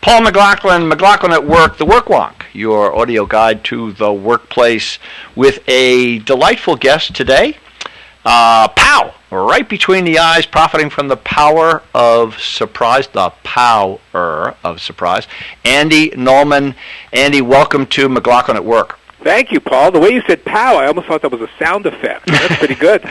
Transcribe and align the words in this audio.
Paul 0.00 0.22
McLaughlin, 0.22 0.86
McLaughlin 0.86 1.32
at 1.32 1.44
Work, 1.44 1.76
the 1.76 1.84
Work 1.84 2.06
Wonk, 2.06 2.44
your 2.52 2.94
audio 2.94 3.26
guide 3.26 3.64
to 3.64 3.92
the 3.92 4.12
workplace, 4.12 4.98
with 5.34 5.58
a 5.68 6.20
delightful 6.20 6.76
guest 6.76 7.16
today. 7.16 7.56
Uh, 8.24 8.68
pow! 8.68 9.14
Right 9.30 9.68
between 9.68 10.04
the 10.04 10.20
eyes, 10.20 10.46
profiting 10.46 10.88
from 10.88 11.08
the 11.08 11.16
power 11.16 11.82
of 11.94 12.40
surprise, 12.40 13.08
the 13.08 13.30
power 13.42 14.54
of 14.62 14.80
surprise. 14.80 15.26
Andy 15.64 16.10
Nulman. 16.10 16.76
Andy, 17.12 17.40
welcome 17.40 17.84
to 17.86 18.08
McLaughlin 18.08 18.56
at 18.56 18.64
Work. 18.64 18.98
Thank 19.22 19.50
you, 19.50 19.58
Paul. 19.58 19.90
The 19.90 19.98
way 19.98 20.10
you 20.10 20.22
said 20.26 20.44
"pow," 20.44 20.76
I 20.76 20.86
almost 20.86 21.08
thought 21.08 21.22
that 21.22 21.32
was 21.32 21.40
a 21.40 21.50
sound 21.58 21.86
effect. 21.86 22.26
That's 22.26 22.56
pretty 22.56 22.76
good. 22.76 23.02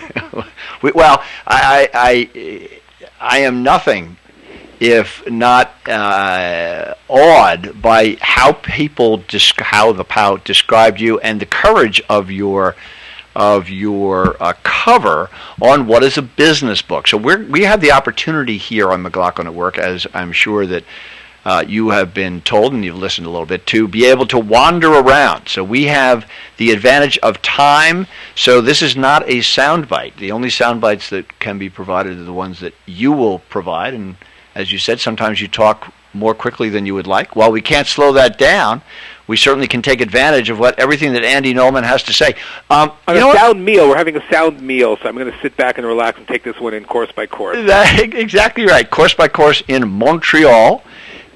well, 0.95 1.21
I, 1.45 1.89
I, 1.93 2.79
I 3.19 3.39
am 3.39 3.61
nothing 3.61 4.17
if 4.80 5.28
not 5.30 5.71
uh, 5.88 6.94
awed 7.07 7.82
by 7.82 8.18
how 8.22 8.54
people 8.54 9.23
how 9.58 9.91
the 9.91 10.04
pow 10.04 10.38
described 10.38 10.99
you 10.99 11.20
and 11.20 11.40
the 11.40 11.45
courage 11.45 12.02
of 12.09 12.30
your 12.30 12.76
of 13.35 13.70
your 13.70 14.35
uh, 14.41 14.54
cover 14.63 15.30
on 15.62 15.85
what 15.85 16.04
is 16.04 16.18
a 16.18 16.21
business 16.23 16.82
book. 16.82 17.08
So 17.08 17.18
we 17.18 17.35
we 17.45 17.63
have 17.63 17.82
the 17.82 17.91
opportunity 17.91 18.58
here 18.58 18.91
on 18.91 19.02
McLaughlin 19.02 19.48
at 19.48 19.54
Work, 19.54 19.77
as 19.77 20.08
I'm 20.13 20.32
sure 20.32 20.66
that 20.66 20.84
uh, 21.48 21.63
you 21.66 21.91
have 21.91 22.13
been 22.13 22.41
told 22.41 22.73
and 22.73 22.84
you've 22.84 22.98
listened 22.98 23.26
a 23.26 23.30
little 23.30 23.46
bit 23.46 23.66
to 23.68 23.88
be 23.88 24.05
able 24.05 24.26
to 24.27 24.38
wander 24.38 24.91
around. 24.91 25.48
So 25.48 25.63
we 25.63 25.85
have 25.85 26.30
the 26.57 26.71
advantage 26.71 27.18
of 27.20 27.41
time. 27.41 28.05
So 28.35 28.59
this 28.59 28.82
is 28.82 28.98
not 28.98 29.23
a 29.30 29.38
soundbite. 29.38 30.18
The 30.18 30.34
only 30.34 30.49
sound 30.49 30.82
bites 30.82 31.09
that 31.09 31.40
can 31.40 31.57
be 31.57 31.70
provided 31.70 32.20
are 32.20 32.23
the 32.23 32.34
ones 32.34 32.59
that 32.59 32.73
you 32.85 33.13
will 33.13 33.40
provide. 33.40 33.94
And 33.94 34.18
as 34.57 34.71
you 34.71 34.79
said, 34.79 34.99
sometimes 34.99 35.39
you 35.39 35.47
talk 35.47 35.93
more 36.13 36.34
quickly 36.34 36.70
than 36.70 36.85
you 36.85 36.93
would 36.95 37.07
like. 37.07 37.35
While 37.35 37.52
we 37.52 37.61
can't 37.61 37.88
slow 37.88 38.11
that 38.13 38.38
down, 38.38 38.81
we 39.27 39.38
certainly 39.38 39.67
can 39.67 39.81
take 39.81 40.02
advantage 40.02 40.49
of 40.49 40.57
what 40.57 40.79
everything 40.79 41.13
that 41.13 41.23
Andy 41.23 41.54
Nulman 41.54 41.84
has 41.84 42.04
to 42.04 42.13
say. 42.13 42.35
Um, 42.70 42.91
On 43.07 43.15
a 43.15 43.34
sound 43.34 43.63
meal, 43.63 43.87
we're 43.87 43.98
having 43.98 44.15
a 44.15 44.32
sound 44.32 44.62
meal, 44.62 44.98
so 44.98 45.07
I'm 45.07 45.15
going 45.15 45.32
to 45.32 45.40
sit 45.41 45.55
back 45.57 45.77
and 45.77 45.85
relax 45.85 46.17
and 46.17 46.27
take 46.27 46.43
this 46.43 46.59
one 46.59 46.73
in 46.73 46.85
course 46.85 47.12
by 47.12 47.27
course. 47.27 47.57
That, 47.67 47.99
exactly 48.13 48.65
right, 48.65 48.90
course 48.90 49.13
by 49.13 49.27
course 49.27 49.62
in 49.67 49.87
Montreal 49.87 50.84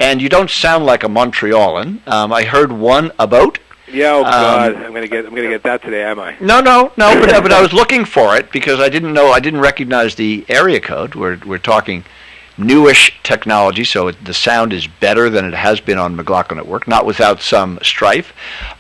and 0.02 0.22
you 0.22 0.30
don't 0.30 0.50
sound 0.50 0.86
like 0.86 1.04
a 1.04 1.08
Montrealan. 1.08 2.06
Um, 2.08 2.34
I 2.34 2.44
heard 2.44 2.72
one 2.72 3.12
about. 3.20 3.60
Yeah, 3.88 4.14
oh 4.14 4.24
God, 4.24 4.76
um, 4.76 4.84
I'm 4.84 4.94
gonna 4.94 5.08
get 5.08 5.26
I'm 5.26 5.36
gonna 5.36 5.50
get 5.50 5.64
that 5.64 5.84
today, 5.84 6.04
am 6.04 6.20
I? 6.20 6.36
No, 6.40 6.62
no, 6.62 6.92
no. 6.98 7.20
But 7.20 7.30
but 7.44 7.52
I 7.52 7.62
was 7.68 7.74
looking 7.74 8.06
for 8.06 8.36
it 8.36 8.52
because 8.52 8.80
I 8.80 8.90
didn't 8.90 9.14
know 9.14 9.32
I 9.32 9.40
didn't 9.40 9.60
recognize 9.60 10.16
the 10.16 10.46
area 10.48 10.80
code. 10.80 11.14
We're 11.14 11.38
we're 11.46 11.58
talking 11.60 12.04
newish 12.58 13.20
technology, 13.24 13.84
so 13.84 14.08
it, 14.08 14.26
the 14.26 14.34
sound 14.34 14.74
is 14.74 14.88
better 14.88 15.30
than 15.30 15.46
it 15.46 15.54
has 15.54 15.80
been 15.80 15.98
on 15.98 16.16
McLaughlin 16.16 16.60
at 16.60 16.68
Work, 16.68 16.88
not 16.88 17.06
without 17.06 17.42
some 17.42 17.80
strife. 17.82 18.34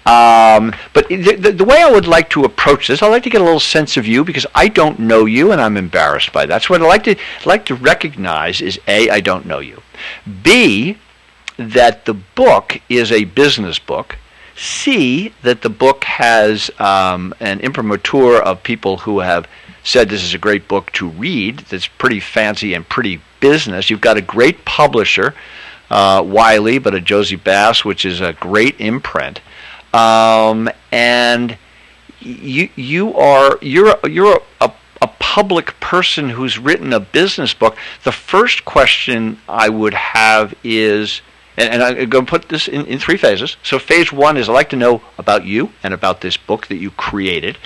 Um, 0.05 0.73
but 0.93 1.07
the, 1.07 1.35
the, 1.35 1.51
the, 1.51 1.63
way 1.63 1.81
I 1.81 1.89
would 1.89 2.07
like 2.07 2.29
to 2.31 2.43
approach 2.43 2.87
this, 2.87 3.01
I'd 3.01 3.07
like 3.09 3.23
to 3.23 3.29
get 3.29 3.41
a 3.41 3.43
little 3.43 3.59
sense 3.59 3.97
of 3.97 4.05
you 4.05 4.23
because 4.23 4.45
I 4.53 4.67
don't 4.67 4.99
know 4.99 5.25
you, 5.25 5.51
and 5.51 5.61
I'm 5.61 5.77
embarrassed 5.77 6.33
by 6.33 6.45
that. 6.45 6.63
So 6.63 6.73
what 6.73 6.81
I'd 6.81 6.87
like 6.87 7.03
to 7.03 7.15
like 7.45 7.65
to 7.65 7.75
recognize 7.75 8.61
is 8.61 8.79
a 8.87 9.09
I 9.09 9.21
don't 9.21 9.45
know 9.45 9.59
you, 9.59 9.81
b 10.43 10.97
that 11.57 12.05
the 12.05 12.13
book 12.13 12.81
is 12.89 13.11
a 13.11 13.25
business 13.25 13.79
book. 13.79 14.17
C, 14.55 15.33
that 15.43 15.61
the 15.61 15.69
book 15.69 16.03
has 16.03 16.69
um, 16.79 17.33
an 17.39 17.59
imprimatur 17.61 18.41
of 18.41 18.63
people 18.63 18.97
who 18.97 19.19
have 19.19 19.47
said 19.83 20.09
this 20.09 20.23
is 20.23 20.33
a 20.33 20.37
great 20.37 20.67
book 20.67 20.91
to 20.93 21.09
read, 21.09 21.59
that's 21.59 21.87
pretty 21.87 22.19
fancy 22.19 22.73
and 22.73 22.87
pretty 22.87 23.21
business. 23.39 23.89
You've 23.89 24.01
got 24.01 24.17
a 24.17 24.21
great 24.21 24.63
publisher, 24.65 25.33
uh, 25.89 26.23
Wiley, 26.25 26.77
but 26.77 26.93
a 26.93 27.01
Jossey-Bass, 27.01 27.83
which 27.83 28.05
is 28.05 28.21
a 28.21 28.33
great 28.33 28.79
imprint. 28.79 29.41
Um, 29.93 30.69
and 30.91 31.57
you 32.19 32.69
you 32.75 33.15
are 33.15 33.57
you're 33.61 33.97
you're 34.07 34.41
a, 34.61 34.71
a 35.01 35.07
public 35.19 35.79
person 35.79 36.29
who's 36.29 36.59
written 36.59 36.93
a 36.93 36.99
business 36.99 37.53
book. 37.53 37.75
The 38.03 38.11
first 38.11 38.63
question 38.63 39.39
I 39.49 39.69
would 39.69 39.93
have 39.93 40.53
is 40.63 41.21
and, 41.61 41.73
and 41.73 41.83
I'm 41.83 42.09
going 42.09 42.25
to 42.25 42.29
put 42.29 42.49
this 42.49 42.67
in, 42.67 42.85
in 42.87 42.99
three 42.99 43.17
phases. 43.17 43.57
So, 43.63 43.77
phase 43.77 44.11
one 44.11 44.37
is 44.37 44.49
I'd 44.49 44.53
like 44.53 44.69
to 44.71 44.75
know 44.75 45.01
about 45.17 45.45
you 45.45 45.71
and 45.83 45.93
about 45.93 46.21
this 46.21 46.37
book 46.37 46.67
that 46.67 46.77
you 46.77 46.91
created. 46.91 47.57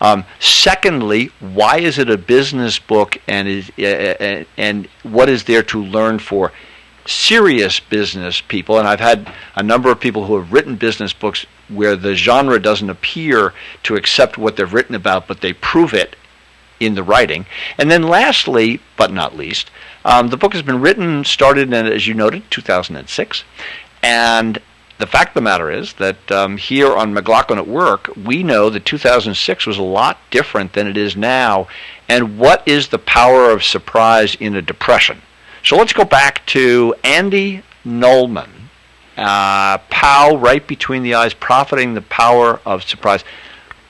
Um, 0.00 0.24
secondly, 0.40 1.30
why 1.40 1.78
is 1.78 1.98
it 1.98 2.10
a 2.10 2.16
business 2.16 2.78
book, 2.78 3.18
and 3.28 3.48
is 3.48 3.70
uh, 3.78 3.82
uh, 3.82 4.44
and 4.56 4.88
what 5.02 5.28
is 5.28 5.44
there 5.44 5.62
to 5.64 5.82
learn 5.82 6.18
for 6.18 6.52
serious 7.06 7.80
business 7.80 8.40
people? 8.40 8.78
And 8.78 8.88
I've 8.88 9.00
had 9.00 9.30
a 9.54 9.62
number 9.62 9.90
of 9.90 10.00
people 10.00 10.26
who 10.26 10.36
have 10.38 10.52
written 10.52 10.76
business 10.76 11.12
books 11.12 11.44
where 11.68 11.96
the 11.96 12.14
genre 12.14 12.58
doesn't 12.60 12.90
appear 12.90 13.52
to 13.84 13.96
accept 13.96 14.38
what 14.38 14.56
they've 14.56 14.72
written 14.72 14.94
about, 14.94 15.26
but 15.26 15.40
they 15.40 15.52
prove 15.52 15.94
it 15.94 16.16
in 16.80 16.94
the 16.94 17.02
writing. 17.02 17.46
And 17.78 17.90
then, 17.90 18.02
lastly, 18.02 18.80
but 18.96 19.12
not 19.12 19.36
least, 19.36 19.70
um, 20.04 20.28
the 20.28 20.36
book 20.36 20.52
has 20.52 20.62
been 20.62 20.80
written, 20.80 21.24
started 21.24 21.72
in, 21.72 21.86
as 21.86 22.06
you 22.06 22.14
noted, 22.14 22.50
2006, 22.50 23.44
and 24.02 24.60
the 25.02 25.06
fact 25.08 25.30
of 25.30 25.34
the 25.34 25.40
matter 25.40 25.68
is 25.68 25.94
that 25.94 26.30
um, 26.30 26.56
here 26.56 26.94
on 26.94 27.12
McLaughlin 27.12 27.58
at 27.58 27.66
Work, 27.66 28.08
we 28.16 28.44
know 28.44 28.70
that 28.70 28.84
2006 28.84 29.66
was 29.66 29.76
a 29.76 29.82
lot 29.82 30.18
different 30.30 30.74
than 30.74 30.86
it 30.86 30.96
is 30.96 31.16
now. 31.16 31.66
And 32.08 32.38
what 32.38 32.62
is 32.68 32.86
the 32.86 33.00
power 33.00 33.50
of 33.50 33.64
surprise 33.64 34.36
in 34.36 34.54
a 34.54 34.62
depression? 34.62 35.20
So 35.64 35.76
let's 35.76 35.92
go 35.92 36.04
back 36.04 36.46
to 36.46 36.94
Andy 37.02 37.64
Nulman. 37.84 38.48
Uh, 39.16 39.78
Pow, 39.90 40.36
right 40.36 40.64
between 40.64 41.02
the 41.02 41.14
eyes, 41.14 41.34
profiting 41.34 41.94
the 41.94 42.02
power 42.02 42.60
of 42.64 42.84
surprise. 42.84 43.24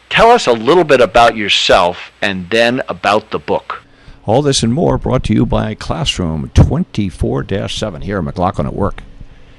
Tell 0.08 0.30
us 0.30 0.46
a 0.46 0.52
little 0.52 0.84
bit 0.84 1.02
about 1.02 1.36
yourself 1.36 2.10
and 2.22 2.48
then 2.48 2.80
about 2.88 3.30
the 3.30 3.38
book. 3.38 3.82
All 4.24 4.40
this 4.40 4.62
and 4.62 4.72
more 4.72 4.98
brought 4.98 5.24
to 5.24 5.34
you 5.34 5.44
by 5.44 5.74
Classroom 5.74 6.48
24 6.54 7.68
7 7.68 8.02
here 8.02 8.18
at 8.18 8.24
McLaughlin 8.24 8.68
at 8.68 8.74
Work. 8.74 9.02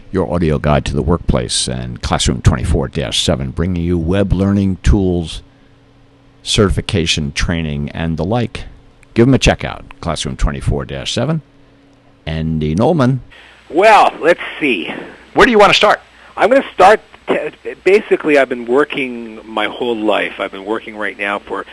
Your 0.09 0.33
audio 0.33 0.57
guide 0.57 0.85
to 0.85 0.93
the 0.93 1.01
workplace 1.01 1.67
and 1.67 2.01
Classroom 2.01 2.41
24 2.41 3.11
7 3.11 3.51
bringing 3.51 3.83
you 3.83 3.97
web 3.97 4.31
learning 4.31 4.77
tools, 4.77 5.43
certification, 6.43 7.33
training, 7.33 7.89
and 7.89 8.15
the 8.15 8.23
like. 8.23 8.63
Give 9.13 9.25
them 9.25 9.33
a 9.33 9.37
check 9.37 9.65
out. 9.65 9.99
Classroom 9.99 10.37
24 10.37 11.07
7. 11.07 11.41
Andy 12.25 12.73
Nulman. 12.73 13.19
Well, 13.69 14.15
let's 14.21 14.39
see. 14.61 14.87
Where 15.33 15.45
do 15.45 15.51
you 15.51 15.59
want 15.59 15.71
to 15.71 15.77
start? 15.77 15.99
I'm 16.37 16.49
going 16.49 16.61
to 16.61 16.73
start. 16.73 17.01
Basically, 17.83 18.37
I've 18.37 18.49
been 18.49 18.65
working 18.65 19.45
my 19.47 19.67
whole 19.67 19.95
life. 19.95 20.39
I've 20.39 20.51
been 20.51 20.65
working 20.65 20.95
right 20.95 21.17
now 21.17 21.39
for 21.39 21.65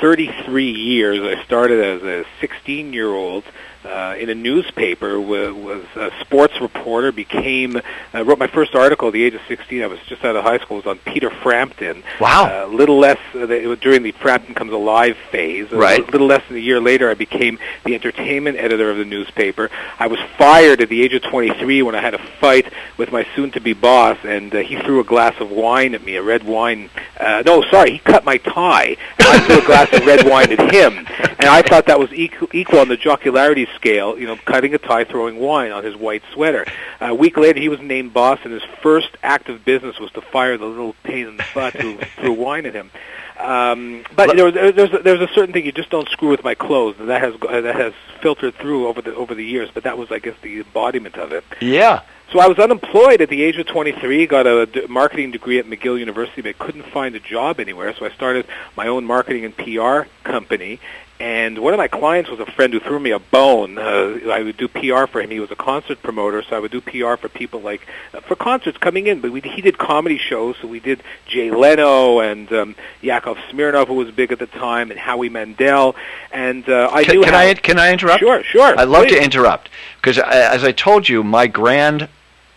33 0.00 0.70
years. 0.70 1.20
I 1.20 1.42
started 1.44 1.82
as 1.82 2.02
a 2.02 2.24
16-year-old 2.44 3.44
uh, 3.86 4.16
in 4.18 4.28
a 4.28 4.34
newspaper, 4.34 5.20
was, 5.20 5.54
was 5.54 5.84
a 5.96 6.10
sports 6.20 6.60
reporter, 6.60 7.12
became, 7.12 7.80
uh, 8.14 8.24
wrote 8.24 8.38
my 8.38 8.46
first 8.46 8.74
article 8.74 9.08
at 9.08 9.14
the 9.14 9.22
age 9.22 9.34
of 9.34 9.40
16. 9.48 9.82
I 9.82 9.86
was 9.86 10.00
just 10.06 10.24
out 10.24 10.36
of 10.36 10.44
high 10.44 10.58
school. 10.58 10.78
It 10.78 10.86
was 10.86 10.98
on 10.98 11.12
Peter 11.12 11.30
Frampton. 11.30 12.02
Wow. 12.20 12.46
A 12.46 12.64
uh, 12.64 12.66
little 12.66 12.98
less, 12.98 13.18
uh, 13.34 13.48
it 13.48 13.66
was 13.66 13.78
during 13.78 14.02
the 14.02 14.12
Frampton 14.12 14.54
Comes 14.54 14.72
Alive 14.72 15.16
phase. 15.30 15.70
Right. 15.70 16.06
A 16.06 16.10
little 16.10 16.26
less 16.26 16.46
than 16.48 16.56
a 16.56 16.60
year 16.60 16.80
later, 16.80 17.10
I 17.10 17.14
became 17.14 17.58
the 17.84 17.94
entertainment 17.94 18.58
editor 18.58 18.90
of 18.90 18.96
the 18.96 19.04
newspaper. 19.04 19.70
I 19.98 20.08
was 20.08 20.18
fired 20.36 20.80
at 20.80 20.88
the 20.88 21.02
age 21.02 21.14
of 21.14 21.22
23 21.22 21.82
when 21.82 21.94
I 21.94 22.00
had 22.00 22.14
a 22.14 22.18
fight 22.40 22.72
with 22.96 23.12
my 23.12 23.26
soon-to-be 23.34 23.74
boss, 23.74 24.18
and 24.24 24.54
uh, 24.54 24.58
he 24.58 24.76
threw 24.76 25.00
a 25.00 25.04
glass 25.04 25.34
of 25.40 25.50
wine 25.50 25.94
at 25.94 26.04
me, 26.04 26.16
a 26.16 26.22
red 26.22 26.44
wine. 26.44 26.90
Uh, 27.18 27.42
no, 27.46 27.62
sorry, 27.70 27.92
he 27.92 27.98
cut 27.98 28.24
my 28.24 28.36
tie. 28.38 28.96
And 29.18 29.28
I 29.28 29.38
threw 29.40 29.58
a 29.58 29.66
glass 29.66 29.92
of 29.92 30.04
red 30.06 30.28
wine 30.28 30.52
at 30.52 30.72
him, 30.72 30.98
and 30.98 31.48
I 31.48 31.62
thought 31.62 31.86
that 31.86 31.98
was 31.98 32.12
equal, 32.12 32.48
equal 32.52 32.80
on 32.80 32.88
the 32.88 32.96
jocularity 32.96 33.66
scale, 33.76 34.18
you 34.18 34.26
know, 34.26 34.36
cutting 34.36 34.74
a 34.74 34.78
tie, 34.78 35.04
throwing 35.04 35.38
wine 35.38 35.70
on 35.70 35.84
his 35.84 35.94
white 35.94 36.22
sweater. 36.32 36.66
a 37.00 37.14
week 37.14 37.36
later, 37.36 37.60
he 37.60 37.68
was 37.68 37.80
named 37.80 38.12
boss, 38.12 38.40
and 38.42 38.52
his 38.52 38.64
first 38.82 39.16
act 39.22 39.48
of 39.48 39.64
business 39.64 39.98
was 39.98 40.10
to 40.12 40.20
fire 40.20 40.58
the 40.58 40.66
little 40.66 40.94
pain 41.04 41.28
in 41.28 41.36
the 41.36 41.44
butt 41.54 41.74
who 41.74 41.96
threw 42.16 42.32
wine 42.32 42.66
at 42.66 42.74
him. 42.74 42.90
Um, 43.38 44.04
but 44.14 44.30
you 44.30 44.34
know, 44.34 44.50
there's 44.50 44.92
a, 44.92 44.98
there's 44.98 45.20
a 45.20 45.28
certain 45.28 45.52
thing 45.52 45.66
you 45.66 45.72
just 45.72 45.90
don't 45.90 46.08
screw 46.08 46.30
with 46.30 46.42
my 46.42 46.54
clothes, 46.54 46.96
and 46.98 47.10
that 47.10 47.20
has 47.20 47.34
that 47.40 47.76
has 47.76 47.92
filtered 48.22 48.54
through 48.54 48.88
over 48.88 49.02
the 49.02 49.14
over 49.14 49.34
the 49.34 49.44
years. 49.44 49.68
But 49.72 49.84
that 49.84 49.98
was, 49.98 50.10
I 50.10 50.18
guess, 50.18 50.36
the 50.42 50.58
embodiment 50.60 51.16
of 51.16 51.32
it. 51.32 51.44
Yeah. 51.60 52.02
So 52.32 52.40
I 52.40 52.48
was 52.48 52.58
unemployed 52.58 53.20
at 53.20 53.28
the 53.28 53.44
age 53.44 53.56
of 53.56 53.66
23, 53.66 54.26
got 54.26 54.48
a 54.48 54.66
d- 54.66 54.86
marketing 54.88 55.30
degree 55.30 55.60
at 55.60 55.66
McGill 55.66 55.96
University, 55.96 56.42
but 56.42 56.58
couldn't 56.58 56.82
find 56.86 57.14
a 57.14 57.20
job 57.20 57.60
anywhere. 57.60 57.94
So 57.94 58.04
I 58.04 58.10
started 58.10 58.46
my 58.76 58.88
own 58.88 59.04
marketing 59.04 59.44
and 59.44 59.56
PR 59.56 60.08
company, 60.24 60.80
and 61.18 61.58
one 61.58 61.72
of 61.72 61.78
my 61.78 61.88
clients 61.88 62.28
was 62.28 62.40
a 62.40 62.46
friend 62.46 62.72
who 62.72 62.80
threw 62.80 63.00
me 63.00 63.10
a 63.10 63.18
bone. 63.18 63.78
Uh, 63.78 64.18
I 64.30 64.42
would 64.42 64.58
do 64.58 64.68
PR 64.68 65.06
for 65.06 65.20
him. 65.22 65.30
He 65.30 65.40
was 65.40 65.50
a 65.50 65.56
concert 65.56 66.02
promoter, 66.02 66.42
so 66.42 66.56
I 66.56 66.58
would 66.58 66.70
do 66.70 66.82
PR 66.82 67.16
for 67.16 67.30
people 67.30 67.60
like 67.60 67.86
uh, 68.12 68.20
for 68.20 68.36
concerts 68.36 68.76
coming 68.76 69.06
in. 69.06 69.20
But 69.20 69.30
we, 69.30 69.40
he 69.40 69.62
did 69.62 69.78
comedy 69.78 70.18
shows, 70.18 70.56
so 70.60 70.68
we 70.68 70.78
did 70.78 71.02
Jay 71.26 71.50
Leno 71.50 72.20
and 72.20 72.52
um, 72.52 72.76
Yakov 73.00 73.38
Smirnoff, 73.50 73.86
who 73.86 73.94
was 73.94 74.10
big 74.10 74.30
at 74.30 74.38
the 74.38 74.46
time, 74.46 74.90
and 74.90 75.00
Howie 75.00 75.30
Mandel. 75.30 75.96
And 76.32 76.68
uh, 76.68 76.90
I 76.92 77.04
can, 77.04 77.22
can 77.22 77.32
how, 77.32 77.38
I 77.38 77.54
can 77.54 77.78
I 77.78 77.92
interrupt? 77.92 78.20
Sure, 78.20 78.42
sure. 78.44 78.78
I 78.78 78.84
love 78.84 79.06
please. 79.06 79.16
to 79.16 79.24
interrupt 79.24 79.70
because, 79.96 80.18
as 80.18 80.64
I 80.64 80.72
told 80.72 81.08
you, 81.08 81.24
my 81.24 81.46
grand 81.46 82.08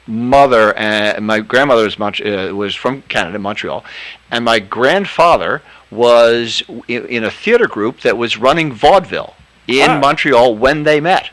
mother 0.05 0.73
and 0.73 1.25
my 1.25 1.39
grandmother 1.39 1.83
was 1.83 1.97
Mont- 1.97 2.25
uh, 2.25 2.53
was 2.53 2.75
from 2.75 3.03
Canada, 3.03 3.39
Montreal, 3.39 3.85
and 4.31 4.43
my 4.43 4.59
grandfather 4.59 5.61
was 5.91 6.61
in, 6.87 7.05
in 7.05 7.23
a 7.23 7.31
theater 7.31 7.67
group 7.67 8.01
that 8.01 8.17
was 8.17 8.37
running 8.37 8.71
vaudeville 8.73 9.35
in 9.67 9.89
Ah. 9.89 9.99
Montreal 9.99 10.55
when 10.55 10.83
they 10.83 10.99
met. 10.99 11.29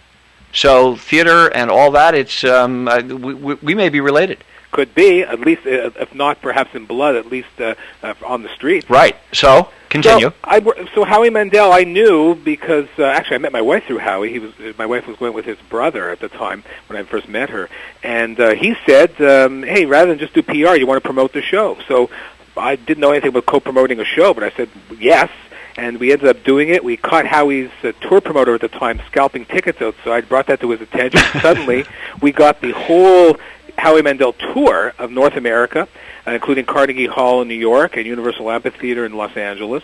So 0.52 0.96
theater 0.96 1.52
and 1.52 1.70
all 1.70 1.90
that, 1.92 2.14
it's 2.14 2.42
um, 2.44 2.88
uh, 2.88 3.00
we, 3.02 3.34
we, 3.34 3.54
we 3.54 3.74
may 3.74 3.88
be 3.90 4.00
related, 4.00 4.42
Could 4.70 4.94
be, 4.94 5.22
at 5.22 5.40
least, 5.40 5.66
uh, 5.66 5.90
if 6.00 6.14
not 6.14 6.40
perhaps 6.40 6.74
in 6.74 6.86
blood, 6.86 7.14
at 7.16 7.26
least 7.26 7.48
uh, 7.60 7.74
uh, 8.02 8.14
on 8.24 8.42
the 8.42 8.48
street. 8.54 8.88
right? 8.88 9.16
So 9.32 9.68
continue. 9.90 10.30
So, 10.30 10.34
I, 10.44 10.60
so 10.94 11.04
Howie 11.04 11.28
Mandel, 11.30 11.72
I 11.72 11.84
knew 11.84 12.34
because 12.34 12.88
uh, 12.98 13.04
actually 13.04 13.36
I 13.36 13.38
met 13.38 13.52
my 13.52 13.60
wife 13.60 13.84
through 13.84 13.98
Howie. 13.98 14.32
He 14.32 14.38
was 14.38 14.52
my 14.78 14.86
wife 14.86 15.06
was 15.06 15.16
going 15.18 15.34
with 15.34 15.44
his 15.44 15.58
brother 15.68 16.08
at 16.10 16.20
the 16.20 16.28
time 16.28 16.64
when 16.88 16.98
I 16.98 17.02
first 17.02 17.28
met 17.28 17.50
her, 17.50 17.68
and 18.02 18.40
uh, 18.40 18.54
he 18.54 18.76
said, 18.86 19.20
um, 19.20 19.62
"Hey, 19.62 19.84
rather 19.84 20.08
than 20.10 20.18
just 20.18 20.32
do 20.32 20.42
PR, 20.42 20.74
you 20.76 20.86
want 20.86 21.02
to 21.02 21.06
promote 21.06 21.34
the 21.34 21.42
show." 21.42 21.76
So 21.86 22.08
I 22.56 22.76
didn't 22.76 23.00
know 23.00 23.10
anything 23.10 23.30
about 23.30 23.46
co-promoting 23.46 24.00
a 24.00 24.04
show, 24.04 24.34
but 24.34 24.42
I 24.44 24.50
said 24.50 24.68
yes. 24.98 25.30
And 25.76 25.98
we 26.00 26.10
ended 26.10 26.28
up 26.28 26.42
doing 26.42 26.70
it. 26.70 26.82
We 26.82 26.96
caught 26.96 27.26
Howie's 27.26 27.70
uh, 27.84 27.92
tour 28.00 28.22
promoter 28.22 28.54
at 28.54 28.62
the 28.62 28.68
time 28.68 29.00
scalping 29.06 29.44
tickets 29.44 29.82
outside. 29.82 30.26
Brought 30.26 30.46
that 30.46 30.60
to 30.60 30.70
his 30.70 30.80
attention. 30.80 31.20
Suddenly, 31.40 31.84
we 32.22 32.32
got 32.32 32.62
the 32.62 32.72
whole 32.72 33.36
Howie 33.76 34.00
Mandel 34.00 34.32
tour 34.32 34.94
of 34.98 35.10
North 35.10 35.36
America, 35.36 35.86
uh, 36.26 36.30
including 36.30 36.64
Carnegie 36.64 37.06
Hall 37.06 37.42
in 37.42 37.48
New 37.48 37.54
York 37.54 37.96
and 37.96 38.06
Universal 38.06 38.50
Amphitheater 38.50 39.04
in 39.04 39.12
Los 39.12 39.36
Angeles. 39.36 39.82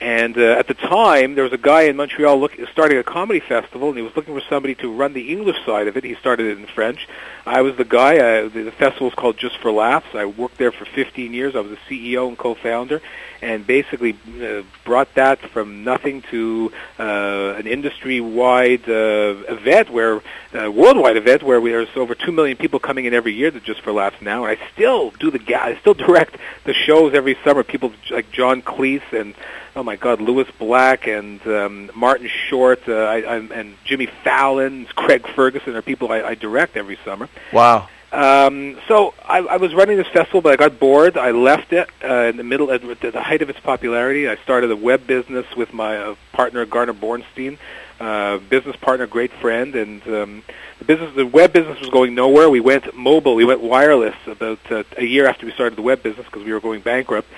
And 0.00 0.38
uh, 0.38 0.56
at 0.58 0.68
the 0.68 0.74
time, 0.74 1.34
there 1.34 1.42
was 1.42 1.52
a 1.52 1.58
guy 1.58 1.82
in 1.82 1.96
Montreal 1.96 2.38
look, 2.38 2.56
starting 2.70 2.98
a 2.98 3.02
comedy 3.02 3.40
festival, 3.40 3.88
and 3.88 3.96
he 3.96 4.02
was 4.02 4.14
looking 4.14 4.32
for 4.32 4.46
somebody 4.48 4.76
to 4.76 4.92
run 4.92 5.12
the 5.12 5.32
English 5.32 5.56
side 5.66 5.88
of 5.88 5.96
it. 5.96 6.04
He 6.04 6.14
started 6.14 6.46
it 6.46 6.58
in 6.58 6.66
French. 6.66 7.08
I 7.44 7.62
was 7.62 7.76
the 7.76 7.84
guy. 7.84 8.18
Uh, 8.18 8.48
the, 8.48 8.62
the 8.62 8.70
festival 8.72 9.08
was 9.08 9.14
called 9.14 9.38
Just 9.38 9.58
for 9.58 9.72
Laughs. 9.72 10.14
I 10.14 10.26
worked 10.26 10.56
there 10.56 10.70
for 10.70 10.84
15 10.84 11.32
years. 11.32 11.56
I 11.56 11.60
was 11.60 11.72
the 11.72 11.78
CEO 11.88 12.28
and 12.28 12.38
co-founder, 12.38 13.00
and 13.42 13.66
basically 13.66 14.16
uh, 14.40 14.62
brought 14.84 15.12
that 15.14 15.40
from 15.40 15.82
nothing 15.82 16.22
to 16.30 16.70
uh, 17.00 17.56
an 17.58 17.66
industry-wide 17.66 18.88
uh, 18.88 19.42
event, 19.48 19.90
where 19.90 20.22
uh, 20.54 20.70
worldwide 20.70 21.16
event, 21.16 21.42
where 21.42 21.60
we, 21.60 21.70
there's 21.70 21.88
over 21.96 22.14
two 22.14 22.30
million 22.30 22.56
people 22.56 22.78
coming 22.78 23.04
in 23.04 23.14
every 23.14 23.32
year 23.32 23.50
to 23.50 23.58
Just 23.58 23.80
for 23.80 23.92
Laughs 23.92 24.22
now. 24.22 24.44
And 24.44 24.56
I 24.56 24.68
still 24.72 25.10
do 25.10 25.32
the 25.32 25.40
I 25.56 25.76
still 25.80 25.94
direct 26.06 26.36
the 26.62 26.74
shows 26.74 27.14
every 27.14 27.36
summer. 27.42 27.64
People 27.64 27.92
like 28.10 28.30
John 28.30 28.62
Cleese 28.62 29.12
and 29.12 29.34
oh 29.78 29.84
my 29.84 29.94
God, 29.94 30.20
Lewis 30.20 30.48
Black 30.58 31.06
and 31.06 31.40
um, 31.46 31.90
Martin 31.94 32.28
Short 32.48 32.80
uh, 32.88 32.94
I, 32.94 33.20
I, 33.20 33.36
and 33.36 33.76
Jimmy 33.84 34.06
Fallon, 34.24 34.86
Craig 34.96 35.26
Ferguson 35.28 35.76
are 35.76 35.82
people 35.82 36.10
I, 36.10 36.20
I 36.22 36.34
direct 36.34 36.76
every 36.76 36.98
summer. 37.04 37.28
wow. 37.52 37.88
Um, 38.10 38.78
so 38.88 39.12
I, 39.22 39.40
I 39.40 39.56
was 39.58 39.74
running 39.74 39.98
this 39.98 40.08
festival, 40.08 40.40
but 40.40 40.54
I 40.54 40.56
got 40.56 40.80
bored. 40.80 41.18
I 41.18 41.30
left 41.30 41.74
it 41.74 41.90
uh, 42.02 42.24
in 42.24 42.38
the 42.38 42.42
middle, 42.42 42.70
at 42.72 42.80
the 42.80 43.10
the 43.10 43.22
height 43.22 43.42
of 43.42 43.50
its 43.50 43.60
popularity. 43.60 44.26
I 44.26 44.36
started 44.36 44.70
a 44.70 44.76
web 44.76 45.06
business 45.06 45.44
with 45.54 45.74
my 45.74 45.98
uh, 45.98 46.14
partner 46.32 46.64
Garner 46.64 46.94
Bornstein, 46.94 47.58
uh, 48.00 48.38
business 48.38 48.76
partner, 48.76 49.06
great 49.06 49.30
friend, 49.30 49.74
and 49.74 50.02
um, 50.08 50.42
the 50.78 50.84
business, 50.86 51.14
the 51.16 51.26
web 51.26 51.52
business 51.52 51.80
was 51.80 51.90
going 51.90 52.14
nowhere. 52.14 52.48
We 52.48 52.60
went 52.60 52.94
mobile, 52.96 53.34
we 53.34 53.44
went 53.44 53.60
wireless 53.60 54.16
about 54.26 54.60
uh, 54.70 54.84
a 54.96 55.04
year 55.04 55.26
after 55.26 55.44
we 55.44 55.52
started 55.52 55.76
the 55.76 55.82
web 55.82 56.02
business 56.02 56.24
because 56.24 56.44
we 56.44 56.52
were 56.52 56.60
going 56.60 56.80
bankrupt. 56.80 57.28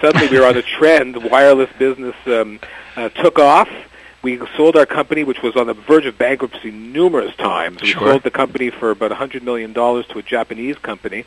Suddenly, 0.00 0.28
we 0.28 0.38
were 0.40 0.46
on 0.46 0.56
a 0.56 0.62
trend. 0.62 1.14
The 1.14 1.20
wireless 1.20 1.70
business 1.78 2.14
um, 2.26 2.58
uh, 2.96 3.08
took 3.10 3.38
off. 3.38 3.68
We 4.22 4.38
sold 4.56 4.76
our 4.76 4.84
company, 4.84 5.24
which 5.24 5.42
was 5.42 5.56
on 5.56 5.66
the 5.66 5.72
verge 5.74 6.04
of 6.04 6.18
bankruptcy 6.18 6.70
numerous 6.70 7.34
times. 7.36 7.80
We 7.80 7.88
Sure. 7.88 8.08
sold 8.08 8.22
the 8.22 8.30
company 8.30 8.68
for 8.68 8.90
about 8.90 9.10
$100 9.12 9.42
million 9.42 9.72
to 9.72 10.18
a 10.18 10.22
Japanese 10.22 10.76
company. 10.76 11.24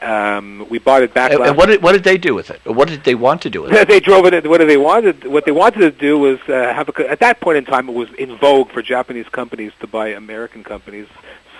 Um, 0.00 0.66
we 0.68 0.80
bought 0.80 1.02
it 1.04 1.14
back 1.14 1.30
And, 1.30 1.40
and 1.40 1.56
what 1.56 1.66
did 1.66 1.80
what 1.80 1.92
did 1.92 2.02
they 2.02 2.18
do 2.18 2.34
with 2.34 2.50
it? 2.50 2.60
What 2.64 2.88
did 2.88 3.04
they 3.04 3.14
want 3.14 3.42
to 3.42 3.50
do 3.50 3.62
with 3.62 3.72
it? 3.72 3.86
they 3.94 4.00
drove 4.00 4.26
it. 4.26 4.44
What 4.48 4.58
did 4.58 4.68
they 4.68 4.76
wanted, 4.76 5.24
what 5.24 5.44
they 5.44 5.52
wanted 5.52 5.78
to 5.78 5.92
do 5.92 6.18
was 6.18 6.40
uh, 6.48 6.74
have 6.74 6.88
a. 6.88 7.08
At 7.08 7.20
that 7.20 7.40
point 7.40 7.58
in 7.58 7.64
time, 7.64 7.88
it 7.88 7.94
was 7.94 8.12
in 8.14 8.36
vogue 8.36 8.70
for 8.72 8.82
Japanese 8.82 9.28
companies 9.28 9.70
to 9.78 9.86
buy 9.86 10.08
American 10.08 10.64
companies. 10.64 11.06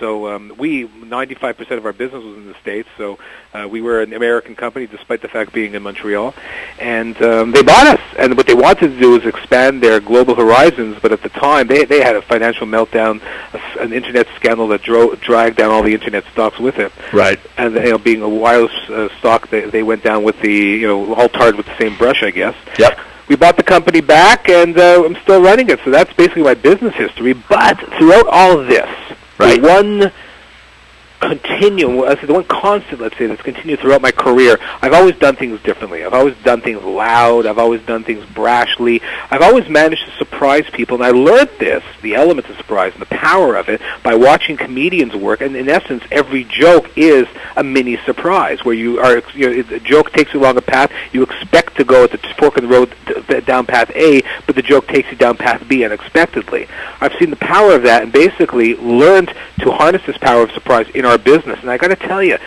So 0.03 0.27
um, 0.35 0.53
we, 0.57 0.85
95% 0.85 1.77
of 1.77 1.85
our 1.85 1.93
business 1.93 2.21
was 2.21 2.35
in 2.35 2.45
the 2.45 2.55
states. 2.55 2.89
So 2.97 3.17
uh, 3.53 3.69
we 3.71 3.79
were 3.79 4.01
an 4.01 4.11
American 4.11 4.53
company, 4.53 4.85
despite 4.85 5.21
the 5.21 5.29
fact 5.29 5.53
being 5.53 5.75
in 5.75 5.83
Montreal. 5.83 6.35
And 6.77 7.15
um, 7.21 7.51
they 7.51 7.63
bought 7.63 7.87
us. 7.87 8.01
And 8.19 8.35
what 8.35 8.45
they 8.45 8.53
wanted 8.53 8.89
to 8.89 8.99
do 8.99 9.11
was 9.11 9.25
expand 9.25 9.81
their 9.81 10.01
global 10.01 10.35
horizons. 10.35 10.97
But 11.01 11.13
at 11.13 11.21
the 11.21 11.29
time, 11.29 11.67
they 11.67 11.85
they 11.85 12.01
had 12.01 12.17
a 12.17 12.21
financial 12.21 12.67
meltdown, 12.67 13.21
a 13.53 13.81
an 13.81 13.93
internet 13.93 14.27
scandal 14.35 14.67
that 14.67 14.81
dro- 14.81 15.15
dragged 15.15 15.55
down 15.55 15.71
all 15.71 15.83
the 15.83 15.93
internet 15.93 16.25
stocks 16.33 16.59
with 16.59 16.79
it 16.79 16.91
Right. 17.13 17.39
and 17.57 17.73
you 17.75 17.91
know, 17.91 17.97
being 17.97 18.21
a 18.21 18.27
wireless 18.29 18.73
uh, 18.89 19.07
stock, 19.19 19.49
they, 19.49 19.61
they 19.69 19.83
went 19.83 20.03
down 20.03 20.23
with 20.25 20.37
the 20.41 20.51
you 20.53 20.85
know 20.87 21.13
all 21.15 21.29
tarred 21.29 21.55
with 21.55 21.65
the 21.65 21.77
same 21.77 21.97
brush, 21.97 22.23
I 22.23 22.31
guess. 22.31 22.55
Yep. 22.77 22.99
We 23.29 23.37
bought 23.37 23.55
the 23.55 23.63
company 23.63 24.01
back, 24.01 24.49
and 24.49 24.77
uh, 24.77 25.03
I'm 25.05 25.15
still 25.23 25.41
running 25.41 25.69
it. 25.69 25.79
So 25.85 25.91
that's 25.91 26.11
basically 26.13 26.43
my 26.43 26.55
business 26.55 26.93
history. 26.95 27.31
But 27.31 27.79
throughout 27.97 28.27
all 28.27 28.59
of 28.59 28.67
this, 28.67 28.89
Right. 29.43 30.11
Continuum, 31.27 31.95
the 31.97 32.33
one 32.33 32.43
constant, 32.45 33.01
let's 33.01 33.17
say, 33.17 33.27
that's 33.27 33.41
continued 33.41 33.79
throughout 33.79 34.01
my 34.01 34.11
career. 34.11 34.57
I've 34.81 34.93
always 34.93 35.15
done 35.15 35.35
things 35.35 35.61
differently. 35.61 36.03
I've 36.03 36.13
always 36.13 36.35
done 36.43 36.61
things 36.61 36.83
loud. 36.83 37.45
I've 37.45 37.57
always 37.57 37.81
done 37.81 38.03
things 38.03 38.25
brashly. 38.25 39.01
I've 39.31 39.41
always 39.41 39.67
managed 39.69 40.05
to 40.05 40.11
surprise 40.17 40.69
people, 40.71 40.95
and 40.95 41.05
I 41.05 41.11
learned 41.11 41.49
this, 41.59 41.83
the 42.01 42.15
elements 42.15 42.49
of 42.49 42.57
surprise 42.57 42.93
and 42.93 43.01
the 43.01 43.07
power 43.07 43.55
of 43.55 43.69
it, 43.69 43.81
by 44.03 44.15
watching 44.15 44.57
comedians 44.57 45.15
work. 45.15 45.41
And 45.41 45.55
in 45.55 45.69
essence, 45.69 46.03
every 46.11 46.43
joke 46.43 46.89
is 46.97 47.27
a 47.55 47.63
mini 47.63 47.97
surprise, 48.05 48.63
where 48.65 48.75
you 48.75 48.99
are, 48.99 49.23
you 49.33 49.49
know, 49.49 49.61
the 49.63 49.79
joke 49.79 50.11
takes 50.11 50.33
you 50.33 50.39
along 50.39 50.57
a 50.57 50.61
path 50.61 50.91
you 51.11 51.23
expect 51.23 51.77
to 51.77 51.83
go 51.83 52.03
at 52.03 52.11
the 52.11 52.17
fork 52.37 52.57
in 52.57 52.67
the 52.67 52.69
road 52.69 52.93
down 53.45 53.65
path 53.65 53.89
A, 53.95 54.21
but 54.45 54.55
the 54.55 54.61
joke 54.61 54.87
takes 54.87 55.09
you 55.11 55.17
down 55.17 55.37
path 55.37 55.65
B 55.67 55.85
unexpectedly. 55.85 56.67
I've 57.01 57.13
seen 57.19 57.29
the 57.29 57.35
power 57.37 57.73
of 57.73 57.83
that, 57.83 58.03
and 58.03 58.11
basically 58.11 58.75
learned 58.75 59.33
to 59.59 59.71
harness 59.71 60.01
this 60.05 60.17
power 60.17 60.43
of 60.43 60.51
surprise 60.51 60.87
in 60.93 61.05
our 61.05 61.12
business. 61.17 61.59
And 61.61 61.69
I 61.69 61.77
got 61.77 61.89
to 61.89 61.95
tell 61.95 62.23
you, 62.23 62.37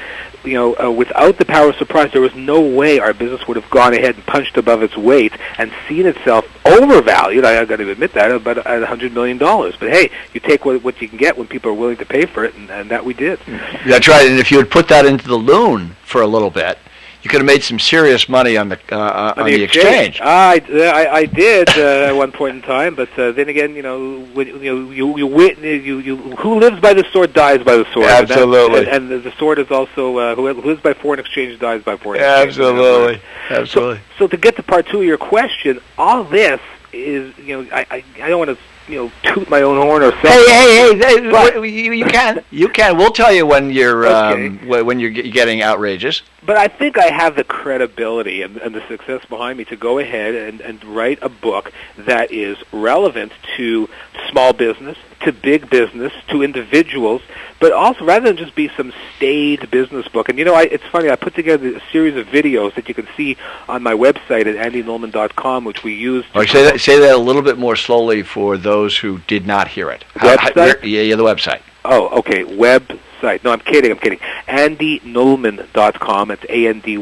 you 0.44 0.54
know, 0.54 0.76
uh, 0.76 0.90
without 0.90 1.38
the 1.38 1.44
power 1.44 1.70
of 1.70 1.76
surprise, 1.76 2.12
there 2.12 2.20
was 2.20 2.34
no 2.34 2.60
way 2.60 2.98
our 2.98 3.12
business 3.12 3.46
would 3.48 3.56
have 3.56 3.68
gone 3.70 3.94
ahead 3.94 4.14
and 4.14 4.24
punched 4.26 4.56
above 4.56 4.82
its 4.82 4.96
weight 4.96 5.32
and 5.58 5.72
seen 5.88 6.06
itself 6.06 6.46
overvalued. 6.64 7.44
I, 7.44 7.60
I 7.60 7.64
got 7.64 7.76
to 7.76 7.90
admit 7.90 8.12
that, 8.12 8.30
about 8.30 8.58
at 8.58 8.82
a 8.82 8.86
hundred 8.86 9.12
million 9.12 9.38
dollars. 9.38 9.74
But 9.78 9.90
hey, 9.90 10.10
you 10.32 10.40
take 10.40 10.64
what, 10.64 10.82
what 10.84 11.02
you 11.02 11.08
can 11.08 11.18
get 11.18 11.36
when 11.36 11.48
people 11.48 11.70
are 11.70 11.74
willing 11.74 11.96
to 11.96 12.06
pay 12.06 12.26
for 12.26 12.44
it, 12.44 12.54
and, 12.54 12.70
and 12.70 12.90
that 12.90 13.04
we 13.04 13.14
did. 13.14 13.40
That's 13.86 14.08
right. 14.08 14.28
And 14.28 14.38
if 14.38 14.50
you 14.50 14.58
had 14.58 14.70
put 14.70 14.88
that 14.88 15.06
into 15.06 15.26
the 15.26 15.36
loon 15.36 15.96
for 16.04 16.22
a 16.22 16.26
little 16.26 16.50
bit, 16.50 16.78
you 17.26 17.28
could 17.30 17.40
have 17.40 17.46
made 17.46 17.64
some 17.64 17.80
serious 17.80 18.28
money 18.28 18.56
on 18.56 18.68
the 18.68 18.78
uh, 18.92 18.96
uh, 18.96 19.34
on, 19.36 19.46
the 19.46 19.64
exchange. 19.64 20.20
Ah, 20.22 20.50
I, 20.50 20.62
I, 20.70 21.14
I 21.16 21.26
did 21.26 21.68
uh, 21.70 22.10
at 22.10 22.12
one 22.12 22.30
point 22.30 22.54
in 22.54 22.62
time, 22.62 22.94
but 22.94 23.08
uh, 23.18 23.32
then 23.32 23.48
again, 23.48 23.74
you 23.74 23.82
know, 23.82 24.20
when, 24.26 24.46
you 24.46 24.54
know, 24.54 24.90
you 24.92 25.18
you, 25.18 25.26
you 25.26 25.98
you 25.98 26.16
who 26.36 26.60
lives 26.60 26.78
by 26.78 26.94
the 26.94 27.04
sword 27.12 27.32
dies 27.32 27.64
by 27.64 27.76
the 27.78 27.84
sword. 27.92 28.06
And 28.06 28.28
that- 28.28 28.38
Absolutely. 28.38 28.86
and, 28.88 29.10
and 29.10 29.24
the 29.24 29.32
sword 29.40 29.58
is 29.58 29.72
also 29.72 30.16
uh, 30.18 30.34
who 30.36 30.52
lives 30.52 30.80
by 30.82 30.94
foreign 30.94 31.18
exchange 31.18 31.58
dies 31.58 31.82
by 31.82 31.96
foreign 31.96 32.20
exchange. 32.20 32.48
Absolutely. 32.50 33.20
So, 33.48 33.54
Absolutely. 33.56 34.00
so 34.18 34.28
to 34.28 34.36
get 34.36 34.54
to 34.54 34.62
part 34.62 34.86
two 34.86 35.00
of 35.00 35.04
your 35.04 35.18
question, 35.18 35.80
all 35.98 36.22
this 36.22 36.60
is, 36.92 37.36
you 37.38 37.60
know, 37.64 37.68
I 37.72 37.86
I, 37.90 38.04
I 38.22 38.28
don't 38.28 38.38
want 38.38 38.50
to, 38.56 38.58
you 38.88 38.94
know, 38.96 39.12
toot 39.22 39.48
my 39.50 39.62
own 39.62 39.76
horn 39.76 40.02
or 40.02 40.12
say. 40.22 40.28
Hey, 40.28 40.94
hey, 40.94 40.98
hey! 40.98 41.30
What? 41.32 41.54
You, 41.66 41.92
you 41.92 42.04
can, 42.06 42.44
you 42.50 42.68
can. 42.68 42.96
We'll 42.96 43.10
tell 43.10 43.32
you 43.32 43.44
when 43.46 43.70
you're 43.70 44.06
Okay. 44.06 44.46
um, 44.48 44.68
when 44.86 45.00
you're 45.00 45.10
getting 45.10 45.62
outrageous. 45.62 46.22
But 46.44 46.56
I 46.56 46.68
think 46.68 46.96
I 46.96 47.06
have 47.10 47.34
the 47.34 47.42
credibility 47.42 48.42
and, 48.42 48.56
and 48.58 48.72
the 48.74 48.86
success 48.86 49.24
behind 49.28 49.58
me 49.58 49.64
to 49.64 49.76
go 49.76 49.98
ahead 49.98 50.34
and, 50.36 50.60
and 50.60 50.82
write 50.84 51.18
a 51.22 51.28
book 51.28 51.72
that 51.98 52.30
is 52.30 52.56
relevant 52.72 53.32
to 53.56 53.88
small 54.30 54.52
business, 54.52 54.96
to 55.22 55.32
big 55.32 55.68
business, 55.68 56.12
to 56.28 56.42
individuals, 56.44 57.22
but 57.58 57.72
also 57.72 58.04
rather 58.04 58.26
than 58.28 58.36
just 58.36 58.54
be 58.54 58.68
some 58.76 58.92
staid 59.16 59.68
business 59.72 60.06
book. 60.06 60.28
And 60.28 60.38
you 60.38 60.44
know, 60.44 60.54
I, 60.54 60.62
it's 60.62 60.84
funny. 60.84 61.10
I 61.10 61.16
put 61.16 61.34
together 61.34 61.76
a 61.76 61.82
series 61.90 62.14
of 62.14 62.26
videos 62.28 62.74
that 62.74 62.88
you 62.88 62.94
can 62.94 63.08
see 63.16 63.36
on 63.68 63.82
my 63.82 63.94
website 63.94 64.46
at 64.46 64.54
andynulman.com, 64.72 65.64
which 65.64 65.82
we 65.82 65.94
use. 65.94 66.24
to 66.32 66.38
Or 66.38 66.46
say 66.46 66.62
that 66.62 66.80
say 66.80 67.00
that 67.00 67.12
a 67.14 67.18
little 67.18 67.42
bit 67.42 67.58
more 67.58 67.74
slowly 67.74 68.22
for 68.22 68.56
those 68.56 68.75
who 68.84 69.18
did 69.26 69.46
not 69.46 69.68
hear 69.68 69.90
it. 69.90 70.04
Website? 70.16 70.54
where- 70.56 70.84
yeah, 70.86 71.02
yeah, 71.02 71.16
the 71.16 71.22
website. 71.24 71.60
Oh, 71.84 72.08
okay. 72.18 72.44
Website. 73.16 73.44
No, 73.44 73.52
I'm 73.52 73.60
kidding. 73.60 73.90
I'm 73.90 73.98
kidding. 73.98 74.18
AndyNulman.com. 74.48 76.30
It's 76.30 76.44
A-N-D-Y-N-U-L-M-A-N, 76.48 76.94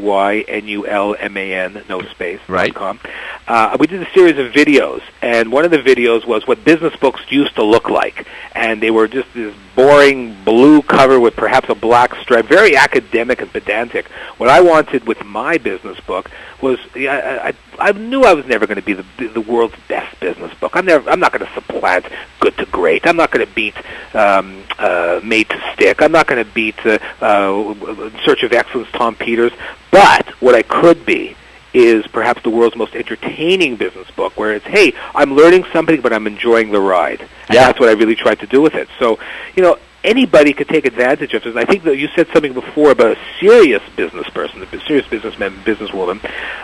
no 1.89 2.01
space. 2.03 2.39
Right. 2.47 2.73
Com. 2.73 2.99
Uh, 3.47 3.77
we 3.79 3.85
did 3.87 4.01
a 4.01 4.11
series 4.11 4.39
of 4.39 4.51
videos, 4.51 5.01
and 5.21 5.51
one 5.51 5.65
of 5.65 5.71
the 5.71 5.77
videos 5.77 6.25
was 6.25 6.47
what 6.47 6.63
business 6.63 6.95
books 6.95 7.21
used 7.29 7.55
to 7.55 7.63
look 7.63 7.89
like, 7.89 8.25
and 8.53 8.81
they 8.81 8.89
were 8.91 9.07
just 9.07 9.31
this 9.33 9.53
boring 9.75 10.35
blue 10.43 10.81
cover 10.81 11.19
with 11.19 11.35
perhaps 11.35 11.69
a 11.69 11.75
black 11.75 12.15
stripe, 12.15 12.45
very 12.45 12.75
academic 12.75 13.41
and 13.41 13.51
pedantic. 13.51 14.07
What 14.37 14.49
I 14.49 14.61
wanted 14.61 15.05
with 15.05 15.23
my 15.25 15.57
business 15.57 15.99
book 15.99 16.31
was 16.61 16.79
I, 16.95 17.53
I, 17.79 17.89
I 17.89 17.91
knew 17.91 18.23
I 18.23 18.33
was 18.33 18.45
never 18.47 18.65
going 18.65 18.79
to 18.79 18.85
be 18.85 18.93
the 18.93 19.05
the 19.27 19.41
world's 19.41 19.75
best 19.87 20.19
business 20.19 20.53
book. 20.59 20.75
I'm 20.75 20.85
never 20.85 21.09
I'm 21.09 21.19
not 21.19 21.31
going 21.31 21.45
to 21.45 21.53
supplant 21.53 22.05
Good 22.39 22.57
to 22.57 22.65
Great. 22.65 23.05
I'm 23.05 23.17
not 23.17 23.31
going 23.31 23.45
to 23.45 23.53
beat 23.53 23.75
um, 24.15 24.63
uh, 24.79 25.19
Made 25.23 25.49
to 25.49 25.61
Stick. 25.73 26.01
I'm 26.05 26.11
not 26.11 26.27
going 26.27 26.43
to 26.45 26.51
beat 26.53 26.77
uh, 26.85 26.99
uh, 27.19 28.09
Search 28.23 28.43
of 28.43 28.53
Excellence 28.53 28.89
Tom 28.91 29.15
Peters. 29.15 29.51
But 29.89 30.29
what 30.39 30.53
I 30.53 30.61
could 30.61 31.03
be 31.05 31.35
is 31.73 32.05
perhaps 32.07 32.41
the 32.43 32.49
world's 32.49 32.75
most 32.75 32.93
entertaining 32.95 33.75
business 33.75 34.09
book 34.11 34.37
where 34.37 34.53
it's 34.53 34.63
hey 34.65 34.93
i'm 35.13 35.35
learning 35.35 35.65
something 35.73 35.99
but 35.99 36.13
i'm 36.13 36.25
enjoying 36.25 36.71
the 36.71 36.79
ride 36.79 37.19
and 37.19 37.29
Yeah. 37.49 37.65
that's 37.65 37.81
what 37.81 37.89
i 37.89 37.91
really 37.91 38.15
tried 38.15 38.39
to 38.39 38.47
do 38.47 38.61
with 38.61 38.75
it 38.75 38.87
so 38.97 39.19
you 39.57 39.61
know 39.63 39.77
anybody 40.05 40.53
could 40.53 40.67
take 40.67 40.85
advantage 40.85 41.33
of 41.33 41.43
this 41.43 41.51
and 41.51 41.59
i 41.59 41.65
think 41.65 41.83
that 41.83 41.97
you 41.97 42.07
said 42.15 42.27
something 42.33 42.53
before 42.53 42.91
about 42.91 43.17
a 43.17 43.19
serious 43.39 43.81
business 43.95 44.27
person 44.29 44.61
a 44.61 44.79
serious 44.87 45.07
businessman 45.07 45.53
businesswoman 45.63 46.19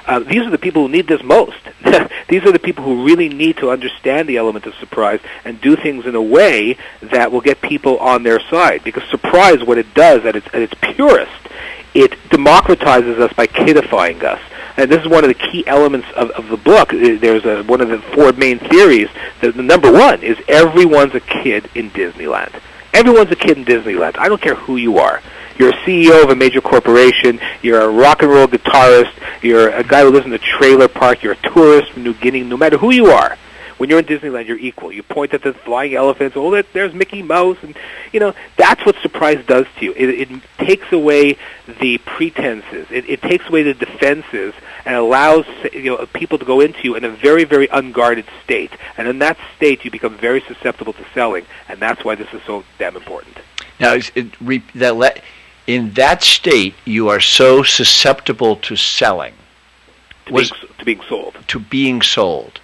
uh, 0.06 0.20
these 0.20 0.42
are 0.42 0.50
the 0.50 0.58
people 0.58 0.84
who 0.84 0.90
need 0.90 1.08
this 1.08 1.24
most 1.24 1.58
these 2.30 2.44
are 2.44 2.52
the 2.52 2.60
people 2.60 2.84
who 2.84 3.06
really 3.06 3.30
need 3.30 3.58
to 3.58 3.70
understand 3.70 4.28
the 4.28 4.38
element 4.38 4.66
of 4.66 4.74
surprise 4.76 5.20
and 5.46 5.60
do 5.62 5.76
things 5.76 6.06
in 6.06 6.16
a 6.16 6.22
way 6.22 6.78
that 7.02 7.32
will 7.32 7.42
get 7.42 7.62
people 7.62 7.98
on 8.00 8.24
their 8.24 8.40
side 8.50 8.84
because 8.84 9.04
surprise 9.10 9.64
what 9.64 9.78
it 9.78 9.94
does 9.94 10.26
at 10.26 10.36
its, 10.36 10.48
at 10.48 10.62
its 10.62 10.74
purest 10.82 11.32
it 11.94 12.12
democratizes 12.30 13.20
us 13.20 13.34
by 13.34 13.48
kidifying 13.48 14.24
us. 14.24 14.40
And 14.78 14.90
this 14.90 15.02
is 15.02 15.08
one 15.08 15.24
of 15.24 15.28
the 15.28 15.34
key 15.34 15.66
elements 15.68 16.08
of, 16.16 16.32
of 16.32 16.48
the 16.48 16.58
book. 16.58 16.94
Uh, 16.94 17.18
There's 17.20 17.46
a, 17.46 17.64
one 17.64 17.82
of 17.82 17.90
the 17.90 18.00
four 18.14 18.32
main 18.34 18.60
theories. 18.60 19.10
The, 19.42 19.52
the 19.52 19.64
number 19.64 19.92
one 19.92 20.24
is 20.24 20.38
everyone's 20.48 21.14
a 21.14 21.20
kid 21.20 21.70
in 21.76 21.90
Disneyland. 21.92 22.54
Everyone's 22.94 23.32
a 23.32 23.36
kid 23.36 23.58
in 23.58 23.66
Disneyland. 23.66 24.18
I 24.18 24.28
don't 24.28 24.42
care 24.42 24.56
who 24.56 24.76
you 24.76 24.98
are. 24.98 25.22
You're 25.58 25.70
a 25.70 25.78
CEO 25.84 26.24
of 26.24 26.30
a 26.30 26.36
major 26.36 26.62
corporation. 26.62 27.40
You're 27.62 27.82
a 27.82 27.90
rock 27.90 28.22
and 28.22 28.32
roll 28.32 28.48
guitarist. 28.48 29.14
You're 29.42 29.70
a 29.70 29.84
guy 29.84 30.02
who 30.02 30.10
lives 30.10 30.26
in 30.26 30.34
a 30.34 30.40
trailer 30.40 30.88
park. 30.88 31.24
You're 31.24 31.34
a 31.34 31.54
tourist 31.54 31.92
from 31.92 32.04
New 32.04 32.14
Guinea. 32.14 32.44
No 32.44 32.58
matter 32.58 32.78
who 32.78 32.92
you 32.92 33.08
are, 33.08 33.38
when 33.82 33.90
you're 33.90 33.98
in 33.98 34.06
Disneyland, 34.06 34.46
you're 34.48 34.60
equal. 34.60 34.92
You 34.92 35.02
point 35.02 35.34
at 35.34 35.42
the 35.42 35.54
flying 35.56 35.96
elephants. 35.96 36.38
Oh, 36.38 36.62
there's 36.62 36.94
Mickey 36.94 37.24
Mouse, 37.24 37.58
and 37.64 37.76
you 38.14 38.20
know 38.20 38.36
that's 38.56 38.86
what 38.86 38.96
surprise 39.02 39.44
does 39.48 39.66
to 39.80 39.86
you. 39.86 39.94
It, 39.94 40.30
it 40.30 40.42
takes 40.60 40.92
away 40.92 41.36
the 41.80 41.98
pretenses. 41.98 42.86
It, 42.92 43.10
it 43.10 43.24
takes 43.24 43.48
away 43.50 43.64
the 43.64 43.74
defenses 43.74 44.54
and 44.86 44.96
allows 44.96 45.48
you 45.74 45.86
know 45.98 46.06
people 46.14 46.38
to 46.38 46.46
go 46.46 46.60
into 46.60 46.78
you 46.84 46.96
in 46.96 47.04
a 47.04 47.10
very, 47.10 47.44
very 47.44 47.68
unguarded 47.70 48.26
state. 48.44 48.70
And 48.98 49.08
in 49.08 49.18
that 49.18 49.40
state, 49.58 49.84
you 49.84 49.90
become 49.90 50.16
very 50.16 50.42
susceptible 50.42 50.94
to 50.94 51.06
selling, 51.16 51.48
and 51.68 51.80
that's 51.80 52.06
why 52.06 52.14
this 52.14 52.32
is 52.34 52.44
so 52.44 52.64
damn 52.78 52.96
important. 52.96 53.38
Now, 53.80 53.94
it, 54.14 54.40
re, 54.40 54.62
that 54.76 54.96
le, 54.96 55.12
in 55.66 55.94
that 55.94 56.22
state, 56.22 56.76
you 56.86 57.10
are 57.10 57.20
so 57.20 57.64
susceptible 57.64 58.58
to 58.58 58.76
selling, 58.76 59.34
To, 60.28 60.34
Was- 60.34 60.52
being, 60.52 60.74
to 60.78 60.86
being 60.86 61.02
sold. 61.10 61.36
to 61.48 61.60
being 61.60 62.04
sold. 62.04 62.61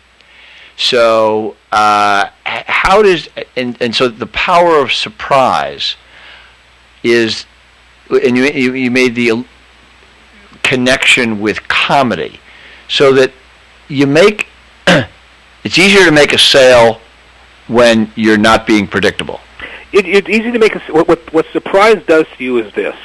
So, 0.78 1.56
uh, 1.72 2.30
how 2.46 3.02
does 3.02 3.28
and 3.56 3.76
and 3.82 3.96
so 3.96 4.08
the 4.08 4.28
power 4.28 4.80
of 4.80 4.94
surprise 4.94 5.96
is, 7.04 7.46
and 8.10 8.38
you 8.38 8.44
you, 8.46 8.92
made 8.92 9.16
the 9.16 9.44
connection 10.62 11.42
with 11.42 11.68
comedy, 11.68 12.40
so 12.88 13.12
that 13.14 13.32
you 13.88 14.06
make 14.06 14.48
it's 15.64 15.80
easier 15.80 16.06
to 16.06 16.12
make 16.12 16.32
a 16.32 16.38
sale 16.38 17.02
when 17.68 18.12
you're 18.16 18.38
not 18.38 18.68
being 18.68 18.88
predictable. 18.88 19.40
it, 19.92 20.06
it's 20.06 20.30
easy 20.30 20.52
to 20.52 20.60
make 20.60 20.76
a, 20.76 20.80
what, 20.94 21.08
what 21.08 21.34
what 21.34 21.48
surprise 21.48 22.04
does 22.06 22.28
to 22.38 22.44
you 22.44 22.60
is 22.60 22.72
this. 22.76 22.96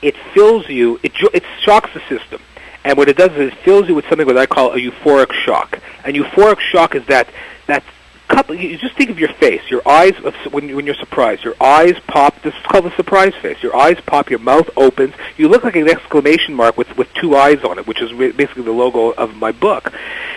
It 0.00 0.16
fills 0.32 0.70
you 0.70 0.98
it 1.02 1.12
it 1.34 1.44
shocks 1.60 1.90
the 1.92 2.00
system 2.08 2.40
and 2.84 2.96
what 2.96 3.08
it 3.08 3.16
does 3.16 3.32
is 3.32 3.52
it 3.52 3.58
fills 3.58 3.88
you 3.88 3.94
with 3.94 4.06
something 4.08 4.26
what 4.26 4.36
I 4.36 4.46
call 4.46 4.72
a 4.72 4.78
euphoric 4.78 5.32
shock. 5.32 5.78
And 6.04 6.16
euphoric 6.16 6.60
shock 6.60 6.94
is 6.94 7.04
that 7.06 7.28
that 7.66 7.84
couple 8.28 8.54
you 8.54 8.78
just 8.78 8.96
think 8.96 9.10
of 9.10 9.18
your 9.18 9.32
face. 9.34 9.62
Your 9.70 9.86
eyes 9.86 10.14
when 10.50 10.74
when 10.74 10.86
you're 10.86 10.94
surprised 10.94 11.42
your 11.44 11.56
eyes 11.60 11.98
pop 12.06 12.40
this 12.42 12.54
is 12.54 12.62
called 12.62 12.84
the 12.84 12.96
surprise 12.96 13.34
face. 13.34 13.62
Your 13.62 13.76
eyes 13.76 13.98
pop 14.06 14.30
your 14.30 14.38
mouth 14.38 14.70
opens. 14.76 15.14
You 15.36 15.48
look 15.48 15.64
like 15.64 15.76
an 15.76 15.88
exclamation 15.88 16.54
mark 16.54 16.76
with 16.76 16.96
with 16.96 17.12
two 17.14 17.36
eyes 17.36 17.62
on 17.64 17.78
it 17.78 17.86
which 17.86 18.00
is 18.00 18.12
basically 18.12 18.62
the 18.62 18.72
logo 18.72 19.10
of 19.10 19.36
my 19.36 19.52
book. 19.52 19.92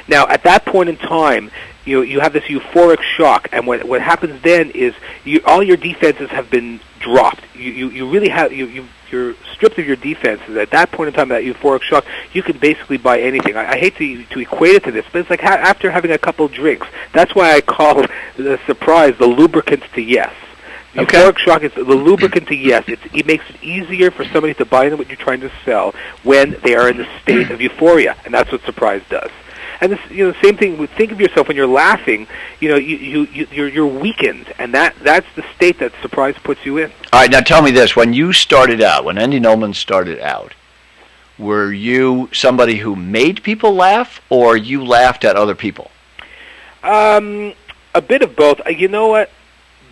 Now 0.08 0.28
at 0.28 0.44
that 0.44 0.66
point 0.66 0.90
in 0.90 0.98
time 0.98 1.52
you 1.86 2.02
you 2.02 2.20
have 2.20 2.34
this 2.34 2.44
euphoric 2.46 3.02
shock, 3.02 3.50
and 3.52 3.68
what 3.68 3.84
what 3.84 4.02
happens 4.02 4.42
then 4.42 4.72
is 4.72 4.94
you 5.24 5.42
all 5.46 5.62
your 5.62 5.78
defenses 5.78 6.30
have 6.30 6.50
been 6.50 6.80
dropped. 7.00 7.44
You 7.56 7.72
you, 7.72 7.90
you 7.90 8.10
really 8.10 8.30
have 8.30 8.54
you 8.54 8.68
you 8.68 8.88
you're 9.12 9.36
stripped 9.54 9.78
of 9.78 9.86
your 9.86 9.96
defenses. 9.96 10.58
At 10.58 10.72
that 10.72 10.92
point 10.92 11.10
in 11.10 11.14
time, 11.14 11.30
that 11.30 11.44
euphoric 11.44 11.84
shock, 11.84 12.06
you 12.34 12.42
can 12.42 12.58
basically 12.58 12.98
buy 12.98 13.20
anything. 13.20 13.56
I, 13.56 13.74
I 13.74 13.78
hate 13.78 13.96
to 13.98 14.24
to 14.24 14.40
equate 14.40 14.76
it 14.76 14.84
to 14.86 14.92
this, 14.92 15.06
but 15.12 15.20
it's 15.20 15.30
like 15.30 15.42
ha- 15.42 15.60
after 15.60 15.92
having 15.92 16.12
a 16.12 16.18
couple 16.18 16.48
drinks. 16.48 16.88
That's 17.14 17.36
why 17.36 17.54
I 17.54 17.62
call 17.62 18.06
the 18.38 18.60
surprise 18.66 19.16
the 19.18 19.28
lubricant 19.28 19.84
to 19.94 20.02
yes. 20.02 20.34
Okay. 20.96 21.18
Euphoric 21.18 21.38
shock 21.40 21.64
is 21.64 21.74
the 21.74 21.84
lubricant 21.84 22.48
to 22.48 22.56
yes. 22.56 22.84
It's, 22.88 23.02
it 23.14 23.26
makes 23.26 23.50
it 23.50 23.64
easier 23.64 24.12
for 24.12 24.26
somebody 24.26 24.54
to 24.56 24.66
buy 24.66 24.86
into 24.86 24.98
what 24.98 25.08
you're 25.08 25.18
trying 25.18 25.42
to 25.42 25.52
sell 25.66 25.94
when 26.22 26.56
they 26.64 26.76
are 26.76 26.88
in 26.88 26.98
the 26.98 27.08
state 27.22 27.50
of 27.50 27.60
euphoria, 27.62 28.16
and 28.26 28.34
that's 28.34 28.52
what 28.52 28.62
surprise 28.62 29.02
does. 29.10 29.32
And 29.82 29.92
this, 29.92 30.00
you 30.10 30.26
know, 30.26 30.32
the 30.32 30.42
same 30.42 30.58
thing. 30.58 30.88
Think 30.88 31.12
of 31.12 31.20
yourself 31.20 31.48
when 31.48 31.58
you're 31.58 31.68
laughing. 31.68 32.28
You 32.60 32.70
know, 32.70 32.76
you, 32.76 32.98
you, 32.98 33.28
you 33.34 33.48
you're, 33.52 33.68
you're 33.68 33.88
weakened, 33.88 34.54
and 34.60 34.74
that 34.74 34.96
that's 35.02 35.28
the 35.36 35.44
state 35.56 35.80
that 35.80 35.92
surprise 36.02 36.36
puts 36.44 36.66
you 36.66 36.78
in. 36.78 36.92
All 37.12 37.22
right, 37.22 37.30
now 37.32 37.42
tell 37.42 37.62
me 37.62 37.72
this: 37.72 37.96
when 37.96 38.14
you 38.14 38.34
started 38.34 38.82
out, 38.82 39.04
when 39.06 39.18
Andy 39.18 39.40
Nolan 39.40 39.74
started 39.74 40.20
out, 40.20 40.54
were 41.38 41.72
you 41.72 42.30
somebody 42.32 42.78
who 42.78 42.96
made 42.96 43.44
people 43.44 43.74
laugh, 43.74 44.22
or 44.30 44.56
you 44.56 44.84
laughed 44.84 45.26
at 45.26 45.36
other 45.36 45.56
people? 45.56 45.92
Um, 46.84 47.54
a 47.96 48.02
bit 48.02 48.22
of 48.22 48.36
both. 48.36 48.62
Uh, 48.66 48.70
You 48.70 48.88
know 48.88 49.08
what? 49.08 49.30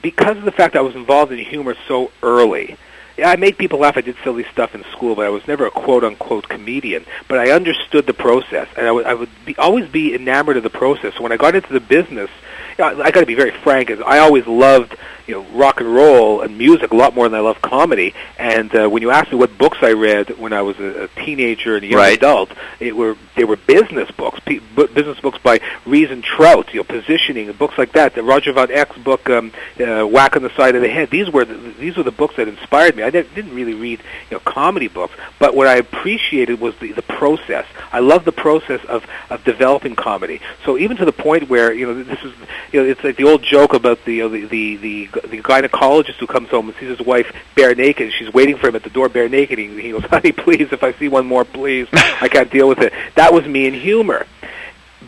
Because 0.02 0.38
of 0.38 0.44
the 0.46 0.52
fact 0.52 0.76
I 0.76 0.82
was 0.82 0.96
involved 0.96 1.32
in 1.32 1.40
humor 1.40 1.76
so 1.88 2.12
early, 2.24 2.78
yeah, 3.18 3.30
I 3.30 3.36
made 3.36 3.58
people 3.58 3.80
laugh. 3.80 3.98
I 3.98 4.02
did 4.02 4.16
silly 4.24 4.46
stuff 4.52 4.74
in 4.74 4.84
school, 4.92 5.16
but 5.16 5.26
I 5.26 5.30
was 5.30 5.46
never 5.48 5.66
a 5.66 5.72
quote 5.72 6.04
unquote 6.04 6.48
comedian. 6.50 7.06
But 7.28 7.40
I 7.40 7.52
understood 7.52 8.08
the 8.08 8.14
process, 8.14 8.68
and 8.78 8.88
I 8.88 8.92
would, 8.92 9.06
I 9.06 9.14
would 9.14 9.30
be, 9.46 9.56
always 9.58 9.90
be 9.90 10.16
enamored 10.16 10.58
of 10.58 10.64
the 10.64 10.70
process. 10.70 11.16
So 11.16 11.24
when 11.24 11.32
I 11.32 11.38
got 11.38 11.56
into 11.56 11.74
the 11.74 11.80
business, 11.80 12.30
you 12.78 12.84
know, 12.84 13.02
I 13.02 13.12
got 13.12 13.22
to 13.22 13.26
be 13.26 13.36
very 13.36 13.52
frank. 13.52 13.90
Is 13.90 14.00
I 14.02 14.20
always 14.20 14.48
loved 14.48 14.96
you 15.28 15.36
know 15.36 15.42
rock 15.58 15.80
and 15.80 15.94
roll 15.94 16.42
and 16.42 16.58
music 16.58 16.92
a 16.92 16.96
lot 16.96 17.14
more 17.16 17.28
than 17.30 17.38
I 17.38 17.42
love 17.42 17.62
comedy. 17.62 18.14
And 18.38 18.74
uh, 18.76 18.90
when 18.90 19.02
you 19.02 19.12
asked 19.12 19.32
me 19.32 19.38
what 19.38 19.58
books 19.58 19.78
I 19.82 19.94
read 19.94 20.38
when 20.38 20.54
I 20.54 20.62
was 20.62 20.80
a, 20.80 21.04
a 21.04 21.08
teenager 21.24 21.76
and 21.76 21.84
a 21.84 21.88
young 21.88 22.00
Right. 22.00 22.18
adult, 22.18 22.52
it 22.80 22.96
were 22.96 23.16
they 23.36 23.44
were 23.44 23.56
business 23.56 24.10
books, 24.12 24.40
pe- 24.42 24.60
bu- 24.76 24.88
business 24.88 25.20
books 25.20 25.38
by 25.40 25.60
Ries 25.86 26.12
and 26.12 26.24
Trout, 26.24 26.74
you 26.74 26.80
know, 26.80 26.84
positioning 26.84 27.50
and 27.50 27.58
books 27.58 27.78
like 27.78 27.94
that. 27.94 28.16
The 28.16 28.24
Roger 28.24 28.52
Von 28.54 28.70
Oech's 28.72 28.98
book, 28.98 29.30
um, 29.30 29.52
uh, 29.80 30.04
Whack 30.06 30.36
on 30.36 30.44
the 30.44 30.50
Side 30.56 30.76
of 30.76 30.82
the 30.82 30.90
Head. 30.90 31.10
These 31.10 31.30
were 31.30 31.46
the, 31.46 31.56
these 31.80 31.96
were 31.98 32.04
the 32.04 32.12
books 32.12 32.36
that 32.38 32.48
inspired 32.48 32.96
me. 32.96 33.04
I 33.04 33.10
didn't, 33.10 33.34
didn't 33.36 33.56
really 33.56 33.74
read 33.74 34.00
you 34.30 34.36
know 34.38 34.40
comedy 34.40 34.88
books, 34.88 35.14
but 35.40 35.56
what 35.56 35.68
I 35.68 35.76
appreciated 35.76 36.60
was 36.60 36.76
the 36.80 36.92
the 36.92 37.02
process. 37.02 37.66
I 37.92 38.00
love 38.00 38.26
the 38.26 38.32
process 38.32 38.84
of 38.86 39.06
of 39.30 39.44
developing 39.44 39.96
comedy. 39.96 40.42
So 40.66 40.78
even 40.78 40.98
to 40.98 41.06
the 41.06 41.12
point 41.14 41.50
where 41.50 41.72
you 41.74 41.86
know 41.88 42.04
this 42.04 42.20
is 42.24 42.34
you 42.72 42.82
know 42.84 42.90
it's 42.90 43.04
like 43.04 43.16
the 43.18 43.26
old 43.26 43.44
joke 43.44 43.74
about 43.74 44.04
the 44.06 44.16
you 44.16 44.24
know, 44.24 44.30
the, 44.30 44.46
the 44.46 44.76
the 44.78 45.06
the 45.12 45.42
gynecologist 45.42 46.16
who 46.16 46.28
comes 46.28 46.50
home 46.50 46.70
and 46.70 46.78
sees 46.78 46.90
his 46.90 47.02
wife 47.02 47.34
bare 47.56 47.76
naked. 47.76 48.14
She's 48.14 48.34
waiting 48.34 48.58
for 48.58 48.68
him 48.68 48.76
at 48.76 48.84
the 48.84 48.90
door 48.90 49.10
bare 49.10 49.30
naked. 49.30 49.58
He, 49.60 49.82
he 49.82 49.92
goes, 49.92 50.04
"Honey, 50.10 50.32
please, 50.32 50.72
if 50.72 50.84
I 50.84 50.94
see 50.94 51.08
one 51.08 51.26
more, 51.26 51.46
please. 51.46 51.88
I 51.94 52.28
can't 52.30 52.52
deal 52.52 52.68
with 52.68 52.80
it." 52.80 52.94
That 53.16 53.34
was 53.34 53.46
me 53.46 53.68
in 53.68 53.74
humor 53.74 54.26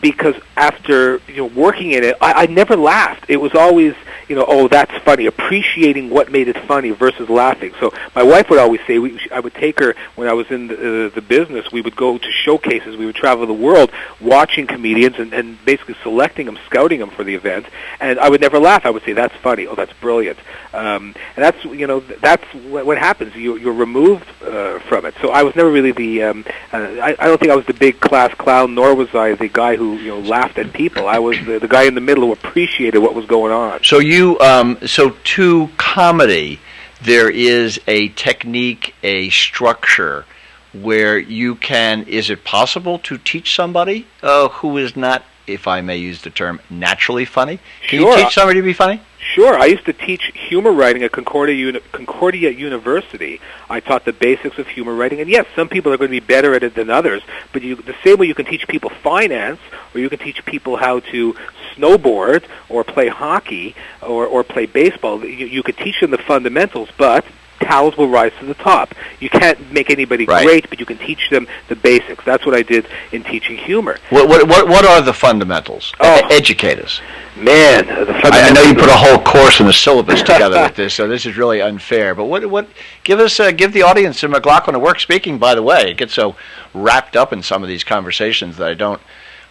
because 0.04 0.34
after 0.54 1.18
you 1.28 1.36
know 1.36 1.46
working 1.46 1.92
in 1.92 2.04
it, 2.04 2.14
I, 2.20 2.42
I 2.42 2.46
never 2.46 2.76
laughed. 2.76 3.24
It 3.28 3.38
was 3.38 3.54
always 3.54 3.94
you 4.28 4.36
know, 4.36 4.44
oh, 4.48 4.68
that's 4.68 4.96
funny. 5.04 5.26
Appreciating 5.26 6.10
what 6.10 6.30
made 6.30 6.48
it 6.48 6.56
funny 6.66 6.90
versus 6.90 7.28
laughing. 7.28 7.74
So 7.80 7.92
my 8.14 8.22
wife 8.22 8.48
would 8.50 8.58
always 8.58 8.80
say, 8.86 8.98
we, 8.98 9.20
I 9.30 9.40
would 9.40 9.54
take 9.54 9.78
her 9.80 9.94
when 10.14 10.28
I 10.28 10.32
was 10.32 10.50
in 10.50 10.68
the, 10.68 11.06
uh, 11.06 11.08
the 11.14 11.22
business. 11.22 11.70
We 11.72 11.80
would 11.80 11.96
go 11.96 12.18
to 12.18 12.30
showcases. 12.30 12.96
We 12.96 13.06
would 13.06 13.16
travel 13.16 13.46
the 13.46 13.52
world, 13.52 13.90
watching 14.20 14.66
comedians 14.66 15.16
and, 15.18 15.32
and 15.32 15.62
basically 15.64 15.96
selecting 16.02 16.46
them, 16.46 16.58
scouting 16.66 17.00
them 17.00 17.10
for 17.10 17.24
the 17.24 17.34
event. 17.34 17.66
And 18.00 18.18
I 18.18 18.28
would 18.28 18.40
never 18.40 18.58
laugh. 18.58 18.86
I 18.86 18.90
would 18.90 19.02
say, 19.04 19.12
that's 19.12 19.34
funny. 19.36 19.66
Oh, 19.66 19.74
that's 19.74 19.92
brilliant. 19.94 20.38
Um, 20.72 21.14
and 21.36 21.44
that's 21.44 21.64
you 21.64 21.86
know, 21.86 22.00
that's 22.00 22.44
what, 22.54 22.86
what 22.86 22.98
happens. 22.98 23.34
You, 23.36 23.56
you're 23.56 23.74
removed 23.74 24.26
uh, 24.42 24.78
from 24.80 25.06
it. 25.06 25.14
So 25.20 25.30
I 25.30 25.42
was 25.42 25.54
never 25.54 25.70
really 25.70 25.92
the. 25.92 26.22
Um, 26.24 26.44
uh, 26.72 26.78
I, 26.78 27.16
I 27.18 27.26
don't 27.26 27.38
think 27.38 27.52
I 27.52 27.56
was 27.56 27.66
the 27.66 27.74
big 27.74 28.00
class 28.00 28.34
clown, 28.34 28.74
nor 28.74 28.94
was 28.94 29.14
I 29.14 29.34
the 29.34 29.48
guy 29.48 29.76
who 29.76 29.93
you 29.98 30.08
know 30.08 30.20
laughed 30.20 30.58
at 30.58 30.72
people. 30.72 31.06
I 31.08 31.18
was 31.18 31.36
the, 31.44 31.58
the 31.58 31.68
guy 31.68 31.84
in 31.84 31.94
the 31.94 32.00
middle 32.00 32.24
who 32.26 32.32
appreciated 32.32 32.98
what 32.98 33.14
was 33.14 33.26
going 33.26 33.52
on. 33.52 33.82
So 33.84 33.98
you, 33.98 34.38
um, 34.40 34.78
so 34.86 35.10
to 35.10 35.68
comedy, 35.76 36.60
there 37.02 37.30
is 37.30 37.80
a 37.86 38.08
technique, 38.10 38.94
a 39.02 39.30
structure 39.30 40.24
where 40.72 41.18
you 41.18 41.54
can. 41.56 42.02
Is 42.04 42.30
it 42.30 42.44
possible 42.44 42.98
to 43.00 43.18
teach 43.18 43.54
somebody 43.54 44.06
uh, 44.22 44.48
who 44.48 44.76
is 44.78 44.96
not, 44.96 45.22
if 45.46 45.68
I 45.68 45.80
may 45.80 45.96
use 45.98 46.22
the 46.22 46.30
term, 46.30 46.60
naturally 46.70 47.24
funny? 47.24 47.58
Can 47.88 48.00
Sure. 48.00 48.16
you 48.18 48.24
teach 48.24 48.34
somebody 48.34 48.60
to 48.60 48.64
be 48.64 48.72
funny? 48.72 49.00
Sure. 49.32 49.58
I 49.58 49.66
used 49.66 49.86
to 49.86 49.92
teach 49.92 50.30
humor 50.34 50.70
writing 50.70 51.02
at 51.02 51.10
Concordia, 51.10 51.54
Uni- 51.56 51.80
Concordia 51.92 52.50
University. 52.50 53.40
I 53.70 53.80
taught 53.80 54.04
the 54.04 54.12
basics 54.12 54.58
of 54.58 54.68
humor 54.68 54.94
writing, 54.94 55.20
and 55.20 55.30
yes, 55.30 55.46
some 55.56 55.68
people 55.68 55.92
are 55.92 55.96
going 55.96 56.10
to 56.10 56.20
be 56.20 56.24
better 56.24 56.54
at 56.54 56.62
it 56.62 56.74
than 56.74 56.90
others. 56.90 57.22
But 57.52 57.62
you, 57.62 57.76
the 57.76 57.96
same 58.04 58.18
way 58.18 58.26
you 58.26 58.34
can 58.34 58.44
teach 58.44 58.68
people 58.68 58.90
finance, 58.90 59.60
or 59.94 60.00
you 60.00 60.10
can 60.10 60.18
teach 60.18 60.44
people 60.44 60.76
how 60.76 61.00
to 61.00 61.34
snowboard, 61.74 62.44
or 62.68 62.84
play 62.84 63.08
hockey, 63.08 63.74
or, 64.02 64.26
or 64.26 64.44
play 64.44 64.66
baseball. 64.66 65.24
You, 65.24 65.46
you 65.46 65.62
could 65.62 65.78
teach 65.78 66.00
them 66.00 66.10
the 66.10 66.18
fundamentals, 66.18 66.90
but 66.96 67.24
talents 67.64 67.98
will 67.98 68.08
rise 68.08 68.32
to 68.40 68.46
the 68.46 68.54
top. 68.54 68.94
You 69.20 69.28
can't 69.28 69.72
make 69.72 69.90
anybody 69.90 70.24
Right. 70.26 70.44
great, 70.46 70.68
but 70.70 70.78
you 70.80 70.86
can 70.86 70.98
teach 70.98 71.28
them 71.30 71.46
the 71.68 71.76
basics. 71.76 72.24
That's 72.24 72.46
what 72.46 72.54
I 72.54 72.62
did 72.62 72.86
in 73.12 73.24
teaching 73.24 73.56
humor. 73.56 73.98
What, 74.10 74.28
what, 74.28 74.46
what, 74.48 74.68
what 74.68 74.84
are 74.84 75.00
the 75.02 75.12
fundamentals? 75.12 75.92
Oh. 76.00 76.16
E- 76.30 76.34
Educate 76.34 76.78
us. 76.78 77.00
Man, 77.36 77.86
the 77.86 78.12
I, 78.24 78.48
I 78.48 78.50
know 78.52 78.62
you 78.62 78.74
put 78.74 78.88
a 78.88 78.96
whole 78.96 79.18
course 79.18 79.58
and 79.60 79.68
a 79.68 79.72
syllabus 79.72 80.20
together 80.30 80.62
with 80.62 80.76
this, 80.76 80.94
so 80.94 81.08
this 81.08 81.26
is 81.26 81.36
really 81.36 81.60
unfair. 81.60 82.14
But 82.14 82.26
what, 82.26 82.46
what, 82.48 82.68
give 83.02 83.18
us, 83.18 83.40
uh, 83.40 83.50
give 83.50 83.72
the 83.72 83.82
audience 83.82 84.20
some 84.20 84.30
McLaughlin 84.30 84.76
at 84.76 84.82
work 84.82 85.00
speaking. 85.00 85.38
By 85.38 85.54
the 85.56 85.62
way, 85.62 85.90
it 85.90 85.96
gets 85.96 86.14
so 86.14 86.36
wrapped 86.72 87.16
up 87.16 87.32
in 87.32 87.42
some 87.42 87.62
of 87.62 87.68
these 87.68 87.82
conversations 87.82 88.56
that 88.58 88.68
I 88.68 88.74
don't 88.74 89.00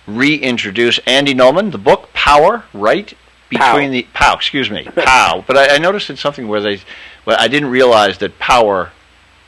reintroduce 0.08 1.00
Andy 1.08 1.34
Nulman, 1.34 1.72
the 1.72 1.77
book 1.77 2.12
Power, 2.13 2.63
right 2.74 3.13
between 3.50 3.60
Pow. 3.89 3.91
the 3.91 4.08
Pow, 4.13 4.34
excuse 4.36 4.70
me, 4.70 4.84
Pow. 4.96 5.43
But 5.46 5.58
I, 5.58 5.75
I 5.75 5.77
noticed 5.77 6.10
in 6.10 6.17
something 6.17 6.48
where 6.48 6.62
they, 6.62 6.79
well, 7.25 7.38
I 7.39 7.48
didn't 7.48 7.70
realize 7.70 8.18
that 8.20 8.38
Power 8.39 8.92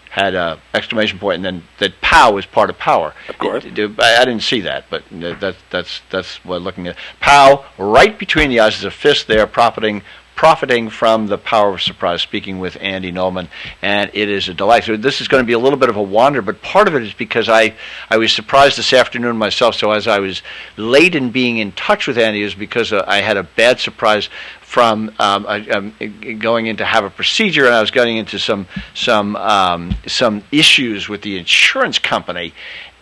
had 0.09 0.33
a 0.33 0.57
exclamation 0.73 1.19
point, 1.19 1.35
and 1.37 1.45
then 1.45 1.63
that 1.79 1.99
POW 1.99 2.37
is 2.37 2.45
part 2.45 2.69
of 2.69 2.77
power. 2.77 3.13
Of 3.27 3.37
course. 3.37 3.65
It- 3.65 3.77
it- 3.77 4.01
I, 4.01 4.23
didn't 4.23 4.43
see 4.43 4.61
that, 4.61 4.85
but 4.89 5.03
that, 5.11 5.57
that's 5.69 6.01
that's 6.09 6.37
what 6.45 6.61
looking 6.61 6.87
at 6.87 6.95
POW 7.19 7.65
right 7.77 8.17
between 8.17 8.49
the 8.49 8.61
eyes 8.61 8.77
is 8.77 8.85
a 8.85 8.91
fist 8.91 9.27
there, 9.27 9.45
profiting 9.45 10.03
profiting 10.35 10.89
from 10.89 11.27
the 11.27 11.37
power 11.37 11.73
of 11.73 11.81
surprise. 11.81 12.21
Speaking 12.21 12.59
with 12.59 12.77
Andy 12.81 13.11
Nulman, 13.11 13.47
and 13.81 14.11
it 14.13 14.29
is 14.29 14.49
a 14.49 14.53
delight. 14.53 14.83
So 14.83 14.97
this 14.97 15.21
is 15.21 15.27
going 15.27 15.41
to 15.41 15.47
be 15.47 15.53
a 15.53 15.59
little 15.59 15.79
bit 15.79 15.89
of 15.89 15.95
a 15.95 16.03
wander, 16.03 16.41
but 16.41 16.61
part 16.61 16.87
of 16.87 16.95
it 16.95 17.03
is 17.03 17.13
because 17.13 17.49
I 17.49 17.73
I 18.09 18.17
was 18.17 18.33
surprised 18.33 18.77
this 18.77 18.93
afternoon 18.93 19.37
myself. 19.37 19.75
So 19.75 19.91
as 19.91 20.07
I 20.07 20.19
was 20.19 20.41
late 20.77 21.15
in 21.15 21.31
being 21.31 21.57
in 21.57 21.71
touch 21.71 22.07
with 22.07 22.17
Andy, 22.17 22.43
is 22.43 22.55
because 22.55 22.91
uh, 22.93 23.03
I 23.07 23.17
had 23.17 23.37
a 23.37 23.43
bad 23.43 23.79
surprise 23.79 24.29
from 24.61 25.11
um, 25.19 25.45
I, 25.47 25.67
um, 25.69 25.93
going 26.39 26.65
in 26.65 26.77
to 26.77 26.85
have 26.85 27.05
a 27.05 27.09
procedure, 27.09 27.65
and 27.65 27.73
I 27.73 27.81
was 27.81 27.91
getting 27.91 28.17
into 28.17 28.39
some 28.39 28.67
some 28.93 29.35
um, 29.35 29.95
some 30.05 30.43
issues 30.51 31.07
with 31.07 31.21
the 31.21 31.37
insurance 31.37 31.97
company, 31.97 32.53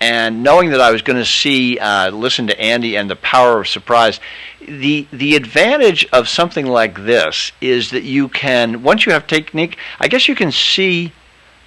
and 0.03 0.43
knowing 0.43 0.72
that 0.72 0.81
I 0.81 0.91
was 0.91 1.01
going 1.01 1.17
to 1.17 1.25
see 1.25 1.79
uh, 1.79 2.12
listen 2.12 2.48
to 2.48 2.60
Andy 2.60 2.98
and 2.98 3.10
the 3.10 3.15
power 3.15 3.62
of 3.62 3.69
surprise. 3.69 4.19
The 4.60 5.07
the 5.13 5.38
advantage 5.38 6.05
of 6.12 6.27
something 6.27 6.65
like 6.65 7.05
this 7.05 7.53
is 7.62 7.91
that 7.91 8.03
you 8.03 8.27
can 8.27 8.83
once 8.83 9.05
you 9.05 9.13
have 9.13 9.27
technique, 9.27 9.77
I 10.01 10.10
guess 10.10 10.27
you 10.27 10.36
can 10.36 10.51
see 10.51 11.13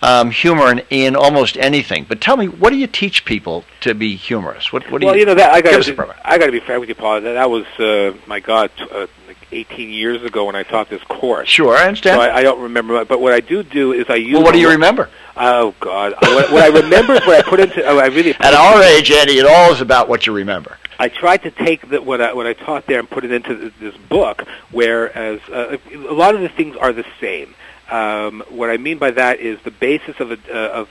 um, 0.02 0.30
humor 0.30 0.70
in, 0.70 0.82
in 0.90 1.16
almost 1.16 1.56
anything. 1.56 2.04
But 2.06 2.20
tell 2.20 2.36
me, 2.36 2.46
what 2.46 2.70
do 2.70 2.76
you 2.76 2.86
teach 2.86 3.24
people 3.24 3.64
to 3.80 3.94
be 3.94 4.16
humorous? 4.16 4.70
What 4.70 4.90
what 4.90 5.00
do 5.00 5.06
well, 5.06 5.14
you? 5.14 5.20
you 5.20 5.26
know 5.26 5.34
that 5.34 5.52
I 5.52 5.62
got 5.62 5.82
to. 5.82 6.16
I 6.22 6.36
got 6.36 6.46
to 6.46 6.52
be 6.52 6.60
fair 6.60 6.78
with 6.78 6.90
you, 6.90 6.94
Paul. 6.94 7.22
That, 7.22 7.32
that 7.32 7.50
was 7.50 7.64
uh, 7.78 8.14
my 8.26 8.40
God, 8.40 8.70
t- 8.76 8.86
uh, 8.90 9.06
18 9.52 9.90
years 9.90 10.22
ago 10.22 10.44
when 10.44 10.56
I 10.56 10.62
taught 10.62 10.90
this 10.90 11.02
course. 11.04 11.48
Sure, 11.48 11.74
I 11.74 11.86
understand. 11.86 12.18
So 12.18 12.22
I, 12.22 12.36
I 12.38 12.42
don't 12.42 12.60
remember, 12.60 13.02
but 13.06 13.20
what 13.20 13.32
I 13.32 13.40
do 13.40 13.62
do 13.62 13.92
is 13.92 14.06
I 14.10 14.16
use. 14.16 14.34
well, 14.34 14.42
what 14.42 14.52
do 14.52 14.60
you 14.60 14.70
remember? 14.70 15.08
Oh 15.36 15.74
God, 15.80 16.14
what, 16.22 16.50
what 16.50 16.62
I 16.62 16.68
remember 16.68 17.12
is 17.12 17.26
what 17.26 17.44
I 17.44 17.48
put 17.48 17.60
into. 17.60 17.84
Oh, 17.84 17.98
I 17.98 18.06
really 18.06 18.34
At 18.34 18.54
our 18.54 18.82
age, 18.82 19.10
Andy, 19.10 19.34
it 19.34 19.46
all 19.46 19.72
is 19.72 19.82
about 19.82 20.08
what 20.08 20.26
you 20.26 20.32
remember. 20.32 20.78
I 20.98 21.10
tried 21.10 21.42
to 21.42 21.50
take 21.50 21.90
the, 21.90 22.00
what 22.00 22.22
I 22.22 22.32
what 22.32 22.46
I 22.46 22.54
taught 22.54 22.86
there 22.86 22.98
and 22.98 23.08
put 23.08 23.24
it 23.24 23.30
into 23.30 23.54
th- 23.54 23.72
this 23.78 23.96
book, 24.08 24.44
whereas 24.70 25.40
uh, 25.52 25.76
a 25.92 26.14
lot 26.14 26.34
of 26.34 26.40
the 26.40 26.48
things 26.48 26.74
are 26.76 26.92
the 26.92 27.04
same. 27.20 27.54
Um, 27.90 28.42
what 28.48 28.70
I 28.70 28.78
mean 28.78 28.98
by 28.98 29.12
that 29.12 29.38
is 29.38 29.60
the 29.62 29.70
basis 29.70 30.18
of 30.18 30.32
a, 30.32 30.38
uh, 30.50 30.80
of, 30.80 30.88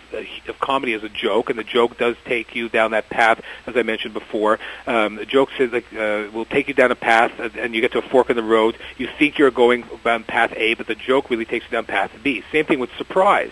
of 0.48 0.60
comedy 0.60 0.94
is 0.94 1.04
a 1.04 1.10
joke, 1.10 1.50
and 1.50 1.60
the 1.60 1.64
joke 1.64 1.98
does 1.98 2.16
take 2.24 2.56
you 2.56 2.70
down 2.70 2.92
that 2.92 3.10
path, 3.10 3.42
as 3.66 3.76
I 3.76 3.84
mentioned 3.84 4.14
before. 4.14 4.60
Um, 4.88 5.16
the 5.16 5.26
joke 5.26 5.50
says 5.58 5.72
like 5.74 5.92
uh, 5.94 6.28
will 6.32 6.46
take 6.46 6.68
you 6.68 6.74
down 6.76 6.92
a 6.92 6.96
path, 6.96 7.32
uh, 7.40 7.50
and 7.58 7.74
you 7.74 7.82
get 7.82 7.94
to 7.94 7.98
a 7.98 8.10
fork 8.10 8.30
in 8.30 8.38
the 8.38 8.44
road. 8.44 8.78
You 8.98 9.10
think 9.18 9.40
you're 9.40 9.52
going 9.52 9.86
down 10.04 10.24
path 10.24 10.54
A, 10.56 10.76
but 10.76 10.86
the 10.86 10.96
joke 10.96 11.32
really 11.32 11.46
takes 11.46 11.66
you 11.66 11.72
down 11.72 11.86
path 11.86 12.12
B. 12.24 12.44
Same 12.52 12.66
thing 12.66 12.80
with 12.80 12.92
surprise 12.98 13.52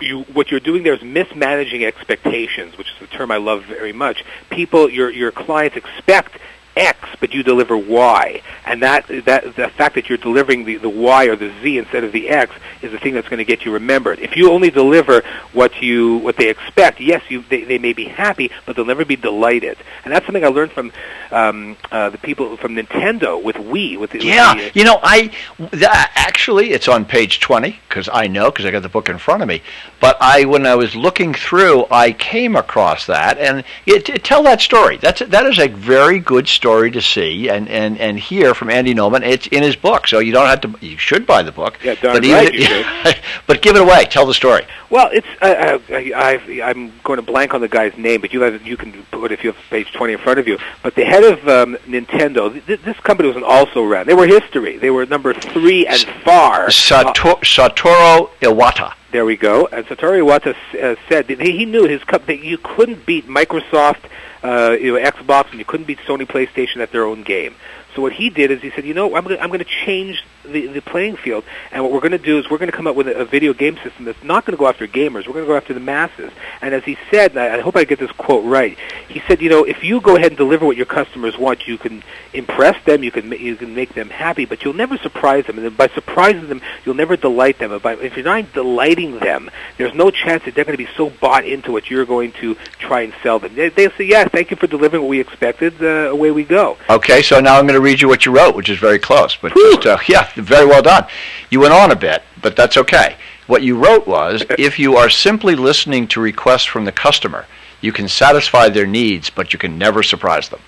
you 0.00 0.22
what 0.32 0.50
you're 0.50 0.60
doing 0.60 0.82
there 0.82 0.94
is 0.94 1.02
mismanaging 1.02 1.84
expectations, 1.84 2.76
which 2.78 2.88
is 2.88 3.02
a 3.02 3.06
term 3.06 3.30
I 3.30 3.36
love 3.36 3.64
very 3.64 3.92
much. 3.92 4.24
People, 4.50 4.88
your 4.88 5.10
your 5.10 5.30
clients 5.30 5.76
expect 5.76 6.38
X, 6.76 6.98
but 7.20 7.34
you 7.34 7.42
deliver 7.42 7.76
Y, 7.76 8.40
and 8.64 8.82
that 8.82 9.06
that 9.26 9.54
the 9.56 9.68
fact 9.68 9.94
that 9.96 10.08
you're 10.08 10.18
delivering 10.18 10.64
the, 10.64 10.76
the 10.76 10.88
Y 10.88 11.26
or 11.26 11.36
the 11.36 11.52
Z 11.62 11.78
instead 11.78 12.02
of 12.04 12.12
the 12.12 12.28
X 12.28 12.54
is 12.80 12.92
the 12.92 12.98
thing 12.98 13.14
that's 13.14 13.28
going 13.28 13.38
to 13.38 13.44
get 13.44 13.64
you 13.64 13.72
remembered. 13.72 14.18
If 14.20 14.36
you 14.36 14.50
only 14.50 14.70
deliver 14.70 15.22
what 15.52 15.82
you 15.82 16.16
what 16.18 16.36
they 16.36 16.48
expect, 16.48 17.00
yes, 17.00 17.22
you 17.28 17.44
they, 17.48 17.64
they 17.64 17.78
may 17.78 17.92
be 17.92 18.04
happy, 18.04 18.50
but 18.64 18.74
they'll 18.74 18.84
never 18.86 19.04
be 19.04 19.16
delighted. 19.16 19.76
And 20.04 20.12
that's 20.14 20.24
something 20.24 20.44
I 20.44 20.48
learned 20.48 20.72
from 20.72 20.92
um, 21.30 21.76
uh, 21.90 22.08
the 22.10 22.18
people 22.18 22.56
from 22.56 22.74
Nintendo 22.74 23.42
with 23.42 23.56
Wii. 23.56 23.98
With 23.98 24.10
the, 24.10 24.18
with 24.18 24.26
Yeah, 24.26 24.54
the, 24.54 24.66
uh, 24.68 24.70
you 24.74 24.84
know, 24.84 24.98
I 25.02 25.30
that, 25.58 26.12
actually 26.14 26.70
it's 26.70 26.88
on 26.88 27.04
page 27.04 27.40
twenty 27.40 27.78
because 27.88 28.08
I 28.12 28.26
know 28.28 28.50
because 28.50 28.64
I 28.64 28.70
got 28.70 28.82
the 28.82 28.88
book 28.88 29.10
in 29.10 29.18
front 29.18 29.42
of 29.42 29.48
me. 29.48 29.60
But 30.00 30.16
I, 30.20 30.46
when 30.46 30.66
I 30.66 30.74
was 30.74 30.96
looking 30.96 31.32
through, 31.34 31.84
I 31.90 32.12
came 32.12 32.56
across 32.56 33.06
that, 33.06 33.38
and 33.38 33.62
it, 33.86 34.08
it- 34.08 34.24
tell 34.24 34.42
that 34.44 34.60
story. 34.60 34.96
That's 34.96 35.20
that 35.20 35.44
is 35.46 35.58
a 35.58 35.68
very 35.68 36.18
good 36.18 36.48
story 36.48 36.61
to 36.62 37.00
see 37.00 37.48
and, 37.48 37.68
and, 37.68 37.98
and 37.98 38.18
hear 38.18 38.54
from 38.54 38.70
Andy 38.70 38.94
Nulman. 38.94 39.22
It's 39.26 39.46
in 39.48 39.62
his 39.62 39.76
book, 39.76 40.06
so 40.06 40.20
you 40.20 40.32
don't 40.32 40.46
have 40.46 40.60
to. 40.62 40.74
You 40.80 40.96
should 40.96 41.26
buy 41.26 41.42
the 41.42 41.52
book. 41.52 41.78
Yeah, 41.82 41.94
darn 41.96 42.14
but 42.20 42.24
right 42.24 42.54
you 42.54 42.84
but 43.46 43.62
give 43.62 43.76
it 43.76 43.82
away. 43.82 44.04
Tell 44.04 44.26
the 44.26 44.34
story. 44.34 44.64
Well, 44.88 45.10
it's 45.12 45.26
uh, 45.40 45.78
I, 45.90 46.12
I, 46.14 46.70
I'm 46.70 46.92
going 47.02 47.16
to 47.16 47.22
blank 47.22 47.54
on 47.54 47.60
the 47.60 47.68
guy's 47.68 47.96
name, 47.96 48.20
but 48.20 48.32
you 48.32 48.40
have, 48.42 48.64
you 48.66 48.76
can 48.76 48.92
put 49.10 49.32
it 49.32 49.34
if 49.34 49.44
you 49.44 49.52
have 49.52 49.62
page 49.70 49.92
20 49.92 50.12
in 50.12 50.18
front 50.20 50.38
of 50.38 50.46
you. 50.46 50.58
But 50.82 50.94
the 50.94 51.04
head 51.04 51.24
of 51.24 51.48
um, 51.48 51.76
Nintendo, 51.86 52.52
th- 52.66 52.80
this 52.82 52.98
company 53.00 53.28
was 53.28 53.36
an 53.36 53.44
also 53.44 53.82
ran. 53.82 54.06
They 54.06 54.14
were 54.14 54.26
history. 54.26 54.78
They 54.78 54.90
were 54.90 55.04
number 55.06 55.34
three 55.34 55.86
and 55.86 56.00
far. 56.24 56.70
Sato- 56.70 57.36
Satoru 57.40 58.30
Iwata. 58.40 58.94
There 59.12 59.24
we 59.24 59.36
go. 59.36 59.68
And 59.70 59.86
Satoru 59.86 60.22
Iwata 60.22 60.54
uh, 60.74 60.96
said 61.08 61.28
that 61.28 61.40
he, 61.40 61.52
he 61.58 61.64
knew 61.66 61.86
his 61.86 62.02
cup 62.02 62.26
that 62.26 62.40
you 62.40 62.58
couldn't 62.58 63.06
beat 63.06 63.28
Microsoft, 63.28 64.00
uh, 64.42 64.76
you 64.80 64.94
know, 64.94 65.10
Xbox, 65.10 65.50
and 65.50 65.58
you 65.58 65.64
couldn't 65.64 65.86
beat 65.86 65.98
Sony 66.00 66.26
PlayStation 66.26 66.78
at 66.78 66.90
their 66.90 67.04
own 67.04 67.22
game. 67.22 67.54
So 67.94 68.02
what 68.02 68.12
he 68.12 68.30
did 68.30 68.50
is 68.50 68.62
he 68.62 68.70
said, 68.70 68.84
you 68.84 68.94
know, 68.94 69.14
I'm 69.16 69.24
going 69.24 69.36
to, 69.36 69.42
I'm 69.42 69.52
to 69.52 69.64
change 69.64 70.24
the, 70.44 70.66
the 70.66 70.80
playing 70.80 71.16
field, 71.16 71.44
and 71.70 71.82
what 71.82 71.92
we're 71.92 72.00
going 72.00 72.12
to 72.12 72.18
do 72.18 72.38
is 72.38 72.50
we're 72.50 72.58
going 72.58 72.70
to 72.70 72.76
come 72.76 72.86
up 72.86 72.96
with 72.96 73.06
a, 73.06 73.18
a 73.18 73.24
video 73.24 73.52
game 73.52 73.76
system 73.76 74.06
that's 74.06 74.22
not 74.24 74.44
going 74.44 74.56
to 74.56 74.58
go 74.58 74.66
after 74.66 74.86
gamers. 74.86 75.26
We're 75.26 75.34
going 75.34 75.44
to 75.44 75.48
go 75.48 75.56
after 75.56 75.74
the 75.74 75.80
masses. 75.80 76.32
And 76.60 76.74
as 76.74 76.84
he 76.84 76.96
said, 77.10 77.32
and 77.32 77.40
I, 77.40 77.58
I 77.58 77.60
hope 77.60 77.76
I 77.76 77.84
get 77.84 77.98
this 77.98 78.10
quote 78.12 78.44
right, 78.44 78.78
he 79.08 79.20
said, 79.28 79.40
you 79.40 79.50
know, 79.50 79.64
if 79.64 79.84
you 79.84 80.00
go 80.00 80.16
ahead 80.16 80.28
and 80.28 80.36
deliver 80.36 80.66
what 80.66 80.76
your 80.76 80.86
customers 80.86 81.36
want, 81.36 81.66
you 81.66 81.78
can 81.78 82.02
impress 82.32 82.82
them, 82.84 83.04
you 83.04 83.10
can 83.10 83.30
you 83.32 83.56
can 83.56 83.74
make 83.74 83.94
them 83.94 84.08
happy, 84.08 84.46
but 84.46 84.64
you'll 84.64 84.74
never 84.74 84.96
surprise 84.98 85.46
them. 85.46 85.58
And 85.58 85.76
by 85.76 85.88
surprising 85.88 86.48
them, 86.48 86.60
you'll 86.84 86.94
never 86.94 87.16
delight 87.16 87.58
them. 87.58 87.72
And 87.72 87.82
by, 87.82 87.94
if 87.94 88.16
you're 88.16 88.24
not 88.24 88.52
delighting 88.52 89.18
them, 89.18 89.50
there's 89.76 89.94
no 89.94 90.10
chance 90.10 90.44
that 90.44 90.54
they're 90.54 90.64
going 90.64 90.76
to 90.76 90.84
be 90.84 90.90
so 90.96 91.10
bought 91.10 91.44
into 91.44 91.72
what 91.72 91.90
you're 91.90 92.06
going 92.06 92.32
to 92.40 92.56
try 92.78 93.02
and 93.02 93.12
sell 93.22 93.38
them. 93.38 93.54
They, 93.54 93.68
they'll 93.68 93.92
say, 93.92 94.04
yeah, 94.04 94.26
thank 94.26 94.50
you 94.50 94.56
for 94.56 94.66
delivering 94.66 95.02
what 95.02 95.08
we 95.08 95.20
expected. 95.20 95.82
Uh, 95.82 96.10
away 96.10 96.30
we 96.30 96.44
go. 96.44 96.76
Okay, 96.88 97.22
so 97.22 97.40
now 97.40 97.58
I'm 97.58 97.66
going 97.66 97.78
to 97.78 97.81
read 97.82 98.00
you 98.00 98.08
what 98.08 98.24
you 98.24 98.34
wrote, 98.34 98.54
which 98.54 98.68
is 98.68 98.78
very 98.78 98.98
close. 98.98 99.36
But 99.36 99.54
just, 99.54 99.86
uh, 99.86 99.98
yeah, 100.08 100.30
very 100.36 100.66
well 100.66 100.82
done. 100.82 101.06
You 101.50 101.60
went 101.60 101.74
on 101.74 101.90
a 101.90 101.96
bit, 101.96 102.22
but 102.40 102.56
that's 102.56 102.76
okay. 102.76 103.16
What 103.46 103.62
you 103.62 103.76
wrote 103.76 104.06
was, 104.06 104.44
if 104.58 104.78
you 104.78 104.96
are 104.96 105.10
simply 105.10 105.54
listening 105.56 106.06
to 106.08 106.20
requests 106.20 106.64
from 106.64 106.84
the 106.84 106.92
customer, 106.92 107.46
you 107.80 107.92
can 107.92 108.08
satisfy 108.08 108.68
their 108.68 108.86
needs, 108.86 109.28
but 109.28 109.52
you 109.52 109.58
can 109.58 109.76
never 109.76 110.02
surprise 110.02 110.48
them. 110.48 110.60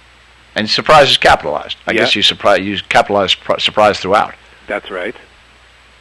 And 0.56 0.68
surprise 0.68 1.10
is 1.10 1.16
capitalized. 1.16 1.76
I 1.86 1.92
Yeah. 1.92 2.00
guess 2.00 2.14
you 2.16 2.22
surprise 2.22 2.60
you 2.60 2.78
capitalize 2.88 3.34
pr- 3.34 3.58
surprise 3.58 3.98
throughout. 4.00 4.34
That's 4.66 4.90
right. 4.90 5.14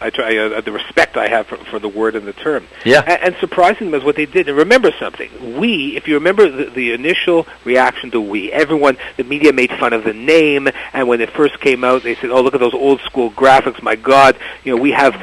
I 0.03 0.09
try 0.09 0.37
uh, 0.37 0.59
the 0.59 0.73
respect 0.73 1.15
I 1.15 1.29
have 1.29 1.47
for, 1.47 1.57
for 1.57 1.79
the 1.79 1.87
word 1.87 2.15
and 2.15 2.27
the 2.27 2.33
term. 2.33 2.67
Yeah. 2.83 2.99
And, 2.99 3.23
and 3.23 3.35
surprising 3.39 3.89
them 3.89 3.99
is 3.99 4.03
what 4.03 4.17
they 4.17 4.25
did. 4.25 4.49
And 4.49 4.57
remember 4.57 4.91
something. 4.99 5.57
We, 5.57 5.95
if 5.95 6.09
you 6.09 6.15
remember 6.15 6.49
the, 6.49 6.65
the 6.65 6.91
initial 6.91 7.47
reaction 7.63 8.11
to 8.11 8.19
we, 8.19 8.51
everyone, 8.51 8.97
the 9.15 9.23
media 9.23 9.53
made 9.53 9.71
fun 9.71 9.93
of 9.93 10.03
the 10.03 10.13
name, 10.13 10.67
and 10.91 11.07
when 11.07 11.21
it 11.21 11.29
first 11.29 11.59
came 11.61 11.85
out, 11.85 12.03
they 12.03 12.15
said, 12.15 12.31
"Oh, 12.31 12.41
look 12.41 12.53
at 12.53 12.59
those 12.59 12.73
old 12.73 12.99
school 13.01 13.31
graphics. 13.31 13.81
My 13.81 13.95
God, 13.95 14.37
you 14.65 14.75
know, 14.75 14.83
Wii 14.83 14.93
have 14.93 15.13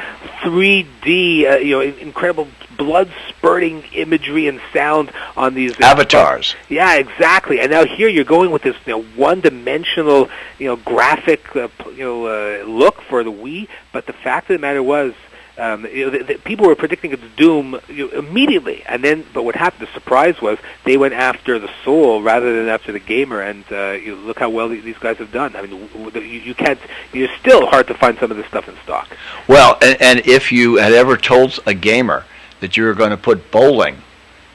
3D, 0.41 1.51
uh, 1.51 1.57
you 1.57 1.75
know, 1.75 1.81
incredible 1.81 2.47
blood 2.83 3.11
spurting 3.29 3.83
imagery 3.93 4.47
and 4.47 4.59
sound 4.73 5.11
on 5.37 5.53
these 5.53 5.79
uh, 5.79 5.85
Avatars. 5.85 6.55
yeah, 6.67 6.95
exactly. 6.95 7.59
And 7.59 7.69
now 7.69 7.85
here 7.85 8.09
you're 8.09 8.23
going 8.23 8.49
with 8.49 8.63
this 8.63 8.75
you 8.87 8.93
know, 8.93 9.03
one-dimensional, 9.03 10.29
you 10.57 10.67
know, 10.67 10.77
graphic, 10.77 11.55
uh, 11.55 11.67
you 11.95 12.03
know, 12.03 12.25
uh, 12.25 12.63
look 12.65 13.01
for 13.01 13.23
the 13.23 13.31
Wii. 13.31 13.67
But 13.91 14.07
the 14.07 14.13
fact 14.13 14.49
of 14.49 14.55
the 14.55 14.59
matter 14.59 14.81
was, 14.81 15.13
um, 15.57 15.85
you 15.85 16.05
know, 16.05 16.09
the, 16.09 16.23
the 16.23 16.35
people 16.39 16.65
were 16.65 16.75
predicting 16.75 17.11
its 17.11 17.21
doom 17.37 17.79
you 17.87 18.07
know, 18.07 18.17
immediately, 18.17 18.83
and 18.87 19.03
then 19.03 19.23
but 19.31 19.43
what 19.43 19.53
happened? 19.53 19.87
The 19.87 19.93
surprise 19.93 20.41
was 20.41 20.57
they 20.85 20.97
went 20.97 21.13
after 21.13 21.59
the 21.59 21.69
soul 21.83 22.23
rather 22.23 22.55
than 22.55 22.67
after 22.67 22.91
the 22.91 22.99
gamer, 22.99 23.41
and 23.41 23.63
uh, 23.71 23.91
you 23.91 24.15
look 24.15 24.39
how 24.39 24.49
well 24.49 24.69
these 24.69 24.97
guys 24.97 25.17
have 25.17 25.31
done. 25.31 25.55
I 25.55 25.61
mean, 25.61 25.89
you, 26.15 26.21
you 26.21 26.55
can't. 26.55 26.79
It's 27.13 27.37
still 27.39 27.67
hard 27.67 27.87
to 27.87 27.93
find 27.93 28.17
some 28.17 28.31
of 28.31 28.37
this 28.37 28.47
stuff 28.47 28.67
in 28.67 28.75
stock. 28.83 29.09
Well, 29.47 29.77
and, 29.81 30.01
and 30.01 30.19
if 30.25 30.51
you 30.51 30.77
had 30.77 30.93
ever 30.93 31.15
told 31.15 31.59
a 31.67 31.73
gamer 31.75 32.25
that 32.61 32.77
you 32.77 32.83
were 32.85 32.93
going 32.93 33.11
to 33.11 33.17
put 33.17 33.51
bowling 33.51 33.97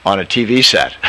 on 0.05 0.21
a 0.21 0.25
TV 0.25 0.65
set, 0.65 0.95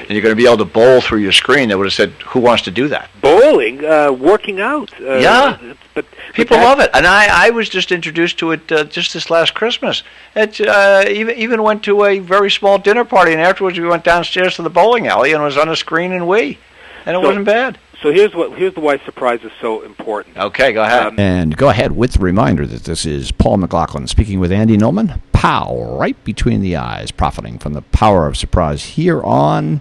and 0.00 0.10
you're 0.10 0.20
going 0.22 0.34
to 0.34 0.40
be 0.40 0.46
able 0.46 0.58
to 0.58 0.64
bowl 0.64 1.00
through 1.00 1.20
your 1.20 1.32
screen, 1.32 1.68
they 1.68 1.74
would 1.76 1.86
have 1.86 1.92
said, 1.94 2.10
"Who 2.28 2.40
wants 2.40 2.64
to 2.64 2.70
do 2.70 2.88
that?" 2.88 3.08
Bowling, 3.20 3.84
uh, 3.84 4.10
working 4.12 4.60
out. 4.60 4.92
Uh, 5.00 5.14
yeah, 5.18 5.74
but 5.94 6.04
people 6.34 6.56
love 6.56 6.80
it, 6.80 6.90
and 6.92 7.06
I, 7.06 7.46
I 7.46 7.50
was 7.50 7.68
just 7.68 7.92
introduced 7.92 8.38
to 8.40 8.50
it 8.50 8.70
uh, 8.72 8.84
just 8.84 9.14
this 9.14 9.30
last 9.30 9.54
Christmas. 9.54 10.02
It 10.34 10.60
uh, 10.60 11.04
even 11.08 11.36
even 11.36 11.62
went 11.62 11.84
to 11.84 12.04
a 12.04 12.18
very 12.18 12.50
small 12.50 12.78
dinner 12.78 13.04
party, 13.04 13.32
and 13.32 13.40
afterwards 13.40 13.78
we 13.78 13.86
went 13.86 14.02
downstairs 14.04 14.56
to 14.56 14.62
the 14.62 14.70
bowling 14.70 15.06
alley 15.06 15.32
and 15.32 15.40
it 15.40 15.44
was 15.44 15.56
on 15.56 15.68
a 15.68 15.76
screen 15.76 16.12
and 16.12 16.26
we, 16.26 16.58
and 17.06 17.16
it 17.16 17.20
So- 17.20 17.26
wasn't 17.28 17.44
bad. 17.46 17.78
So 18.02 18.12
here's 18.12 18.34
what 18.34 18.58
here's 18.58 18.74
the 18.74 18.80
why 18.80 18.98
surprise 18.98 19.40
is 19.42 19.52
so 19.60 19.80
important. 19.82 20.36
Okay, 20.36 20.72
go 20.72 20.82
ahead. 20.84 21.06
Um, 21.06 21.18
And 21.18 21.56
go 21.56 21.70
ahead 21.70 21.92
with 21.96 22.12
the 22.12 22.18
reminder 22.20 22.66
that 22.66 22.84
this 22.84 23.06
is 23.06 23.32
Paul 23.32 23.56
McLaughlin 23.56 24.06
speaking 24.06 24.38
with 24.38 24.52
Andy 24.52 24.76
Nulman. 24.76 25.20
Pow, 25.32 25.96
right 25.98 26.22
between 26.24 26.60
the 26.60 26.76
eyes, 26.76 27.10
profiting 27.10 27.58
from 27.58 27.72
the 27.72 27.82
power 27.82 28.26
of 28.26 28.36
surprise 28.36 28.84
here 28.84 29.22
on 29.22 29.80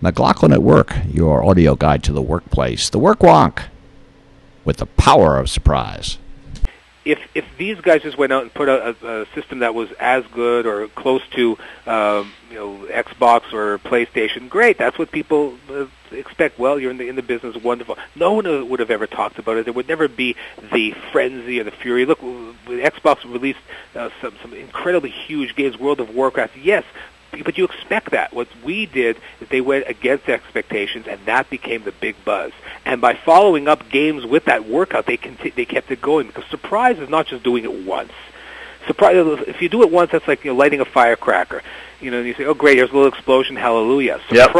McLaughlin 0.00 0.52
at 0.52 0.62
Work, 0.62 0.94
your 1.12 1.44
audio 1.44 1.74
guide 1.74 2.02
to 2.04 2.12
the 2.12 2.22
workplace. 2.22 2.88
The 2.88 2.98
Work 2.98 3.18
Wonk 3.20 3.64
with 4.64 4.78
the 4.78 4.86
power 4.86 5.36
of 5.36 5.50
surprise. 5.50 6.18
If 7.04 7.18
if 7.34 7.44
these 7.56 7.80
guys 7.80 8.02
just 8.02 8.18
went 8.18 8.32
out 8.32 8.42
and 8.42 8.52
put 8.52 8.68
a, 8.68 8.94
a, 9.02 9.26
system 9.34 9.60
that 9.60 9.74
was 9.74 9.90
as 9.92 10.24
good 10.32 10.66
or 10.66 10.88
close 10.88 11.22
to 11.32 11.58
um, 11.86 12.32
you 12.50 12.56
know 12.56 12.86
Xbox 12.90 13.52
or 13.52 13.78
PlayStation, 13.78 14.48
great. 14.48 14.76
That's 14.76 14.98
what 14.98 15.10
people 15.10 15.56
uh, 15.70 15.86
expect. 16.12 16.58
Well, 16.58 16.78
you're 16.78 16.90
in 16.90 16.98
the 16.98 17.08
in 17.08 17.16
the 17.16 17.22
business, 17.22 17.56
wonderful. 17.56 17.96
No 18.14 18.34
one 18.34 18.68
would 18.68 18.80
have 18.80 18.90
ever 18.90 19.06
talked 19.06 19.38
about 19.38 19.56
it. 19.56 19.64
There 19.64 19.72
would 19.72 19.88
never 19.88 20.08
be 20.08 20.36
the 20.72 20.92
frenzy 21.12 21.60
or 21.60 21.64
the 21.64 21.70
fury. 21.70 22.04
Look, 22.04 22.20
Xbox 22.20 23.24
released 23.24 23.60
uh, 23.94 24.10
some 24.20 24.34
some 24.42 24.52
incredibly 24.52 25.10
huge 25.10 25.56
games, 25.56 25.78
World 25.78 26.00
of 26.00 26.14
Warcraft. 26.14 26.56
Yes. 26.56 26.84
But 27.30 27.58
you 27.58 27.64
expect 27.64 28.10
that. 28.10 28.32
What 28.32 28.48
we 28.64 28.86
did 28.86 29.16
is 29.40 29.48
they 29.48 29.60
went 29.60 29.88
against 29.88 30.28
expectations, 30.28 31.06
and 31.06 31.20
that 31.26 31.48
became 31.48 31.84
the 31.84 31.92
big 31.92 32.16
buzz. 32.24 32.52
And 32.84 33.00
by 33.00 33.14
following 33.14 33.68
up 33.68 33.88
games 33.88 34.24
with 34.24 34.46
that 34.46 34.66
workout, 34.66 35.06
they 35.06 35.16
conti- 35.16 35.50
they 35.50 35.64
kept 35.64 35.90
it 35.90 36.00
going 36.00 36.26
because 36.26 36.44
surprise 36.46 36.98
is 36.98 37.08
not 37.08 37.26
just 37.26 37.42
doing 37.44 37.64
it 37.64 37.86
once. 37.86 38.12
Surprise! 38.86 39.14
If 39.46 39.62
you 39.62 39.68
do 39.68 39.82
it 39.82 39.90
once, 39.90 40.10
that's 40.10 40.26
like 40.26 40.44
you 40.44 40.50
know, 40.52 40.56
lighting 40.56 40.80
a 40.80 40.84
firecracker. 40.84 41.62
You 42.00 42.10
know, 42.10 42.18
and 42.18 42.26
you 42.26 42.34
say, 42.34 42.44
"Oh, 42.44 42.54
great! 42.54 42.78
Here's 42.78 42.90
a 42.90 42.94
little 42.94 43.08
explosion! 43.08 43.56
Hallelujah!" 43.56 44.20
Yep. 44.30 44.50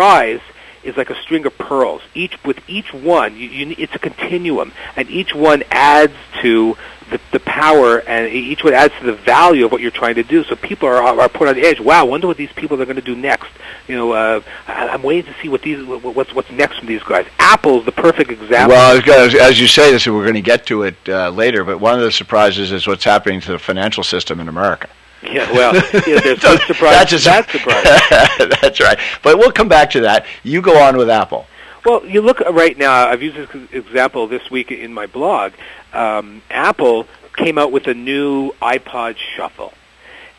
Is 0.83 0.97
like 0.97 1.11
a 1.11 1.21
string 1.23 1.45
of 1.47 1.57
pearls. 1.59 2.01
Each 2.15 2.33
with 2.45 2.59
each 2.67 2.93
one, 2.95 3.37
you, 3.37 3.49
you, 3.49 3.75
it's 3.79 3.95
a 3.95 3.99
continuum, 3.99 4.73
and 4.97 5.11
each 5.11 5.35
one 5.35 5.63
adds 5.71 6.15
to 6.41 6.75
the, 7.11 7.21
the 7.33 7.41
power, 7.41 7.99
and 7.99 8.33
each 8.33 8.65
one 8.65 8.73
adds 8.73 8.95
to 9.01 9.05
the 9.05 9.13
value 9.13 9.67
of 9.67 9.73
what 9.73 9.83
you're 9.83 9.91
trying 9.91 10.15
to 10.15 10.23
do. 10.23 10.43
So 10.45 10.57
people 10.57 10.89
are 10.89 11.03
are 11.03 11.29
put 11.29 11.49
on 11.49 11.55
the 11.57 11.63
edge. 11.67 11.81
Wow, 11.81 12.07
wonder 12.07 12.27
what 12.29 12.39
these 12.39 12.53
people 12.53 12.81
are 12.81 12.87
going 12.87 12.97
to 12.97 13.03
do 13.03 13.15
next. 13.15 13.51
You 13.89 13.97
know, 13.97 14.13
uh, 14.13 14.41
I'm 14.69 15.03
waiting 15.03 15.31
to 15.31 15.39
see 15.43 15.49
what 15.51 15.61
these 15.61 15.85
what- 15.85 16.03
what's 16.15 16.33
what's 16.33 16.51
next 16.51 16.79
from 16.79 16.87
these 16.89 17.03
guys. 17.03 17.27
Apple's 17.39 17.85
the 17.85 17.93
perfect 17.93 18.31
example. 18.31 18.75
Well, 18.77 18.97
as, 18.97 19.07
as- 19.35 19.35
as 19.41 19.61
you 19.61 19.67
say 19.67 19.91
this, 19.93 20.07
we're 20.07 20.23
going 20.23 20.35
to 20.35 20.41
get 20.41 20.65
to 20.67 20.85
it 20.85 20.97
uh, 21.09 21.29
later. 21.29 21.63
But 21.65 21.79
one 21.79 21.95
of 21.95 22.01
the 22.01 22.13
surprises 22.13 22.73
is 22.73 22.87
what's 22.87 23.05
happening 23.05 23.43
to 23.43 23.53
the 23.53 23.59
financial 23.59 24.03
system 24.03 24.41
in 24.41 24.49
America. 24.49 24.89
yeah, 25.33 25.51
well, 25.53 25.75
yeah, 25.75 26.21
there's 26.21 26.39
good 26.41 26.61
surprise. 26.63 27.11
That's 27.11 27.13
a 27.13 27.19
That's 27.19 27.53
surprise. 27.53 27.85
That's 28.63 28.81
right. 28.81 28.99
But 29.23 29.39
we'll 29.39 29.53
come 29.53 29.69
back 29.69 29.91
to 29.91 30.01
that. 30.01 30.25
You 30.43 30.63
go 30.63 30.79
on 30.83 30.97
with 30.97 31.11
Apple. 31.11 31.47
Well, 31.85 32.05
you 32.07 32.21
look 32.23 32.41
right 32.41 32.77
now. 32.77 33.09
I've 33.09 33.23
used 33.23 33.37
this 33.37 33.73
example 33.73 34.27
this 34.27 34.51
week 34.51 34.71
in 34.71 34.93
my 34.93 35.07
blog. 35.07 35.53
Um, 35.93 36.43
Apple 36.51 37.07
came 37.37 37.59
out 37.59 37.73
with 37.73 37.87
a 37.87 37.95
new 37.95 38.53
iPod 38.63 39.17
Shuffle. 39.37 39.73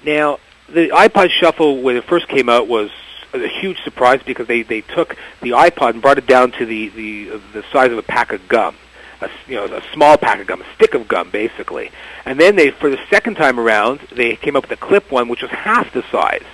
Now, 0.03 0.39
the 0.67 0.89
iPod 0.89 1.29
Shuffle 1.29 1.81
when 1.81 1.95
it 1.97 2.03
first 2.03 2.27
came 2.27 2.49
out 2.49 2.67
was 2.67 2.89
a 3.33 3.47
huge 3.47 3.81
surprise 3.83 4.21
because 4.25 4.47
they 4.47 4.63
they 4.63 4.81
took 4.81 5.15
the 5.41 5.51
iPod 5.51 5.91
and 5.91 6.01
brought 6.01 6.17
it 6.17 6.27
down 6.27 6.51
to 6.53 6.65
the 6.65 6.89
the 6.89 7.41
the 7.53 7.63
size 7.71 7.91
of 7.91 7.97
a 7.97 8.03
pack 8.03 8.33
of 8.33 8.47
gum. 8.47 8.75
A, 9.21 9.29
you 9.47 9.55
know, 9.55 9.65
a 9.65 9.83
small 9.93 10.17
pack 10.17 10.39
of 10.39 10.47
gum, 10.47 10.61
a 10.61 10.73
stick 10.75 10.93
of 10.93 11.07
gum, 11.07 11.29
basically. 11.29 11.91
And 12.25 12.39
then 12.39 12.55
they, 12.55 12.71
for 12.71 12.89
the 12.89 12.99
second 13.09 13.35
time 13.35 13.59
around, 13.59 13.99
they 14.11 14.35
came 14.35 14.55
up 14.55 14.63
with 14.63 14.71
a 14.71 14.81
clip 14.81 15.11
one, 15.11 15.27
which 15.27 15.41
was 15.41 15.51
half 15.51 15.93
the 15.93 16.03
size. 16.11 16.45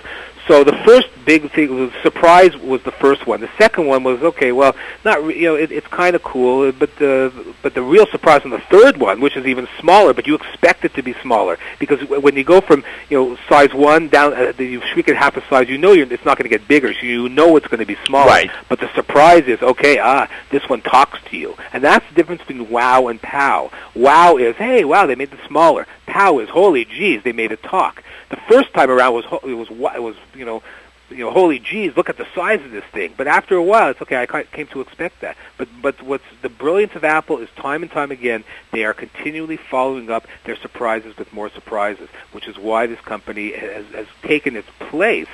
So 0.48 0.64
the 0.64 0.72
first 0.86 1.08
big 1.26 1.50
thing 1.52 1.78
was 1.78 1.92
surprise 2.02 2.56
was 2.56 2.82
the 2.82 2.90
first 2.90 3.26
one. 3.26 3.42
The 3.42 3.50
second 3.58 3.86
one 3.86 4.02
was 4.02 4.22
okay. 4.22 4.50
Well, 4.50 4.74
not 5.04 5.22
re- 5.22 5.38
you 5.38 5.44
know 5.48 5.56
it, 5.56 5.70
it's 5.70 5.86
kind 5.88 6.16
of 6.16 6.22
cool, 6.22 6.72
but 6.72 6.96
the 6.96 7.30
but 7.62 7.74
the 7.74 7.82
real 7.82 8.06
surprise 8.06 8.40
on 8.44 8.50
the 8.50 8.58
third 8.70 8.96
one, 8.96 9.20
which 9.20 9.36
is 9.36 9.46
even 9.46 9.68
smaller, 9.78 10.14
but 10.14 10.26
you 10.26 10.34
expect 10.34 10.86
it 10.86 10.94
to 10.94 11.02
be 11.02 11.12
smaller 11.20 11.58
because 11.78 12.00
w- 12.00 12.22
when 12.22 12.34
you 12.34 12.44
go 12.44 12.62
from 12.62 12.82
you 13.10 13.18
know 13.18 13.38
size 13.46 13.74
one 13.74 14.08
down, 14.08 14.32
uh, 14.32 14.54
you 14.58 14.80
shrink 14.92 15.08
it 15.08 15.16
half 15.16 15.36
a 15.36 15.46
size. 15.48 15.68
You 15.68 15.76
know 15.76 15.92
you're, 15.92 16.10
it's 16.10 16.24
not 16.24 16.38
going 16.38 16.50
to 16.50 16.58
get 16.58 16.66
bigger, 16.66 16.94
so 16.94 17.00
you 17.02 17.28
know 17.28 17.56
it's 17.56 17.66
going 17.66 17.80
to 17.80 17.86
be 17.86 17.98
smaller. 18.06 18.28
Right. 18.28 18.50
But 18.70 18.80
the 18.80 18.90
surprise 18.94 19.44
is 19.44 19.60
okay. 19.60 19.98
Ah, 19.98 20.30
this 20.50 20.66
one 20.66 20.80
talks 20.80 21.20
to 21.26 21.36
you, 21.36 21.56
and 21.74 21.84
that's 21.84 22.08
the 22.08 22.14
difference 22.14 22.40
between 22.40 22.70
wow 22.70 23.08
and 23.08 23.20
pow. 23.20 23.70
Wow 23.94 24.38
is 24.38 24.56
hey, 24.56 24.82
wow, 24.86 25.04
they 25.04 25.14
made 25.14 25.30
it 25.30 25.40
smaller. 25.46 25.86
Pow 26.06 26.38
is 26.38 26.48
holy 26.48 26.86
geez, 26.86 27.22
they 27.22 27.32
made 27.32 27.52
it 27.52 27.62
talk. 27.62 28.02
The 28.30 28.36
first 28.48 28.72
time 28.74 28.90
around 28.90 29.14
was 29.14 29.24
it 29.44 29.54
was 29.54 29.70
wa- 29.70 29.94
it 29.94 30.02
was 30.02 30.16
you 30.34 30.44
know 30.44 30.62
you 31.10 31.18
know 31.18 31.30
holy 31.30 31.58
geez, 31.58 31.96
look 31.96 32.10
at 32.10 32.18
the 32.18 32.26
size 32.34 32.62
of 32.62 32.70
this 32.70 32.84
thing. 32.92 33.14
But 33.16 33.26
after 33.26 33.56
a 33.56 33.62
while, 33.62 33.88
it's 33.90 34.02
okay. 34.02 34.16
I 34.16 34.42
came 34.44 34.66
to 34.68 34.80
expect 34.80 35.20
that. 35.22 35.36
But 35.56 35.68
but 35.80 36.02
what's 36.02 36.24
the 36.42 36.48
brilliance 36.48 36.94
of 36.94 37.04
Apple 37.04 37.38
is 37.38 37.48
time 37.56 37.82
and 37.82 37.90
time 37.90 38.10
again 38.10 38.44
they 38.72 38.84
are 38.84 38.92
continually 38.94 39.56
following 39.56 40.10
up 40.10 40.26
their 40.44 40.56
surprises 40.56 41.16
with 41.16 41.32
more 41.32 41.48
surprises, 41.48 42.08
which 42.32 42.46
is 42.46 42.58
why 42.58 42.86
this 42.86 43.00
company 43.00 43.52
has, 43.52 43.86
has 43.86 44.06
taken 44.22 44.56
its 44.56 44.68
place 44.78 45.28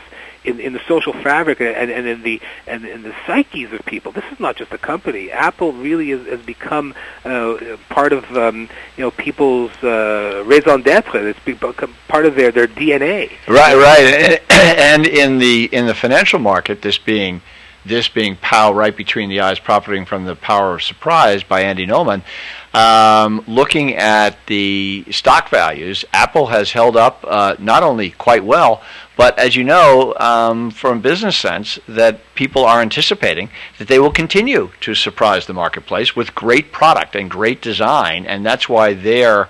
in, 0.45 0.61
in 0.61 0.73
the 0.73 0.81
social 0.87 1.13
fabric 1.13 1.61
and, 1.61 1.91
and 1.91 2.07
in 2.07 2.23
the 2.23 2.41
and 2.67 2.85
in 2.85 3.03
the 3.03 3.15
psyches 3.27 3.73
of 3.73 3.85
people. 3.87 4.13
This 4.13 4.25
is 4.33 4.41
not 4.41 4.57
just 4.57 4.73
a 4.73 4.79
company. 4.79 5.31
Apple 5.31 5.73
really 5.73 6.11
has, 6.11 6.27
has 6.27 6.41
become 6.43 6.95
uh, 7.25 7.77
part 7.89 8.13
of 8.13 8.25
um, 8.37 8.69
you 8.97 9.05
know 9.05 9.11
people's 9.11 9.73
uh, 9.83 10.43
raison 10.47 10.83
d'être. 10.83 11.15
It's 11.15 11.39
become 11.41 11.95
part 12.09 12.27
of 12.27 12.35
their 12.35 12.51
their 12.51 12.69
DNA. 12.69 13.31
Right, 13.49 13.77
right. 13.77 14.41
And 14.85 15.07
in 15.07 15.39
the 15.39 15.65
in 15.73 15.87
the 15.87 15.95
financial 15.95 16.39
market, 16.39 16.83
this 16.83 16.99
being 16.99 17.43
this 17.85 18.09
being 18.09 18.37
pow 18.37 18.73
right 18.73 18.97
between 18.97 19.29
the 19.29 19.41
eyes, 19.41 19.59
profiting 19.59 20.05
from 20.05 20.25
the 20.25 20.35
power 20.35 20.75
of 20.75 20.83
surprise 20.83 21.43
by 21.43 21.63
Andy 21.63 21.87
Nulman. 21.87 22.23
Um, 22.73 23.45
looking 23.47 23.95
at 23.95 24.37
the 24.47 25.05
stock 25.11 25.49
values, 25.49 26.05
Apple 26.13 26.47
has 26.47 26.73
held 26.73 26.97
up 26.97 27.25
uh, 27.27 27.57
not 27.59 27.83
only 27.83 28.11
quite 28.11 28.45
well, 28.45 28.83
but 29.17 29.39
as 29.39 29.55
you 29.55 29.65
know 29.65 30.15
um, 30.19 30.71
from 30.71 31.01
business 31.01 31.37
sense, 31.37 31.79
that 31.87 32.21
people 32.35 32.65
are 32.65 32.81
anticipating 32.81 33.51
that 33.79 33.89
they 33.89 33.99
will 33.99 34.11
continue 34.11 34.71
to 34.81 34.95
surprise 34.95 35.47
the 35.47 35.53
marketplace 35.53 36.17
with 36.17 36.35
great 36.35 36.73
product 36.73 37.15
and 37.15 37.31
great 37.31 37.63
design, 37.63 38.27
and 38.27 38.45
that's 38.45 38.69
why 38.69 38.95
they're 38.95 39.49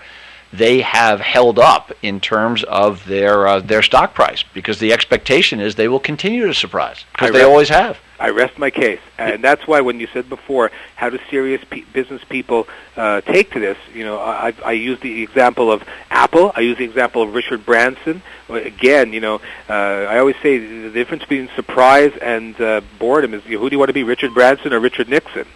they 0.57 0.83
have 0.83 1.21
held 1.21 1.59
up 1.59 1.93
in 2.03 2.21
terms 2.21 2.62
of 2.64 3.05
their 3.07 3.47
uh, 3.47 3.61
their 3.61 3.83
stock 3.83 4.14
price 4.14 4.45
because 4.55 4.79
the 4.79 4.93
expectation 4.93 5.59
is 5.61 5.75
they 5.75 5.88
will 5.88 6.01
continue 6.01 6.47
to 6.47 6.55
surprise 6.55 7.05
because 7.12 7.33
they 7.33 7.43
always 7.43 7.69
have. 7.69 7.99
I 8.21 8.31
rest 8.31 8.59
my 8.59 8.71
case, 8.71 9.01
and 9.19 9.43
that's 9.43 9.67
why 9.67 9.81
when 9.81 9.99
you 9.99 10.07
said 10.07 10.29
before, 10.29 10.71
how 10.95 11.11
do 11.11 11.19
serious 11.31 11.62
pe- 11.69 11.83
business 11.93 12.23
people 12.23 12.69
uh, 12.97 13.21
take 13.23 13.51
to 13.53 13.61
this? 13.61 13.77
You 13.93 14.05
know, 14.05 14.21
I, 14.21 14.55
I 14.64 14.73
use 14.73 15.01
the 15.01 15.23
example 15.25 15.73
of 15.73 15.83
Apple. 16.11 16.53
I 16.55 16.61
use 16.61 16.79
the 16.79 16.85
example 16.85 17.23
of 17.23 17.35
Richard 17.35 17.67
Branson. 17.67 18.23
Again, 18.49 19.12
you 19.12 19.21
know, 19.21 19.40
uh, 19.69 19.73
I 19.73 20.21
always 20.21 20.37
say 20.40 20.59
the 20.59 20.90
difference 20.90 21.25
between 21.25 21.51
surprise 21.57 22.12
and 22.23 22.59
uh, 22.61 22.83
boredom 23.01 23.35
is 23.35 23.45
you 23.47 23.57
know, 23.57 23.62
who 23.62 23.71
do 23.71 23.75
you 23.75 23.81
want 23.81 23.88
to 23.88 23.95
be, 23.95 24.05
Richard 24.05 24.33
Branson 24.33 24.73
or 24.73 24.79
Richard 24.79 25.09
Nixon? 25.09 25.47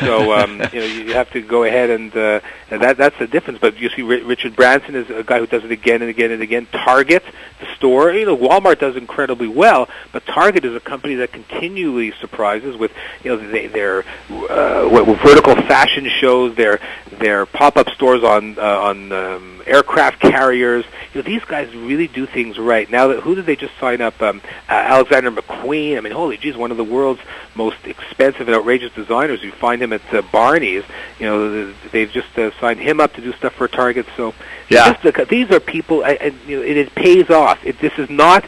So 0.00 0.32
um, 0.32 0.52
you 0.72 0.80
know 0.80 0.86
you 0.86 1.12
have 1.14 1.30
to 1.30 1.40
go 1.40 1.64
ahead 1.64 1.90
and, 1.90 2.14
uh, 2.16 2.40
and 2.70 2.82
that 2.82 2.96
that's 2.96 3.18
the 3.18 3.26
difference. 3.26 3.58
But 3.60 3.78
you 3.78 3.88
see, 3.90 4.02
Ri- 4.02 4.22
Richard 4.22 4.56
Branson 4.56 4.94
is 4.94 5.10
a 5.10 5.22
guy 5.22 5.38
who 5.38 5.46
does 5.46 5.64
it 5.64 5.70
again 5.70 6.02
and 6.02 6.10
again 6.10 6.30
and 6.30 6.42
again. 6.42 6.66
Target, 6.72 7.24
the 7.60 7.74
store, 7.76 8.12
you 8.12 8.26
know, 8.26 8.36
Walmart 8.36 8.78
does 8.78 8.96
incredibly 8.96 9.48
well, 9.48 9.88
but 10.12 10.24
Target 10.26 10.64
is 10.64 10.74
a 10.74 10.80
company 10.80 11.16
that 11.16 11.32
continually 11.32 12.12
surprises 12.20 12.76
with 12.76 12.92
you 13.22 13.30
know 13.30 13.50
they, 13.50 13.66
their 13.66 14.04
uh, 14.30 14.88
vertical 15.22 15.54
fashion 15.54 16.08
shows, 16.08 16.54
their 16.56 16.80
their 17.12 17.46
pop 17.46 17.76
up 17.76 17.88
stores 17.90 18.24
on 18.24 18.58
uh, 18.58 18.62
on 18.62 19.12
um, 19.12 19.62
aircraft 19.66 20.20
carriers. 20.20 20.84
You 21.14 21.22
know, 21.22 21.26
these 21.26 21.44
guys 21.44 21.74
really 21.74 22.06
do 22.06 22.26
things 22.26 22.58
right. 22.58 22.90
Now, 22.90 23.08
that, 23.08 23.20
who 23.20 23.34
did 23.34 23.46
they 23.46 23.56
just 23.56 23.76
sign 23.78 24.00
up? 24.00 24.20
Um, 24.22 24.40
uh, 24.68 24.72
Alexander 24.72 25.30
McQueen. 25.30 25.96
I 25.96 26.00
mean, 26.00 26.12
holy 26.12 26.36
geez, 26.36 26.56
one 26.56 26.70
of 26.70 26.76
the 26.76 26.84
world's 26.84 27.20
most 27.54 27.76
expensive 27.84 28.48
and 28.48 28.56
outrageous 28.56 28.92
designers. 28.94 29.42
You 29.42 29.52
find 29.52 29.69
find 29.70 29.82
him 29.82 29.92
at 29.92 30.02
uh, 30.12 30.22
Barney's. 30.32 30.82
You 31.20 31.26
know, 31.26 31.72
they've 31.92 32.10
just 32.10 32.36
uh, 32.36 32.50
signed 32.60 32.80
him 32.80 32.98
up 32.98 33.12
to 33.14 33.20
do 33.20 33.32
stuff 33.34 33.52
for 33.52 33.68
Target. 33.68 34.06
So 34.16 34.34
Yeah. 34.68 34.92
this, 34.94 35.14
the, 35.14 35.24
these 35.26 35.48
are 35.52 35.60
people, 35.60 36.04
and, 36.04 36.18
and 36.20 36.34
you 36.46 36.56
know, 36.56 36.62
it, 36.64 36.76
it 36.76 36.94
pays 36.94 37.30
off. 37.30 37.64
It, 37.64 37.78
this 37.78 37.92
is 37.98 38.10
not 38.10 38.44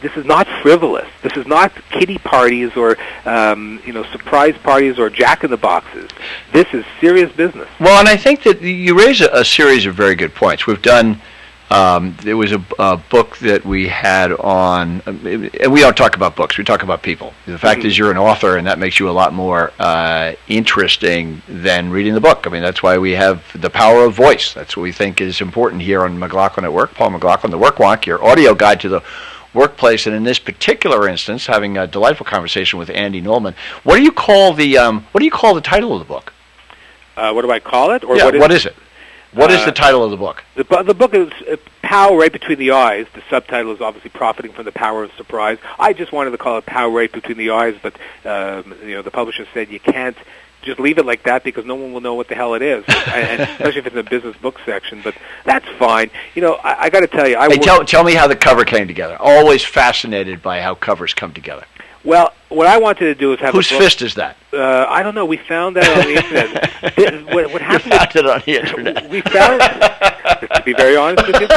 this 0.00 0.12
is 0.16 0.24
not 0.24 0.46
frivolous. 0.62 1.08
This 1.22 1.32
is 1.36 1.46
not 1.48 1.72
kiddie 1.90 2.18
parties 2.18 2.76
or 2.76 2.96
um, 3.26 3.80
you 3.84 3.92
know 3.92 4.04
surprise 4.04 4.56
parties 4.62 4.98
or 4.98 5.10
jack 5.10 5.44
in 5.44 5.50
the 5.50 5.56
boxes. 5.56 6.08
This 6.52 6.68
is 6.72 6.84
serious 7.00 7.30
business. 7.32 7.68
Well, 7.80 7.98
and 7.98 8.08
I 8.08 8.16
think 8.16 8.44
that 8.44 8.62
you 8.62 8.96
raise 8.96 9.20
a, 9.20 9.28
a 9.32 9.44
series 9.44 9.84
of 9.84 9.94
very 9.94 10.14
good 10.14 10.34
points. 10.34 10.66
We've 10.66 10.80
done. 10.82 11.20
Um, 11.74 12.16
there 12.22 12.36
was 12.36 12.52
a, 12.52 12.62
a 12.78 12.96
book 12.96 13.38
that 13.38 13.64
we 13.64 13.88
had 13.88 14.30
on, 14.32 15.02
and 15.06 15.22
we 15.72 15.80
don't 15.80 15.96
talk 15.96 16.14
about 16.14 16.36
books. 16.36 16.56
We 16.56 16.62
talk 16.62 16.82
about 16.84 17.02
people. 17.02 17.34
The 17.46 17.58
fact 17.58 17.80
Mhm. 17.80 17.86
is, 17.86 17.98
you're 17.98 18.12
an 18.12 18.16
author, 18.16 18.56
and 18.56 18.66
that 18.68 18.78
makes 18.78 19.00
you 19.00 19.08
a 19.08 19.16
lot 19.22 19.32
more 19.32 19.72
uh, 19.80 20.32
interesting 20.46 21.42
than 21.48 21.90
reading 21.90 22.14
the 22.14 22.20
book. 22.20 22.44
I 22.46 22.50
mean, 22.50 22.62
that's 22.62 22.82
why 22.82 22.96
we 22.98 23.12
have 23.12 23.42
the 23.60 23.70
power 23.70 24.04
of 24.04 24.14
voice. 24.14 24.52
That's 24.52 24.76
what 24.76 24.84
we 24.84 24.92
think 24.92 25.20
is 25.20 25.40
important 25.40 25.82
here 25.82 26.04
on 26.04 26.18
McLaughlin 26.18 26.64
at 26.64 26.72
Work. 26.72 26.94
Paul 26.94 27.10
McLaughlin, 27.10 27.50
the 27.50 27.58
Work 27.58 27.76
Wonk, 27.78 28.06
your 28.06 28.22
audio 28.24 28.54
guide 28.54 28.80
to 28.82 28.88
the 28.88 29.02
workplace. 29.52 30.06
And 30.06 30.14
in 30.14 30.22
this 30.24 30.38
particular 30.38 31.08
instance, 31.08 31.46
having 31.46 31.76
a 31.76 31.86
delightful 31.86 32.26
conversation 32.26 32.78
with 32.78 32.90
Andy 32.90 33.20
Nulman. 33.20 33.54
What 33.82 33.96
do 33.96 34.02
you 34.02 34.12
call 34.12 34.52
the 34.52 34.78
um, 34.78 35.06
What 35.12 35.20
do 35.20 35.24
you 35.24 35.30
call 35.32 35.54
the 35.54 35.60
title 35.60 35.92
of 35.92 35.98
the 35.98 36.04
book? 36.04 36.32
Uh, 37.16 37.32
what 37.32 37.42
do 37.42 37.50
I 37.50 37.60
call 37.60 37.90
it? 37.92 38.04
Or 38.04 38.16
yeah, 38.16 38.24
what 38.24 38.34
is 38.34 38.40
what 38.40 38.52
is 38.52 38.66
it? 38.66 38.76
What 39.34 39.50
is 39.50 39.60
Uh, 39.60 39.66
the 39.66 39.72
title 39.72 40.04
of 40.04 40.10
the 40.10 40.16
book? 40.16 40.44
The, 40.54 40.64
bu- 40.64 40.82
the 40.84 40.94
book 40.94 41.14
is 41.14 41.30
uh, 41.50 41.56
Power 41.82 42.16
Right 42.16 42.32
Between 42.32 42.58
the 42.58 42.70
Eyes. 42.72 43.06
The 43.14 43.22
subtitle 43.28 43.72
is 43.72 43.80
obviously 43.80 44.10
Profiting 44.10 44.52
from 44.52 44.64
the 44.64 44.72
Power 44.72 45.04
of 45.04 45.12
Surprise. 45.16 45.58
I 45.78 45.92
just 45.92 46.12
wanted 46.12 46.30
to 46.32 46.38
call 46.38 46.58
it 46.58 46.66
Power 46.66 46.90
Right 46.90 47.10
Between 47.12 47.36
the 47.38 47.50
Eyes, 47.50 47.76
but 47.82 47.94
um, 48.24 48.74
you 48.82 48.94
know 48.94 49.02
the 49.02 49.10
publisher 49.10 49.46
said 49.52 49.70
you 49.70 49.80
can't 49.80 50.16
just 50.62 50.80
leave 50.80 50.96
it 50.96 51.04
like 51.04 51.24
that 51.24 51.44
because 51.44 51.66
no 51.66 51.74
one 51.74 51.92
will 51.92 52.00
know 52.00 52.14
what 52.14 52.28
the 52.28 52.34
hell 52.34 52.54
it 52.54 52.62
is, 52.62 52.84
and, 52.88 53.42
especially 53.42 53.80
if 53.80 53.86
it's 53.86 53.94
in 53.96 54.02
the 54.02 54.08
business 54.08 54.34
book 54.38 54.58
section. 54.64 55.00
But 55.04 55.14
that's 55.44 55.68
fine. 55.78 56.10
You 56.34 56.40
know, 56.42 56.54
I, 56.54 56.84
I 56.84 56.90
got 56.90 57.00
to 57.00 57.06
tell 57.06 57.28
you, 57.28 57.36
I 57.36 57.48
Hey, 57.50 57.58
tell, 57.58 57.84
tell 57.84 58.02
me 58.02 58.14
how 58.14 58.26
the 58.28 58.36
cover 58.36 58.64
came 58.64 58.86
together. 58.86 59.16
Always 59.20 59.62
fascinated 59.62 60.42
by 60.42 60.60
how 60.62 60.74
covers 60.74 61.12
come 61.12 61.32
together. 61.34 61.64
Well, 62.04 62.32
what 62.50 62.66
I 62.66 62.78
wanted 62.78 63.06
to 63.06 63.14
do 63.14 63.32
is 63.32 63.40
have 63.40 63.54
Whose 63.54 63.70
a 63.72 63.78
fist 63.78 64.02
is 64.02 64.14
that? 64.14 64.36
Uh, 64.52 64.86
I 64.88 65.02
don't 65.02 65.14
know. 65.14 65.24
We 65.24 65.36
found 65.38 65.76
that 65.76 65.88
on 65.88 66.04
the 66.04 66.16
internet. 66.22 67.24
What, 67.34 67.52
what 67.52 67.60
You 67.62 67.66
happened? 67.66 67.92
found 67.94 68.16
it 68.16 68.26
on 68.26 68.42
the 68.46 68.60
internet. 68.60 69.10
We 69.10 69.20
found. 69.22 69.60
to 69.60 70.62
be 70.64 70.72
very 70.74 70.96
honest 70.96 71.26
with 71.26 71.40
you, 71.40 71.48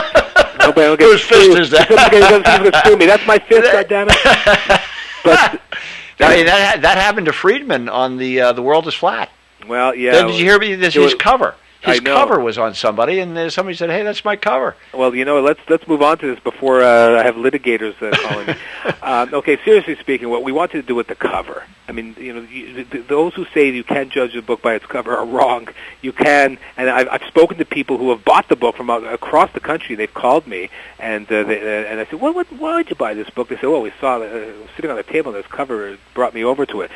nobody 0.60 0.90
will 0.90 0.98
get 0.98 1.12
Whose 1.12 1.22
fist 1.24 1.58
is 1.60 1.70
that? 1.72 1.88
Somebody's 1.88 2.22
gonna- 2.22 2.44
somebody's 2.46 2.72
gonna 2.72 2.80
screw 2.80 2.98
me. 2.98 3.06
That's 3.06 3.26
my 3.28 3.38
fist. 3.40 3.72
goddammit. 3.90 4.82
But 5.24 5.62
I 6.20 6.36
mean, 6.38 6.46
that 6.48 6.82
that 6.82 6.98
happened 6.98 7.28
to 7.28 7.34
Friedman 7.34 7.90
on 7.90 8.18
the 8.18 8.42
uh, 8.42 8.54
the 8.54 8.62
World 8.64 8.88
is 8.88 8.94
Flat. 8.96 9.30
well, 9.68 9.94
yeah. 9.94 10.14
Then 10.14 10.28
did 10.28 10.38
you 10.40 10.46
hear 10.46 10.58
me? 10.60 10.76
This 10.76 10.94
his 10.96 11.04
was- 11.04 11.14
cover. 11.16 11.54
His 11.82 12.00
cover 12.00 12.40
was 12.40 12.58
on 12.58 12.74
somebody, 12.74 13.20
and 13.20 13.38
then 13.38 13.50
somebody 13.52 13.78
said, 13.78 13.90
"Hey, 13.90 14.04
that's 14.04 14.26
my 14.26 14.36
cover." 14.36 14.76
Well, 14.94 15.14
you 15.16 15.26
know, 15.26 15.42
let's 15.42 15.60
let's 15.70 15.88
move 15.88 16.02
on 16.02 16.18
to 16.20 16.28
this 16.28 16.40
before 16.44 16.82
uh, 16.82 17.20
I 17.20 17.24
have 17.24 17.36
litigators 17.36 18.02
uh, 18.02 18.16
calling 18.28 18.48
me. 18.48 18.56
um, 19.02 19.34
okay, 19.34 19.58
seriously 19.64 19.96
speaking, 19.98 20.30
what 20.30 20.44
we 20.44 20.52
wanted 20.52 20.82
to 20.82 20.88
do 20.88 20.96
with 20.96 21.08
the 21.08 21.16
cover. 21.16 21.64
I 21.88 21.92
mean, 21.92 22.16
you 22.20 22.34
know, 22.34 22.42
you, 22.42 22.84
th- 22.84 23.08
those 23.08 23.34
who 23.36 23.46
say 23.54 23.70
you 23.70 23.84
can't 23.84 24.12
judge 24.12 24.36
a 24.36 24.42
book 24.42 24.62
by 24.62 24.74
its 24.74 24.86
cover 24.86 25.16
are 25.16 25.26
wrong. 25.26 25.70
You 26.02 26.12
can, 26.12 26.58
and 26.76 26.90
I've, 26.90 27.08
I've 27.10 27.28
spoken 27.28 27.58
to 27.60 27.66
people 27.66 27.98
who 27.98 28.10
have 28.10 28.26
bought 28.26 28.50
the 28.50 28.56
book 28.56 28.76
from 28.76 28.90
uh, 28.90 29.00
across 29.02 29.52
the 29.54 29.60
country. 29.60 29.96
They've 29.96 30.14
called 30.14 30.48
me, 30.48 30.70
and 31.00 31.26
uh, 31.32 31.44
they, 31.44 31.62
uh, 31.62 31.90
and 31.90 32.00
I 32.00 32.06
said, 32.06 32.20
"Well, 32.20 32.34
what, 32.34 32.52
why 32.52 32.84
did 32.84 32.90
you 32.90 32.96
buy 32.96 33.14
this 33.14 33.30
book?" 33.30 33.50
They 33.50 33.56
said, 33.56 33.70
"Well, 33.70 33.82
we 33.82 33.94
saw 34.02 34.20
it 34.20 34.32
uh, 34.32 34.68
sitting 34.76 34.90
on 34.90 34.98
the 34.98 35.04
table. 35.04 35.34
and 35.34 35.44
This 35.44 35.52
cover 35.52 35.98
brought 36.14 36.34
me 36.34 36.44
over 36.44 36.66
to 36.66 36.82
it." 36.82 36.92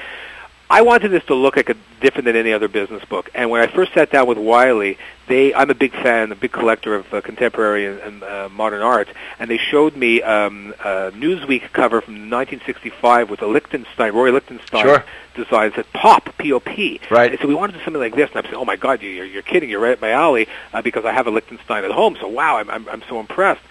I 0.71 0.81
wanted 0.83 1.09
this 1.09 1.23
to 1.25 1.35
look 1.35 1.57
like 1.57 1.69
a 1.69 1.75
different 1.99 2.25
than 2.25 2.35
any 2.37 2.53
other 2.53 2.69
business 2.69 3.03
book. 3.05 3.29
And 3.35 3.49
when 3.49 3.61
I 3.61 3.67
first 3.67 3.93
sat 3.93 4.09
down 4.09 4.25
with 4.27 4.37
Wiley, 4.37 4.97
they 5.27 5.53
I'm 5.53 5.69
a 5.69 5.75
big 5.75 5.91
fan, 5.91 6.31
a 6.31 6.35
big 6.35 6.51
collector 6.53 6.95
of 6.95 7.13
uh, 7.13 7.19
contemporary 7.21 7.85
and, 7.87 7.99
and 7.99 8.23
uh, 8.23 8.49
modern 8.49 8.81
art, 8.81 9.09
and 9.37 9.49
they 9.51 9.57
showed 9.57 9.95
me 9.97 10.21
um, 10.21 10.73
a 10.79 11.11
Newsweek 11.11 11.71
cover 11.73 11.99
from 11.99 12.13
1965 12.29 13.29
with 13.29 13.41
a 13.41 13.47
Lichtenstein, 13.47 14.13
Roy 14.13 14.31
Lichtenstein 14.31 14.81
Sure. 14.81 15.03
design 15.35 15.73
that 15.75 15.91
Pop, 15.93 16.29
P-O-P. 16.37 17.01
Right. 17.09 17.31
And 17.31 17.39
so 17.41 17.47
we 17.47 17.53
wanted 17.55 17.73
to 17.73 17.79
do 17.79 17.83
something 17.85 18.01
like 18.01 18.15
this, 18.15 18.29
and 18.29 18.37
I'm 18.37 18.43
saying, 18.45 18.55
oh 18.55 18.65
my 18.65 18.77
God, 18.77 19.01
you- 19.01 19.09
you're, 19.09 19.25
you're 19.25 19.41
kidding, 19.43 19.69
you're 19.69 19.81
right 19.81 19.93
up 19.93 20.01
my 20.01 20.11
alley, 20.11 20.47
uh, 20.73 20.81
because 20.81 21.03
I 21.05 21.11
have 21.11 21.27
a 21.27 21.31
Lichtenstein 21.31 21.83
at 21.83 21.91
home. 21.91 22.15
So 22.19 22.27
wow, 22.27 22.57
I'm 22.57 22.69
I'm, 22.69 22.87
I'm 22.89 23.03
so 23.09 23.19
impressed. 23.19 23.61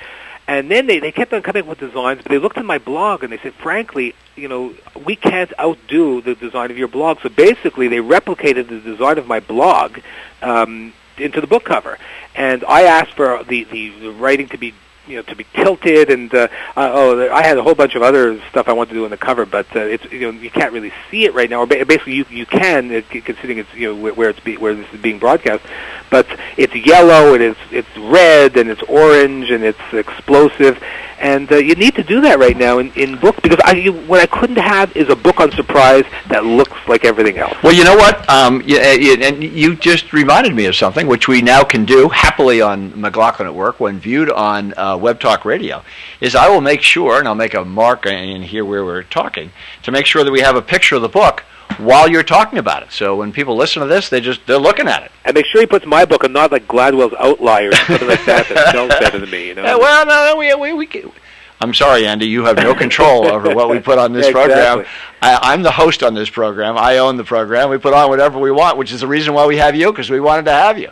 And 0.46 0.68
then 0.70 0.86
they, 0.86 0.98
they 0.98 1.12
kept 1.12 1.32
on 1.32 1.42
coming 1.42 1.62
up 1.62 1.68
with 1.68 1.78
designs, 1.78 2.22
but 2.22 2.30
they 2.30 2.38
looked 2.38 2.58
at 2.58 2.64
my 2.64 2.78
blog 2.78 3.22
and 3.22 3.32
they 3.32 3.38
said, 3.38 3.54
frankly, 3.54 4.16
you 4.40 4.48
know, 4.48 4.74
we 5.04 5.16
can't 5.16 5.52
outdo 5.58 6.22
the 6.22 6.34
design 6.34 6.70
of 6.70 6.78
your 6.78 6.88
blog. 6.88 7.18
So 7.22 7.28
basically, 7.28 7.88
they 7.88 7.98
replicated 7.98 8.68
the 8.68 8.80
design 8.80 9.18
of 9.18 9.26
my 9.26 9.40
blog 9.40 9.98
um, 10.42 10.92
into 11.18 11.40
the 11.40 11.46
book 11.46 11.64
cover. 11.64 11.98
And 12.34 12.64
I 12.64 12.82
asked 12.82 13.14
for 13.14 13.44
the, 13.44 13.64
the, 13.64 13.90
the 14.00 14.10
writing 14.12 14.48
to 14.48 14.58
be 14.58 14.74
you 15.06 15.16
know 15.16 15.22
to 15.22 15.34
be 15.34 15.44
tilted 15.54 16.10
and 16.10 16.32
uh, 16.34 16.46
uh, 16.76 16.90
oh 16.92 17.32
I 17.32 17.42
had 17.42 17.56
a 17.56 17.62
whole 17.62 17.74
bunch 17.74 17.94
of 17.94 18.02
other 18.02 18.40
stuff 18.50 18.68
I 18.68 18.74
wanted 18.74 18.90
to 18.90 18.94
do 18.96 19.04
in 19.06 19.10
the 19.10 19.16
cover 19.16 19.46
but 19.46 19.66
uh, 19.74 19.80
it's 19.80 20.04
you 20.12 20.30
know 20.30 20.38
you 20.38 20.50
can't 20.50 20.72
really 20.72 20.92
see 21.10 21.24
it 21.24 21.34
right 21.34 21.48
now 21.48 21.60
or 21.60 21.66
ba- 21.66 21.84
basically 21.86 22.14
you 22.14 22.26
you 22.28 22.46
can 22.46 23.02
considering 23.02 23.58
it's 23.58 23.74
you 23.74 23.94
know 23.94 24.12
where 24.12 24.28
it's 24.28 24.40
be, 24.40 24.58
where 24.58 24.74
this 24.74 24.86
is 24.92 25.00
being 25.00 25.18
broadcast 25.18 25.64
but 26.10 26.26
it's 26.58 26.74
yellow 26.74 27.34
and 27.34 27.42
it's 27.42 27.58
it's 27.72 27.96
red 27.96 28.56
and 28.58 28.68
it's 28.68 28.82
orange 28.82 29.50
and 29.50 29.64
it's 29.64 29.80
explosive 29.92 30.80
and 31.20 31.50
uh, 31.52 31.56
you 31.56 31.74
need 31.74 31.94
to 31.94 32.02
do 32.02 32.20
that 32.22 32.38
right 32.38 32.56
now 32.56 32.78
in, 32.78 32.92
in 32.94 33.16
book 33.16 33.40
because 33.42 33.60
I 33.64 33.72
you, 33.72 33.92
what 33.92 34.20
I 34.20 34.26
couldn't 34.26 34.56
have 34.56 34.96
is 34.96 35.08
a 35.08 35.16
book 35.16 35.38
on 35.38 35.52
surprise 35.52 36.04
that 36.28 36.44
looks 36.44 36.76
like 36.88 37.04
everything 37.04 37.38
else 37.38 37.56
Well, 37.62 37.74
you 37.74 37.84
know 37.84 37.96
what? 37.96 38.28
Um, 38.28 38.62
you, 38.66 38.78
and 38.78 39.42
you 39.42 39.76
just 39.76 40.12
reminded 40.12 40.54
me 40.54 40.64
of 40.64 40.74
something 40.74 41.06
which 41.06 41.28
we 41.28 41.42
now 41.42 41.62
can 41.62 41.84
do 41.84 42.08
happily 42.08 42.60
on 42.60 42.98
McLaughlin 43.00 43.46
at 43.46 43.54
Work 43.54 43.80
when 43.80 44.00
viewed 44.00 44.30
on 44.30 44.74
uh, 44.76 44.96
Web 44.96 45.20
Talk 45.20 45.44
Radio. 45.44 45.84
Is 46.20 46.34
I 46.34 46.48
will 46.48 46.60
make 46.60 46.80
sure, 46.80 47.18
and 47.18 47.28
I'll 47.28 47.34
make 47.34 47.54
a 47.54 47.64
mark 47.64 48.06
in 48.06 48.42
here 48.42 48.64
where 48.64 48.84
we're 48.84 49.02
talking 49.02 49.52
to 49.82 49.92
make 49.92 50.06
sure 50.06 50.24
that 50.24 50.32
we 50.32 50.40
have 50.40 50.56
a 50.56 50.62
picture 50.62 50.96
of 50.96 51.02
the 51.02 51.08
book 51.08 51.44
while 51.78 52.08
you're 52.10 52.22
talking 52.22 52.58
about 52.58 52.82
it. 52.82 52.92
So 52.92 53.16
when 53.16 53.32
people 53.32 53.56
listen 53.56 53.80
to 53.82 53.88
this, 53.88 54.08
they 54.08 54.20
just 54.20 54.46
they're 54.46 54.58
looking 54.58 54.88
at 54.88 55.02
it. 55.02 55.12
and 55.24 55.34
make 55.34 55.46
sure 55.46 55.60
he 55.60 55.66
puts 55.66 55.86
my 55.86 56.04
book 56.04 56.24
and 56.24 56.32
not 56.32 56.52
like 56.52 56.66
Gladwell's 56.66 57.14
Outliers 57.18 57.74
or 57.74 57.84
something 57.84 58.08
like 58.08 58.24
that 58.26 58.48
that 58.48 58.68
sells 58.72 58.88
better 58.90 59.18
than 59.18 59.30
me 59.30 59.48
you 59.48 59.54
know 59.54 59.62
Yeah, 59.62 59.76
well, 59.76 60.06
no, 60.06 60.36
we 60.36 60.54
we, 60.54 60.72
we 60.72 60.86
can, 60.86 61.12
I'm 61.60 61.74
sorry, 61.74 62.06
Andy. 62.06 62.26
You 62.26 62.44
have 62.46 62.56
no 62.56 62.74
control 62.74 63.26
over 63.26 63.54
what 63.54 63.68
we 63.68 63.80
put 63.80 63.98
on 63.98 64.12
this 64.12 64.30
program. 64.32 64.80
Exactly. 64.80 64.86
I, 65.20 65.52
I'm 65.52 65.62
the 65.62 65.70
host 65.70 66.02
on 66.02 66.14
this 66.14 66.30
program. 66.30 66.78
I 66.78 66.98
own 66.98 67.16
the 67.18 67.24
program. 67.24 67.68
We 67.68 67.76
put 67.78 67.92
on 67.92 68.08
whatever 68.08 68.38
we 68.38 68.50
want, 68.50 68.78
which 68.78 68.92
is 68.92 69.00
the 69.02 69.06
reason 69.06 69.34
why 69.34 69.46
we 69.46 69.58
have 69.58 69.76
you, 69.76 69.92
because 69.92 70.08
we 70.08 70.20
wanted 70.20 70.46
to 70.46 70.52
have 70.52 70.78
you. 70.78 70.90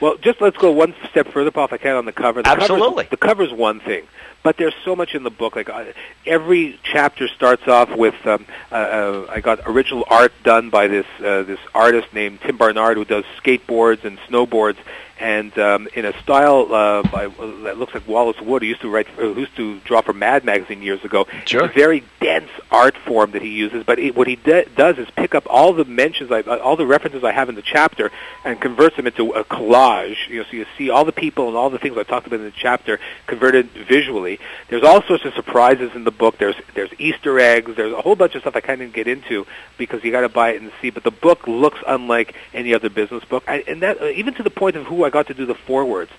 Well, 0.00 0.16
just 0.16 0.40
let's 0.40 0.56
go 0.56 0.70
one 0.72 0.94
step 1.10 1.28
further, 1.28 1.50
Paul, 1.50 1.66
if 1.66 1.72
I 1.72 1.76
can, 1.76 1.94
on 1.96 2.04
the 2.04 2.12
cover. 2.12 2.42
The 2.42 2.48
Absolutely. 2.48 3.04
Cover's, 3.04 3.10
the 3.10 3.16
cover's 3.16 3.52
one 3.52 3.80
thing, 3.80 4.06
but 4.42 4.56
there's 4.56 4.74
so 4.84 4.94
much 4.94 5.14
in 5.14 5.22
the 5.22 5.30
book. 5.30 5.56
Like 5.56 5.68
uh, 5.68 5.86
every 6.26 6.78
chapter 6.82 7.28
starts 7.28 7.66
off 7.68 7.90
with, 7.96 8.14
um, 8.26 8.46
uh, 8.70 8.74
uh, 8.74 9.26
I 9.30 9.40
got 9.40 9.60
original 9.66 10.04
art 10.08 10.32
done 10.42 10.70
by 10.70 10.86
this 10.88 11.06
uh, 11.18 11.42
this 11.42 11.60
artist 11.74 12.12
named 12.14 12.40
Tim 12.40 12.56
Barnard, 12.56 12.96
who 12.96 13.04
does 13.04 13.24
skateboards 13.42 14.04
and 14.04 14.18
snowboards, 14.20 14.78
and 15.20 15.56
um, 15.58 15.88
in 15.94 16.04
a 16.04 16.18
style 16.22 16.72
uh, 16.72 17.02
by, 17.02 17.28
that 17.64 17.78
looks 17.78 17.94
like 17.94 18.06
Wallace 18.06 18.40
Wood, 18.40 18.62
who 18.62 18.68
used 18.68 18.80
to 18.82 18.90
write, 18.90 19.08
uh, 19.18 19.32
who 19.32 19.40
used 19.40 19.56
to 19.56 19.78
draw 19.80 20.00
for 20.00 20.12
Mad 20.12 20.44
Magazine 20.44 20.82
years 20.82 21.04
ago. 21.04 21.26
Sure. 21.46 21.64
It's 21.64 21.72
a 21.72 21.78
very 21.78 22.04
dense 22.20 22.50
art 22.70 22.96
form 22.96 23.32
that 23.32 23.42
he 23.42 23.48
uses, 23.48 23.84
but 23.84 23.98
it, 23.98 24.16
what 24.16 24.26
he 24.26 24.36
de- 24.36 24.66
does 24.76 24.98
is 24.98 25.08
pick 25.16 25.34
up 25.34 25.46
all 25.48 25.72
the 25.72 25.84
mentions, 25.84 26.30
I, 26.30 26.42
all 26.42 26.76
the 26.76 26.86
references 26.86 27.24
I 27.24 27.32
have 27.32 27.48
in 27.48 27.54
the 27.54 27.62
chapter, 27.62 28.10
and 28.44 28.60
converts 28.60 28.96
them 28.96 29.06
into 29.06 29.32
a 29.32 29.44
collage. 29.44 30.28
You 30.28 30.38
know, 30.38 30.44
so 30.44 30.56
you 30.56 30.66
see 30.76 30.90
all 30.90 31.04
the 31.04 31.12
people 31.12 31.48
and 31.48 31.56
all 31.56 31.70
the 31.70 31.78
things 31.78 31.96
I 31.96 32.02
talked 32.02 32.26
about 32.26 32.40
in 32.40 32.44
the 32.44 32.52
chapter 32.52 33.00
converted 33.26 33.70
visually. 33.70 34.38
There's 34.68 34.84
all 34.84 35.02
sorts 35.02 35.24
of 35.24 35.34
surprises 35.34 35.92
in 35.94 36.04
the 36.04 36.10
book. 36.10 36.38
There's 36.38 36.56
there's 36.74 36.90
Easter 36.98 37.38
eggs. 37.38 37.74
There's 37.76 37.92
a 37.92 38.00
whole 38.00 38.16
bunch 38.16 38.34
of 38.34 38.42
stuff 38.42 38.56
I 38.56 38.60
kind 38.60 38.80
of 38.80 38.86
didn't 38.86 38.94
get 38.94 39.08
into 39.08 39.46
because 39.76 40.04
you 40.04 40.10
got 40.12 40.22
to 40.22 40.28
buy 40.28 40.50
it 40.50 40.62
and 40.62 40.70
see. 40.80 40.90
But 40.90 41.04
the 41.04 41.10
book 41.10 41.46
looks 41.46 41.78
unlike 41.86 42.34
any 42.52 42.74
other 42.74 42.88
business 42.88 43.24
book, 43.24 43.44
I, 43.46 43.64
and 43.66 43.82
that 43.82 44.00
uh, 44.00 44.06
even 44.06 44.34
to 44.34 44.42
the 44.42 44.50
point 44.50 44.76
of 44.76 44.86
who 44.86 45.04
I 45.04 45.07
got 45.10 45.28
to 45.28 45.34
do 45.34 45.46
the 45.46 45.54
forewords. 45.54 46.10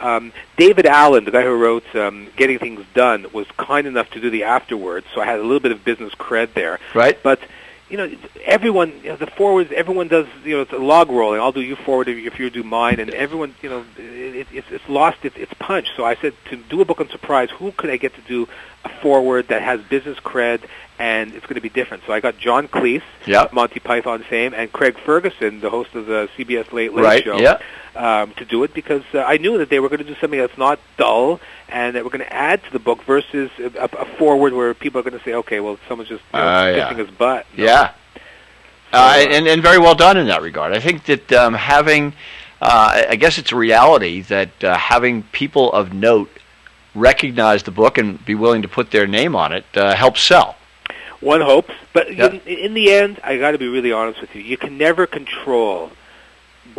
Um, 0.00 0.32
David 0.56 0.86
Allen, 0.86 1.24
the 1.24 1.30
guy 1.30 1.42
who 1.42 1.56
wrote 1.56 1.94
um, 1.96 2.28
Getting 2.36 2.58
Things 2.58 2.84
Done, 2.94 3.26
was 3.32 3.46
kind 3.56 3.86
enough 3.86 4.10
to 4.10 4.20
do 4.20 4.30
the 4.30 4.44
afterwards, 4.44 5.06
so 5.14 5.20
I 5.20 5.26
had 5.26 5.40
a 5.40 5.42
little 5.42 5.60
bit 5.60 5.72
of 5.72 5.84
business 5.84 6.14
cred 6.14 6.54
there. 6.54 6.78
Right? 6.94 7.20
But 7.20 7.40
you 7.88 7.96
know, 7.96 8.10
everyone, 8.44 8.92
you 9.02 9.08
know, 9.08 9.16
the 9.16 9.26
forwards, 9.26 9.72
everyone 9.72 10.08
does, 10.08 10.26
you 10.44 10.56
know, 10.56 10.62
it's 10.62 10.72
a 10.72 10.78
log 10.78 11.08
rolling. 11.08 11.40
I'll 11.40 11.52
do 11.52 11.62
you 11.62 11.74
forward 11.74 12.08
if 12.08 12.18
if 12.18 12.38
you 12.38 12.50
do 12.50 12.62
mine, 12.62 13.00
and 13.00 13.10
everyone, 13.10 13.54
you 13.62 13.70
know, 13.70 13.84
it, 13.96 14.46
it's 14.52 14.70
it's 14.70 14.88
lost 14.88 15.24
its 15.24 15.36
its 15.36 15.52
punch. 15.54 15.88
So 15.96 16.04
I 16.04 16.14
said 16.16 16.34
to 16.50 16.56
do 16.56 16.80
a 16.80 16.84
book 16.84 17.00
on 17.00 17.08
surprise, 17.08 17.50
who 17.50 17.72
could 17.72 17.90
I 17.90 17.96
get 17.96 18.14
to 18.14 18.20
do 18.20 18.48
a 18.84 18.88
forward 19.00 19.48
that 19.48 19.62
has 19.62 19.80
business 19.80 20.18
cred 20.18 20.62
and 20.98 21.32
it's 21.34 21.46
going 21.46 21.54
to 21.54 21.60
be 21.60 21.68
different. 21.68 22.02
So 22.06 22.12
I 22.12 22.20
got 22.20 22.38
John 22.38 22.66
Cleese, 22.68 23.02
Yep. 23.26 23.52
Monty 23.52 23.80
Python 23.80 24.22
fame, 24.24 24.52
and 24.54 24.72
Craig 24.72 24.96
Ferguson, 24.98 25.60
the 25.60 25.70
host 25.70 25.94
of 25.94 26.06
the 26.06 26.28
CBS 26.36 26.72
Late 26.72 26.92
Late 26.92 27.04
Right, 27.04 27.24
Show, 27.24 27.38
yeah. 27.38 27.58
um, 27.94 28.32
to 28.34 28.44
do 28.44 28.64
it 28.64 28.74
because 28.74 29.02
uh, 29.14 29.18
I 29.20 29.36
knew 29.36 29.58
that 29.58 29.70
they 29.70 29.78
were 29.80 29.88
going 29.88 29.98
to 30.00 30.04
do 30.04 30.16
something 30.20 30.38
that's 30.40 30.58
not 30.58 30.80
dull 30.96 31.40
and 31.68 31.94
that 31.94 32.04
we're 32.04 32.10
going 32.10 32.24
to 32.24 32.32
add 32.32 32.64
to 32.64 32.72
the 32.72 32.78
book 32.78 33.02
versus 33.04 33.50
a, 33.58 33.84
a 33.84 34.04
forward 34.16 34.52
where 34.54 34.74
people 34.74 35.00
are 35.00 35.04
going 35.04 35.18
to 35.18 35.24
say, 35.24 35.34
okay, 35.34 35.60
well, 35.60 35.78
someone's 35.86 36.08
just 36.08 36.22
you 36.32 36.38
know, 36.40 36.44
Ah, 36.46 36.66
yeah. 36.68 36.94
his 36.94 37.10
butt. 37.10 37.46
Yeah. 37.56 37.92
Uh, 38.92 39.16
and, 39.18 39.46
and 39.46 39.62
very 39.62 39.78
well 39.78 39.94
done 39.94 40.16
in 40.16 40.26
that 40.28 40.40
regard. 40.42 40.72
I 40.72 40.80
think 40.80 41.04
that 41.04 41.30
um, 41.32 41.52
having, 41.54 42.14
uh, 42.62 43.04
I 43.10 43.16
guess 43.16 43.36
it's 43.38 43.52
a 43.52 43.56
reality 43.56 44.22
that 44.22 44.64
uh, 44.64 44.76
having 44.78 45.22
people 45.24 45.70
of 45.72 45.92
note 45.92 46.30
recognize 46.94 47.62
the 47.64 47.70
book 47.70 47.98
and 47.98 48.24
be 48.24 48.34
willing 48.34 48.62
to 48.62 48.68
put 48.68 48.90
their 48.90 49.06
name 49.06 49.36
on 49.36 49.52
it 49.52 49.64
uh, 49.76 49.94
helps 49.94 50.22
sell. 50.22 50.56
One 51.20 51.40
hopes, 51.40 51.74
but 51.92 52.08
in, 52.08 52.40
in 52.42 52.74
the 52.74 52.92
end, 52.92 53.18
I 53.24 53.38
got 53.38 53.50
to 53.52 53.58
be 53.58 53.66
really 53.66 53.90
honest 53.92 54.20
with 54.20 54.34
you. 54.36 54.42
You 54.42 54.56
can 54.56 54.78
never 54.78 55.06
control 55.06 55.90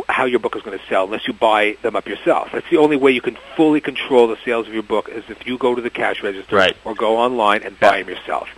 how 0.08 0.24
your 0.24 0.38
book 0.38 0.56
is 0.56 0.62
going 0.62 0.78
to 0.78 0.84
sell 0.86 1.04
unless 1.04 1.26
you 1.26 1.34
buy 1.34 1.76
them 1.82 1.94
up 1.94 2.06
yourself. 2.08 2.48
That's 2.52 2.68
the 2.70 2.78
only 2.78 2.96
way 2.96 3.10
you 3.10 3.20
can 3.20 3.36
fully 3.56 3.80
control 3.82 4.28
the 4.28 4.38
sales 4.44 4.66
of 4.66 4.72
your 4.72 4.82
book 4.82 5.08
is 5.10 5.24
if 5.28 5.46
you 5.46 5.58
go 5.58 5.74
to 5.74 5.82
the 5.82 5.90
cash 5.90 6.22
register 6.22 6.56
Right. 6.56 6.76
or 6.84 6.94
go 6.94 7.18
online 7.18 7.62
and 7.64 7.78
buy 7.78 7.98
them 8.02 8.08
yourself. 8.08 8.48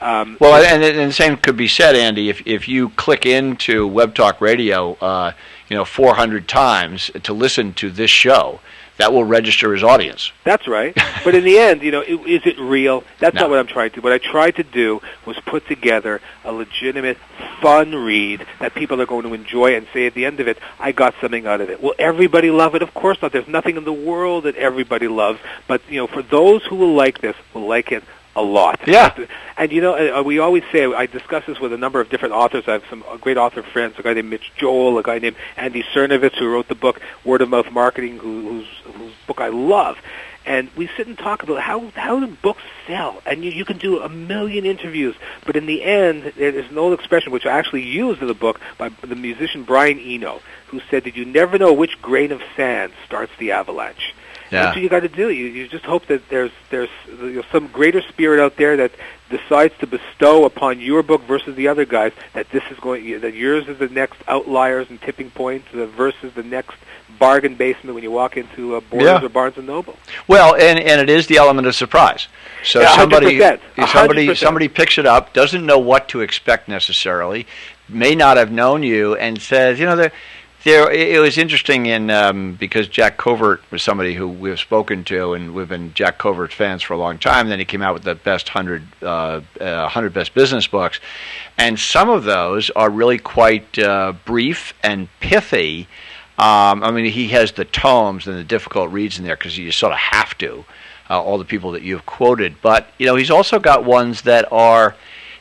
Um, 0.00 0.36
Well, 0.40 0.54
and, 0.64 0.82
and 0.82 1.10
the 1.10 1.12
same 1.12 1.36
could 1.36 1.56
be 1.56 1.68
said, 1.68 1.96
Andy. 1.96 2.30
If 2.30 2.46
if 2.46 2.68
you 2.68 2.90
click 2.90 3.26
into 3.26 3.86
Web 3.86 4.14
Talk 4.14 4.40
Radio, 4.40 4.94
uh, 5.00 5.32
you 5.68 5.76
know, 5.76 5.84
400 5.84 6.46
times 6.48 7.10
to 7.24 7.32
listen 7.34 7.74
to 7.74 7.90
this 7.90 8.10
show, 8.10 8.60
that 8.98 9.12
will 9.12 9.24
register 9.24 9.72
his 9.72 9.82
audience. 9.82 10.32
That's 10.44 10.66
right. 10.68 10.96
but 11.24 11.34
in 11.34 11.44
the 11.44 11.58
end, 11.58 11.82
you 11.82 11.90
know, 11.90 12.02
is 12.02 12.42
it 12.44 12.58
real? 12.58 13.04
That's 13.20 13.34
No. 13.34 13.42
not 13.42 13.50
what 13.50 13.58
I'm 13.58 13.66
trying 13.66 13.90
to. 13.90 13.96
Do. 13.96 14.02
What 14.02 14.12
I 14.12 14.18
tried 14.18 14.56
to 14.56 14.62
do 14.64 15.00
was 15.24 15.38
put 15.46 15.66
together 15.66 16.20
a 16.44 16.52
legitimate, 16.52 17.16
fun 17.60 17.94
read 17.94 18.44
that 18.60 18.74
people 18.74 19.00
are 19.00 19.06
going 19.06 19.22
to 19.24 19.34
enjoy 19.34 19.74
and 19.76 19.86
say 19.92 20.06
at 20.06 20.14
the 20.14 20.24
end 20.26 20.40
of 20.40 20.48
it, 20.48 20.58
I 20.78 20.92
got 20.92 21.14
something 21.20 21.46
out 21.46 21.60
of 21.60 21.70
it. 21.70 21.82
Will 21.82 21.94
everybody 21.98 22.50
love 22.50 22.74
it? 22.74 22.82
Of 22.82 22.92
course 22.94 23.20
not. 23.22 23.32
There's 23.32 23.48
nothing 23.48 23.76
in 23.76 23.84
the 23.84 23.92
world 23.92 24.44
that 24.44 24.56
everybody 24.56 25.08
loves. 25.08 25.38
But, 25.66 25.80
you 25.88 25.98
know, 25.98 26.06
for 26.06 26.22
those 26.22 26.64
who 26.64 26.76
will 26.76 26.94
like 26.94 27.20
this, 27.20 27.36
will 27.54 27.66
like 27.68 27.92
it 27.92 28.02
a 28.38 28.42
lot. 28.42 28.80
Yeah. 28.86 29.14
And 29.56 29.72
you 29.72 29.80
know, 29.80 30.20
uh, 30.20 30.22
we 30.22 30.38
always 30.38 30.62
say 30.70 30.84
I 30.86 31.06
discuss 31.06 31.44
this 31.46 31.58
with 31.58 31.72
a 31.72 31.76
number 31.76 32.00
of 32.00 32.08
different 32.08 32.34
authors. 32.34 32.64
I 32.68 32.72
have 32.72 32.84
some 32.88 33.04
uh, 33.08 33.16
great 33.16 33.36
author 33.36 33.62
friends, 33.62 33.98
a 33.98 34.02
guy 34.02 34.14
named 34.14 34.30
Mitch 34.30 34.52
Joel, 34.56 34.98
a 34.98 35.02
guy 35.02 35.18
named 35.18 35.36
Andy 35.56 35.82
Sernovitz, 35.82 36.36
who 36.38 36.48
wrote 36.48 36.68
the 36.68 36.76
book 36.76 37.00
Word 37.24 37.42
of 37.42 37.48
Mouth 37.48 37.70
Marketing, 37.72 38.16
who, 38.16 38.48
whose, 38.48 38.68
whose 38.94 39.12
book 39.26 39.40
I 39.40 39.48
love. 39.48 39.98
And 40.46 40.70
we 40.76 40.88
sit 40.96 41.06
and 41.08 41.18
talk 41.18 41.42
about 41.42 41.60
how 41.60 41.90
how 41.94 42.20
do 42.20 42.26
books 42.28 42.62
sell, 42.86 43.20
and 43.26 43.44
you, 43.44 43.50
you 43.50 43.66
can 43.66 43.76
do 43.76 44.00
a 44.00 44.08
million 44.08 44.64
interviews, 44.64 45.14
but 45.44 45.56
in 45.56 45.66
the 45.66 45.82
end, 45.82 46.32
there 46.36 46.54
is 46.54 46.70
an 46.70 46.78
old 46.78 46.98
expression 46.98 47.32
which 47.32 47.44
I 47.44 47.58
actually 47.58 47.82
used 47.82 48.22
in 48.22 48.28
the 48.28 48.34
book 48.34 48.58
by 48.78 48.88
the 49.02 49.16
musician 49.16 49.64
Brian 49.64 49.98
Eno, 49.98 50.40
who 50.68 50.80
said 50.88 51.04
that 51.04 51.16
you 51.16 51.26
never 51.26 51.58
know 51.58 51.74
which 51.74 52.00
grain 52.00 52.32
of 52.32 52.40
sand 52.56 52.92
starts 53.04 53.32
the 53.38 53.52
avalanche. 53.52 54.14
That's 54.50 54.76
what 54.76 54.82
you 54.82 54.88
got 54.88 55.00
to 55.00 55.08
do. 55.08 55.30
You, 55.30 55.46
you 55.46 55.68
just 55.68 55.84
hope 55.84 56.06
that 56.06 56.28
there's 56.28 56.52
there's 56.70 56.88
you 57.08 57.32
know, 57.36 57.42
some 57.52 57.66
greater 57.68 58.00
spirit 58.02 58.40
out 58.40 58.56
there 58.56 58.76
that 58.76 58.92
decides 59.30 59.76
to 59.78 59.86
bestow 59.86 60.44
upon 60.44 60.80
your 60.80 61.02
book 61.02 61.22
versus 61.22 61.54
the 61.54 61.68
other 61.68 61.84
guys 61.84 62.12
that 62.32 62.48
this 62.50 62.62
is 62.70 62.78
going 62.78 63.20
that 63.20 63.34
yours 63.34 63.68
is 63.68 63.78
the 63.78 63.88
next 63.88 64.20
outliers 64.26 64.88
and 64.90 65.00
tipping 65.02 65.30
points 65.30 65.68
uh, 65.74 65.86
versus 65.86 66.32
the 66.34 66.42
next 66.42 66.76
bargain 67.18 67.54
basement 67.54 67.94
when 67.94 68.02
you 68.04 68.10
walk 68.10 68.36
into 68.36 68.76
uh, 68.76 68.80
Borders 68.80 69.08
Yeah. 69.08 69.24
or 69.24 69.28
Barnes 69.28 69.56
and 69.58 69.66
Noble. 69.66 69.96
Well, 70.28 70.54
and, 70.54 70.78
and 70.78 71.00
it 71.00 71.10
is 71.10 71.26
the 71.26 71.36
element 71.36 71.66
of 71.66 71.74
surprise. 71.74 72.28
So 72.64 72.80
Yeah, 72.80 72.94
somebody 72.96 73.38
100%, 73.38 73.60
somebody 73.92 74.26
100%. 74.28 74.36
somebody 74.36 74.68
picks 74.68 74.98
it 74.98 75.06
up, 75.06 75.32
doesn't 75.32 75.64
know 75.66 75.78
what 75.78 76.08
to 76.10 76.20
expect 76.20 76.68
necessarily, 76.68 77.46
may 77.88 78.14
not 78.14 78.36
have 78.36 78.52
known 78.52 78.82
you, 78.82 79.16
and 79.16 79.40
says, 79.42 79.80
you 79.80 79.86
know, 79.86 79.96
there, 79.96 80.12
there. 80.64 80.90
It 80.90 81.20
was 81.20 81.38
interesting 81.38 81.86
in 81.86 82.10
um, 82.10 82.54
because 82.54 82.88
Jack 82.88 83.16
Covert 83.16 83.60
was 83.70 83.82
somebody 83.82 84.14
who 84.14 84.28
we've 84.28 84.58
spoken 84.58 85.04
to, 85.04 85.34
and 85.34 85.54
we've 85.54 85.68
been 85.68 85.94
Jack 85.94 86.18
Covert 86.18 86.52
fans 86.52 86.82
for 86.82 86.94
a 86.94 86.98
long 86.98 87.18
time. 87.18 87.48
Then 87.48 87.58
he 87.58 87.64
came 87.64 87.82
out 87.82 87.94
with 87.94 88.04
the 88.04 88.14
best 88.14 88.48
hundred 88.48 88.82
uh, 89.02 89.40
uh, 89.60 89.88
hundred 89.88 90.12
best 90.12 90.34
business 90.34 90.66
books, 90.66 91.00
and 91.56 91.78
some 91.78 92.08
of 92.08 92.24
those 92.24 92.70
are 92.70 92.90
really 92.90 93.18
quite 93.18 93.78
uh, 93.78 94.12
brief 94.24 94.74
and 94.82 95.08
pithy. 95.20 95.88
Um, 96.38 96.84
I 96.84 96.90
mean, 96.90 97.06
he 97.06 97.28
has 97.28 97.52
the 97.52 97.64
tomes 97.64 98.26
and 98.26 98.36
the 98.36 98.44
difficult 98.44 98.90
reads 98.92 99.18
in 99.18 99.24
there 99.24 99.36
because 99.36 99.58
you 99.58 99.72
sort 99.72 99.92
of 99.92 99.98
have 99.98 100.36
to. 100.38 100.64
Uh, 101.10 101.22
all 101.22 101.38
the 101.38 101.44
people 101.44 101.72
that 101.72 101.80
you've 101.80 102.04
quoted, 102.04 102.54
but 102.60 102.88
you 102.98 103.06
know, 103.06 103.16
he's 103.16 103.30
also 103.30 103.58
got 103.58 103.82
ones 103.82 104.22
that 104.22 104.46
are 104.52 104.94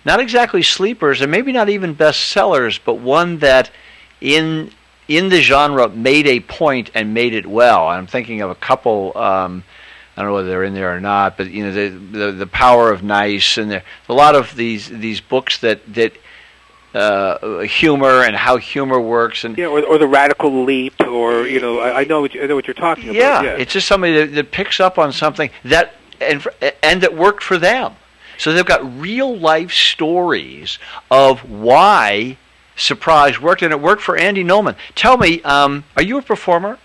not 0.06 0.22
exactly 0.22 0.64
sleepers, 0.64 1.20
and 1.20 1.30
maybe 1.30 1.52
not 1.52 1.68
even 1.68 1.94
bestsellers, 1.94 2.80
but 2.86 2.94
one 2.94 3.40
that 3.40 3.70
in 4.22 4.72
in 5.08 5.30
the 5.30 5.42
genre 5.42 5.88
made 5.90 6.28
a 6.28 6.40
point 6.42 6.92
and 6.94 7.14
made 7.14 7.34
it 7.34 7.46
well. 7.46 7.88
I'm 7.88 8.08
thinking 8.08 8.42
of 8.42 8.50
a 8.50 8.56
couple. 8.56 9.18
Um, 9.18 9.64
I 10.16 10.22
don't 10.22 10.32
know 10.32 10.36
whether 10.36 10.50
they're 10.50 10.64
in 10.64 10.74
there 10.74 10.96
or 10.96 11.00
not, 11.00 11.38
but 11.38 11.52
you 11.52 11.64
know, 11.64 11.72
the 11.72 11.90
the, 11.90 12.32
the 12.32 12.48
power 12.48 12.92
of 12.92 13.04
nice, 13.04 13.58
and 13.58 13.70
there 13.70 13.84
a 14.10 14.14
lot 14.14 14.36
of 14.36 14.56
these 14.56 14.90
these 14.90 15.22
books 15.22 15.60
that 15.60 15.82
that 15.94 16.14
uh, 16.94 17.60
humor 17.60 18.24
and 18.24 18.36
how 18.36 18.58
humor 18.58 19.00
works, 19.00 19.44
and 19.44 19.58
You 19.58 19.66
know, 19.66 19.78
or, 19.78 19.84
or 19.84 19.98
the 19.98 20.08
radical 20.08 20.64
leap, 20.64 21.00
or 21.02 21.48
you 21.48 21.60
know, 21.60 21.80
I, 21.80 22.02
I 22.02 22.04
know 22.06 22.22
what 22.22 22.34
you, 22.34 22.44
I 22.44 22.48
know 22.48 22.56
what 22.56 22.66
you're 22.66 22.74
talking 22.74 23.14
yeah, 23.14 23.40
about. 23.40 23.46
Yeah, 23.46 23.52
it's 23.52 23.74
just 23.74 23.88
somebody 23.88 24.14
that, 24.14 24.34
that 24.34 24.52
picks 24.52 24.80
up 24.80 24.98
on 24.98 25.14
something 25.14 25.50
that 25.64 25.94
and 26.20 26.46
and 26.82 27.02
that 27.02 27.16
worked 27.16 27.44
for 27.44 27.58
them. 27.58 27.96
So 28.38 28.54
they've 28.54 28.66
got 28.66 29.00
real 29.00 29.36
life 29.38 29.72
stories 29.72 30.80
of 31.10 31.50
why 31.50 32.38
surprise 32.78 33.42
worked, 33.42 33.62
and 33.62 33.74
it 33.74 33.82
worked 33.82 34.02
for 34.02 34.16
Andy 34.18 34.44
Nulman. 34.44 34.76
Tell 34.96 35.18
me, 35.18 35.42
um, 35.44 35.84
are 35.96 36.04
you 36.04 36.18
a 36.18 36.22
performer? 36.22 36.80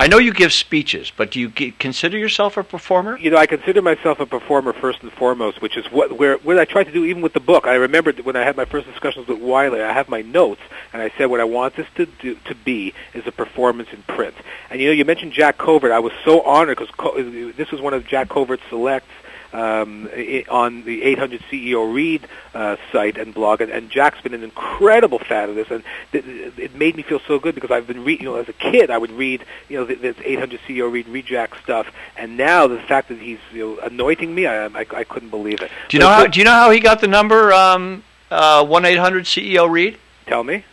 I 0.00 0.06
know 0.06 0.18
you 0.18 0.32
give 0.32 0.52
speeches, 0.52 1.10
but 1.14 1.32
do 1.32 1.40
you 1.40 1.48
g- 1.48 1.72
consider 1.72 2.16
yourself 2.16 2.56
a 2.56 2.62
performer? 2.62 3.18
you 3.18 3.30
know, 3.32 3.36
I 3.36 3.46
consider 3.46 3.82
myself 3.82 4.20
a 4.20 4.26
performer 4.26 4.72
first 4.72 5.02
and 5.02 5.10
foremost, 5.10 5.60
which 5.60 5.76
is 5.76 5.90
what 5.90 6.16
where 6.16 6.36
what 6.38 6.56
I 6.56 6.64
tried 6.64 6.84
to 6.84 6.92
do 6.92 7.04
even 7.04 7.20
with 7.20 7.32
the 7.32 7.40
book. 7.40 7.66
I 7.66 7.74
remember 7.74 8.12
when 8.12 8.36
I 8.36 8.44
had 8.44 8.56
my 8.56 8.64
first 8.64 8.86
discussions 8.86 9.26
with 9.26 9.40
Wiley, 9.40 9.82
I 9.82 9.92
have 9.92 10.08
my 10.08 10.22
notes, 10.22 10.60
and 10.92 11.02
I 11.02 11.10
said 11.18 11.26
what 11.26 11.40
I 11.40 11.44
want 11.44 11.74
this 11.74 11.88
to 11.96 12.06
do 12.06 12.36
to 12.44 12.54
be 12.54 12.94
is 13.12 13.26
a 13.26 13.32
performance 13.32 13.88
in 13.92 14.02
print. 14.02 14.36
And 14.70 14.80
you 14.80 14.86
know, 14.86 14.92
you 14.92 15.04
mentioned 15.04 15.32
Jack 15.32 15.58
Covert. 15.58 15.90
I 15.90 15.98
was 15.98 16.12
so 16.24 16.42
honored 16.42 16.78
because 16.78 16.94
Co- 16.94 17.20
this 17.20 17.72
was 17.72 17.80
one 17.80 17.92
of 17.92 18.06
Jack 18.06 18.28
Covert's 18.28 18.62
selects 18.68 19.10
um, 19.52 20.08
i- 20.14 20.44
on 20.48 20.84
the 20.84 21.02
800 21.04 21.40
CEO 21.50 21.92
Read 21.92 22.26
uh, 22.54 22.76
site 22.92 23.16
and 23.16 23.32
blog, 23.32 23.60
and, 23.60 23.70
and 23.72 23.90
Jack's 23.90 24.20
been 24.20 24.34
an 24.34 24.42
incredible 24.42 25.18
fan 25.18 25.48
of 25.48 25.54
this, 25.54 25.70
and 25.70 25.82
th- 26.12 26.24
it 26.58 26.74
made 26.74 26.96
me 26.96 27.02
feel 27.02 27.20
so 27.26 27.38
good 27.38 27.54
because 27.54 27.70
I've 27.70 27.86
been 27.86 28.04
reading, 28.04 28.26
you 28.26 28.32
know, 28.32 28.36
as 28.38 28.48
a 28.48 28.52
kid, 28.52 28.90
I 28.90 28.98
would 28.98 29.10
read, 29.12 29.44
you 29.68 29.78
know, 29.78 29.86
th- 29.86 30.00
this 30.00 30.16
800 30.22 30.60
CEO 30.68 30.90
Read, 30.92 31.08
read 31.08 31.26
Jack 31.26 31.54
stuff, 31.62 31.86
and 32.16 32.36
now 32.36 32.66
the 32.66 32.78
fact 32.80 33.08
that 33.08 33.18
he's 33.18 33.38
you 33.52 33.76
know, 33.76 33.78
anointing 33.86 34.34
me, 34.34 34.46
I, 34.46 34.66
I, 34.66 34.86
I 34.94 35.04
couldn't 35.04 35.30
believe 35.30 35.60
it. 35.62 35.70
Do 35.88 35.96
you 35.96 36.00
know 36.02 36.08
how? 36.08 36.26
Do 36.26 36.38
you 36.38 36.44
know 36.44 36.52
how 36.52 36.70
he 36.70 36.80
got 36.80 37.00
the 37.00 37.08
number 37.08 37.52
um, 37.52 38.02
uh, 38.30 38.64
one 38.64 38.84
eight 38.84 38.98
hundred 38.98 39.24
CEO 39.24 39.70
Read? 39.70 39.96
Tell 40.26 40.44
me. 40.44 40.64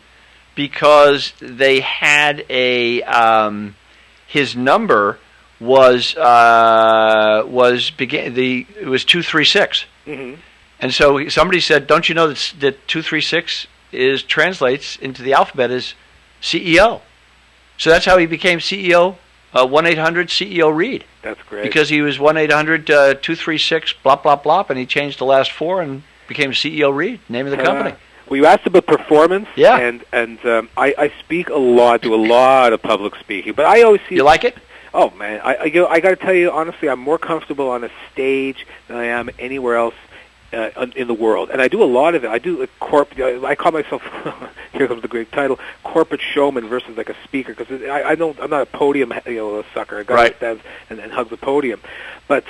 because 0.55 1.33
they 1.39 1.79
had 1.81 2.45
a 2.49 3.01
um, 3.03 3.75
his 4.27 4.55
number 4.55 5.19
was 5.59 6.15
uh, 6.15 7.43
was 7.47 7.91
began 7.91 8.33
the 8.33 8.65
it 8.79 8.87
was 8.87 9.05
two 9.05 9.23
three 9.23 9.45
six, 9.45 9.85
hmm 10.05 10.35
and 10.79 10.93
so 10.93 11.27
somebody 11.29 11.59
said, 11.61 11.87
"Don't 11.87 12.09
you 12.09 12.15
know 12.15 12.27
that 12.27 12.53
that 12.59 12.87
two 12.87 13.01
three 13.01 13.21
six 13.21 13.65
is 13.91 14.21
translates 14.23 14.97
into 14.97 15.23
the 15.23 15.33
alphabet 15.33 15.71
as 15.71 15.93
CEO?" 16.41 17.01
So 17.77 17.89
that's 17.89 18.05
how 18.05 18.17
he 18.17 18.25
became 18.25 18.59
CEO. 18.59 19.15
uh, 19.53 19.65
One 19.65 19.85
eight 19.85 19.97
hundred 19.97 20.27
CEO 20.27 20.75
Read. 20.75 21.05
That's 21.21 21.41
great. 21.43 21.63
because 21.63 21.89
he 21.89 22.01
was 22.01 22.19
one 22.19 22.35
eight 22.37 22.51
hundred 22.51 22.87
two 23.21 23.35
three 23.35 23.57
six 23.57 23.93
blah 24.03 24.17
blah 24.17 24.35
blah, 24.35 24.65
and 24.69 24.77
he 24.77 24.85
changed 24.85 25.19
the 25.19 25.25
last 25.25 25.51
four 25.51 25.81
and 25.81 26.03
became 26.27 26.51
CEO 26.51 26.93
Read, 26.93 27.19
name 27.29 27.45
of 27.47 27.51
the 27.51 27.63
company. 27.63 27.91
Uh, 27.91 27.95
well, 28.27 28.37
you 28.37 28.45
asked 28.47 28.65
about 28.67 28.85
performance, 28.87 29.47
Yeah. 29.55 29.77
and 29.77 30.03
and 30.11 30.43
um, 30.45 30.69
I, 30.75 30.93
I 30.97 31.11
speak 31.19 31.49
a 31.49 31.55
lot, 31.57 32.01
do 32.01 32.13
a 32.13 32.17
lot 32.17 32.73
of 32.73 32.81
public 32.81 33.15
speaking, 33.15 33.53
but 33.53 33.65
I 33.65 33.83
always 33.83 34.01
see 34.09 34.15
You 34.15 34.23
like 34.23 34.43
it? 34.43 34.57
Oh 34.97 35.09
man, 35.11 35.41
I 35.43 35.53
I, 35.55 35.63
you 35.65 35.81
know, 35.81 35.87
I 35.87 35.99
got 35.99 36.09
to 36.11 36.15
tell 36.15 36.33
you 36.33 36.51
honestly, 36.51 36.87
I'm 36.89 36.99
more 37.01 37.17
comfortable 37.19 37.69
on 37.69 37.83
a 37.83 37.89
stage 38.13 38.65
than 38.87 38.95
I 38.97 39.05
am 39.07 39.29
anywhere 39.37 39.75
else 39.75 39.95
uh, 40.53 40.87
in- 40.95 41.07
the 41.07 41.13
world, 41.13 41.49
and 41.49 41.61
I 41.61 41.67
do 41.67 41.83
a 41.83 41.91
lot 41.99 42.15
of 42.15 42.23
it. 42.23 42.29
I 42.29 42.39
do 42.39 42.61
a 42.61 42.67
corp. 42.79 43.09
I 43.19 43.55
call 43.55 43.73
myself 43.73 44.01
here 44.71 44.87
comes 44.87 45.01
the 45.01 45.09
great 45.09 45.31
title, 45.33 45.59
corporate 45.83 46.21
showman 46.21 46.67
versus 46.69 46.95
like 46.95 47.09
a 47.09 47.15
speaker 47.25 47.53
because 47.53 47.81
I, 47.83 48.03
I 48.11 48.15
don't. 48.15 48.39
I'm 48.39 48.49
not 48.49 48.61
a 48.61 48.65
podium 48.67 49.11
you 49.25 49.35
know 49.35 49.63
sucker. 49.73 49.99
A 49.99 50.05
guy 50.05 50.15
Right. 50.15 50.39
that 50.39 50.59
stands 50.59 50.63
and, 50.89 50.99
and 50.99 51.11
hugs 51.11 51.29
the 51.29 51.37
podium, 51.37 51.81
but 52.27 52.43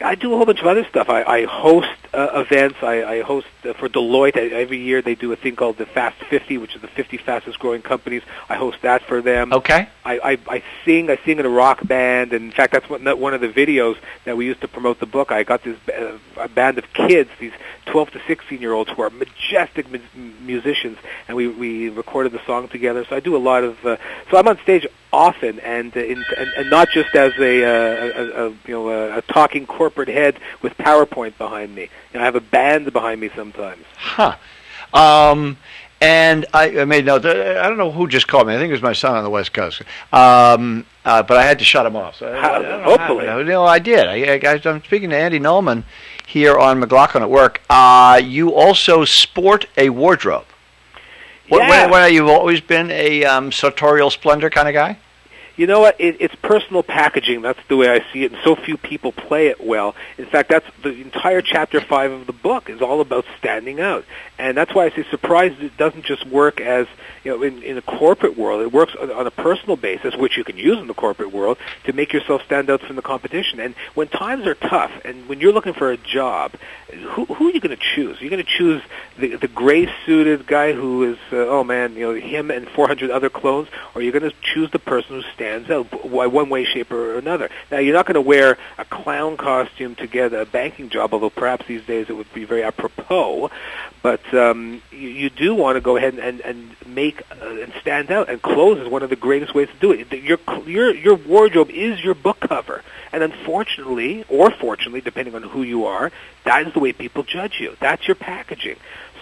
I, 0.00 0.14
do 0.14 0.32
a 0.32 0.36
whole 0.36 0.46
bunch 0.46 0.60
of 0.60 0.66
other 0.66 0.84
stuff. 0.84 1.08
I, 1.08 1.22
I 1.22 1.44
host 1.44 1.88
uh, 2.12 2.44
events. 2.46 2.76
I, 2.82 3.04
I 3.04 3.22
host 3.22 3.46
uh, 3.64 3.74
for 3.74 3.88
Deloitte 3.88 4.36
I, 4.36 4.46
every 4.54 4.78
year. 4.78 5.02
They 5.02 5.14
do 5.14 5.32
a 5.32 5.36
thing 5.36 5.56
called 5.56 5.76
the 5.76 5.86
Fast 5.86 6.16
50, 6.24 6.58
which 6.58 6.74
is 6.74 6.80
the 6.80 6.88
50 6.88 7.18
fastest 7.18 7.58
growing 7.58 7.82
companies. 7.82 8.22
I 8.48 8.56
host 8.56 8.78
that 8.82 9.02
for 9.02 9.20
them. 9.20 9.52
Okay. 9.52 9.88
I, 10.04 10.18
I, 10.18 10.38
I 10.48 10.62
sing. 10.84 11.10
I 11.10 11.18
sing 11.24 11.38
in 11.38 11.46
a 11.46 11.50
rock 11.50 11.86
band, 11.86 12.32
and 12.32 12.46
in 12.46 12.52
fact, 12.52 12.72
that's 12.72 12.88
one, 12.88 13.04
one 13.18 13.34
of 13.34 13.40
the 13.40 13.48
videos 13.48 13.96
that 14.24 14.36
we 14.36 14.46
used 14.46 14.60
to 14.62 14.68
promote 14.68 15.00
the 15.00 15.06
book. 15.06 15.30
I 15.30 15.42
got 15.42 15.62
this 15.62 15.76
uh, 15.88 16.18
a 16.36 16.48
band 16.48 16.78
of 16.78 16.92
kids, 16.92 17.30
these 17.38 17.52
12 17.86 18.12
to 18.12 18.20
16 18.26 18.60
year 18.60 18.72
olds, 18.72 18.90
who 18.90 19.02
are 19.02 19.10
majestic 19.10 19.90
mu- 19.90 20.00
musicians, 20.40 20.98
and 21.26 21.36
we 21.36 21.48
we 21.48 21.88
recorded 21.90 22.32
the 22.32 22.44
song 22.46 22.68
together. 22.68 23.04
So 23.04 23.16
I 23.16 23.20
do 23.20 23.36
a 23.36 23.38
lot 23.38 23.64
of. 23.64 23.84
Uh, 23.84 23.96
so 24.30 24.38
I'm 24.38 24.48
on 24.48 24.58
stage 24.62 24.86
often, 25.12 25.58
and 25.60 25.96
uh, 25.96 26.00
in, 26.00 26.24
and, 26.36 26.48
and 26.56 26.70
not 26.70 26.88
just 26.90 27.14
as 27.14 27.32
a, 27.38 27.64
uh, 27.64 28.22
a, 28.22 28.46
a 28.46 28.50
you 28.66 28.74
know 28.74 28.88
a, 28.90 29.18
a 29.18 29.22
talking 29.22 29.66
corporate 29.66 30.08
head 30.08 30.38
with 30.62 30.76
PowerPoint 30.78 31.36
behind 31.38 31.74
me. 31.74 31.82
You 32.12 32.18
know, 32.18 32.20
I 32.20 32.24
have 32.24 32.36
a 32.36 32.40
band 32.40 32.92
behind 32.92 33.20
me 33.20 33.30
sometimes. 33.34 33.84
Huh. 33.96 34.36
Um, 34.92 35.56
And 36.00 36.46
I, 36.54 36.78
I 36.80 36.84
made 36.84 37.04
note. 37.06 37.26
I 37.26 37.66
don't 37.68 37.76
know 37.76 37.90
who 37.90 38.06
just 38.06 38.28
called 38.28 38.46
me. 38.46 38.54
I 38.54 38.56
think 38.58 38.68
it 38.68 38.72
was 38.72 38.82
my 38.82 38.92
son 38.92 39.16
on 39.16 39.24
the 39.24 39.30
West 39.30 39.52
Coast. 39.52 39.82
Um, 40.12 40.86
uh, 41.04 41.24
but 41.24 41.36
I 41.36 41.42
had 41.44 41.58
to 41.58 41.64
shut 41.64 41.86
him 41.86 41.96
off. 41.96 42.14
So 42.16 42.32
How- 42.40 42.62
I 42.62 42.82
hopefully. 42.82 43.26
how- 43.26 43.42
no, 43.42 43.64
I 43.64 43.80
did. 43.80 44.06
I, 44.06 44.34
I, 44.48 44.60
I'm 44.64 44.82
speaking 44.84 45.10
to 45.10 45.16
Andy 45.16 45.40
Nulman 45.40 45.82
here 46.24 46.56
on 46.56 46.78
McLaughlin 46.78 47.24
at 47.24 47.30
work. 47.30 47.60
Uh, 47.68 48.20
you 48.22 48.54
also 48.54 49.04
sport 49.04 49.66
a 49.76 49.90
wardrobe. 49.90 50.44
What, 51.48 51.62
Yeah. 51.62 51.82
what, 51.82 51.90
what, 51.90 52.12
you've 52.12 52.28
always 52.28 52.60
been 52.60 52.90
a 52.90 53.24
um, 53.24 53.52
sartorial 53.52 54.10
splendor 54.10 54.50
kind 54.50 54.68
of 54.68 54.74
guy? 54.74 54.98
You 55.56 55.66
know 55.66 55.80
what? 55.80 56.00
It, 56.00 56.18
it's 56.20 56.34
personal 56.36 56.84
packaging. 56.84 57.42
That's 57.42 57.58
the 57.66 57.76
way 57.76 57.88
I 57.88 58.04
see 58.12 58.22
it, 58.22 58.30
and 58.32 58.40
so 58.44 58.54
few 58.54 58.76
people 58.76 59.10
play 59.10 59.48
it 59.48 59.60
well. 59.60 59.96
In 60.16 60.26
fact, 60.26 60.50
that's 60.50 60.66
the 60.84 60.90
entire 60.90 61.42
chapter 61.42 61.80
five 61.80 62.12
of 62.12 62.26
the 62.28 62.32
book 62.32 62.70
is 62.70 62.80
all 62.80 63.00
about 63.00 63.24
standing 63.38 63.80
out, 63.80 64.04
and 64.38 64.56
that's 64.56 64.72
why 64.72 64.84
I 64.84 64.90
say 64.90 65.04
surprise 65.10 65.56
it 65.58 65.76
doesn't 65.76 66.04
just 66.04 66.24
work 66.26 66.60
as 66.60 66.86
you 67.24 67.30
know 67.30 67.42
in, 67.42 67.62
in 67.62 67.78
a 67.78 67.82
corporate 67.82 68.36
world. 68.36 68.62
It 68.62 68.72
works 68.72 68.94
on, 69.00 69.10
on 69.10 69.26
a 69.26 69.30
personal 69.30 69.76
basis, 69.76 70.16
which 70.16 70.36
you 70.36 70.44
can 70.44 70.56
use 70.56 70.78
in 70.78 70.86
the 70.86 70.94
corporate 70.94 71.32
world 71.32 71.58
to 71.84 71.92
make 71.92 72.12
yourself 72.12 72.42
stand 72.44 72.70
out 72.70 72.80
from 72.80 72.96
the 72.96 73.02
competition. 73.02 73.60
And 73.60 73.74
when 73.94 74.08
times 74.08 74.46
are 74.46 74.54
tough, 74.54 74.92
and 75.04 75.28
when 75.28 75.40
you're 75.40 75.52
looking 75.52 75.74
for 75.74 75.90
a 75.90 75.96
job, 75.96 76.52
who, 76.92 77.26
who 77.26 77.48
are 77.48 77.50
you 77.50 77.60
going 77.60 77.76
to 77.76 77.82
choose? 77.94 78.20
You're 78.20 78.30
going 78.30 78.44
to 78.44 78.50
choose 78.50 78.82
the, 79.18 79.36
the 79.36 79.48
gray-suited 79.48 80.46
guy 80.46 80.72
who 80.72 81.12
is, 81.12 81.18
uh, 81.32 81.36
oh 81.36 81.64
man, 81.64 81.94
you 81.94 82.00
know, 82.00 82.14
him 82.14 82.50
and 82.50 82.68
400 82.68 83.10
other 83.10 83.28
clones, 83.28 83.68
or 83.94 84.02
you're 84.02 84.12
going 84.12 84.30
to 84.30 84.36
choose 84.40 84.70
the 84.70 84.78
person 84.78 85.16
who 85.16 85.22
stands 85.34 85.70
out 85.70 85.90
by 85.90 86.26
one 86.26 86.48
way, 86.48 86.64
shape, 86.64 86.90
or 86.90 87.18
another. 87.18 87.50
Now, 87.70 87.78
you're 87.78 87.94
not 87.94 88.06
going 88.06 88.14
to 88.14 88.20
wear 88.20 88.56
a 88.78 88.84
clown 88.84 89.36
costume 89.36 89.94
to 89.96 90.06
get 90.06 90.32
a 90.32 90.46
banking 90.46 90.88
job, 90.88 91.12
although 91.12 91.30
perhaps 91.30 91.66
these 91.66 91.84
days 91.84 92.08
it 92.08 92.14
would 92.14 92.32
be 92.32 92.44
very 92.44 92.62
apropos. 92.62 93.50
But 94.02 94.22
um, 94.32 94.82
you, 94.90 95.08
you 95.08 95.30
do 95.30 95.54
want 95.54 95.76
to 95.76 95.80
go 95.80 95.96
ahead 95.96 96.14
and, 96.14 96.22
and, 96.22 96.40
and 96.40 96.76
make 96.86 97.07
uh, 97.16 97.46
and 97.46 97.72
stand 97.80 98.10
out, 98.10 98.28
and 98.28 98.40
clothes 98.40 98.78
is 98.78 98.88
one 98.88 99.02
of 99.02 99.10
the 99.10 99.16
greatest 99.16 99.54
ways 99.54 99.68
to 99.68 99.78
do 99.80 99.92
it. 99.92 100.12
Your 100.12 100.38
your 100.66 100.94
your 100.94 101.14
wardrobe 101.14 101.70
is 101.70 102.02
your 102.02 102.14
book 102.14 102.40
cover, 102.40 102.82
and 103.12 103.22
unfortunately, 103.22 104.24
or 104.28 104.50
fortunately, 104.50 105.00
depending 105.00 105.34
on 105.34 105.42
who 105.42 105.62
you 105.62 105.86
are, 105.86 106.10
that 106.44 106.66
is 106.66 106.72
the 106.74 106.80
way 106.80 106.92
people 106.92 107.22
judge 107.22 107.60
you. 107.60 107.76
That's 107.80 108.06
your 108.06 108.14
packaging. 108.14 108.76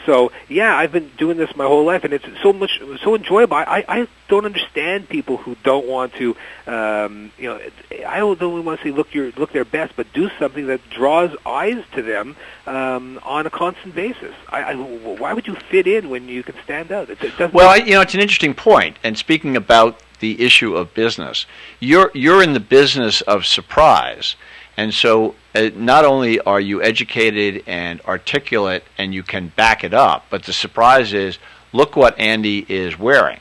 So 0.06 0.32
yeah, 0.48 0.76
I've 0.76 0.92
been 0.92 1.10
doing 1.18 1.36
this 1.36 1.54
my 1.56 1.64
whole 1.64 1.84
life, 1.84 2.04
and 2.04 2.14
it's 2.14 2.24
so 2.42 2.52
much 2.52 2.80
so 3.02 3.14
enjoyable. 3.16 3.56
I 3.56 3.84
I 3.88 4.08
don't 4.28 4.46
understand 4.46 5.08
people 5.08 5.36
who 5.36 5.56
don't 5.62 5.86
want 5.86 6.14
to, 6.14 6.36
um, 6.66 7.32
you 7.36 7.48
know, 7.48 7.60
I 8.06 8.18
don't 8.18 8.40
only 8.40 8.62
want 8.62 8.80
to 8.80 8.86
say 8.86 8.92
look 8.92 9.12
your 9.12 9.32
look 9.32 9.52
their 9.52 9.64
best, 9.64 9.94
but 9.96 10.12
do 10.12 10.30
something 10.38 10.68
that 10.68 10.80
draws 10.90 11.36
eyes 11.44 11.84
to 11.94 12.02
them 12.02 12.36
um, 12.66 13.20
on 13.24 13.46
a 13.46 13.50
constant 13.50 13.94
basis. 13.94 14.34
I, 14.48 14.62
I, 14.62 14.74
why 14.74 15.32
would 15.32 15.46
you 15.46 15.56
fit 15.56 15.86
in 15.86 16.08
when 16.08 16.28
you 16.28 16.42
can 16.42 16.54
stand 16.64 16.92
out? 16.92 17.10
It, 17.10 17.22
it 17.22 17.36
doesn't. 17.36 17.52
Well, 17.52 17.68
I, 17.68 17.76
you 17.76 17.92
know, 17.92 18.00
it's 18.00 18.14
an 18.14 18.20
interesting 18.20 18.54
point. 18.54 18.98
And 19.02 19.18
speaking 19.18 19.56
about 19.56 20.00
the 20.20 20.40
issue 20.40 20.76
of 20.76 20.94
business, 20.94 21.46
you're 21.80 22.10
you're 22.14 22.42
in 22.42 22.52
the 22.52 22.60
business 22.60 23.22
of 23.22 23.44
surprise, 23.44 24.36
and 24.76 24.92
so 24.92 25.34
uh, 25.54 25.70
not 25.74 26.04
only 26.04 26.38
are 26.40 26.60
you 26.60 26.82
educated 26.82 27.64
and 27.66 28.00
articulate, 28.02 28.84
and 28.98 29.14
you 29.14 29.22
can 29.22 29.48
back 29.56 29.82
it 29.82 29.94
up, 29.94 30.26
but 30.28 30.44
the 30.44 30.52
surprise 30.52 31.12
is, 31.12 31.38
look 31.72 31.96
what 31.96 32.18
Andy 32.18 32.66
is 32.68 32.98
wearing. 32.98 33.40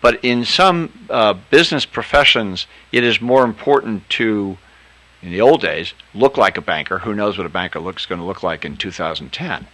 But 0.00 0.24
in 0.24 0.44
some 0.44 1.06
uh, 1.10 1.34
business 1.50 1.84
professions, 1.84 2.66
it 2.92 3.04
is 3.04 3.20
more 3.20 3.44
important 3.44 4.08
to, 4.10 4.56
in 5.20 5.30
the 5.30 5.40
old 5.40 5.60
days, 5.60 5.94
look 6.14 6.36
like 6.36 6.56
a 6.56 6.62
banker. 6.62 6.98
Who 6.98 7.14
knows 7.14 7.36
what 7.36 7.46
a 7.46 7.50
banker 7.50 7.80
looks 7.80 8.06
going 8.06 8.20
to 8.20 8.26
look 8.26 8.42
like 8.42 8.64
in 8.64 8.76
2010? 8.76 9.66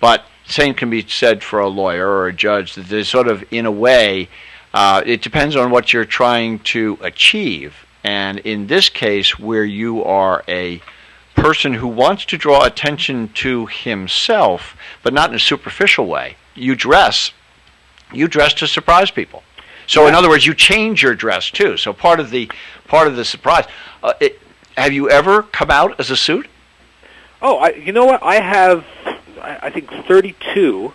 But 0.00 0.24
same 0.46 0.74
can 0.74 0.90
be 0.90 1.06
said 1.06 1.42
for 1.42 1.60
a 1.60 1.68
lawyer 1.68 2.08
or 2.08 2.26
a 2.26 2.32
judge. 2.32 2.74
That 2.74 3.04
sort 3.04 3.28
of, 3.28 3.44
in 3.50 3.64
a 3.64 3.70
way, 3.70 4.28
uh, 4.74 5.02
it 5.06 5.22
depends 5.22 5.56
on 5.56 5.70
what 5.70 5.92
you're 5.92 6.04
trying 6.04 6.58
to 6.60 6.98
achieve. 7.00 7.85
And 8.06 8.38
in 8.38 8.68
this 8.68 8.88
case, 8.88 9.36
where 9.36 9.64
you 9.64 10.04
are 10.04 10.44
a 10.46 10.80
person 11.34 11.74
who 11.74 11.88
wants 11.88 12.24
to 12.26 12.38
draw 12.38 12.64
attention 12.64 13.30
to 13.34 13.66
himself, 13.66 14.76
but 15.02 15.12
not 15.12 15.30
in 15.30 15.34
a 15.34 15.40
superficial 15.40 16.06
way, 16.06 16.36
you 16.54 16.76
dress. 16.76 17.32
You 18.12 18.28
dress 18.28 18.54
to 18.54 18.68
surprise 18.68 19.10
people. 19.10 19.42
So, 19.88 20.06
in 20.06 20.14
other 20.14 20.28
words, 20.28 20.46
you 20.46 20.54
change 20.54 21.02
your 21.02 21.16
dress 21.16 21.50
too. 21.50 21.76
So, 21.76 21.92
part 21.92 22.20
of 22.20 22.30
the 22.30 22.48
part 22.86 23.08
of 23.08 23.16
the 23.16 23.24
surprise. 23.24 23.64
Uh, 24.04 24.12
it, 24.20 24.38
have 24.76 24.92
you 24.92 25.10
ever 25.10 25.42
come 25.42 25.72
out 25.72 25.98
as 25.98 26.08
a 26.08 26.16
suit? 26.16 26.46
Oh, 27.42 27.56
I, 27.56 27.70
you 27.70 27.90
know 27.90 28.06
what? 28.06 28.22
I 28.22 28.36
have, 28.36 28.84
I, 29.40 29.58
I 29.62 29.70
think, 29.70 29.90
32 29.90 30.92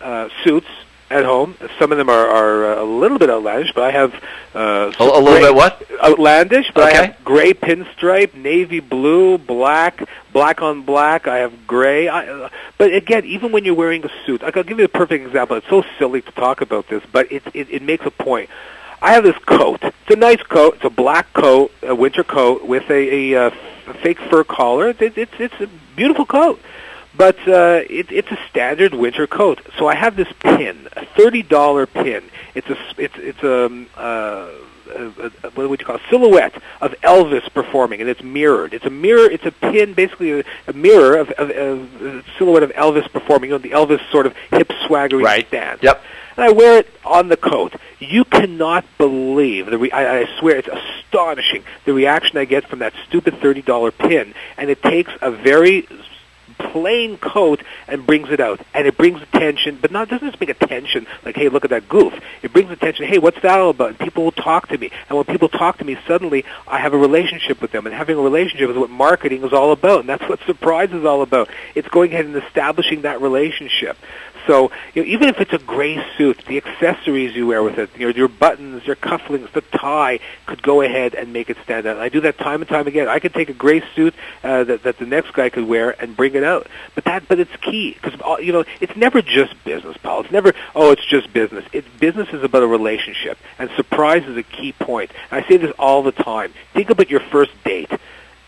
uh, 0.00 0.28
suits 0.44 0.68
at 1.10 1.24
home. 1.24 1.56
Some 1.78 1.92
of 1.92 1.98
them 1.98 2.08
are, 2.08 2.26
are 2.26 2.74
uh, 2.78 2.82
a 2.82 2.84
little 2.84 3.18
bit 3.18 3.30
outlandish, 3.30 3.72
but 3.74 3.84
I 3.84 3.90
have 3.90 4.14
uh, 4.54 4.92
A, 4.98 5.02
a 5.02 5.04
little 5.04 5.22
gray- 5.24 5.40
bit 5.42 5.54
what? 5.54 5.82
outlandish. 6.02 6.70
But 6.74 6.88
Okay. 6.88 6.98
I 6.98 7.06
have 7.06 7.24
gray 7.24 7.52
pinstripe, 7.54 8.34
navy 8.34 8.80
blue, 8.80 9.38
black, 9.38 10.02
black 10.32 10.62
on 10.62 10.82
black. 10.82 11.26
I 11.28 11.38
have 11.38 11.66
gray. 11.66 12.08
I, 12.08 12.26
uh, 12.26 12.48
but 12.78 12.92
again, 12.94 13.24
even 13.24 13.52
when 13.52 13.64
you're 13.64 13.74
wearing 13.74 14.04
a 14.04 14.10
suit, 14.24 14.42
like, 14.42 14.56
I'll 14.56 14.64
give 14.64 14.78
you 14.78 14.84
a 14.86 14.88
perfect 14.88 15.24
example. 15.26 15.56
It's 15.56 15.68
so 15.68 15.84
silly 15.98 16.22
to 16.22 16.30
talk 16.32 16.60
about 16.60 16.88
this, 16.88 17.02
but 17.12 17.30
it, 17.30 17.42
it, 17.54 17.68
it 17.70 17.82
makes 17.82 18.06
a 18.06 18.10
point. 18.10 18.50
I 19.02 19.12
have 19.12 19.22
this 19.24 19.36
coat. 19.44 19.82
It's 19.82 20.10
a 20.10 20.16
nice 20.16 20.42
coat. 20.42 20.76
It's 20.76 20.84
a 20.84 20.90
black 20.90 21.32
coat, 21.34 21.70
a 21.82 21.94
winter 21.94 22.24
coat 22.24 22.64
with 22.66 22.88
a, 22.90 23.32
a, 23.34 23.46
uh 23.48 23.50
fake 24.02 24.18
fur 24.18 24.42
collar. 24.44 24.88
It, 24.88 25.18
it's 25.18 25.32
it's 25.38 25.60
a 25.60 25.66
beautiful 25.94 26.24
coat, 26.24 26.58
but 27.16 27.36
uh, 27.48 27.82
it, 27.88 28.10
it's 28.10 28.30
a 28.30 28.38
standard 28.50 28.94
winter 28.94 29.26
coat. 29.26 29.60
So 29.78 29.86
I 29.86 29.94
have 29.94 30.16
this 30.16 30.28
pin, 30.40 30.88
a 30.96 31.04
thirty 31.06 31.42
dollar 31.42 31.86
pin. 31.86 32.24
It's 32.54 32.68
a, 32.68 32.76
it's, 32.98 33.14
it's 33.18 33.42
a, 33.42 33.66
um, 33.66 33.86
uh, 33.96 34.48
a, 34.94 35.04
a, 35.06 35.26
a 35.44 35.50
what 35.54 35.68
would 35.70 35.80
you 35.80 35.86
call 35.86 35.96
it? 35.96 36.02
silhouette 36.10 36.54
of 36.80 36.92
Elvis 37.02 37.52
performing, 37.52 38.00
and 38.00 38.08
it's 38.10 38.22
mirrored. 38.22 38.74
It's 38.74 38.84
a 38.84 38.90
mirror. 38.90 39.30
It's 39.30 39.44
a 39.46 39.52
pin, 39.52 39.94
basically 39.94 40.40
a, 40.40 40.44
a 40.68 40.72
mirror 40.72 41.16
of, 41.16 41.30
of, 41.32 41.50
of 41.50 42.02
a 42.02 42.24
silhouette 42.38 42.62
of 42.62 42.70
Elvis 42.72 43.10
performing. 43.10 43.50
You 43.50 43.58
know, 43.58 43.62
the 43.62 43.70
Elvis 43.70 44.00
sort 44.10 44.26
of 44.26 44.36
hip 44.50 44.68
swaggery 44.86 45.22
Right. 45.24 45.46
stance 45.48 45.82
Yep. 45.82 46.02
and 46.36 46.44
I 46.44 46.50
wear 46.52 46.78
it 46.78 46.88
on 47.04 47.28
the 47.28 47.36
coat. 47.36 47.74
You 47.98 48.24
cannot 48.24 48.84
believe 48.98 49.66
the. 49.66 49.78
Re- 49.78 49.90
I, 49.90 50.20
I 50.20 50.38
swear 50.38 50.56
it's 50.56 50.68
astonishing 50.68 51.64
the 51.86 51.92
reaction 51.94 52.36
I 52.38 52.44
get 52.44 52.68
from 52.68 52.80
that 52.80 52.92
stupid 53.08 53.38
thirty 53.40 53.62
dollar 53.62 53.90
pin, 53.90 54.34
and 54.58 54.68
it 54.68 54.82
takes 54.82 55.10
a 55.22 55.30
very 55.30 55.88
plain 56.72 57.18
coat 57.18 57.62
and 57.88 58.06
brings 58.06 58.30
it 58.30 58.40
out, 58.40 58.60
and 58.72 58.86
it 58.86 58.96
brings 58.96 59.20
attention, 59.22 59.78
but 59.80 59.90
not 59.90 60.08
doesn't 60.08 60.26
just 60.26 60.38
bring 60.38 60.50
attention 60.50 61.06
like, 61.24 61.36
hey, 61.36 61.48
look 61.48 61.64
at 61.64 61.70
that 61.70 61.88
goof. 61.88 62.12
It 62.42 62.52
brings 62.52 62.70
attention. 62.70 63.06
Hey, 63.06 63.18
what's 63.18 63.40
that 63.42 63.58
all 63.58 63.70
about? 63.70 63.90
And 63.90 63.98
people 63.98 64.24
will 64.24 64.32
talk 64.32 64.68
to 64.68 64.78
me, 64.78 64.90
and 65.08 65.16
when 65.16 65.24
people 65.26 65.48
talk 65.48 65.78
to 65.78 65.84
me, 65.84 65.96
suddenly 66.06 66.44
I 66.66 66.78
have 66.78 66.94
a 66.94 66.98
relationship 66.98 67.60
with 67.60 67.72
them, 67.72 67.86
and 67.86 67.94
having 67.94 68.18
a 68.18 68.22
relationship 68.22 68.70
is 68.70 68.76
what 68.76 68.90
marketing 68.90 69.44
is 69.44 69.52
all 69.52 69.72
about, 69.72 70.00
and 70.00 70.08
that's 70.08 70.28
what 70.28 70.40
surprise 70.46 70.92
is 70.92 71.04
all 71.04 71.22
about. 71.22 71.48
It's 71.74 71.88
going 71.88 72.12
ahead 72.12 72.26
and 72.26 72.36
establishing 72.36 73.02
that 73.02 73.20
relationship. 73.20 73.96
So 74.46 74.70
you 74.94 75.02
know, 75.02 75.08
even 75.08 75.28
if 75.28 75.40
it's 75.40 75.52
a 75.52 75.58
gray 75.58 76.04
suit, 76.16 76.44
the 76.46 76.58
accessories 76.58 77.34
you 77.34 77.46
wear 77.46 77.62
with 77.62 77.78
it, 77.78 77.96
your 77.96 78.10
your 78.10 78.28
buttons, 78.28 78.86
your 78.86 78.96
cufflinks, 78.96 79.52
the 79.52 79.62
tie 79.62 80.20
could 80.46 80.62
go 80.62 80.82
ahead 80.82 81.14
and 81.14 81.32
make 81.32 81.48
it 81.50 81.56
stand 81.64 81.86
out. 81.86 81.98
I 81.98 82.08
do 82.08 82.20
that 82.22 82.38
time 82.38 82.60
and 82.60 82.68
time 82.68 82.86
again. 82.86 83.08
I 83.08 83.18
could 83.18 83.32
take 83.32 83.48
a 83.48 83.54
gray 83.54 83.82
suit 83.94 84.14
uh, 84.42 84.64
that 84.64 84.82
that 84.82 84.98
the 84.98 85.06
next 85.06 85.32
guy 85.32 85.48
could 85.48 85.66
wear 85.66 85.90
and 86.00 86.16
bring 86.16 86.34
it 86.34 86.44
out. 86.44 86.66
But 86.94 87.04
that 87.04 87.26
but 87.28 87.40
it's 87.40 87.54
key 87.56 87.96
because 88.00 88.20
you 88.44 88.52
know 88.52 88.64
it's 88.80 88.96
never 88.96 89.22
just 89.22 89.62
business, 89.64 89.96
Paul. 89.96 90.20
It's 90.22 90.32
never 90.32 90.52
oh 90.74 90.90
it's 90.92 91.06
just 91.06 91.32
business. 91.32 91.64
Business 91.98 92.28
is 92.32 92.42
about 92.42 92.62
a 92.62 92.66
relationship, 92.66 93.38
and 93.58 93.70
surprise 93.76 94.24
is 94.26 94.36
a 94.36 94.42
key 94.42 94.72
point. 94.72 95.10
And 95.30 95.42
I 95.42 95.48
say 95.48 95.56
this 95.56 95.72
all 95.78 96.02
the 96.02 96.12
time. 96.12 96.52
Think 96.72 96.90
about 96.90 97.10
your 97.10 97.20
first 97.20 97.52
date 97.64 97.90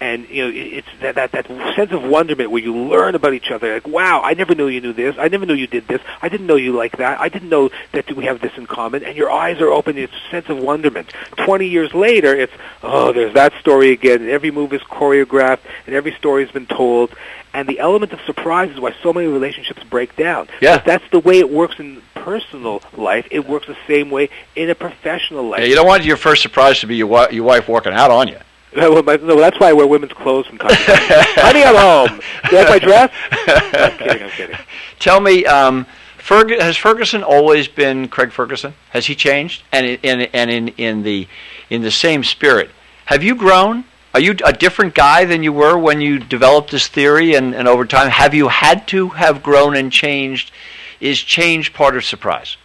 and 0.01 0.29
you 0.29 0.45
know 0.45 0.53
it's 0.55 0.89
that, 1.01 1.15
that 1.15 1.33
that 1.33 1.47
sense 1.75 1.93
of 1.93 2.03
wonderment 2.03 2.51
where 2.51 2.63
you 2.63 2.75
learn 2.75 3.15
about 3.15 3.33
each 3.33 3.51
other. 3.51 3.75
Like 3.75 3.87
wow 3.87 4.21
i 4.23 4.35
never 4.35 4.55
knew 4.55 4.69
you 4.69 4.81
knew 4.81 4.93
this. 4.93 5.17
I 5.19 5.29
never 5.29 5.47
knew 5.47 5.55
you 5.55 5.67
did 5.67 5.89
this. 5.89 6.01
I 6.21 6.29
didn't 6.29 6.47
know 6.47 6.57
you 6.57 6.73
like 6.73 6.99
that. 6.99 7.21
I 7.21 7.29
didn't 7.29 7.49
know 7.49 7.71
that 7.93 8.11
we 8.13 8.25
have 8.25 8.41
this 8.41 8.53
in 8.57 8.67
common. 8.67 9.05
And 9.05 9.17
your 9.17 9.31
eyes 9.31 9.61
are 9.61 9.69
open. 9.69 9.99
It's 9.99 10.13
a 10.13 10.31
sense 10.31 10.49
of 10.49 10.59
wonderment. 10.59 11.13
20 11.37 11.67
years 11.67 11.95
later 11.95 12.35
it's 12.35 12.53
oh 12.83 13.13
there's 13.13 13.35
that 13.35 13.53
story 13.61 13.91
again. 13.91 14.23
And 14.23 14.31
every 14.31 14.51
move 14.51 14.73
is 14.73 14.83
choreographed. 14.83 15.61
And 15.87 15.95
every 15.95 16.13
story 16.13 16.45
has 16.45 16.53
been 16.53 16.67
told. 16.67 17.15
And 17.55 17.67
the 17.67 17.79
element 17.79 18.13
of 18.13 18.21
surprise 18.27 18.71
is 18.71 18.79
why 18.79 18.95
so 19.03 19.15
many 19.15 19.29
relationships 19.29 19.83
break 19.85 20.15
down. 20.15 20.49
Yeah. 20.61 20.77
That's 20.79 21.09
the 21.11 21.21
way 21.21 21.39
it 21.39 21.49
works 21.49 21.79
in 21.79 22.03
personal 22.27 22.83
life 22.97 23.25
it 23.31 23.49
works 23.49 23.69
the 23.69 23.77
same 23.87 24.11
way 24.11 24.29
in 24.57 24.69
a 24.69 24.75
professional 24.75 25.49
life. 25.49 25.61
Yeah, 25.61 25.67
you 25.67 25.77
don't 25.77 25.87
want 25.87 26.05
your 26.05 26.17
first 26.17 26.43
surprise 26.43 26.81
to 26.81 26.89
be 26.89 26.97
your, 26.97 27.31
your 27.31 27.45
wife 27.45 27.69
walking 27.69 27.93
out 27.93 28.11
on 28.11 28.27
you. 28.27 28.39
No, 28.77 29.41
that's 29.41 29.59
why 29.59 29.71
I 29.71 29.73
wear 29.73 29.87
women's 29.87 30.13
clothes 30.13 30.47
from 30.47 30.59
time 30.59 30.71
to 30.71 30.75
time. 30.75 30.99
Honey, 31.37 31.65
I'm 31.65 31.75
home. 31.75 32.21
Do 32.49 32.57
you 32.57 32.63
like 32.63 32.69
my 32.69 32.79
dress? 32.79 33.13
I'm 33.33 33.99
kidding. 33.99 34.23
I'm 34.23 34.31
kidding. 34.31 34.57
Tell 34.99 35.21
me, 35.21 35.45
um, 35.47 35.87
Ferg- 36.19 36.61
has 36.61 36.77
Ferguson 36.77 37.23
always 37.23 37.69
been 37.69 38.09
Craig 38.09 38.33
Ferguson? 38.33 38.75
Has 38.91 39.07
he 39.07 39.15
changed? 39.15 39.63
And 39.73 39.87
in, 39.87 39.99
in, 40.03 40.21
and 40.33 40.51
in, 40.51 40.69
in 40.69 41.03
the 41.03 41.29
in 41.71 41.83
the 41.83 41.91
same 41.91 42.25
spirit, 42.25 42.71
have 43.07 43.23
you 43.23 43.35
grown? 43.35 43.85
Are 44.15 44.21
you 44.21 44.35
a 44.45 44.53
different 44.53 44.95
guy 44.95 45.27
than 45.27 45.43
you 45.43 45.53
were 45.53 45.77
when 45.77 46.01
you 46.01 46.19
developed 46.19 46.71
this 46.71 46.89
theory? 46.89 47.35
And, 47.35 47.55
and 47.55 47.69
over 47.69 47.85
time, 47.85 48.09
have 48.09 48.33
you 48.33 48.49
had 48.49 48.89
to 48.89 49.11
have 49.11 49.43
grown 49.43 49.77
and 49.77 49.93
changed 49.93 50.53
is 51.01 51.21
change 51.21 51.73
part 51.75 51.97
of 51.97 52.05
surprise? 52.05 52.57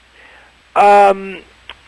Um, 0.75 1.41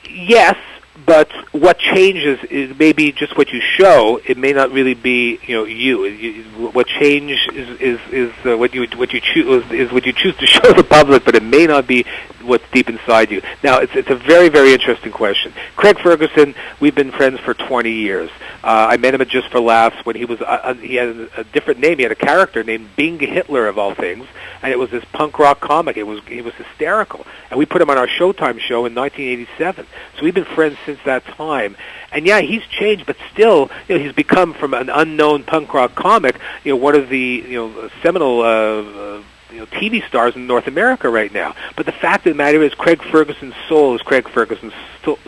yes, 0.09 0.57
but 1.05 1.31
what 1.51 1.79
changes 1.79 2.39
is 2.51 2.77
maybe 2.77 3.11
just 3.11 3.35
what 3.35 3.49
you 3.49 3.61
show. 3.61 4.19
It 4.25 4.37
may 4.37 4.53
not 4.53 4.71
really 4.71 4.93
be 4.93 5.39
you 5.45 5.55
know 5.55 5.63
you. 5.63 6.43
what 6.71 6.87
change 6.87 7.31
is 7.53 7.81
is 7.81 7.99
is 8.11 8.31
uh, 8.45 8.57
what 8.57 8.73
you 8.73 8.87
what 8.95 9.11
you 9.11 9.19
choose 9.19 9.69
is 9.71 9.91
what 9.91 10.05
you 10.05 10.13
choose 10.13 10.35
to 10.37 10.45
show 10.55 10.71
the 10.73 10.83
public, 10.83 11.25
but 11.25 11.35
it 11.35 11.43
may 11.43 11.65
not 11.65 11.87
be 11.87 12.05
what's 12.43 12.63
deep 12.71 12.89
inside 12.89 13.31
you. 13.31 13.41
Now, 13.63 13.79
it's 13.79 13.95
it's 13.95 14.09
a 14.09 14.15
very 14.15 14.49
very 14.49 14.73
interesting 14.73 15.11
question. 15.11 15.53
Craig 15.75 15.99
Ferguson, 15.99 16.55
we've 16.79 16.95
been 16.95 17.11
friends 17.11 17.39
for 17.39 17.53
20 17.53 17.91
years. 17.91 18.29
Uh, 18.63 18.87
I 18.91 18.97
met 18.97 19.13
him 19.13 19.21
at 19.21 19.27
Just 19.27 19.49
for 19.49 19.59
Laughs 19.59 20.05
when 20.05 20.15
he 20.15 20.25
was 20.25 20.41
uh, 20.41 20.45
uh 20.45 20.73
he 20.75 20.95
had 20.95 21.29
a, 21.35 21.43
different 21.45 21.79
name. 21.79 21.97
He 21.97 22.03
had 22.03 22.11
a 22.11 22.15
character 22.15 22.63
named 22.63 22.89
Bing 22.95 23.19
Hitler 23.19 23.67
of 23.67 23.77
all 23.77 23.93
things, 23.93 24.25
and 24.61 24.71
it 24.71 24.79
was 24.79 24.89
this 24.89 25.03
punk 25.11 25.39
rock 25.39 25.59
comic. 25.59 25.97
It 25.97 26.03
was 26.03 26.21
he 26.27 26.41
was 26.41 26.53
hysterical, 26.55 27.25
and 27.49 27.59
we 27.59 27.65
put 27.65 27.81
him 27.81 27.89
on 27.89 27.97
our 27.97 28.07
Showtime 28.07 28.59
show 28.59 28.85
in 28.85 28.95
1987. 28.95 29.85
So 30.17 30.23
we've 30.23 30.33
been 30.33 30.45
friends 30.45 30.77
since 30.85 30.99
that 31.05 31.25
time. 31.25 31.75
And 32.11 32.27
yeah, 32.27 32.41
he's 32.41 32.63
changed, 32.67 33.07
but 33.07 33.17
still, 33.31 33.71
you 33.87 33.97
know, 33.97 34.03
he's 34.03 34.13
become 34.13 34.53
from 34.53 34.75
an 34.75 34.89
unknown 34.89 35.43
punk 35.43 35.73
rock 35.73 35.95
comic, 35.95 36.39
you 36.63 36.71
know, 36.71 36.77
one 36.77 36.95
of 36.95 37.09
the 37.09 37.43
you 37.47 37.57
know 37.57 37.89
seminal. 38.01 38.41
Uh, 38.41 38.45
uh, 38.45 39.23
you 39.53 39.59
know, 39.59 39.65
TV 39.67 40.05
stars 40.07 40.35
in 40.35 40.47
North 40.47 40.67
America 40.67 41.09
right 41.09 41.31
now. 41.31 41.55
But 41.75 41.85
the 41.85 41.91
fact 41.91 42.25
of 42.25 42.33
the 42.33 42.37
matter 42.37 42.61
is, 42.63 42.73
Craig 42.73 43.01
Ferguson's 43.03 43.55
soul 43.69 43.95
is 43.95 44.01
Craig 44.01 44.27
Ferguson's 44.27 44.73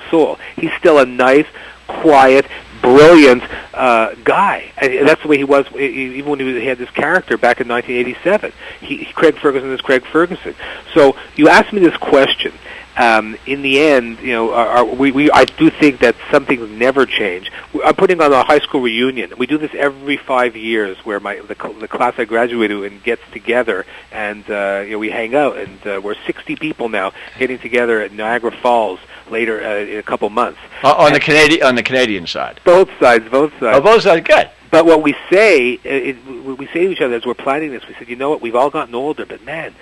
soul. 0.09 0.39
He's 0.55 0.73
still 0.73 0.97
a 0.97 1.05
nice, 1.05 1.45
quiet, 1.87 2.47
brilliant 2.81 3.43
uh, 3.73 4.15
guy. 4.23 4.71
And 4.77 5.07
that's 5.07 5.21
the 5.21 5.27
way 5.27 5.37
he 5.37 5.43
was 5.43 5.71
even 5.75 6.29
when 6.29 6.39
he 6.39 6.65
had 6.65 6.77
this 6.77 6.89
character 6.89 7.37
back 7.37 7.61
in 7.61 7.67
1987. 7.67 8.51
He, 8.81 9.05
Craig 9.05 9.37
Ferguson 9.37 9.71
is 9.71 9.81
Craig 9.81 10.03
Ferguson. 10.05 10.55
So 10.93 11.15
you 11.35 11.49
asked 11.49 11.71
me 11.71 11.81
this 11.81 11.97
question, 11.97 12.53
um, 12.97 13.37
in 13.45 13.61
the 13.61 13.79
end, 13.79 14.19
you 14.19 14.31
know, 14.33 14.53
our, 14.53 14.67
our, 14.67 14.85
we, 14.85 15.11
we, 15.11 15.31
I 15.31 15.45
do 15.45 15.69
think 15.69 15.99
that 15.99 16.15
some 16.31 16.45
things 16.45 16.69
never 16.69 17.05
change. 17.05 17.51
I'm 17.83 17.95
putting 17.95 18.21
on 18.21 18.31
a 18.31 18.43
high 18.43 18.59
school 18.59 18.81
reunion. 18.81 19.33
We 19.37 19.47
do 19.47 19.57
this 19.57 19.71
every 19.73 20.17
five 20.17 20.55
years, 20.55 20.97
where 20.99 21.19
my 21.19 21.39
the, 21.39 21.55
the 21.79 21.87
class 21.87 22.13
I 22.17 22.25
graduated 22.25 22.83
in 22.83 22.99
gets 22.99 23.21
together, 23.31 23.85
and 24.11 24.49
uh, 24.49 24.83
you 24.85 24.91
know, 24.91 24.99
we 24.99 25.09
hang 25.09 25.35
out, 25.35 25.57
and 25.57 25.87
uh, 25.87 26.01
we're 26.01 26.15
60 26.25 26.55
people 26.55 26.89
now 26.89 27.11
getting 27.37 27.59
together 27.59 28.01
at 28.01 28.11
Niagara 28.13 28.51
Falls 28.51 28.99
later 29.29 29.63
uh, 29.63 29.75
in 29.77 29.97
a 29.97 30.03
couple 30.03 30.29
months. 30.29 30.59
On 30.83 31.07
and 31.07 31.15
the 31.15 31.19
Canadian 31.19 31.63
on 31.63 31.75
the 31.75 31.83
Canadian 31.83 32.27
side. 32.27 32.61
Both 32.63 32.89
sides, 32.99 33.27
both 33.29 33.51
sides. 33.59 33.77
Oh, 33.77 33.81
both 33.81 34.03
sides, 34.03 34.25
good. 34.25 34.49
But 34.71 34.85
what 34.85 35.03
we 35.03 35.15
say, 35.29 35.75
uh, 35.75 35.79
it, 35.85 36.25
we 36.25 36.67
say 36.67 36.85
to 36.85 36.91
each 36.91 37.01
other 37.01 37.15
as 37.15 37.25
we're 37.25 37.33
planning 37.33 37.71
this, 37.71 37.87
we 37.87 37.93
said, 37.95 38.09
you 38.09 38.15
know 38.15 38.29
what, 38.29 38.41
we've 38.41 38.55
all 38.55 38.69
gotten 38.69 38.93
older, 38.93 39.25
but 39.25 39.43
man, 39.45 39.73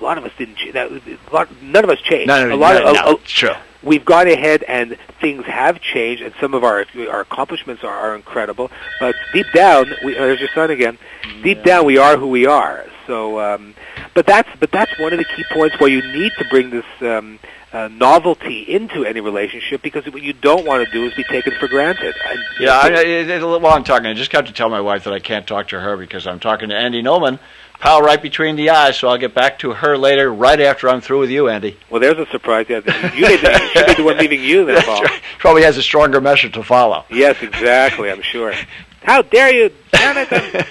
a 0.00 0.04
lot 0.04 0.18
of 0.18 0.24
us 0.24 0.32
didn't. 0.38 0.56
Ch- 0.56 0.72
that, 0.72 0.90
lot, 1.32 1.48
none 1.62 1.84
of 1.84 1.90
us 1.90 2.00
changed. 2.00 2.28
No, 2.28 2.46
no, 2.46 2.54
a 2.54 2.56
lot 2.56 2.74
no, 2.74 2.88
of, 2.88 2.94
no, 2.94 3.12
a, 3.14 3.18
true. 3.18 3.54
We've 3.82 4.04
gone 4.04 4.26
ahead 4.26 4.64
and 4.64 4.98
things 5.20 5.44
have 5.46 5.80
changed, 5.80 6.22
and 6.22 6.34
some 6.40 6.54
of 6.54 6.64
our 6.64 6.84
our 7.08 7.20
accomplishments 7.20 7.84
are, 7.84 7.94
are 7.94 8.16
incredible. 8.16 8.70
But 9.00 9.14
deep 9.32 9.46
down, 9.54 9.92
we, 10.04 10.16
oh, 10.16 10.26
there's 10.26 10.40
your 10.40 10.48
son 10.54 10.70
again. 10.70 10.98
Deep 11.42 11.62
down, 11.62 11.84
we 11.84 11.98
are 11.98 12.16
who 12.16 12.28
we 12.28 12.46
are. 12.46 12.84
So, 13.06 13.40
um, 13.40 13.74
but 14.14 14.26
that's 14.26 14.48
but 14.58 14.70
that's 14.70 14.98
one 14.98 15.12
of 15.12 15.18
the 15.18 15.24
key 15.24 15.44
points 15.52 15.78
where 15.78 15.90
you 15.90 16.02
need 16.12 16.32
to 16.38 16.44
bring 16.50 16.70
this. 16.70 16.86
Um, 17.00 17.38
uh, 17.72 17.88
novelty 17.88 18.62
into 18.62 19.04
any 19.04 19.20
relationship 19.20 19.82
because 19.82 20.06
what 20.06 20.22
you 20.22 20.32
don't 20.32 20.66
want 20.66 20.84
to 20.84 20.90
do 20.90 21.04
is 21.04 21.14
be 21.14 21.24
taken 21.24 21.52
for 21.60 21.68
granted. 21.68 22.14
And, 22.26 22.40
yeah, 22.58 22.78
I, 22.78 22.88
it, 22.88 23.28
it, 23.28 23.42
while 23.42 23.66
I'm 23.66 23.84
talking, 23.84 24.06
I 24.06 24.14
just 24.14 24.30
got 24.30 24.46
to 24.46 24.52
tell 24.52 24.70
my 24.70 24.80
wife 24.80 25.04
that 25.04 25.12
I 25.12 25.18
can't 25.18 25.46
talk 25.46 25.68
to 25.68 25.80
her 25.80 25.96
because 25.96 26.26
I'm 26.26 26.40
talking 26.40 26.70
to 26.70 26.74
Andy 26.74 27.02
Nulman, 27.02 27.38
pal 27.80 28.02
right 28.02 28.20
between 28.20 28.56
the 28.56 28.70
eyes, 28.70 28.98
so 28.98 29.08
I'll 29.08 29.18
get 29.18 29.34
back 29.34 29.58
to 29.60 29.72
her 29.72 29.96
later, 29.96 30.32
right 30.32 30.60
after 30.60 30.88
I'm 30.88 31.00
through 31.00 31.20
with 31.20 31.30
you, 31.30 31.48
Andy. 31.48 31.76
Well, 31.90 32.00
there's 32.00 32.18
a 32.18 32.26
surprise. 32.30 32.66
Yeah, 32.68 32.80
you 33.14 33.22
may 33.22 33.36
be, 33.36 33.42
she 33.42 33.80
may 33.80 33.86
be 33.86 33.94
the 33.94 34.04
one 34.04 34.18
leaving 34.18 34.42
you 34.42 34.64
then, 34.64 34.82
Paul. 34.82 35.02
Right. 35.02 35.22
Probably 35.38 35.62
has 35.62 35.76
a 35.76 35.82
stronger 35.82 36.20
measure 36.20 36.48
to 36.50 36.62
follow. 36.62 37.04
Yes, 37.10 37.42
exactly. 37.42 38.10
I'm 38.10 38.22
sure. 38.22 38.54
How 39.02 39.22
dare 39.22 39.54
you, 39.54 39.72
Jonathan? 39.94 40.64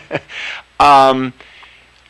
um, 0.80 1.32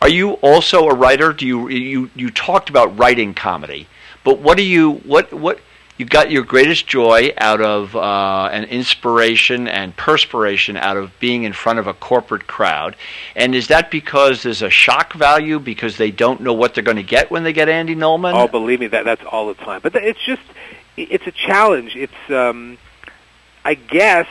are 0.01 0.09
you 0.09 0.33
also 0.35 0.89
a 0.89 0.95
writer? 0.95 1.33
Do 1.33 1.47
you 1.47 1.69
you 1.69 2.11
you 2.15 2.31
talked 2.31 2.69
about 2.69 2.99
writing 2.99 3.35
comedy, 3.35 3.87
but 4.25 4.41
what 4.41 4.57
do 4.57 4.65
you 4.65 4.95
what 4.95 5.33
what 5.33 5.61
you 6.03 6.09
got 6.09 6.33
your 6.33 6.43
greatest 6.43 6.89
joy 6.89 7.33
out 7.39 7.61
of 7.61 7.95
uh, 7.95 8.49
an 8.51 8.65
inspiration 8.65 9.69
and 9.69 9.97
perspiration 9.97 10.77
out 10.77 10.97
of 10.97 11.13
being 11.21 11.45
in 11.45 11.53
front 11.53 11.79
of 11.79 11.87
a 11.87 11.95
corporate 11.95 12.49
crowd. 12.49 12.97
And 13.37 13.55
is 13.55 13.69
that 13.69 13.89
because 13.89 14.43
there's 14.43 14.63
a 14.63 14.69
shock 14.69 15.13
value 15.13 15.61
because 15.61 15.99
they 15.99 16.11
don't 16.11 16.41
know 16.41 16.55
what 16.55 16.75
they're 16.75 16.83
going 16.83 16.97
to 16.97 17.05
get 17.05 17.31
when 17.31 17.45
they 17.45 17.53
get 17.53 17.69
Andy 17.69 17.95
Nulman? 17.95 18.35
Oh, 18.35 18.49
believe 18.49 18.81
me, 18.81 18.89
that 18.89 19.05
that's 19.05 19.23
all 19.25 19.47
the 19.47 19.55
time. 19.55 19.81
But 19.81 19.95
it's 19.95 20.19
just 20.25 20.43
it's 20.97 21.29
a 21.29 21.31
challenge. 21.31 21.95
It's 21.95 22.31
um, 22.31 22.79
I 23.65 23.75
guess 23.75 24.27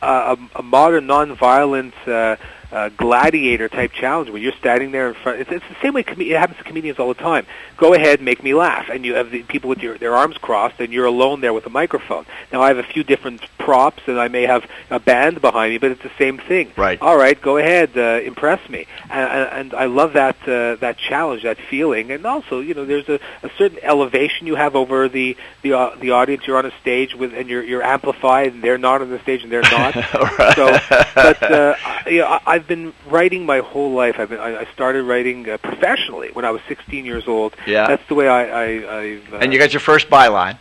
uh, 0.00 0.36
a, 0.54 0.60
a 0.60 0.62
modern 0.62 1.06
nonviolent. 1.06 1.92
Uh, 2.06 2.36
uh, 2.72 2.88
gladiator 2.90 3.68
type 3.68 3.92
challenge 3.92 4.30
where 4.30 4.40
you're 4.40 4.52
standing 4.52 4.92
there 4.92 5.08
in 5.08 5.14
front. 5.14 5.40
It's, 5.40 5.50
it's 5.50 5.66
the 5.68 5.76
same 5.82 5.94
way 5.94 6.02
com- 6.02 6.20
it 6.20 6.36
happens 6.36 6.58
to 6.58 6.64
comedians 6.64 6.98
all 6.98 7.08
the 7.08 7.20
time. 7.20 7.46
Go 7.76 7.94
ahead, 7.94 8.20
make 8.20 8.42
me 8.42 8.54
laugh, 8.54 8.88
and 8.90 9.04
you 9.04 9.14
have 9.14 9.30
the 9.30 9.42
people 9.42 9.68
with 9.68 9.80
your, 9.80 9.98
their 9.98 10.14
arms 10.14 10.38
crossed, 10.38 10.80
and 10.80 10.92
you're 10.92 11.06
alone 11.06 11.40
there 11.40 11.52
with 11.52 11.66
a 11.66 11.70
microphone. 11.70 12.26
Now 12.52 12.62
I 12.62 12.68
have 12.68 12.78
a 12.78 12.82
few 12.82 13.02
different 13.04 13.42
props, 13.58 14.02
and 14.06 14.20
I 14.20 14.28
may 14.28 14.42
have 14.42 14.68
a 14.90 15.00
band 15.00 15.40
behind 15.40 15.72
me, 15.72 15.78
but 15.78 15.90
it's 15.90 16.02
the 16.02 16.12
same 16.18 16.38
thing. 16.38 16.72
Right. 16.76 17.00
All 17.00 17.16
right, 17.16 17.40
go 17.40 17.56
ahead, 17.56 17.96
uh, 17.96 18.20
impress 18.24 18.68
me, 18.68 18.86
and, 19.10 19.72
and 19.72 19.74
I 19.74 19.86
love 19.86 20.14
that 20.14 20.36
uh, 20.42 20.76
that 20.76 20.98
challenge, 20.98 21.42
that 21.42 21.58
feeling, 21.58 22.10
and 22.10 22.24
also 22.26 22.60
you 22.60 22.74
know 22.74 22.84
there's 22.84 23.08
a, 23.08 23.18
a 23.42 23.50
certain 23.58 23.78
elevation 23.82 24.46
you 24.46 24.54
have 24.54 24.76
over 24.76 25.08
the 25.08 25.36
the 25.62 25.72
uh, 25.72 25.96
the 25.96 26.10
audience. 26.10 26.46
You're 26.46 26.58
on 26.58 26.66
a 26.66 26.80
stage 26.80 27.14
with, 27.14 27.34
and 27.34 27.48
you're 27.48 27.62
you're 27.62 27.82
amplified, 27.82 28.54
and 28.54 28.62
they're 28.62 28.78
not 28.78 29.02
on 29.02 29.10
the 29.10 29.18
stage, 29.20 29.42
and 29.42 29.50
they're 29.50 29.62
not. 29.62 29.94
right. 30.38 30.54
So, 30.54 30.78
but 31.14 31.42
uh, 31.42 31.74
you 32.06 32.18
know, 32.18 32.38
I, 32.46 32.59
I've 32.60 32.68
been 32.68 32.92
writing 33.08 33.46
my 33.46 33.60
whole 33.60 33.92
life. 33.92 34.16
I've 34.18 34.28
been, 34.28 34.38
I, 34.38 34.60
I 34.60 34.64
started 34.74 35.04
writing 35.04 35.48
uh, 35.48 35.56
professionally 35.56 36.28
when 36.34 36.44
I 36.44 36.50
was 36.50 36.60
16 36.68 37.06
years 37.06 37.26
old. 37.26 37.56
Yeah, 37.66 37.86
that's 37.86 38.06
the 38.06 38.14
way 38.14 38.28
I. 38.28 38.42
I, 38.44 38.64
I 38.64 39.20
uh, 39.32 39.38
and 39.38 39.50
you 39.50 39.58
got 39.58 39.72
your 39.72 39.80
first 39.80 40.10
byline. 40.10 40.58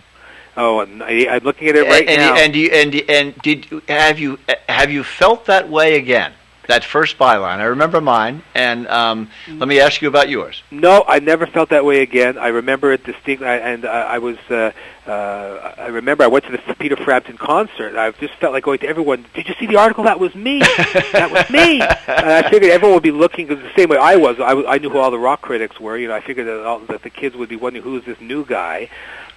Oh, 0.55 0.79
and 0.79 1.03
I, 1.03 1.27
I'm 1.29 1.43
looking 1.43 1.67
at 1.67 1.75
it 1.75 1.85
right 1.87 2.07
and, 2.07 2.21
now. 2.21 2.35
And 2.37 2.55
you, 2.55 2.69
and 2.71 2.93
you, 2.93 3.03
and 3.09 3.35
did 3.39 3.65
have 3.89 4.17
you 4.17 4.39
have 4.69 4.89
you 4.89 5.03
felt 5.03 5.47
that 5.47 5.67
way 5.67 5.97
again? 5.97 6.31
That 6.70 6.84
first 6.84 7.17
byline, 7.17 7.57
I 7.57 7.63
remember 7.63 7.99
mine, 7.99 8.43
and 8.53 8.88
um, 8.89 9.32
let 9.47 9.67
me 9.67 9.80
ask 9.80 10.03
you 10.03 10.07
about 10.07 10.30
yours. 10.30 10.61
No, 10.70 11.03
I 11.07 11.17
never 11.17 11.47
felt 11.47 11.70
that 11.70 11.84
way 11.84 12.03
again. 12.03 12.38
I 12.38 12.49
remember 12.49 12.93
it 12.93 13.03
distinctly, 13.03 13.47
and 13.47 13.86
uh, 13.86 13.89
I 13.89 14.20
was 14.20 14.38
uh, 14.51 14.72
uh, 15.07 15.74
I 15.80 15.88
remember 15.88 16.24
I 16.24 16.28
went 16.28 16.45
to 16.45 16.51
the 16.51 16.76
Peter 16.76 16.95
Frampton 16.95 17.38
concert. 17.38 17.97
I 17.97 18.11
just 18.11 18.36
felt 18.36 18.53
like 18.53 18.65
going 18.65 18.78
to 18.80 18.88
everyone. 18.88 19.26
Did 19.34 19.47
you 19.47 19.55
see 19.59 19.65
the 19.65 19.78
article? 19.78 20.03
That 20.03 20.20
was 20.20 20.36
me. 20.36 20.59
that 20.59 21.32
was 21.32 21.49
me. 21.49 21.82
And 22.07 22.30
I 22.30 22.47
figured 22.47 22.72
everyone 22.72 22.93
would 22.93 23.03
be 23.03 23.11
looking 23.11 23.47
the 23.47 23.72
same 23.76 23.89
way 23.89 23.97
I 23.97 24.17
was. 24.17 24.39
I, 24.39 24.51
I 24.51 24.78
knew 24.78 24.91
who 24.91 24.99
all 24.99 25.09
the 25.09 25.17
rock 25.17 25.41
critics 25.41 25.80
were. 25.80 25.97
You 25.97 26.09
know, 26.09 26.15
I 26.15 26.22
figured 26.22 26.45
that, 26.45 26.63
all, 26.63 26.80
that 26.82 27.01
the 27.01 27.09
kids 27.09 27.36
would 27.36 27.49
be 27.49 27.55
wondering 27.55 27.84
who 27.84 27.97
is 27.97 28.05
this 28.05 28.22
new 28.22 28.45
guy. 28.45 28.89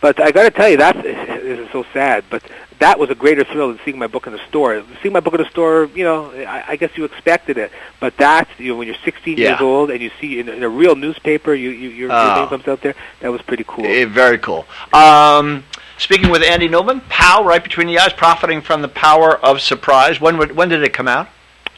But 0.02 0.20
I 0.20 0.32
got 0.32 0.42
to 0.42 0.50
tell 0.50 0.68
you, 0.68 0.76
that's 0.76 1.00
this 1.00 1.60
is 1.60 1.70
so 1.70 1.86
sad. 1.94 2.24
But 2.28 2.42
that 2.80 2.98
was 2.98 3.08
a 3.08 3.14
greater 3.14 3.44
thrill 3.44 3.68
than 3.68 3.78
seeing 3.84 3.98
my 3.98 4.08
book 4.08 4.26
in 4.26 4.32
the 4.32 4.44
store. 4.48 4.82
Seeing 5.00 5.12
my 5.12 5.20
book 5.20 5.34
in 5.34 5.40
the 5.40 5.48
store, 5.48 5.88
you 5.94 6.02
know, 6.02 6.32
I, 6.32 6.64
I 6.70 6.76
guess 6.76 6.90
you 6.96 7.04
expected 7.04 7.56
it. 7.56 7.70
But 8.00 8.16
that, 8.16 8.48
you 8.58 8.72
know, 8.72 8.78
when 8.78 8.88
you're 8.88 8.96
16 9.04 9.38
yeah. 9.38 9.50
years 9.50 9.60
old 9.60 9.92
and 9.92 10.02
you 10.02 10.10
see 10.20 10.40
in, 10.40 10.48
in 10.48 10.64
a 10.64 10.68
real 10.68 10.96
newspaper, 10.96 11.54
you, 11.54 11.70
you 11.70 11.90
your, 11.90 12.12
oh. 12.12 12.26
your 12.26 12.36
name 12.36 12.48
comes 12.48 12.66
out 12.66 12.80
there. 12.80 12.96
That 13.20 13.30
was 13.30 13.40
pretty 13.42 13.64
cool. 13.64 13.86
Eh, 13.86 14.04
very 14.04 14.38
cool. 14.38 14.66
Um, 14.92 15.62
speaking 15.98 16.30
with 16.30 16.42
Andy 16.42 16.68
Nulman, 16.68 17.08
POW, 17.08 17.44
right 17.44 17.62
between 17.62 17.86
the 17.86 18.00
eyes, 18.00 18.12
profiting 18.12 18.60
from 18.60 18.82
the 18.82 18.88
power 18.88 19.36
of 19.38 19.60
surprise. 19.60 20.20
When 20.20 20.36
would, 20.38 20.56
when 20.56 20.68
did 20.68 20.82
it 20.82 20.92
come 20.92 21.06
out? 21.06 21.28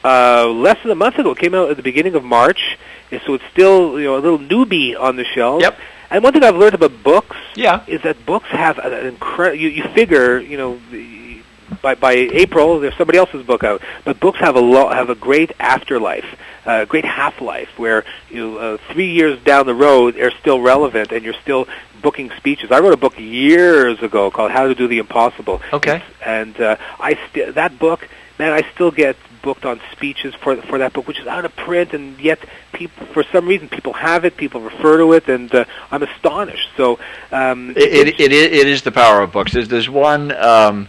Uh, 0.03 0.49
less 0.49 0.83
than 0.83 0.91
a 0.91 0.95
month 0.95 1.19
ago. 1.19 1.33
It 1.33 1.39
came 1.39 1.55
out 1.55 1.71
at 1.71 1.77
the 1.77 1.83
beginning 1.83 2.15
of 2.15 2.25
March, 2.25 2.79
and 3.11 3.21
so 3.27 3.35
it's 3.35 3.45
still 3.53 3.99
you 3.99 4.07
know 4.07 4.17
a 4.17 4.21
little 4.21 4.39
newbie 4.39 4.99
on 4.99 5.17
the 5.17 5.25
shelf. 5.25 5.63
Yep. 5.63 5.79
And 6.15 6.23
one 6.23 6.33
thing 6.33 6.45
I've 6.45 6.55
learned 6.55 6.77
about 6.77 7.03
books 7.03 7.37
yeah. 7.57 7.83
is 7.89 8.03
that 8.03 8.25
books 8.25 8.47
have 8.51 8.79
an 8.79 9.05
incredible. 9.05 9.59
You, 9.59 9.69
you 9.69 9.83
figure, 9.89 10.39
you 10.39 10.57
know, 10.57 10.81
by 11.83 11.97
by 11.97 12.13
April 12.13 12.79
there's 12.79 12.97
somebody 12.97 13.19
else's 13.19 13.45
book 13.45 13.65
out, 13.65 13.83
but 14.05 14.21
books 14.21 14.39
have 14.39 14.55
a 14.55 14.61
lo- 14.61 14.91
have 14.91 15.11
a 15.11 15.17
great 15.17 15.51
afterlife, 15.59 16.39
a 16.67 16.71
uh, 16.71 16.85
great 16.85 17.05
half 17.05 17.41
life, 17.41 17.81
where 17.81 18.05
you 18.31 18.37
know, 18.37 18.57
uh, 18.59 18.79
three 18.93 19.11
years 19.11 19.43
down 19.43 19.67
the 19.67 19.75
road 19.75 20.15
they're 20.15 20.31
still 20.31 20.61
relevant, 20.61 21.11
and 21.11 21.25
you're 21.25 21.35
still 21.43 21.67
booking 22.01 22.31
speeches. 22.37 22.71
I 22.71 22.79
wrote 22.79 22.95
a 22.95 22.97
book 22.97 23.19
years 23.19 24.01
ago 24.01 24.31
called 24.31 24.53
How 24.53 24.69
to 24.69 24.75
Do 24.77 24.87
the 24.87 24.99
Impossible. 24.99 25.63
Okay. 25.73 26.01
And, 26.25 26.55
and 26.55 26.61
uh, 26.61 26.77
I 27.01 27.19
st- 27.31 27.57
that 27.57 27.77
book, 27.81 28.09
man, 28.39 28.53
I 28.53 28.63
still 28.73 28.93
get 28.93 29.17
booked 29.45 29.65
on 29.65 29.81
speeches 29.93 30.35
for 30.35 30.57
for 30.57 30.79
that 30.79 30.93
book, 30.93 31.07
which 31.07 31.21
is 31.21 31.27
out 31.29 31.45
of 31.45 31.55
print, 31.55 31.93
and 31.93 32.19
yet 32.19 32.41
people, 32.73 33.07
for 33.07 33.23
some 33.31 33.47
reason, 33.47 33.69
people 33.69 33.93
have 33.93 34.25
it, 34.25 34.37
people 34.37 34.61
refer 34.61 34.97
to 34.99 35.13
it, 35.13 35.29
and 35.29 35.55
uh, 35.55 35.65
I'm 35.93 36.03
astonished. 36.03 36.71
So 36.77 36.99
um, 37.31 37.71
it, 37.77 38.09
it, 38.09 38.21
it, 38.21 38.33
it 38.33 38.67
is 38.67 38.83
the 38.83 38.91
power 38.91 39.21
of 39.23 39.31
books. 39.33 39.53
There's 39.53 39.69
there's 39.69 39.89
one. 39.89 40.33
Um, 40.33 40.89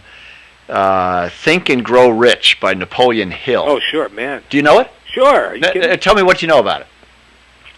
uh, 0.68 1.28
Think 1.28 1.68
and 1.68 1.84
Grow 1.84 2.08
Rich 2.08 2.58
by 2.60 2.74
Napoleon 2.74 3.30
Hill. 3.30 3.64
Oh, 3.64 3.78
sure, 3.78 4.08
man. 4.08 4.42
Do 4.50 4.56
you 4.56 4.64
know 4.64 4.80
it? 4.80 4.90
Sure. 5.06 5.54
You 5.54 5.62
uh, 5.64 5.96
tell 5.96 6.16
me 6.16 6.24
what 6.24 6.42
you 6.42 6.48
know 6.48 6.58
about 6.58 6.80
it. 6.80 6.86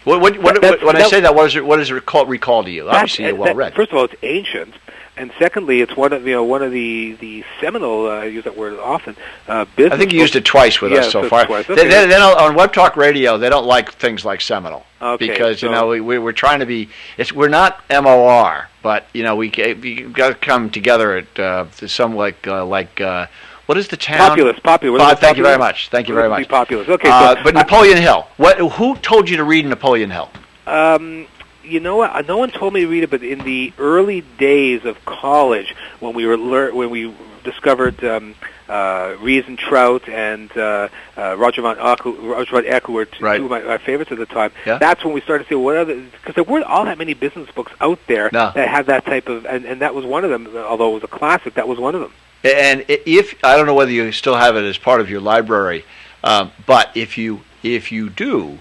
What, 0.05 0.21
what, 0.21 0.41
what, 0.41 0.83
when 0.83 0.95
I 0.95 1.07
say 1.07 1.19
that, 1.19 1.35
what 1.35 1.43
does 1.43 1.55
it, 1.55 1.63
what 1.63 1.77
does 1.77 1.91
it 1.91 1.93
recall, 1.93 2.25
recall 2.25 2.63
to 2.63 2.71
you? 2.71 2.89
Obviously, 2.89 3.25
you're 3.25 3.33
that- 3.33 3.39
well 3.39 3.53
read. 3.53 3.75
First 3.75 3.91
of 3.91 3.97
all, 3.97 4.05
it's 4.05 4.15
ancient, 4.23 4.73
and 5.19 5.31
secondly, 5.37 5.81
it's 5.81 5.95
one 5.95 6.13
of 6.13 6.25
you 6.25 6.33
know 6.33 6.43
one 6.43 6.63
of 6.63 6.71
the 6.71 7.13
the 7.19 7.43
seminal. 7.59 8.07
Uh, 8.07 8.21
I 8.21 8.25
use 8.25 8.45
that 8.45 8.57
word 8.57 8.79
often. 8.79 9.15
Uh, 9.47 9.65
business 9.75 9.93
I 9.93 9.97
think 9.97 10.13
you 10.13 10.19
used 10.19 10.35
it 10.35 10.45
twice 10.45 10.81
with 10.81 10.91
Yeah, 10.93 10.99
us 10.99 11.11
so 11.11 11.23
so 11.23 11.29
far. 11.29 11.45
twice. 11.45 11.67
They, 11.67 11.73
Okay. 11.73 11.83
they, 11.89 12.07
they 12.07 12.15
don't, 12.15 12.39
on 12.39 12.55
Web 12.55 12.73
Talk 12.73 12.95
Radio, 12.95 13.37
they 13.37 13.49
don't 13.49 13.65
like 13.65 13.91
things 13.93 14.23
like 14.25 14.41
seminal 14.41 14.85
Okay, 15.01 15.27
because 15.27 15.61
you 15.61 15.69
know 15.69 15.87
we, 15.89 16.01
we 16.01 16.17
we're 16.17 16.31
trying 16.31 16.59
to 16.61 16.65
be. 16.65 16.89
It's 17.17 17.31
we're 17.33 17.49
not 17.49 17.83
MOR, 17.89 18.69
but 18.81 19.05
you 19.13 19.23
know 19.23 19.35
we 19.35 19.51
we 19.81 20.03
got 20.03 20.29
to 20.29 20.35
come 20.35 20.69
together 20.69 21.17
at 21.17 21.39
uh, 21.39 21.65
some 21.71 22.15
like 22.15 22.47
uh, 22.47 22.65
like 22.65 22.99
uh, 23.01 23.27
what 23.65 23.77
is 23.77 23.87
the 23.89 23.97
town? 23.97 24.29
Populous, 24.29 24.59
popular. 24.59 24.99
Uh, 24.99 25.15
thank 25.15 25.37
you 25.37 25.43
very 25.43 25.57
much. 25.59 25.89
Thank 25.89 26.07
you 26.07 26.15
very 26.15 26.29
much. 26.29 26.47
Populous. 26.47 26.87
Okay, 26.89 27.09
Uh, 27.09 27.35
so 27.35 27.43
but 27.43 27.53
Napoleon 27.53 27.97
Hill. 27.97 28.27
What? 28.37 28.57
Who 28.57 28.95
told 28.97 29.29
you 29.29 29.37
to 29.37 29.43
read 29.43 29.65
Napoleon 29.65 30.09
Hill? 30.09 30.29
Um, 30.65 31.27
you 31.69 31.79
know 31.79 31.97
what? 31.97 32.27
No 32.27 32.37
one 32.37 32.49
told 32.51 32.73
me 32.73 32.81
to 32.81 32.87
read 32.87 33.03
it, 33.03 33.09
but 33.09 33.23
in 33.23 33.39
the 33.39 33.73
early 33.77 34.21
days 34.37 34.85
of 34.85 35.03
college, 35.05 35.75
when 35.99 36.13
we 36.13 36.25
were 36.25 36.37
lear- 36.37 36.73
when 36.73 36.89
we 36.89 37.13
discovered 37.43 38.03
um, 38.03 38.35
uh, 38.67 39.15
Ries 39.21 39.45
and 39.47 39.57
Trout 39.57 40.07
and 40.09 40.55
uh, 40.57 40.89
uh, 41.17 41.35
Roger 41.37 41.61
von 41.61 41.77
Oech, 41.79 42.03
Roger 42.05 42.51
von 42.51 42.65
Oech, 42.65 42.83
who 42.83 42.93
were 42.93 43.05
t- 43.05 43.17
Right. 43.23 43.37
two 43.37 43.45
of 43.45 43.49
my, 43.51 43.61
my 43.61 43.77
favorites 43.77 44.11
at 44.11 44.17
the 44.17 44.25
time. 44.25 44.51
Yeah. 44.65 44.77
That's 44.77 45.03
when 45.03 45.13
we 45.13 45.21
started 45.21 45.45
to 45.45 45.49
see 45.49 45.55
what 45.55 45.77
other 45.77 45.95
because 45.95 46.35
there 46.35 46.43
weren't 46.43 46.65
all 46.65 46.85
that 46.85 46.97
many 46.97 47.13
business 47.13 47.49
books 47.51 47.71
out 47.79 47.99
there 48.07 48.29
No. 48.33 48.51
that 48.53 48.67
had 48.67 48.87
that 48.87 49.05
type 49.05 49.27
of, 49.29 49.45
and, 49.45 49.65
and 49.65 49.81
that 49.81 49.95
was 49.95 50.05
one 50.05 50.23
of 50.23 50.29
them. 50.29 50.47
Although 50.55 50.91
it 50.91 50.93
was 50.95 51.03
a 51.03 51.07
classic, 51.07 51.53
that 51.55 51.67
was 51.67 51.79
one 51.79 51.95
of 51.95 52.01
them. 52.01 52.11
And 52.43 52.85
if 52.87 53.35
I 53.43 53.55
don't 53.57 53.65
know 53.65 53.73
whether 53.73 53.91
you 53.91 54.11
still 54.11 54.35
have 54.35 54.55
it 54.55 54.63
as 54.63 54.77
part 54.77 55.01
of 55.01 55.09
your 55.09 55.21
library, 55.21 55.83
um, 56.23 56.51
but 56.65 56.91
if 56.95 57.17
you 57.17 57.41
if 57.63 57.91
you 57.91 58.09
do, 58.09 58.59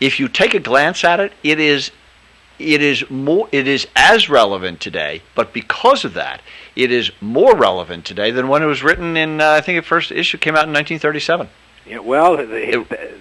if 0.00 0.18
you 0.18 0.28
take 0.28 0.54
a 0.54 0.58
glance 0.60 1.04
at 1.04 1.20
it, 1.20 1.32
it 1.42 1.60
is 1.60 1.90
it 2.60 2.82
is 2.82 3.08
more 3.10 3.48
it 3.52 3.66
is 3.66 3.86
as 3.96 4.28
relevant 4.28 4.80
today. 4.80 5.22
But 5.34 5.52
because 5.52 6.04
of 6.04 6.14
that, 6.14 6.42
it 6.76 6.92
is 6.92 7.10
more 7.20 7.56
relevant 7.56 8.04
today 8.04 8.30
than 8.30 8.48
when 8.48 8.62
it 8.62 8.66
was 8.66 8.82
written 8.82 9.16
in. 9.16 9.40
Uh, 9.40 9.50
I 9.50 9.60
think 9.60 9.78
the 9.82 9.86
first 9.88 10.12
issue 10.12 10.38
came 10.38 10.54
out 10.54 10.64
in 10.68 10.72
1937. 10.72 11.48
Yeah, 11.86 11.98
well, 11.98 12.36
they, 12.36 12.76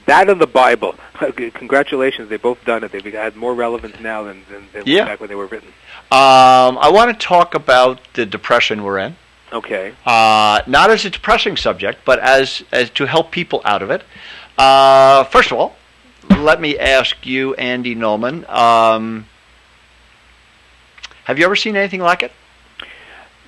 that 0.06 0.30
and 0.30 0.40
the 0.40 0.46
Bible. 0.46 0.94
Congratulations, 1.54 2.30
they've 2.30 2.42
both 2.42 2.64
done 2.66 2.84
it. 2.84 2.92
They've 2.92 3.04
had 3.14 3.36
more 3.36 3.56
relevance 3.56 4.00
now 4.00 4.24
than, 4.24 4.44
than, 4.52 4.68
than 4.74 4.84
Yeah. 4.86 5.06
back 5.06 5.20
when 5.20 5.30
they 5.30 5.36
were 5.36 5.48
written. 5.48 5.70
Um, 6.12 6.78
I 6.78 6.92
want 6.92 7.18
to 7.18 7.26
talk 7.26 7.56
about 7.56 8.00
the 8.14 8.26
depression 8.26 8.84
we're 8.84 9.00
in. 9.00 9.16
Okay. 9.52 9.94
uh, 10.06 10.62
not 10.68 10.92
as 10.92 11.06
a 11.06 11.10
depressing 11.10 11.58
subject, 11.58 12.02
but 12.06 12.20
as, 12.20 12.62
as 12.72 12.92
to 12.92 13.06
help 13.08 13.32
people 13.32 13.62
out 13.66 13.82
of 13.82 13.90
it. 13.90 14.04
Uh, 14.58 15.24
first 15.24 15.52
of 15.52 15.58
all, 15.58 15.76
let 16.30 16.62
me 16.62 16.78
ask 16.78 17.26
you, 17.26 17.54
Andy 17.56 17.96
Nulman, 17.96 18.48
um, 18.50 19.26
have 21.26 21.38
you 21.38 21.46
ever 21.46 21.56
seen 21.56 21.76
anything 21.76 22.02
like 22.02 22.24
it? 22.24 22.32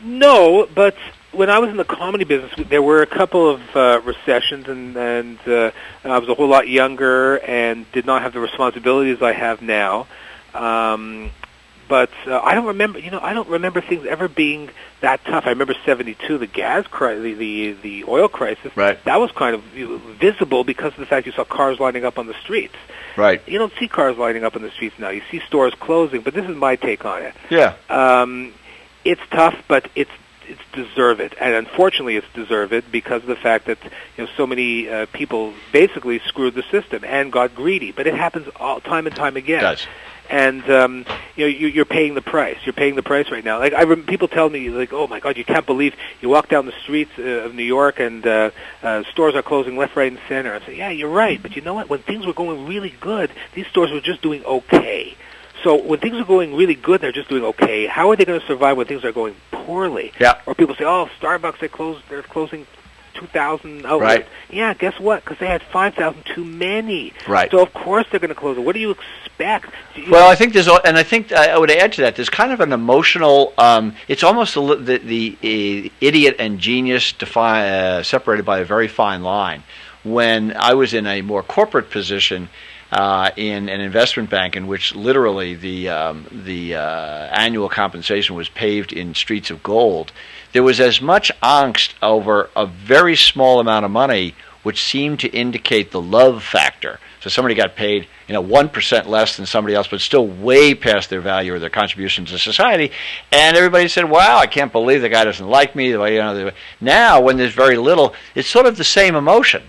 No, 0.03 0.67
but 0.73 0.95
when 1.31 1.49
I 1.49 1.59
was 1.59 1.69
in 1.69 1.77
the 1.77 1.85
comedy 1.85 2.23
business, 2.23 2.51
there 2.69 2.81
were 2.81 3.01
a 3.01 3.07
couple 3.07 3.49
of 3.49 3.75
uh, 3.75 4.01
recessions, 4.03 4.67
and 4.67 4.95
and 4.95 5.39
uh, 5.47 5.71
I 6.03 6.19
was 6.19 6.27
a 6.29 6.35
whole 6.35 6.47
lot 6.47 6.67
younger 6.67 7.37
and 7.37 7.89
did 7.91 8.05
not 8.05 8.21
have 8.21 8.33
the 8.33 8.39
responsibilities 8.39 9.21
I 9.21 9.33
have 9.33 9.61
now. 9.61 10.07
Um, 10.53 11.31
but 11.91 12.09
uh, 12.25 12.39
I 12.39 12.55
don't 12.55 12.67
remember, 12.67 12.99
you 12.99 13.11
know, 13.11 13.19
I 13.19 13.33
don't 13.33 13.49
remember 13.49 13.81
things 13.81 14.05
ever 14.05 14.29
being 14.29 14.69
that 15.01 15.25
tough. 15.25 15.45
I 15.45 15.49
remember 15.49 15.75
'72, 15.85 16.37
the 16.37 16.47
gas 16.47 16.87
crisis, 16.87 17.21
the, 17.21 17.33
the 17.33 17.71
the 17.73 18.03
oil 18.05 18.29
crisis. 18.29 18.71
Right. 18.77 19.03
That 19.03 19.19
was 19.19 19.29
kind 19.33 19.53
of 19.55 19.61
visible 19.61 20.63
because 20.63 20.93
of 20.93 20.99
the 20.99 21.05
fact 21.05 21.25
you 21.25 21.33
saw 21.33 21.43
cars 21.43 21.81
lining 21.81 22.05
up 22.05 22.17
on 22.17 22.27
the 22.27 22.33
streets. 22.35 22.75
Right. 23.17 23.45
You 23.45 23.59
don't 23.59 23.73
see 23.77 23.89
cars 23.89 24.17
lining 24.17 24.45
up 24.45 24.55
on 24.55 24.61
the 24.61 24.71
streets 24.71 24.97
now. 24.99 25.09
You 25.09 25.21
see 25.29 25.41
stores 25.41 25.73
closing. 25.81 26.21
But 26.21 26.33
this 26.33 26.45
is 26.49 26.55
my 26.55 26.77
take 26.77 27.03
on 27.03 27.23
it 27.23 27.33
Yeah. 27.49 27.75
um, 27.89 28.53
it's 29.03 29.21
tough, 29.29 29.61
but 29.67 29.89
it's 29.93 30.11
it's 30.47 30.61
deserved, 30.73 31.35
and 31.41 31.53
unfortunately, 31.55 32.15
it's 32.15 32.27
deserved 32.33 32.89
because 32.89 33.21
of 33.21 33.27
the 33.27 33.35
fact 33.35 33.65
that 33.65 33.79
you 34.17 34.23
know 34.23 34.29
so 34.37 34.47
many 34.47 34.87
uh, 34.87 35.07
people 35.11 35.53
basically 35.73 36.19
screwed 36.19 36.55
the 36.55 36.63
system 36.71 37.03
and 37.05 37.33
got 37.33 37.53
greedy. 37.53 37.91
But 37.91 38.07
it 38.07 38.13
happens 38.15 38.47
all 38.55 38.79
time 38.79 39.07
and 39.07 39.15
time 39.15 39.35
again. 39.35 39.59
It 39.59 39.61
does. 39.61 39.87
And 40.31 40.63
um, 40.71 41.05
you 41.35 41.45
know 41.45 41.47
you, 41.47 41.67
you're 41.67 41.85
paying 41.85 42.15
the 42.15 42.21
price. 42.21 42.57
You're 42.63 42.73
paying 42.73 42.95
the 42.95 43.03
price 43.03 43.29
right 43.29 43.43
now. 43.43 43.59
Like 43.59 43.73
I 43.73 43.83
rem- 43.83 44.05
people 44.05 44.29
tell 44.29 44.49
me, 44.49 44.69
like, 44.69 44.93
"Oh 44.93 45.05
my 45.05 45.19
God, 45.19 45.35
you 45.35 45.43
can't 45.43 45.65
believe 45.65 45.93
you 46.21 46.29
walk 46.29 46.47
down 46.47 46.65
the 46.65 46.73
streets 46.83 47.11
uh, 47.19 47.45
of 47.45 47.53
New 47.53 47.63
York 47.63 47.99
and 47.99 48.25
uh, 48.25 48.51
uh, 48.81 49.03
stores 49.11 49.35
are 49.35 49.41
closing 49.41 49.75
left, 49.75 49.97
right, 49.97 50.09
and 50.09 50.21
center." 50.29 50.53
I 50.53 50.65
say, 50.65 50.77
"Yeah, 50.77 50.89
you're 50.89 51.09
right, 51.09 51.41
but 51.41 51.57
you 51.57 51.61
know 51.61 51.73
what? 51.73 51.89
When 51.89 51.99
things 51.99 52.25
were 52.25 52.33
going 52.33 52.65
really 52.65 52.95
good, 53.01 53.29
these 53.53 53.67
stores 53.67 53.91
were 53.91 53.99
just 53.99 54.21
doing 54.21 54.43
okay." 54.45 55.17
So 55.63 55.75
when 55.75 55.99
things 55.99 56.15
are 56.15 56.25
going 56.25 56.55
really 56.55 56.75
good, 56.75 57.01
they're 57.01 57.11
just 57.11 57.29
doing 57.29 57.43
okay. 57.43 57.85
How 57.85 58.09
are 58.09 58.15
they 58.15 58.25
going 58.25 58.39
to 58.39 58.47
survive 58.47 58.77
when 58.77 58.87
things 58.87 59.03
are 59.03 59.11
going 59.11 59.35
poorly? 59.51 60.11
Yeah. 60.19 60.39
Or 60.45 60.55
people 60.55 60.75
say, 60.75 60.85
"Oh, 60.85 61.09
Starbucks 61.19 61.59
they 61.59 61.67
closed. 61.67 62.03
They're 62.09 62.23
closing 62.23 62.65
2,000 63.13 63.85
outlets." 63.85 64.01
Right. 64.01 64.27
Yeah. 64.49 64.73
Guess 64.73 64.99
what? 64.99 65.23
Because 65.23 65.37
they 65.39 65.47
had 65.47 65.61
5,000 65.63 66.23
too 66.25 66.43
many. 66.45 67.13
Right. 67.27 67.49
So 67.51 67.61
of 67.61 67.73
course 67.73 68.05
they're 68.11 68.19
going 68.19 68.29
to 68.29 68.35
close 68.35 68.57
it. 68.57 68.61
What 68.61 68.73
do 68.73 68.79
you 68.81 68.91
expect? 68.91 69.73
You- 69.95 70.11
Well, 70.11 70.29
I 70.29 70.35
think 70.35 70.53
there's, 70.53 70.67
and 70.67 70.97
I 70.97 71.03
think 71.03 71.31
I 71.31 71.57
would 71.57 71.71
add 71.71 71.93
to 71.93 72.01
that. 72.01 72.15
There's 72.15 72.29
kind 72.29 72.51
of 72.51 72.59
an 72.59 72.73
emotional. 72.73 73.53
Um, 73.57 73.95
it's 74.07 74.23
almost 74.23 74.55
a, 74.55 74.61
the, 74.75 74.97
the 74.97 75.37
uh, 75.41 75.89
idiot 76.01 76.35
and 76.39 76.59
genius 76.59 77.11
defi- 77.13 77.39
uh, 77.39 78.03
separated 78.03 78.45
by 78.45 78.59
a 78.59 78.65
very 78.65 78.87
fine 78.87 79.23
line. 79.23 79.63
When 80.03 80.55
I 80.57 80.73
was 80.73 80.93
in 80.95 81.05
a 81.05 81.21
more 81.21 81.43
corporate 81.43 81.91
position 81.91 82.49
uh, 82.91 83.31
in 83.37 83.69
an 83.69 83.79
investment 83.79 84.29
bank, 84.29 84.55
in 84.55 84.67
which 84.67 84.93
literally 84.95 85.55
the 85.55 85.89
um, 85.89 86.25
the 86.31 86.75
uh, 86.75 87.27
annual 87.31 87.69
compensation 87.69 88.35
was 88.35 88.49
paved 88.49 88.91
in 88.91 89.15
streets 89.15 89.49
of 89.49 89.63
gold, 89.63 90.11
there 90.51 90.63
was 90.63 90.79
as 90.79 91.01
much 91.01 91.31
angst 91.41 91.93
over 92.01 92.49
a 92.55 92.65
very 92.65 93.15
small 93.15 93.59
amount 93.59 93.85
of 93.85 93.91
money, 93.91 94.35
which 94.63 94.83
seemed 94.83 95.19
to 95.21 95.29
indicate 95.29 95.91
the 95.91 96.01
love 96.01 96.43
factor. 96.43 96.99
So 97.21 97.29
somebody 97.29 97.53
got 97.53 97.75
paid, 97.75 98.07
you 98.27 98.33
know, 98.33 98.41
one 98.41 98.67
percent 98.67 99.07
less 99.07 99.37
than 99.37 99.45
somebody 99.45 99.75
else, 99.75 99.87
but 99.87 100.01
still 100.01 100.27
way 100.27 100.73
past 100.73 101.09
their 101.09 101.21
value 101.21 101.53
or 101.53 101.59
their 101.59 101.69
contribution 101.69 102.25
to 102.25 102.39
society. 102.39 102.91
And 103.31 103.55
everybody 103.55 103.87
said, 103.87 104.09
"Wow, 104.09 104.39
I 104.39 104.47
can't 104.47 104.71
believe 104.71 105.01
the 105.01 105.09
guy 105.09 105.23
doesn't 105.23 105.47
like 105.47 105.75
me." 105.75 105.89
You 105.89 105.97
know. 105.97 106.51
Now, 106.81 107.21
when 107.21 107.37
there's 107.37 107.53
very 107.53 107.77
little, 107.77 108.15
it's 108.35 108.49
sort 108.49 108.65
of 108.65 108.75
the 108.75 108.83
same 108.83 109.15
emotion, 109.15 109.63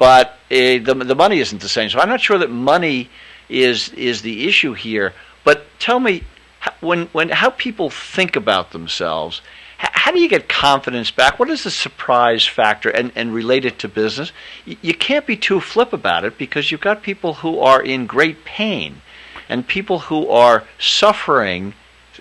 but 0.00 0.38
uh, 0.50 0.80
the 0.80 1.04
the 1.06 1.14
money 1.14 1.38
isn't 1.40 1.60
the 1.60 1.68
same. 1.68 1.90
So 1.90 2.00
I'm 2.00 2.08
not 2.08 2.22
sure 2.22 2.38
that 2.38 2.50
money 2.50 3.10
is 3.48 3.90
is 3.90 4.22
the 4.22 4.48
issue 4.48 4.72
here. 4.72 5.12
But 5.44 5.66
tell 5.78 6.00
me, 6.00 6.24
h- 6.66 6.72
when 6.80 7.06
when 7.12 7.28
how 7.28 7.50
people 7.50 7.90
think 7.90 8.34
about 8.34 8.72
themselves. 8.72 9.42
How 9.82 10.12
do 10.12 10.20
you 10.20 10.28
get 10.28 10.46
confidence 10.46 11.10
back? 11.10 11.38
What 11.38 11.48
is 11.48 11.64
the 11.64 11.70
surprise 11.70 12.46
factor 12.46 12.90
and, 12.90 13.12
and 13.14 13.32
relate 13.32 13.64
it 13.64 13.78
to 13.78 13.88
business? 13.88 14.30
You 14.66 14.92
can't 14.92 15.26
be 15.26 15.36
too 15.36 15.58
flip 15.58 15.94
about 15.94 16.22
it 16.26 16.36
because 16.36 16.70
you've 16.70 16.82
got 16.82 17.02
people 17.02 17.34
who 17.40 17.60
are 17.60 17.82
in 17.82 18.04
great 18.04 18.44
pain 18.44 19.00
and 19.48 19.66
people 19.66 20.00
who 20.00 20.28
are 20.28 20.64
suffering, 20.78 21.72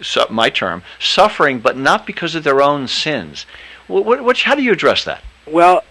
su- 0.01 0.25
my 0.29 0.49
term, 0.49 0.83
suffering, 0.99 1.59
but 1.59 1.75
not 1.75 2.05
because 2.05 2.33
of 2.33 2.45
their 2.45 2.61
own 2.61 2.87
sins. 2.87 3.45
What, 3.87 4.05
what, 4.05 4.23
what, 4.23 4.37
how 4.37 4.55
do 4.55 4.63
you 4.63 4.71
address 4.71 5.03
that? 5.03 5.21
well, 5.51 5.83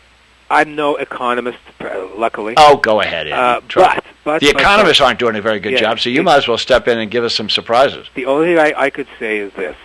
I'm 0.51 0.75
no 0.77 0.97
economist, 0.97 1.59
uh, 1.81 2.07
luckily. 2.17 2.55
Oh, 2.57 2.77
go 2.77 3.01
ahead. 3.01 3.29
Uh, 3.29 3.61
but 3.75 4.05
but 4.25 4.41
the 4.41 4.49
economists 4.49 5.01
aren't 5.01 5.19
doing 5.19 5.37
a 5.37 5.43
very 5.43 5.61
good 5.61 5.73
Yeah. 5.73 5.81
job, 5.81 6.01
so 6.01 6.11
you 6.11 6.23
might 6.23 6.37
as 6.37 6.49
well 6.49 6.59
step 6.59 6.89
in 6.89 6.99
and 6.99 7.11
give 7.11 7.25
us 7.25 7.35
some 7.35 7.49
surprises. 7.49 8.07
The 8.15 8.27
only 8.27 8.49
thing 8.55 8.59
I, 8.59 8.73
I 8.87 8.91
could 8.91 9.09
say 9.19 9.39
is 9.39 9.53
this: 9.55 9.77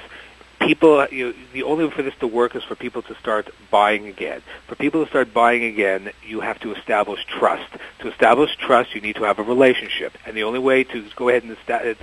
people, 0.66 1.05
you, 1.07 1.34
the 1.51 1.64
only 1.64 1.86
way 1.86 1.91
for 1.91 2.01
this 2.01 2.14
to 2.20 2.28
work 2.28 2.55
is 2.55 2.64
for 2.64 2.76
people 2.76 3.01
to 3.03 3.16
start 3.16 3.49
buying 3.70 4.07
again. 4.07 4.41
For 4.68 4.76
people 4.76 5.03
to 5.03 5.09
start 5.09 5.34
buying 5.34 5.64
again, 5.64 6.11
you 6.26 6.39
have 6.41 6.59
to 6.61 6.74
establish 6.74 7.26
trust. 7.26 7.72
To 7.99 8.07
establish 8.09 8.55
trust, 8.57 8.95
you 8.95 9.01
need 9.01 9.16
to 9.16 9.24
have 9.24 9.39
a 9.39 9.43
relationship, 9.43 10.18
and 10.26 10.36
the 10.36 10.43
only 10.43 10.59
way 10.59 10.84
to 10.84 11.05
go 11.16 11.30
ahead 11.30 11.43
and 11.43 11.51
establish, 11.51 11.97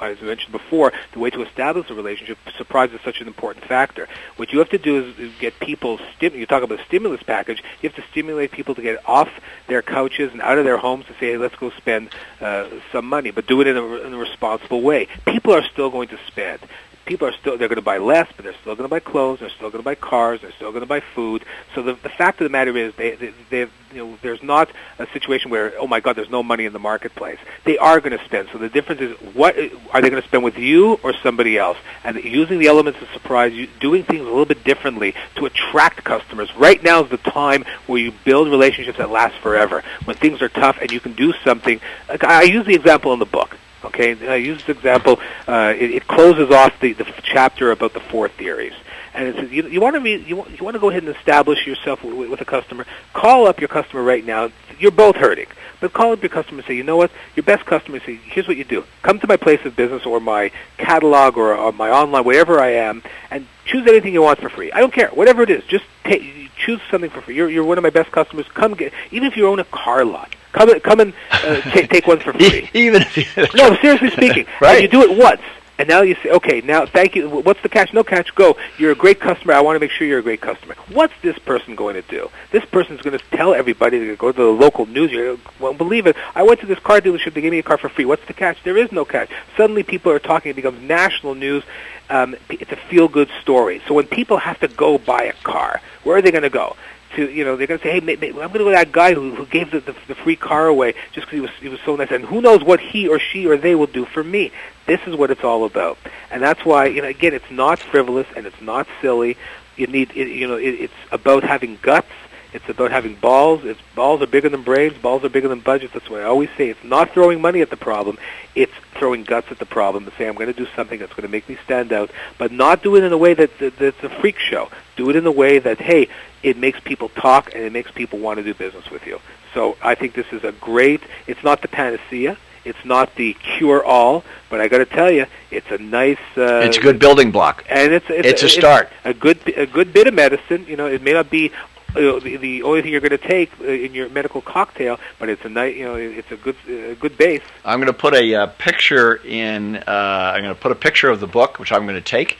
as 0.00 0.18
I 0.20 0.24
mentioned 0.24 0.52
before, 0.52 0.92
the 1.12 1.18
way 1.18 1.30
to 1.30 1.42
establish 1.42 1.90
a 1.90 1.94
relationship, 1.94 2.38
surprise 2.56 2.92
is 2.92 3.00
such 3.02 3.20
an 3.20 3.26
important 3.26 3.64
factor. 3.64 4.08
What 4.36 4.52
you 4.52 4.58
have 4.58 4.70
to 4.70 4.78
do 4.78 5.04
is, 5.04 5.18
is 5.18 5.32
get 5.38 5.58
people. 5.60 5.98
Stim- 6.16 6.34
you 6.34 6.46
talk 6.46 6.62
about 6.62 6.80
a 6.80 6.84
stimulus 6.84 7.22
package. 7.22 7.62
You 7.80 7.88
have 7.88 7.96
to 7.96 8.10
stimulate 8.10 8.52
people 8.52 8.74
to 8.74 8.82
get 8.82 9.08
off 9.08 9.28
their 9.68 9.82
couches 9.82 10.32
and 10.32 10.40
out 10.42 10.58
of 10.58 10.64
their 10.64 10.76
homes 10.76 11.06
to 11.06 11.12
say, 11.14 11.32
"Hey, 11.32 11.36
let's 11.36 11.56
go 11.56 11.70
spend 11.70 12.10
uh, 12.40 12.68
some 12.90 13.06
money," 13.06 13.30
but 13.30 13.46
do 13.46 13.60
it 13.60 13.66
in 13.66 13.76
a, 13.76 13.84
in 14.06 14.12
a 14.12 14.18
responsible 14.18 14.82
way. 14.82 15.08
People 15.26 15.52
are 15.52 15.64
still 15.64 15.90
going 15.90 16.08
to 16.08 16.18
spend 16.26 16.60
people 17.04 17.28
are 17.28 17.32
still 17.32 17.56
they're 17.58 17.68
going 17.68 17.76
to 17.76 17.82
buy 17.82 17.98
less, 17.98 18.28
but 18.34 18.44
they're 18.44 18.54
still 18.60 18.74
going 18.74 18.88
to 18.88 18.90
buy 18.90 19.00
clothes, 19.00 19.40
they're 19.40 19.50
still 19.50 19.70
going 19.70 19.82
to 19.82 19.84
buy 19.84 19.94
cars, 19.94 20.40
they're 20.40 20.52
still 20.52 20.70
going 20.70 20.82
to 20.82 20.86
buy 20.86 21.00
food. 21.00 21.44
So 21.74 21.82
the 21.82 21.94
the 21.94 22.08
fact 22.08 22.40
of 22.40 22.44
the 22.44 22.50
matter 22.50 22.76
is, 22.76 22.94
they 22.94 23.14
they, 23.16 23.34
they 23.50 23.60
you 23.92 24.06
know 24.06 24.18
there's 24.22 24.42
not 24.42 24.70
a 24.98 25.06
situation 25.12 25.50
where 25.50 25.72
oh 25.78 25.86
my 25.86 26.00
God, 26.00 26.16
there's 26.16 26.30
no 26.30 26.42
money 26.42 26.64
in 26.64 26.72
the 26.72 26.78
marketplace. 26.78 27.38
They 27.64 27.78
are 27.78 28.00
going 28.00 28.16
to 28.16 28.24
spend. 28.24 28.48
So 28.52 28.58
the 28.58 28.68
difference 28.68 29.00
is 29.00 29.16
what 29.34 29.56
are 29.56 30.00
they 30.00 30.10
going 30.10 30.22
to 30.22 30.28
spend 30.28 30.44
with 30.44 30.58
you 30.58 30.94
or 31.02 31.12
somebody 31.22 31.58
else? 31.58 31.78
And 32.04 32.22
using 32.22 32.58
the 32.58 32.66
elements 32.66 33.00
of 33.02 33.08
surprise, 33.10 33.52
doing 33.80 34.04
things 34.04 34.20
a 34.20 34.24
little 34.24 34.44
bit 34.44 34.64
differently 34.64 35.14
to 35.36 35.46
attract 35.46 36.04
customers. 36.04 36.54
Right 36.56 36.82
now 36.82 37.04
is 37.04 37.10
the 37.10 37.16
time 37.18 37.64
where 37.86 38.00
you 38.00 38.12
build 38.24 38.48
relationships 38.48 38.98
that 38.98 39.10
last 39.10 39.36
forever. 39.38 39.82
When 40.04 40.16
things 40.16 40.42
are 40.42 40.48
tough 40.48 40.78
and 40.80 40.90
you 40.90 41.00
can 41.00 41.12
do 41.14 41.32
something. 41.44 41.80
Like 42.08 42.24
I 42.24 42.42
use 42.42 42.66
the 42.66 42.74
example 42.74 43.12
in 43.12 43.18
the 43.18 43.26
book. 43.26 43.56
Okay, 43.84 44.28
I 44.28 44.36
use 44.36 44.58
this 44.64 44.76
example. 44.76 45.20
Uh, 45.46 45.74
it, 45.76 45.90
it 45.90 46.06
closes 46.06 46.50
off 46.50 46.78
the, 46.80 46.92
the 46.92 47.04
chapter 47.22 47.72
about 47.72 47.92
the 47.94 48.00
four 48.00 48.28
theories. 48.28 48.74
And 49.14 49.28
it 49.28 49.36
says 49.36 49.50
you, 49.50 49.66
you 49.68 49.80
want 49.80 49.94
to 49.94 50.00
be 50.00 50.12
you 50.12 50.36
you 50.48 50.64
want 50.64 50.74
to 50.74 50.78
go 50.78 50.88
ahead 50.88 51.02
and 51.02 51.14
establish 51.14 51.66
yourself 51.66 52.02
with, 52.02 52.30
with 52.30 52.40
a 52.40 52.46
customer. 52.46 52.86
Call 53.12 53.46
up 53.46 53.60
your 53.60 53.68
customer 53.68 54.02
right 54.02 54.24
now. 54.24 54.50
You're 54.78 54.90
both 54.90 55.16
hurting, 55.16 55.48
but 55.80 55.92
call 55.92 56.12
up 56.12 56.22
your 56.22 56.30
customer 56.30 56.60
and 56.60 56.66
say, 56.66 56.74
you 56.74 56.82
know 56.82 56.96
what, 56.96 57.10
your 57.36 57.44
best 57.44 57.66
customer. 57.66 58.00
Say, 58.00 58.14
here's 58.16 58.48
what 58.48 58.56
you 58.56 58.64
do: 58.64 58.84
come 59.02 59.18
to 59.18 59.26
my 59.26 59.36
place 59.36 59.62
of 59.66 59.76
business 59.76 60.06
or 60.06 60.18
my 60.18 60.50
catalog 60.78 61.36
or, 61.36 61.54
or 61.54 61.72
my 61.72 61.90
online, 61.90 62.24
wherever 62.24 62.58
I 62.58 62.70
am, 62.70 63.02
and 63.30 63.46
choose 63.66 63.86
anything 63.86 64.14
you 64.14 64.22
want 64.22 64.38
for 64.40 64.48
free. 64.48 64.72
I 64.72 64.80
don't 64.80 64.94
care, 64.94 65.08
whatever 65.08 65.42
it 65.42 65.50
is. 65.50 65.62
Just 65.64 65.84
take, 66.04 66.41
choose 66.64 66.80
something 66.90 67.10
for 67.10 67.20
free. 67.22 67.36
You're 67.36 67.50
you're 67.50 67.64
one 67.64 67.78
of 67.78 67.82
my 67.82 67.90
best 67.90 68.10
customers. 68.12 68.46
Come 68.48 68.74
get 68.74 68.92
even 69.10 69.28
if 69.28 69.36
you 69.36 69.48
own 69.48 69.58
a 69.58 69.64
car 69.64 70.04
lot. 70.04 70.34
Come 70.52 70.78
come 70.80 71.00
and 71.00 71.14
uh, 71.30 71.60
take 71.72 71.90
take 71.90 72.06
one 72.06 72.20
for 72.20 72.32
free. 72.34 72.68
Even 72.74 73.00
if 73.02 73.16
you, 73.16 73.24
no, 73.54 73.74
seriously 73.76 74.10
speaking, 74.10 74.46
right? 74.60 74.74
And 74.74 74.82
you 74.82 74.88
do 74.88 75.02
it 75.02 75.18
once, 75.18 75.40
and 75.78 75.88
now 75.88 76.02
you 76.02 76.14
say, 76.22 76.30
okay, 76.30 76.60
now 76.60 76.86
thank 76.86 77.16
you. 77.16 77.28
What's 77.28 77.62
the 77.62 77.68
catch? 77.68 77.92
No 77.92 78.04
catch. 78.04 78.34
Go. 78.34 78.56
You're 78.78 78.92
a 78.92 78.96
great 78.96 79.20
customer. 79.20 79.54
I 79.54 79.60
want 79.60 79.76
to 79.76 79.80
make 79.80 79.90
sure 79.90 80.06
you're 80.06 80.18
a 80.18 80.22
great 80.22 80.40
customer. 80.40 80.74
What's 80.88 81.14
this 81.22 81.38
person 81.38 81.74
going 81.74 81.94
to 81.94 82.02
do? 82.02 82.30
This 82.50 82.64
person's 82.64 83.00
going 83.00 83.18
to 83.18 83.24
tell 83.36 83.54
everybody 83.54 83.98
to 83.98 84.16
go 84.16 84.30
to 84.30 84.36
the 84.36 84.48
local 84.48 84.86
news. 84.86 85.10
You 85.10 85.40
won't 85.58 85.78
believe 85.78 86.06
it. 86.06 86.16
I 86.34 86.42
went 86.42 86.60
to 86.60 86.66
this 86.66 86.78
car 86.78 87.00
dealership. 87.00 87.34
They 87.34 87.40
gave 87.40 87.52
me 87.52 87.58
a 87.58 87.62
car 87.62 87.78
for 87.78 87.88
free. 87.88 88.04
What's 88.04 88.26
the 88.26 88.34
catch? 88.34 88.62
There 88.62 88.76
is 88.76 88.92
no 88.92 89.04
catch. 89.04 89.30
Suddenly, 89.56 89.82
people 89.82 90.12
are 90.12 90.18
talking. 90.18 90.50
It 90.50 90.56
becomes 90.56 90.80
national 90.80 91.34
news. 91.34 91.64
Um, 92.10 92.36
it's 92.50 92.70
a 92.70 92.76
feel-good 92.76 93.30
story. 93.40 93.80
So 93.88 93.94
when 93.94 94.06
people 94.06 94.36
have 94.36 94.60
to 94.60 94.68
go 94.68 94.98
buy 94.98 95.22
a 95.24 95.32
car, 95.32 95.80
where 96.04 96.16
are 96.16 96.22
they 96.22 96.30
going 96.30 96.42
to 96.42 96.50
go? 96.50 96.76
To 97.16 97.30
you 97.30 97.44
know 97.44 97.56
they're 97.56 97.66
going 97.66 97.80
to 97.80 97.84
say, 97.84 97.92
hey, 97.92 98.00
may, 98.00 98.16
may, 98.16 98.28
I'm 98.28 98.34
going 98.34 98.52
to 98.52 98.58
go 98.58 98.64
to 98.70 98.76
that 98.76 98.92
guy 98.92 99.14
who, 99.14 99.34
who 99.34 99.46
gave 99.46 99.70
the, 99.70 99.80
the, 99.80 99.94
the 100.08 100.14
free 100.14 100.36
car 100.36 100.66
away 100.66 100.94
just 101.12 101.26
because 101.26 101.32
he 101.32 101.40
was 101.40 101.50
he 101.60 101.68
was 101.68 101.80
so 101.84 101.96
nice, 101.96 102.10
and 102.10 102.24
who 102.24 102.40
knows 102.40 102.62
what 102.62 102.80
he 102.80 103.08
or 103.08 103.18
she 103.18 103.46
or 103.46 103.56
they 103.56 103.74
will 103.74 103.86
do 103.86 104.04
for 104.04 104.22
me. 104.22 104.52
This 104.86 105.00
is 105.06 105.14
what 105.14 105.30
it's 105.30 105.44
all 105.44 105.64
about, 105.64 105.98
and 106.30 106.42
that's 106.42 106.64
why 106.64 106.86
you 106.86 107.02
know 107.02 107.08
again 107.08 107.34
it's 107.34 107.50
not 107.50 107.78
frivolous 107.78 108.26
and 108.36 108.46
it's 108.46 108.60
not 108.60 108.86
silly. 109.00 109.36
You 109.76 109.86
need 109.86 110.10
it, 110.14 110.28
you 110.28 110.46
know 110.46 110.56
it, 110.56 110.70
it's 110.70 110.94
about 111.10 111.44
having 111.44 111.78
guts. 111.80 112.08
It's 112.52 112.68
about 112.68 112.90
having 112.90 113.14
balls. 113.14 113.64
It's 113.64 113.80
balls 113.94 114.20
are 114.20 114.26
bigger 114.26 114.48
than 114.48 114.62
brains. 114.62 114.96
Balls 114.98 115.24
are 115.24 115.28
bigger 115.28 115.48
than 115.48 115.60
budgets. 115.60 115.94
That's 115.94 116.10
what 116.10 116.20
I 116.20 116.24
always 116.24 116.50
say. 116.56 116.68
It's 116.68 116.84
not 116.84 117.10
throwing 117.10 117.40
money 117.40 117.62
at 117.62 117.70
the 117.70 117.76
problem. 117.76 118.18
It's 118.54 118.72
throwing 118.94 119.24
guts 119.24 119.50
at 119.50 119.58
the 119.58 119.66
problem 119.66 120.04
and 120.04 120.12
say, 120.18 120.28
I'm 120.28 120.34
going 120.34 120.52
to 120.52 120.58
do 120.58 120.66
something 120.76 120.98
that's 120.98 121.12
going 121.12 121.22
to 121.22 121.28
make 121.28 121.48
me 121.48 121.56
stand 121.64 121.92
out, 121.92 122.10
but 122.38 122.52
not 122.52 122.82
do 122.82 122.96
it 122.96 123.04
in 123.04 123.12
a 123.12 123.18
way 123.18 123.32
that, 123.34 123.58
that 123.58 123.76
that's 123.78 124.02
a 124.02 124.10
freak 124.20 124.38
show. 124.38 124.70
Do 124.96 125.08
it 125.08 125.16
in 125.16 125.26
a 125.26 125.32
way 125.32 125.58
that, 125.58 125.80
hey, 125.80 126.08
it 126.42 126.58
makes 126.58 126.78
people 126.80 127.08
talk 127.08 127.54
and 127.54 127.62
it 127.64 127.72
makes 127.72 127.90
people 127.90 128.18
want 128.18 128.36
to 128.36 128.42
do 128.42 128.52
business 128.52 128.90
with 128.90 129.06
you. 129.06 129.20
So 129.54 129.76
I 129.82 129.94
think 129.94 130.14
this 130.14 130.30
is 130.32 130.44
a 130.44 130.52
great. 130.52 131.02
It's 131.26 131.42
not 131.42 131.62
the 131.62 131.68
panacea. 131.68 132.36
It's 132.64 132.84
not 132.84 133.16
the 133.16 133.34
cure 133.34 133.82
all, 133.82 134.22
but 134.48 134.60
I 134.60 134.68
got 134.68 134.78
to 134.78 134.86
tell 134.86 135.10
you, 135.10 135.26
it's 135.50 135.68
a 135.70 135.78
nice. 135.78 136.18
Uh, 136.36 136.62
it's 136.62 136.78
a 136.78 136.80
good 136.80 137.00
building 137.00 137.32
block, 137.32 137.64
and 137.68 137.92
it's 137.92 138.08
it's, 138.08 138.28
it's 138.28 138.42
a 138.44 138.48
start. 138.48 138.88
It's 139.04 139.16
a 139.16 139.20
good 139.20 139.40
a 139.56 139.66
good 139.66 139.92
bit 139.92 140.06
of 140.06 140.14
medicine. 140.14 140.66
You 140.68 140.76
know, 140.76 140.86
it 140.86 141.02
may 141.02 141.12
not 141.12 141.28
be 141.28 141.50
uh, 141.94 142.18
the, 142.20 142.36
the 142.36 142.62
only 142.62 142.82
thing 142.82 142.92
you're 142.92 143.00
going 143.00 143.10
to 143.10 143.18
take 143.18 143.50
uh, 143.60 143.64
in 143.64 143.94
your 143.94 144.08
medical 144.08 144.40
cocktail, 144.40 144.98
but 145.18 145.28
it's 145.28 145.44
a 145.44 145.48
nice, 145.48 145.76
you 145.76 145.84
know, 145.84 145.94
it's 145.94 146.30
a 146.30 146.36
good, 146.36 146.56
uh, 146.66 146.94
good 146.94 147.16
base. 147.18 147.42
I'm 147.64 147.80
going 147.80 147.92
to 147.92 147.98
put 147.98 148.14
a 148.14 148.34
uh, 148.34 148.46
picture 148.58 149.16
in. 149.24 149.76
Uh, 149.76 150.32
I'm 150.34 150.42
going 150.42 150.54
to 150.54 150.60
put 150.60 150.72
a 150.72 150.76
picture 150.76 151.08
of 151.08 151.20
the 151.20 151.26
book, 151.26 151.58
which 151.58 151.72
I'm 151.72 151.84
going 151.84 151.96
to 151.96 152.00
take, 152.00 152.38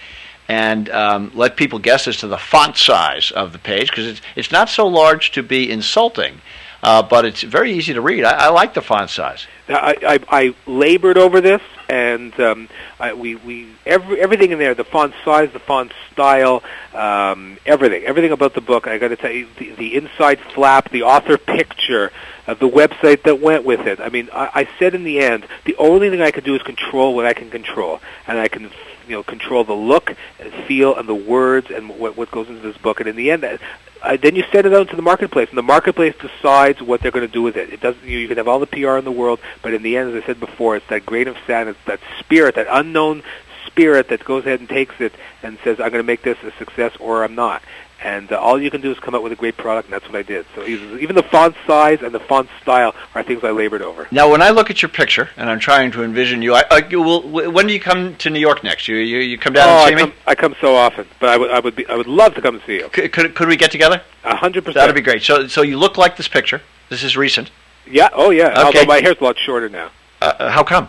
and 0.49 0.89
um, 0.91 1.33
let 1.35 1.57
people 1.57 1.79
guess 1.79 2.09
as 2.09 2.19
to 2.19 2.29
the 2.29 2.39
font 2.39 2.77
size 2.77 3.31
of 3.31 3.53
the 3.53 3.59
page 3.59 3.91
because 3.91 4.07
it's 4.07 4.21
it's 4.37 4.53
not 4.53 4.69
so 4.69 4.87
large 4.87 5.33
to 5.33 5.43
be 5.43 5.71
insulting. 5.71 6.41
Uh, 6.83 7.01
but 7.01 7.25
it's 7.25 7.43
very 7.43 7.73
easy 7.73 7.95
to 7.95 8.01
read. 8.01 8.25
I, 8.25 8.47
I 8.47 8.49
like 8.49 8.75
the 8.75 8.83
font 8.83 9.09
size. 9.09 9.47
I, 9.69 9.97
I, 10.05 10.19
I 10.29 10.55
labored 10.67 11.17
over 11.17 11.41
this, 11.41 11.63
and 11.93 12.41
um, 12.41 12.69
I, 12.99 13.13
we 13.13 13.35
we 13.37 13.69
every, 13.85 14.19
everything 14.19 14.51
in 14.51 14.59
there, 14.59 14.75
the 14.75 14.85
font 14.85 15.13
size, 15.27 15.53
the 15.53 15.59
font 15.59 15.93
style, 16.11 16.63
um, 16.95 17.59
everything, 17.67 18.05
everything 18.05 18.33
about 18.33 18.55
the 18.55 18.63
book. 18.63 18.87
I 18.87 18.97
got 18.97 19.09
to 19.09 19.17
tell 19.17 19.31
you, 19.31 19.47
the, 19.59 19.73
the 19.73 19.97
inside 19.97 20.41
flap, 20.55 20.91
the 20.91 21.03
author 21.03 21.37
picture, 21.37 22.11
uh, 22.47 22.55
the 22.55 22.69
website 22.69 23.23
that 23.23 23.41
went 23.41 23.65
with 23.65 23.81
it. 23.81 24.01
I 24.01 24.09
mean, 24.09 24.29
I, 24.33 24.51
I 24.55 24.69
said 24.79 24.95
in 24.95 25.05
the 25.05 25.21
end, 25.21 25.47
the 25.65 25.77
only 25.77 26.11
thing 26.11 26.21
I 26.21 26.31
can 26.31 26.45
do 26.45 26.55
is 26.55 26.63
control 26.63 27.15
what 27.15 27.27
I 27.27 27.35
can 27.35 27.51
control, 27.51 28.01
and 28.27 28.39
I 28.39 28.49
can 28.49 28.71
you 29.09 29.17
know 29.17 29.23
control 29.23 29.65
the 29.65 29.75
look 29.75 30.15
and 30.39 30.53
feel 30.67 30.97
and 30.97 31.09
the 31.09 31.15
words 31.15 31.71
and 31.71 31.89
what 31.99 32.17
what 32.17 32.31
goes 32.31 32.49
into 32.49 32.63
this 32.63 32.77
book. 32.79 33.01
And 33.01 33.09
in 33.09 33.17
the 33.17 33.31
end, 33.31 33.45
uh, 33.45 34.17
then 34.17 34.35
you 34.35 34.45
send 34.51 34.67
it 34.67 34.75
out 34.75 34.89
to 34.91 34.97
the 34.97 35.03
marketplace, 35.03 35.49
and 35.49 35.59
the 35.59 35.63
marketplace 35.63 36.15
decides 36.21 36.83
what 36.83 37.01
they're 37.01 37.13
going 37.13 37.27
to 37.27 37.33
do 37.33 37.43
with 37.43 37.57
it. 37.57 37.73
It 37.73 37.81
does. 37.81 37.97
You, 38.05 38.19
you 38.19 38.29
can 38.29 38.37
have 38.37 38.49
all 38.49 38.59
the 38.59 38.67
PR 38.67 38.97
in 38.97 39.05
the 39.05 39.13
world, 39.13 39.41
but 39.63 39.75
in 39.75 39.83
the 39.83 39.97
end, 39.97 40.15
as 40.15 40.23
I 40.23 40.27
said 40.27 40.41
before, 40.41 40.77
it's 40.77 40.89
that 40.89 41.07
grain 41.07 41.29
of 41.29 41.37
sand, 41.47 41.69
it's 41.69 41.85
that 41.87 42.01
spirit, 42.19 42.57
that 42.57 42.67
unknown 42.71 43.23
spirit 43.67 44.09
that 44.09 44.25
goes 44.25 44.45
ahead 44.45 44.61
and 44.61 44.69
takes 44.69 45.01
it 45.01 45.13
and 45.43 45.59
says, 45.63 45.79
"I'm 45.79 45.91
going 45.91 46.03
to 46.03 46.07
make 46.07 46.23
this 46.23 46.39
a 46.43 46.51
success, 46.59 46.93
or 46.99 47.25
I'm 47.25 47.35
not." 47.35 47.63
And 48.05 48.33
uh, 48.33 48.41
all 48.41 48.61
you 48.61 48.71
can 48.71 48.81
do 48.81 48.91
is 48.91 48.99
come 48.99 49.15
up 49.15 49.23
with 49.23 49.31
a 49.31 49.37
great 49.37 49.57
product, 49.57 49.87
and 49.87 49.93
that's 49.93 50.07
what 50.07 50.17
I 50.17 50.23
did. 50.23 50.45
So 50.57 50.65
even 50.65 51.15
the 51.15 51.23
font 51.23 51.55
size 51.67 52.03
and 52.03 52.13
the 52.13 52.19
font 52.19 52.49
style 52.61 52.95
are 53.15 53.23
things 53.23 53.45
I 53.45 53.51
labored 53.51 53.81
over. 53.81 54.09
Now, 54.11 54.29
when 54.31 54.43
I 54.43 54.51
look 54.51 54.71
at 54.71 54.83
your 54.83 54.89
picture, 54.89 55.31
and 55.37 55.49
I'm 55.49 55.61
trying 55.61 55.93
to 55.93 56.03
envision 56.03 56.43
you, 56.43 56.55
I, 56.55 56.65
I 56.71 56.79
you 56.89 57.01
will, 57.01 57.23
when 57.23 57.69
do 57.69 57.73
you 57.73 57.79
come 57.81 58.17
to 58.17 58.31
New 58.31 58.41
York 58.41 58.65
next? 58.65 58.89
You 58.89 58.97
you, 58.97 59.19
you 59.19 59.39
come 59.39 59.53
down 59.53 59.69
oh, 59.69 59.73
and 59.73 59.89
see 59.89 59.95
I 59.95 59.99
come, 59.99 60.09
me? 60.11 60.15
I 60.27 60.35
come 60.35 60.55
so 60.61 60.75
often, 60.75 61.07
but 61.21 61.29
I 61.29 61.37
would 61.37 61.51
I 61.53 61.61
would 61.61 61.77
be 61.77 61.87
I 61.87 61.95
would 61.95 62.09
love 62.09 62.35
to 62.35 62.43
come 62.43 62.57
and 62.57 62.65
see 62.65 62.75
you. 62.75 62.89
Could, 62.89 63.13
could, 63.13 63.35
could 63.37 63.49
we 63.49 63.57
get 63.57 63.71
together? 63.71 64.03
A 64.25 64.35
hundred 64.35 64.65
percent. 64.65 64.83
That'd 64.83 64.97
be 64.97 65.01
great. 65.01 65.23
So 65.23 65.47
so 65.47 65.63
you 65.63 65.79
look 65.79 65.97
like 65.97 66.17
this 66.17 66.29
picture. 66.29 66.61
This 66.89 67.05
is 67.05 67.17
recent. 67.17 67.51
Yeah. 67.87 68.09
Oh 68.13 68.31
yeah. 68.31 68.49
Okay. 68.49 68.63
Although 68.63 68.85
my 68.85 69.01
hair's 69.01 69.21
a 69.21 69.25
lot 69.25 69.39
shorter 69.39 69.69
now. 69.69 69.91
Uh, 70.21 70.51
how 70.51 70.65
come? 70.65 70.89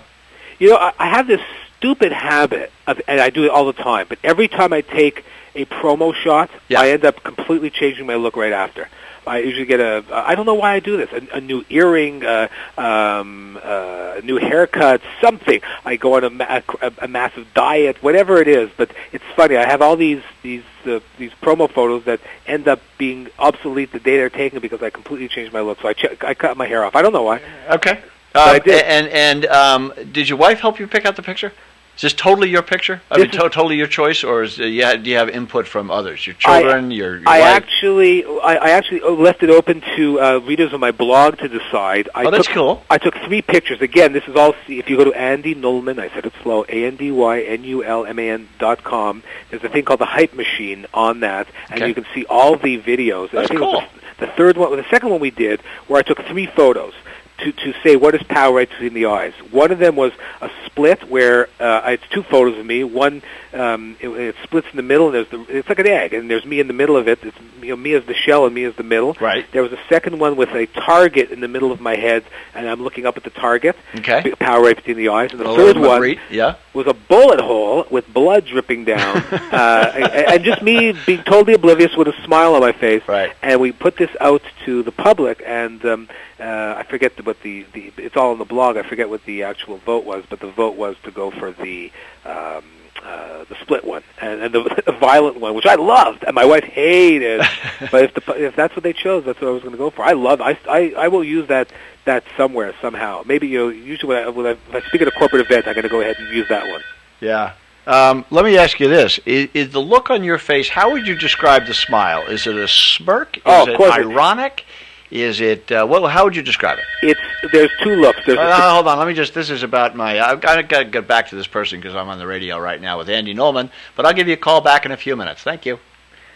You 0.58 0.72
know, 0.72 0.78
I, 0.78 0.94
I 0.98 1.10
have 1.10 1.28
this 1.28 1.42
stupid 1.84 2.14
habit, 2.14 2.72
of, 2.88 3.02
and 3.10 3.20
I 3.20 3.30
do 3.30 3.44
it 3.44 3.50
all 3.50 3.66
the 3.66 3.74
time. 3.74 4.06
But 4.08 4.20
every 4.24 4.48
time 4.48 4.72
I 4.72 4.80
take 4.82 5.26
a 5.54 5.66
promo 5.66 6.14
shot, 6.14 6.50
Yeah. 6.70 6.80
I 6.80 6.90
end 6.90 7.04
up 7.04 7.22
completely 7.24 7.70
changing 7.70 8.06
my 8.06 8.16
look 8.16 8.38
right 8.38 8.54
after. 8.54 8.88
I 9.28 9.40
usually 9.40 9.66
get 9.66 9.80
a, 9.80 10.04
I 10.12 10.36
don't 10.36 10.46
know 10.46 10.54
why 10.54 10.74
I 10.74 10.80
do 10.80 10.96
this, 10.98 11.10
a, 11.12 11.38
a 11.38 11.42
new 11.42 11.64
earring, 11.70 12.26
uh, 12.26 12.48
um, 12.78 13.58
uh, 13.62 14.16
a 14.18 14.22
new 14.22 14.38
haircut, 14.38 15.02
something. 15.22 15.60
I 15.86 15.96
go 15.98 16.16
on 16.16 16.24
a, 16.42 16.64
a, 16.82 16.92
a 17.00 17.08
massive 17.08 17.48
diet, 17.54 18.02
whatever 18.02 18.42
it 18.42 18.48
is. 18.48 18.70
But 18.78 18.92
it's 19.12 19.24
funny. 19.36 19.56
I 19.58 19.66
have 19.68 19.82
all 19.82 19.96
these 19.98 20.22
these 20.42 20.64
uh, 20.86 21.00
these 21.18 21.32
promo 21.42 21.70
photos 21.72 22.04
that 22.06 22.20
end 22.48 22.68
up 22.68 22.82
being 22.98 23.30
obsolete 23.40 23.92
the 23.94 24.00
day 24.00 24.18
they're 24.18 24.30
taken 24.30 24.60
because 24.60 24.82
I 24.82 24.90
completely 24.90 25.28
changed 25.30 25.52
my 25.54 25.62
look. 25.62 25.80
So 25.82 25.88
I 25.90 25.94
ch- 25.94 26.22
I 26.22 26.34
cut 26.34 26.56
my 26.58 26.68
hair 26.68 26.84
off. 26.84 26.94
I 26.96 27.02
don't 27.02 27.14
know 27.14 27.24
why. 27.24 27.42
Okay. 27.70 28.02
I 28.36 28.56
Um, 28.58 28.62
did. 28.66 28.84
And 28.84 29.08
and 29.08 29.46
um, 29.46 29.94
did 30.12 30.28
your 30.28 30.38
wife 30.40 30.60
help 30.60 30.80
you 30.80 30.88
pick 30.88 31.06
out 31.06 31.16
the 31.16 31.22
picture? 31.24 31.54
Is 31.96 32.02
this 32.02 32.14
totally 32.14 32.50
your 32.50 32.64
picture? 32.64 33.02
I 33.12 33.16
This 33.18 33.24
mean, 33.26 33.32
to- 33.34 33.38
totally 33.38 33.76
your 33.76 33.86
choice, 33.88 34.24
or 34.24 34.42
is, 34.42 34.60
uh, 34.60 34.64
you 34.64 34.98
do 34.98 35.12
you 35.12 35.18
have 35.18 35.30
input 35.30 35.68
from 35.68 35.92
others, 35.92 36.26
your 36.26 36.34
children, 36.36 36.90
your, 36.90 37.18
your 37.20 37.30
I 37.30 37.40
wife? 37.40 37.50
actually, 37.56 38.26
I, 38.26 38.56
I 38.56 38.70
actually 38.72 39.02
left 39.02 39.44
it 39.44 39.52
open 39.52 39.82
to 39.96 40.20
uh, 40.20 40.38
readers 40.40 40.74
of 40.74 40.80
my 40.80 40.90
blog 40.90 41.38
to 41.38 41.48
decide. 41.48 42.10
I 42.16 42.26
Oh, 42.26 42.32
that's 42.32 42.48
took, 42.48 42.56
cool. 42.56 42.84
I 42.90 42.98
took 42.98 43.16
three 43.28 43.44
pictures. 43.44 43.80
Again, 43.80 44.12
this 44.12 44.24
is 44.28 44.36
all. 44.36 44.56
If 44.68 44.90
you 44.90 44.98
go 44.98 45.04
to 45.04 45.14
Andy 45.14 45.54
Nulman, 45.54 46.00
I 46.00 46.10
said 46.10 46.26
it 46.26 46.34
slow. 46.42 46.66
A 46.68 46.86
N 46.86 46.96
D 46.96 47.12
Y 47.12 47.42
N 47.42 47.64
U 47.64 47.84
L 47.84 48.06
M 48.08 48.18
A 48.18 48.30
N 48.32 48.50
dot 48.58 48.84
com. 48.84 49.22
There's 49.52 49.64
a 49.64 49.70
thing 49.70 49.86
called 49.86 50.00
the 50.00 50.06
Hype 50.08 50.34
Machine 50.34 50.88
on 50.96 51.20
that, 51.20 51.48
and 51.70 51.76
Okay. 51.80 51.88
you 51.90 51.94
can 51.94 52.08
see 52.16 52.26
all 52.26 52.58
the 52.58 52.82
videos. 52.82 53.30
I 53.30 53.42
That's 53.46 53.52
cool. 53.52 53.84
The, 54.20 54.26
the 54.26 54.32
third 54.32 54.58
one, 54.58 54.76
the 54.76 54.86
second 54.90 55.10
one 55.12 55.20
we 55.20 55.30
did, 55.32 55.62
where 55.88 56.00
I 56.00 56.02
took 56.02 56.24
three 56.26 56.48
photos. 56.48 56.94
To, 57.40 57.52
to 57.52 57.74
say 57.84 57.96
what 57.96 58.16
is 58.16 58.24
power 58.24 58.56
right 58.56 58.70
between 58.70 58.94
the 58.94 59.08
eyes. 59.08 59.34
One 59.52 59.72
of 59.72 59.80
them 59.80 59.96
was 59.96 60.14
a 60.40 60.50
split 60.66 61.10
where 61.10 61.50
uh, 61.60 61.82
it's 61.88 62.08
two 62.10 62.24
photos 62.24 62.58
of 62.58 62.66
me. 62.66 62.84
One 62.84 63.22
um, 63.54 63.96
it, 64.00 64.08
it 64.10 64.36
splits 64.44 64.68
in 64.72 64.78
the 64.78 64.84
middle, 64.84 65.08
and 65.08 65.16
there's 65.16 65.30
the 65.30 65.58
it's 65.58 65.70
like 65.70 65.80
an 65.80 65.88
egg, 65.88 66.14
and 66.14 66.30
there's 66.30 66.46
me 66.46 66.60
in 66.60 66.68
the 66.68 66.74
middle 66.74 66.96
of 66.96 67.08
it. 67.08 67.20
It's 67.24 67.38
you 67.62 67.70
know, 67.70 67.76
me 67.76 67.94
as 67.94 68.06
the 68.06 68.14
shell 68.14 68.46
and 68.46 68.54
me 68.54 68.64
as 68.64 68.76
the 68.76 68.84
middle. 68.84 69.16
Right. 69.20 69.46
There 69.52 69.62
was 69.62 69.72
a 69.72 69.80
second 69.90 70.20
one 70.20 70.36
with 70.36 70.50
a 70.50 70.66
target 70.66 71.32
in 71.32 71.40
the 71.40 71.48
middle 71.48 71.72
of 71.72 71.80
my 71.80 71.96
head, 71.96 72.24
and 72.54 72.68
I'm 72.68 72.82
looking 72.82 73.06
up 73.06 73.18
at 73.18 73.24
the 73.24 73.30
target. 73.30 73.76
Okay. 73.96 74.32
Power 74.40 74.64
right 74.64 74.76
between 74.76 74.98
the 74.98 75.10
eyes. 75.10 75.32
And 75.32 75.40
the 75.40 75.50
A 75.50 75.56
third 75.56 75.78
one 75.78 76.16
yeah. 76.30 76.56
was 76.74 76.88
a 76.88 76.94
bullet 76.94 77.40
hole 77.40 77.86
with 77.90 78.12
blood 78.12 78.46
dripping 78.46 78.86
down, 78.86 79.18
uh, 79.32 79.92
and, 79.96 80.12
and 80.12 80.44
just 80.44 80.62
me 80.62 80.94
being 81.06 81.24
totally 81.24 81.54
oblivious 81.54 81.96
with 81.96 82.08
a 82.08 82.24
smile 82.26 82.56
on 82.56 82.62
my 82.62 82.72
face. 82.72 83.04
Right. 83.08 83.34
And 83.42 83.62
we 83.62 83.72
put 83.72 83.98
this 83.98 84.12
out 84.20 84.42
to 84.66 84.84
the 84.84 84.92
public, 84.92 85.44
and 85.46 85.84
um, 85.86 86.10
uh, 86.44 86.76
I 86.78 86.84
forget 86.84 87.26
what 87.26 87.42
the, 87.42 87.66
the 87.74 87.94
it's 87.98 88.18
all 88.18 88.32
on 88.32 88.40
the 88.40 88.46
blog. 88.46 88.76
I 88.76 88.84
forget 88.84 89.10
what 89.10 89.24
the 89.26 89.44
actual 89.44 89.78
vote 89.78 90.04
was, 90.04 90.26
but 90.30 90.40
the 90.42 90.52
vote 90.52 90.76
was 90.76 90.98
to 91.04 91.12
go 91.12 91.32
for 91.32 91.52
the 91.52 91.92
um, 92.26 92.64
uh, 93.02 93.46
the 93.46 93.56
split 93.62 93.86
one 93.86 94.04
and, 94.22 94.42
and 94.42 94.54
the, 94.54 94.84
the 94.86 94.92
violent 94.92 95.40
one, 95.40 95.54
which 95.54 95.66
I 95.66 95.76
loved, 95.76 96.24
and 96.24 96.36
my 96.36 96.46
wife 96.46 96.64
hated. 96.64 97.40
but 97.92 98.04
if 98.04 98.14
the 98.14 98.46
if 98.46 98.56
that's 98.56 98.76
what 98.76 98.84
they 98.84 98.94
chose, 98.94 99.24
that's 99.24 99.40
what 99.40 99.48
I 99.48 99.52
was 99.52 99.62
going 99.62 99.72
to 99.72 99.78
go 99.78 99.90
for. 99.90 100.04
I 100.04 100.14
love. 100.14 100.42
I, 100.42 100.58
I 100.70 100.94
I 100.98 101.08
will 101.08 101.24
use 101.24 101.48
that 101.48 101.72
that 102.06 102.26
somewhere 102.36 102.74
somehow. 102.82 103.24
Maybe 103.26 103.48
you 103.48 103.60
know. 103.60 103.70
Usually 103.70 104.14
when 104.14 104.24
I, 104.24 104.30
when 104.30 104.46
I, 104.46 104.52
if 104.52 104.76
I 104.76 104.82
speak 104.88 105.02
at 105.02 105.08
a 105.08 105.12
corporate 105.12 105.46
event, 105.46 105.68
I'm 105.68 105.74
going 105.74 105.84
to 105.84 105.90
go 105.90 106.02
ahead 106.02 106.18
and 106.20 106.36
use 106.36 106.50
that 106.50 106.68
one. 106.70 106.82
Yeah. 107.22 107.54
Um, 107.86 108.26
let 108.32 108.46
me 108.46 108.58
ask 108.58 108.80
you 108.80 108.88
this: 108.90 109.20
is, 109.26 109.50
is, 109.54 109.72
the 109.72 109.82
look 109.82 110.10
on 110.10 110.24
your 110.24 110.38
face? 110.38 110.70
How 110.70 110.92
would 110.92 111.06
you 111.06 111.16
describe 111.16 111.68
the 111.68 111.74
smile? 111.74 112.24
Is 112.24 112.48
it 112.48 112.56
a 112.56 112.68
smirk? 112.68 113.38
Is 113.38 113.44
oh, 113.46 113.64
of 113.64 113.70
it 113.70 113.80
ironic? 113.80 114.66
Is 115.14 115.42
it? 115.42 115.72
Uh, 115.72 115.86
well, 115.88 116.08
how 116.08 116.24
would 116.24 116.36
you 116.36 116.42
describe 116.42 116.80
it? 116.80 116.86
It's 117.04 117.52
there's 117.52 117.70
two 117.84 117.98
looks. 117.98 118.22
There's 118.26 118.40
uh, 118.40 118.74
hold 118.74 118.88
on, 118.88 118.98
let 118.98 119.08
me 119.08 119.14
just. 119.14 119.36
This 119.36 119.52
is 119.52 119.62
about 119.62 119.96
my. 119.96 120.20
I've 120.20 120.42
got 120.42 120.56
to 120.56 120.86
get 120.86 121.08
back 121.08 121.30
to 121.30 121.36
this 121.36 121.46
person 121.46 121.80
because 121.80 121.96
I'm 121.96 122.10
on 122.10 122.18
the 122.18 122.26
radio 122.26 122.58
right 122.58 122.82
now 122.82 122.98
with 122.98 123.10
Andy 123.10 123.36
Nulman. 123.36 123.70
But 123.96 124.08
I'll 124.08 124.14
give 124.14 124.28
you 124.28 124.34
a 124.34 124.38
call 124.38 124.62
back 124.62 124.88
in 124.88 124.92
a 124.92 124.98
few 124.98 125.16
minutes. 125.16 125.44
Thank 125.44 125.68
you. 125.68 125.78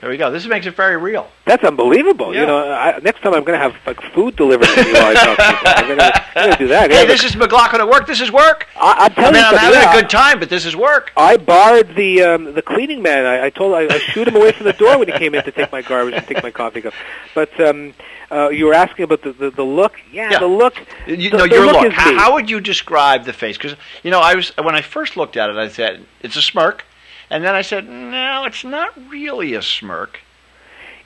There 0.01 0.11
we 0.11 0.17
go. 0.17 0.29
This 0.29 0.45
makes 0.45 0.67
it 0.67 0.75
very 0.75 0.95
real. 0.95 1.27
That's 1.45 1.63
unbelievable. 1.63 2.31
Yeah. 2.33 2.41
You 2.41 2.45
know, 2.47 2.71
I, 2.71 2.99
next 2.99 3.21
time 3.21 3.33
I'm 3.33 3.43
going 3.43 3.57
to 3.59 3.63
have 3.63 3.75
like 3.87 3.99
food 4.13 4.35
delivered 4.35 4.67
to 4.67 4.83
me 4.83 4.93
while 4.93 5.07
I 5.07 5.13
talk 5.15 5.37
to 5.37 5.43
you. 5.43 5.57
I'm 5.65 5.87
going 5.87 6.51
to 6.51 6.57
do 6.57 6.67
that. 6.67 6.91
Hey, 6.91 7.07
this 7.07 7.23
is 7.23 7.35
McLaughlin 7.35 7.81
at 7.81 7.89
work. 7.89 8.05
This 8.05 8.21
is 8.21 8.31
work. 8.31 8.67
I, 8.75 8.91
I'm 8.91 9.11
I 9.11 9.15
telling 9.15 9.33
mean, 9.33 9.41
you, 9.41 9.47
I'm 9.47 9.57
having 9.57 9.79
yeah, 9.79 9.91
a 9.97 10.01
good 10.01 10.09
time, 10.09 10.39
but 10.39 10.49
this 10.49 10.65
is 10.65 10.75
work. 10.75 11.11
I 11.17 11.37
barred 11.37 11.95
the 11.95 12.21
um, 12.21 12.53
the 12.53 12.61
cleaning 12.61 13.01
man. 13.01 13.25
I, 13.25 13.45
I 13.45 13.49
told 13.49 13.73
I, 13.73 13.91
I 13.91 13.97
shooed 13.97 14.27
him 14.27 14.35
away 14.35 14.51
from 14.51 14.67
the 14.67 14.73
door 14.73 14.99
when 14.99 15.07
he 15.07 15.17
came 15.17 15.33
in 15.33 15.43
to 15.43 15.51
take 15.51 15.71
my 15.71 15.81
garbage 15.81 16.13
and 16.13 16.27
take 16.27 16.43
my 16.43 16.51
coffee 16.51 16.81
cup. 16.81 16.93
But 17.33 17.59
um, 17.59 17.95
uh, 18.29 18.49
you 18.49 18.65
were 18.65 18.75
asking 18.75 19.03
about 19.03 19.23
the, 19.23 19.31
the, 19.31 19.49
the 19.49 19.63
look. 19.63 19.93
Yeah, 20.11 20.29
Yeah. 20.29 20.39
the 20.39 20.47
look. 20.47 20.75
You 21.07 21.31
the, 21.31 21.37
know, 21.37 21.47
the 21.47 21.55
your 21.55 21.65
look. 21.65 21.81
look. 21.81 21.93
How, 21.93 22.17
how 22.19 22.33
would 22.33 22.49
you 22.51 22.59
describe 22.59 23.25
the 23.25 23.33
face? 23.33 23.57
Because 23.57 23.75
you 24.03 24.11
know, 24.11 24.19
I 24.19 24.35
was 24.35 24.55
when 24.57 24.75
I 24.75 24.81
first 24.81 25.17
looked 25.17 25.37
at 25.37 25.49
it, 25.49 25.55
I 25.55 25.69
said 25.69 26.05
it's 26.21 26.35
a 26.35 26.41
smirk, 26.41 26.85
and 27.29 27.43
then 27.43 27.55
I 27.55 27.61
said, 27.61 27.87
no, 27.87 28.45
it's 28.45 28.63
not 28.63 28.93
really 29.09 29.53
a 29.53 29.61
smirk. 29.61 30.19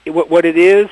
what, 0.06 0.30
what 0.30 0.46
it 0.46 0.58
is. 0.58 0.90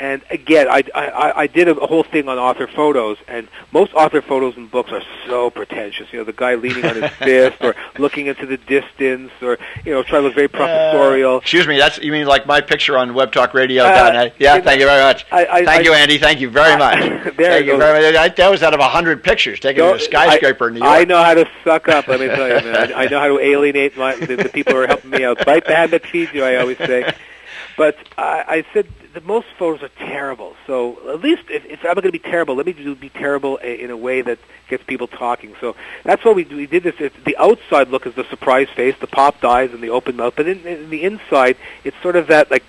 And 0.00 0.20
again, 0.30 0.66
I, 0.68 0.82
I, 0.96 1.32
I 1.42 1.46
did 1.46 1.68
a 1.68 1.74
whole 1.74 2.02
thing 2.02 2.28
on 2.28 2.36
author 2.36 2.66
photos, 2.66 3.18
and 3.28 3.46
most 3.70 3.94
author 3.94 4.20
photos 4.20 4.56
and 4.56 4.68
books 4.68 4.90
are 4.90 5.02
so 5.28 5.48
pretentious. 5.48 6.12
You 6.12 6.18
know, 6.18 6.24
the 6.24 6.32
guy 6.32 6.56
leaning 6.56 6.84
on 6.84 7.00
his 7.00 7.10
fist, 7.18 7.58
or 7.62 7.76
looking 7.98 8.26
into 8.26 8.44
the 8.44 8.56
distance, 8.56 9.30
or 9.40 9.58
you 9.84 9.92
know, 9.92 10.02
trying 10.02 10.22
to 10.22 10.26
look 10.28 10.34
very 10.34 10.48
professorial. 10.48 11.38
Excuse 11.38 11.68
me, 11.68 11.78
that's 11.78 11.98
you 11.98 12.10
mean 12.10 12.26
like 12.26 12.46
my 12.46 12.60
picture 12.60 12.98
on 12.98 13.10
WebTalkRadio? 13.10 13.82
Uh, 13.84 14.30
yeah, 14.40 14.56
it- 14.56 14.64
thank 14.64 14.80
you 14.80 14.86
very 14.86 15.02
much. 15.04 15.24
I- 15.30 15.46
I- 15.46 15.64
thank 15.64 15.80
I- 15.80 15.82
you, 15.82 15.92
Andy. 15.92 16.18
Thank 16.18 16.40
you 16.40 16.50
very 16.50 16.76
much. 16.78 16.98
There 16.98 17.32
thank 17.52 17.66
you 17.66 17.76
very 17.76 18.02
much. 18.12 18.16
I, 18.16 18.28
that 18.28 18.50
was 18.50 18.64
out 18.64 18.74
of 18.74 18.80
a 18.80 18.88
hundred 18.88 19.22
pictures 19.22 19.60
taken 19.60 19.84
in 19.84 19.94
a 19.94 19.98
skyscraper 20.00 20.66
in 20.66 20.74
New 20.74 20.80
York. 20.80 20.90
I 20.90 21.04
know 21.04 21.22
how 21.22 21.34
to 21.34 21.48
suck 21.62 21.88
up. 21.88 22.08
Let 22.08 22.18
me 22.18 22.26
tell 22.26 22.48
you, 22.48 22.54
man. 22.72 22.92
I, 22.92 23.04
I 23.04 23.06
know 23.06 23.20
how 23.20 23.28
to 23.28 23.38
alienate 23.38 23.96
my, 23.96 24.16
the, 24.16 24.34
the 24.34 24.48
people 24.48 24.72
who 24.72 24.80
are 24.80 24.86
helping 24.88 25.10
me 25.10 25.22
out. 25.24 25.44
Bite 25.46 25.64
the 25.66 25.76
hand 25.76 25.92
that 25.92 26.04
feeds 26.06 26.32
you. 26.32 26.42
I 26.42 26.56
always 26.56 26.78
say. 26.78 27.14
But 27.82 27.96
I, 28.16 28.44
I 28.56 28.64
said 28.72 28.86
the 29.12 29.24
most 29.34 29.48
photos 29.58 29.82
are 29.82 29.94
terrible. 29.98 30.54
So 30.68 30.76
at 31.12 31.20
least 31.20 31.42
if, 31.48 31.64
if 31.66 31.80
I'm 31.84 31.94
going 31.94 32.02
to 32.02 32.12
be 32.12 32.20
terrible, 32.20 32.54
let 32.54 32.64
me 32.64 32.74
do, 32.74 32.94
be 32.94 33.08
terrible 33.08 33.56
in 33.56 33.90
a 33.90 33.96
way 33.96 34.22
that 34.22 34.38
gets 34.68 34.84
people 34.84 35.08
talking. 35.08 35.56
So 35.60 35.74
that's 36.04 36.24
what 36.24 36.36
we. 36.36 36.44
We 36.44 36.66
did 36.66 36.84
this. 36.84 36.94
It's, 37.00 37.16
the 37.24 37.36
outside 37.38 37.88
look 37.88 38.06
is 38.06 38.14
the 38.14 38.26
surprise 38.34 38.68
face, 38.68 38.94
the 39.00 39.08
popped 39.08 39.44
eyes, 39.44 39.72
and 39.72 39.82
the 39.82 39.90
open 39.90 40.14
mouth. 40.14 40.34
But 40.36 40.46
in, 40.46 40.58
in 40.64 40.90
the 40.90 41.02
inside, 41.02 41.56
it's 41.82 42.00
sort 42.02 42.14
of 42.14 42.28
that 42.28 42.52
like, 42.52 42.62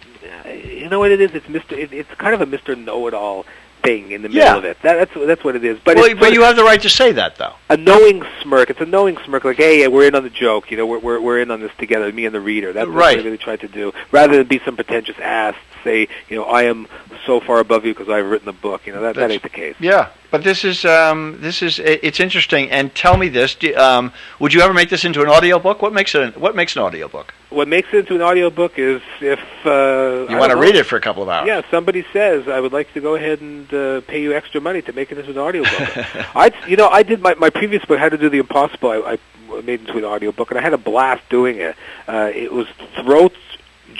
you 0.55 0.89
know 0.89 0.97
what 0.97 1.11
it 1.11 1.21
is? 1.21 1.35
It's 1.35 1.47
Mister. 1.47 1.75
It, 1.75 1.93
it's 1.93 2.09
kind 2.15 2.33
of 2.33 2.41
a 2.41 2.47
Mister 2.47 2.75
Know-it-all 2.75 3.45
thing 3.83 4.11
in 4.11 4.21
the 4.21 4.29
middle 4.29 4.43
Yeah. 4.45 4.55
of 4.57 4.65
it. 4.65 4.81
That, 4.81 4.95
that's 5.11 5.27
that's 5.27 5.43
what 5.43 5.55
it 5.55 5.63
is. 5.63 5.77
But 5.83 5.97
well, 5.97 6.15
but 6.15 6.33
you 6.33 6.41
have 6.43 6.55
the 6.55 6.63
right 6.63 6.81
to 6.81 6.89
say 6.89 7.11
that, 7.13 7.35
though. 7.35 7.53
a 7.69 7.77
knowing 7.77 8.23
smirk. 8.41 8.69
It's 8.69 8.79
a 8.81 8.85
knowing 8.85 9.17
smirk, 9.25 9.43
like, 9.43 9.57
hey, 9.57 9.87
we're 9.87 10.07
in 10.07 10.15
on 10.15 10.23
the 10.23 10.29
joke. 10.29 10.71
You 10.71 10.77
know, 10.77 10.85
we're 10.85 10.99
we're, 10.99 11.19
we're 11.19 11.39
in 11.41 11.51
on 11.51 11.59
this 11.59 11.71
together, 11.77 12.11
me 12.11 12.25
and 12.25 12.33
the 12.33 12.41
reader. 12.41 12.73
That's 12.73 12.87
Right. 12.89 13.17
what 13.17 13.21
I 13.21 13.25
really 13.25 13.37
tried 13.37 13.59
to 13.61 13.67
do, 13.67 13.93
rather 14.11 14.37
than 14.37 14.47
be 14.47 14.59
some 14.65 14.75
pretentious 14.75 15.19
ass. 15.19 15.55
Say, 15.83 16.07
you 16.29 16.37
know, 16.37 16.45
I 16.45 16.63
am 16.63 16.87
so 17.25 17.41
far 17.41 17.59
above 17.59 17.85
you 17.85 17.93
because 17.93 18.07
I've 18.09 18.25
written 18.25 18.47
a 18.47 18.53
book. 18.53 18.87
You 18.87 18.93
know, 18.93 19.01
that 19.01 19.15
that 19.15 19.31
ain't 19.31 19.43
the 19.43 19.49
case. 19.49 19.75
Yeah, 19.79 20.09
but 20.33 20.43
this 20.43 20.65
is 20.65 20.83
um, 20.83 21.37
this 21.41 21.61
is 21.61 21.77
it's 21.77 22.19
interesting. 22.19 22.71
And 22.71 22.93
tell 22.95 23.17
me 23.17 23.29
this: 23.29 23.53
do, 23.53 23.75
um, 23.75 24.11
Would 24.39 24.51
you 24.51 24.61
ever 24.61 24.73
make 24.73 24.89
this 24.89 25.05
into 25.05 25.21
an 25.21 25.27
audiobook? 25.27 25.83
What 25.83 25.93
makes 25.93 26.15
it? 26.15 26.23
An, 26.23 26.31
what 26.41 26.55
makes 26.55 26.75
an 26.75 26.81
audiobook? 26.81 27.35
What 27.51 27.67
makes 27.67 27.89
it 27.93 27.97
into 27.97 28.15
an 28.15 28.23
audiobook 28.23 28.79
is 28.79 29.03
if 29.21 29.39
uh, 29.63 30.25
You 30.27 30.37
want 30.37 30.51
to 30.51 30.57
read 30.57 30.75
it 30.75 30.87
for 30.87 30.95
a 30.95 31.01
couple 31.01 31.21
of 31.21 31.29
hours. 31.29 31.45
Yeah, 31.45 31.61
somebody 31.69 32.03
says 32.11 32.47
I 32.47 32.59
would 32.59 32.73
like 32.73 32.91
to 32.93 32.99
go 32.99 33.13
ahead 33.13 33.41
and 33.41 33.71
uh, 33.71 34.01
pay 34.01 34.23
you 34.23 34.33
extra 34.33 34.59
money 34.59 34.81
to 34.81 34.91
make 34.93 35.11
it 35.11 35.19
into 35.19 35.29
an 35.29 35.37
audiobook. 35.37 35.71
I, 36.35 36.51
you 36.67 36.77
know, 36.77 36.87
I 36.87 37.03
did 37.03 37.21
my 37.21 37.35
my 37.35 37.51
previous 37.51 37.85
book, 37.85 37.99
How 37.99 38.09
to 38.09 38.17
Do 38.17 38.27
the 38.27 38.39
Impossible. 38.39 38.89
I, 38.89 39.19
I 39.51 39.61
made 39.61 39.81
into 39.81 39.99
an 39.99 40.03
audiobook, 40.03 40.49
and 40.49 40.59
I 40.59 40.63
had 40.63 40.73
a 40.73 40.79
blast 40.79 41.29
doing 41.29 41.59
it. 41.59 41.75
Uh, 42.07 42.31
it 42.33 42.51
was 42.51 42.65
throat 42.95 43.35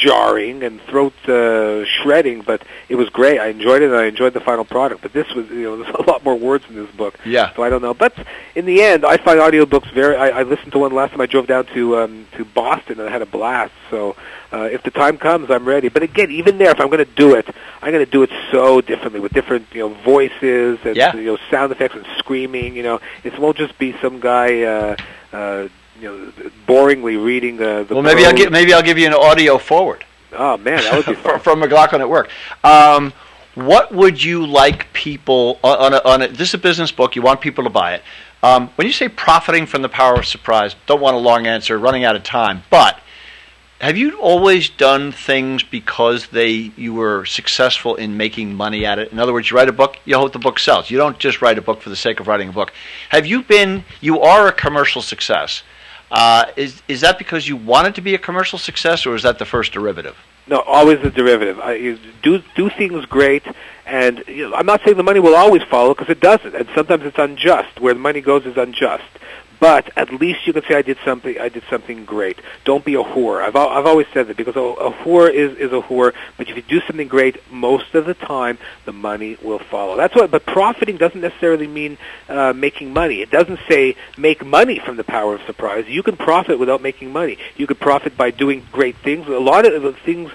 jarring 0.04 0.64
and 0.64 0.82
throat 0.82 1.14
uh, 1.30 1.86
shredding, 1.86 2.42
but 2.42 2.62
it 2.90 2.96
was 2.96 3.10
great. 3.10 3.40
I 3.40 3.48
enjoyed 3.48 3.82
it, 3.82 3.90
and 3.90 3.96
I 3.96 4.06
enjoyed 4.06 4.34
the 4.34 4.40
final 4.42 4.66
product. 4.66 5.02
But 5.02 5.14
this 5.14 5.28
was, 5.34 5.50
you 5.50 5.64
know, 5.64 5.78
there's 5.84 5.96
a 5.96 6.02
lot 6.04 6.24
more 6.24 6.36
words 6.36 6.66
in 6.70 6.76
this 6.76 6.90
book. 6.96 7.16
Yeah. 7.26 7.54
So 7.56 7.64
I 7.64 7.70
don't 7.70 7.82
know. 7.82 7.94
But 7.94 8.14
in 8.56 8.66
the 8.66 8.82
end, 8.82 9.06
I 9.06 9.18
find 9.18 9.40
audiobooks 9.40 9.94
very. 9.94 10.16
I, 10.16 10.40
I 10.40 10.44
listened 10.44 10.72
to 10.74 10.80
one 10.80 10.94
last 10.94 11.12
time 11.12 11.22
I 11.22 11.26
drove 11.26 11.48
down 11.48 11.66
to 11.76 11.98
um, 12.00 12.28
to 12.38 12.44
Boston, 12.46 13.00
and 13.00 13.08
I 13.10 13.12
had 13.12 13.22
a 13.22 13.26
blast. 13.26 13.74
So 13.90 14.16
uh, 14.52 14.70
if 14.72 14.84
the 14.84 14.92
time 14.92 15.18
comes, 15.18 15.50
I'm 15.50 15.66
ready. 15.66 15.90
But 15.90 16.04
again, 16.04 16.32
even 16.32 16.58
there, 16.58 16.72
if 16.72 16.80
I'm 16.80 16.88
going 16.90 17.06
to 17.06 17.14
do 17.16 17.36
it, 17.36 17.48
I'm 17.82 17.92
going 17.92 18.06
to 18.06 18.12
do 18.12 18.24
it 18.24 18.32
so 18.52 18.82
differently 18.82 19.20
with 19.20 19.34
different, 19.34 19.68
you 19.74 19.82
know, 19.88 19.94
voices 20.04 20.80
and 20.84 20.96
Yeah. 20.96 21.16
you 21.16 21.24
know, 21.26 21.38
sound 21.50 21.72
effects 21.72 21.96
and 21.96 22.06
screaming. 22.18 22.76
You 22.76 22.84
know, 22.84 23.00
it 23.24 23.38
won't 23.40 23.58
just 23.58 23.78
be 23.78 23.96
some 24.02 24.20
guy. 24.20 24.64
Uh, 24.64 24.96
uh, 25.32 25.68
you 26.00 26.10
know, 26.10 26.32
boringly 26.68 27.24
reading 27.24 27.58
the. 27.58 27.86
the 27.88 27.94
Well, 27.94 28.04
maybe 28.04 28.26
I'll 28.26 28.34
give 28.34 28.52
maybe 28.52 28.74
I'll 28.74 28.84
give 28.84 28.98
you 28.98 29.08
an 29.08 29.14
audio 29.14 29.58
forward 29.58 30.06
Oh 30.36 30.58
man, 30.58 30.84
that 30.84 30.96
would 30.96 31.06
be 31.06 31.14
from, 31.14 31.32
fun. 31.32 31.40
from 31.40 31.60
McLaughlin 31.60 32.02
at 32.02 32.10
work. 32.10 32.30
Um, 32.64 33.14
what 33.56 33.94
would 33.94 34.22
you 34.24 34.46
like 34.46 34.92
people 34.94 35.60
on 35.64 35.78
on 35.78 35.94
a, 35.94 36.02
on 36.04 36.22
a, 36.24 36.28
this 36.28 36.50
is 36.50 36.54
a 36.56 36.58
business 36.58 36.92
book? 36.92 37.16
You 37.16 37.22
want 37.22 37.42
people 37.42 37.64
to 37.64 37.70
buy 37.70 37.96
it. 37.96 38.04
Um, 38.42 38.70
when 38.76 38.88
you 38.88 38.94
say 38.94 39.08
profiting 39.08 39.66
from 39.66 39.84
the 39.84 39.90
power 39.90 40.16
of 40.16 40.26
surprise, 40.26 40.76
don't 40.86 41.00
want 41.00 41.16
a 41.16 41.20
long 41.20 41.48
answer, 41.48 41.78
running 41.78 42.04
out 42.04 42.16
of 42.16 42.24
time. 42.24 42.64
But 42.70 43.00
have 43.80 43.96
you 43.96 44.20
always 44.20 44.70
done 44.70 45.12
things 45.12 45.64
because 45.64 46.28
they 46.28 46.72
you 46.76 46.94
were 46.94 47.26
successful 47.26 47.96
in 47.96 48.18
making 48.18 48.56
money 48.56 48.86
at 48.86 48.98
it? 48.98 49.12
In 49.12 49.20
other 49.20 49.34
words, 49.34 49.52
you 49.52 49.58
write 49.58 49.70
a 49.70 49.74
book, 49.74 49.98
you 50.04 50.18
hope 50.18 50.34
the 50.34 50.40
book 50.40 50.58
sells. 50.58 50.90
You 50.90 50.98
don't 50.98 51.20
just 51.20 51.42
write 51.42 51.58
a 51.58 51.62
book 51.62 51.82
for 51.82 51.90
the 51.90 51.96
sake 51.96 52.20
of 52.20 52.28
writing 52.28 52.50
a 52.50 52.54
book. 52.54 52.74
Have 53.10 53.26
you 53.26 53.44
been? 53.44 53.86
You 54.02 54.22
are 54.22 54.48
a 54.48 54.52
commercial 54.52 55.02
success. 55.02 55.64
Uh, 56.14 56.46
is 56.56 56.84
is 56.88 57.02
that 57.02 57.18
because 57.18 57.48
you 57.48 57.58
wanted 57.58 57.96
to 57.96 58.02
be 58.02 58.14
a 58.14 58.20
commercial 58.20 58.60
success, 58.60 59.08
or 59.08 59.16
is 59.16 59.24
that 59.24 59.40
the 59.40 59.46
first 59.46 59.74
derivative? 59.74 60.16
No, 60.46 60.60
always 60.60 61.02
the 61.02 61.10
derivative. 61.10 61.60
I, 61.60 61.98
do 62.22 62.44
do 62.56 62.70
things 62.70 63.04
great, 63.08 63.44
and 63.88 64.24
you 64.28 64.48
know, 64.48 64.56
I'm 64.56 64.68
not 64.68 64.82
saying 64.86 64.96
the 64.96 65.04
money 65.04 65.20
will 65.20 65.36
always 65.36 65.64
follow 65.64 65.96
because 65.96 66.12
it 66.12 66.20
doesn't, 66.20 66.54
and 66.54 66.70
sometimes 66.76 67.04
it's 67.04 67.18
unjust. 67.18 67.80
Where 67.80 67.96
the 67.96 68.00
money 68.00 68.22
goes 68.22 68.46
is 68.46 68.56
unjust. 68.58 69.10
But 69.64 69.98
at 69.98 70.12
least 70.12 70.46
you 70.46 70.52
can 70.52 70.64
say 70.64 70.76
I 70.76 70.82
did 70.82 70.98
something. 71.06 71.40
I 71.40 71.48
did 71.48 71.64
something 71.70 72.04
great. 72.04 72.38
Don't 72.66 72.84
be 72.84 72.96
a 72.96 73.02
whore. 73.02 73.42
I've 73.42 73.56
al- 73.56 73.70
I've 73.70 73.86
always 73.86 74.08
said 74.14 74.28
that 74.28 74.36
because 74.36 74.58
a, 74.58 74.60
a 74.60 74.92
whore 74.92 75.32
is 75.32 75.58
is 75.58 75.72
a 75.72 75.80
whore. 75.80 76.14
But 76.36 76.50
if 76.50 76.58
you 76.58 76.62
do 76.64 76.82
something 76.82 77.08
great, 77.08 77.40
most 77.50 77.96
of 77.96 78.06
the 78.06 78.14
time 78.14 78.58
the 78.84 78.92
money 78.92 79.38
will 79.42 79.60
follow. 79.60 79.96
That's 79.96 80.14
what. 80.16 80.32
But 80.32 80.46
profiting 80.46 80.98
doesn't 80.98 81.22
necessarily 81.22 81.68
mean 81.68 81.98
uh, 82.28 82.52
making 82.52 82.92
money. 82.92 83.22
It 83.22 83.32
doesn't 83.32 83.62
say 83.70 83.96
make 84.18 84.46
money 84.46 84.80
from 84.80 84.98
the 84.98 85.06
power 85.06 85.36
of 85.36 85.42
surprise. 85.44 85.88
You 85.88 86.04
can 86.04 86.18
profit 86.18 86.60
without 86.60 86.82
making 86.82 87.14
money. 87.14 87.38
You 87.56 87.66
could 87.66 87.80
profit 87.80 88.18
by 88.18 88.32
doing 88.32 88.68
great 88.74 88.98
things. 88.98 89.28
A 89.28 89.40
lot 89.40 89.66
of 89.66 89.82
the 89.82 89.94
things 89.94 90.30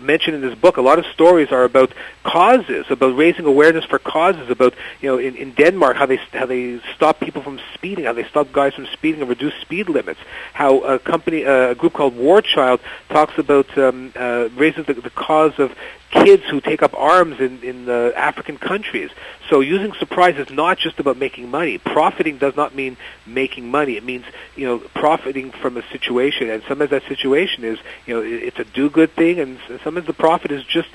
mentioned 0.00 0.36
in 0.36 0.42
this 0.42 0.54
book, 0.58 0.76
a 0.76 0.82
lot 0.82 0.98
of 0.98 1.06
stories 1.06 1.50
are 1.52 1.64
about 1.64 1.92
causes, 2.22 2.86
about 2.90 3.16
raising 3.16 3.44
awareness 3.46 3.84
for 3.84 3.98
causes, 3.98 4.50
about 4.50 4.74
you 5.00 5.08
know 5.08 5.18
in, 5.18 5.36
in 5.36 5.52
Denmark 5.52 5.96
how 5.96 6.06
they 6.06 6.16
how 6.32 6.46
they 6.46 6.80
stop 6.94 7.20
people 7.20 7.42
from 7.42 7.60
speeding, 7.74 8.04
how 8.04 8.12
they 8.12 8.24
stop 8.24 8.52
guys 8.52 8.74
from 8.74 8.86
speeding 8.86 9.20
and 9.20 9.28
reduce 9.28 9.54
speed 9.60 9.88
limits. 9.88 10.20
How 10.52 10.80
a 10.80 10.98
company, 10.98 11.42
a 11.42 11.74
group 11.74 11.92
called 11.92 12.16
War 12.16 12.42
Child, 12.42 12.80
talks 13.08 13.38
about 13.38 13.76
um, 13.78 14.12
uh, 14.16 14.48
raises 14.54 14.86
the, 14.86 14.94
the 14.94 15.10
cause 15.10 15.58
of 15.58 15.74
kids 16.10 16.42
who 16.50 16.60
take 16.60 16.82
up 16.82 16.92
arms 16.94 17.38
in 17.40 17.62
in 17.62 17.88
uh, 17.88 18.12
African 18.16 18.58
countries. 18.58 19.10
So 19.48 19.60
using 19.60 19.92
surprise 19.94 20.36
is 20.36 20.50
not 20.50 20.78
just 20.78 20.98
about 21.00 21.16
making 21.16 21.50
money. 21.50 21.78
Profiting 21.78 22.38
does 22.38 22.56
not 22.56 22.74
mean 22.74 22.96
making 23.26 23.70
money. 23.70 23.96
It 23.96 24.04
means 24.04 24.24
you 24.56 24.66
know 24.66 24.78
profiting 24.94 25.50
from 25.50 25.76
a 25.76 25.82
situation, 25.90 26.50
and 26.50 26.62
sometimes 26.68 26.90
that 26.90 27.04
situation 27.08 27.64
is 27.64 27.78
you 28.06 28.14
know 28.14 28.22
it- 28.22 28.42
it's 28.42 28.58
a 28.58 28.64
do-good 28.64 29.12
thing, 29.14 29.38
and 29.38 29.58
sometimes 29.84 30.06
the 30.06 30.12
profit 30.12 30.50
is 30.50 30.64
just 30.64 30.88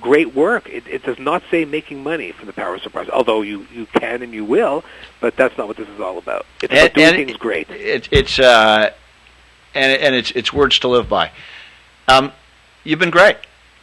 great 0.00 0.34
work. 0.34 0.68
It, 0.68 0.86
it 0.86 1.02
does 1.04 1.18
not 1.18 1.42
say 1.50 1.64
making 1.64 2.02
money 2.02 2.32
from 2.32 2.46
the 2.46 2.52
power 2.52 2.74
of 2.76 2.82
surprise, 2.82 3.08
although 3.08 3.42
you 3.42 3.66
you 3.72 3.86
can 3.86 4.22
and 4.22 4.32
you 4.32 4.44
will, 4.44 4.84
but 5.20 5.36
that's 5.36 5.56
not 5.58 5.66
what 5.68 5.76
this 5.76 5.88
is 5.88 6.00
all 6.00 6.18
about. 6.18 6.46
It's 6.62 6.72
about 6.72 6.94
doing 6.94 7.06
things 7.26 7.36
great. 7.38 7.68
It, 7.70 8.08
it's 8.12 8.38
uh, 8.38 8.90
and 9.74 10.00
and 10.00 10.14
it's 10.14 10.30
it's 10.32 10.52
words 10.52 10.78
to 10.80 10.88
live 10.88 11.08
by. 11.08 11.30
Um, 12.06 12.32
you've 12.84 12.98
been 13.00 13.10
great. 13.10 13.36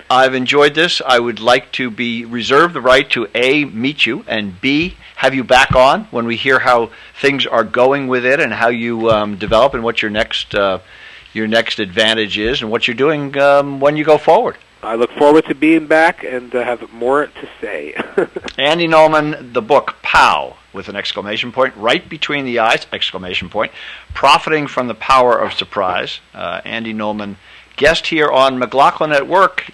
I've 0.09 0.35
enjoyed 0.35 0.75
this. 0.75 1.01
I 1.05 1.19
would 1.19 1.39
like 1.39 1.71
to 1.73 1.89
be 1.89 2.25
reserve 2.25 2.73
the 2.73 2.81
right 2.81 3.09
to 3.11 3.27
a 3.33 3.65
meet 3.65 4.05
you 4.05 4.23
and 4.27 4.59
b 4.61 4.97
have 5.15 5.33
you 5.33 5.43
back 5.43 5.75
on 5.75 6.05
when 6.05 6.25
we 6.25 6.35
hear 6.35 6.59
how 6.59 6.91
things 7.19 7.47
are 7.47 7.63
going 7.63 8.07
with 8.07 8.25
it 8.25 8.39
and 8.39 8.53
how 8.53 8.69
you 8.69 9.09
um, 9.09 9.37
develop 9.37 9.73
and 9.73 9.83
what 9.83 10.01
your 10.01 10.11
next 10.11 10.53
uh, 10.53 10.79
your 11.33 11.47
next 11.47 11.79
advantage 11.79 12.37
is 12.37 12.61
and 12.61 12.69
what 12.69 12.87
you're 12.87 12.95
doing 12.95 13.37
um, 13.37 13.79
when 13.79 13.97
you 13.97 14.03
go 14.03 14.17
forward. 14.17 14.57
I 14.83 14.95
look 14.95 15.11
forward 15.13 15.45
to 15.45 15.55
being 15.55 15.87
back 15.87 16.23
and 16.23 16.53
uh, 16.53 16.63
have 16.63 16.93
more 16.93 17.25
to 17.25 17.49
say. 17.59 17.93
Andy 18.57 18.87
Nulman, 18.87 19.53
the 19.53 19.61
book 19.61 19.95
Pow 20.03 20.57
with 20.73 20.89
an 20.89 20.95
exclamation 20.95 21.51
point 21.51 21.75
right 21.75 22.07
between 22.07 22.45
the 22.45 22.59
eyes, 22.59 22.85
exclamation 22.93 23.49
point, 23.49 23.71
profiting 24.13 24.67
from 24.67 24.87
the 24.87 24.93
power 24.93 25.39
of 25.39 25.53
surprise. 25.53 26.19
Uh, 26.33 26.61
Andy 26.65 26.93
Nulman, 26.93 27.37
guest 27.77 28.07
here 28.07 28.29
on 28.29 28.59
McLaughlin 28.59 29.11
at 29.11 29.27
Work. 29.27 29.71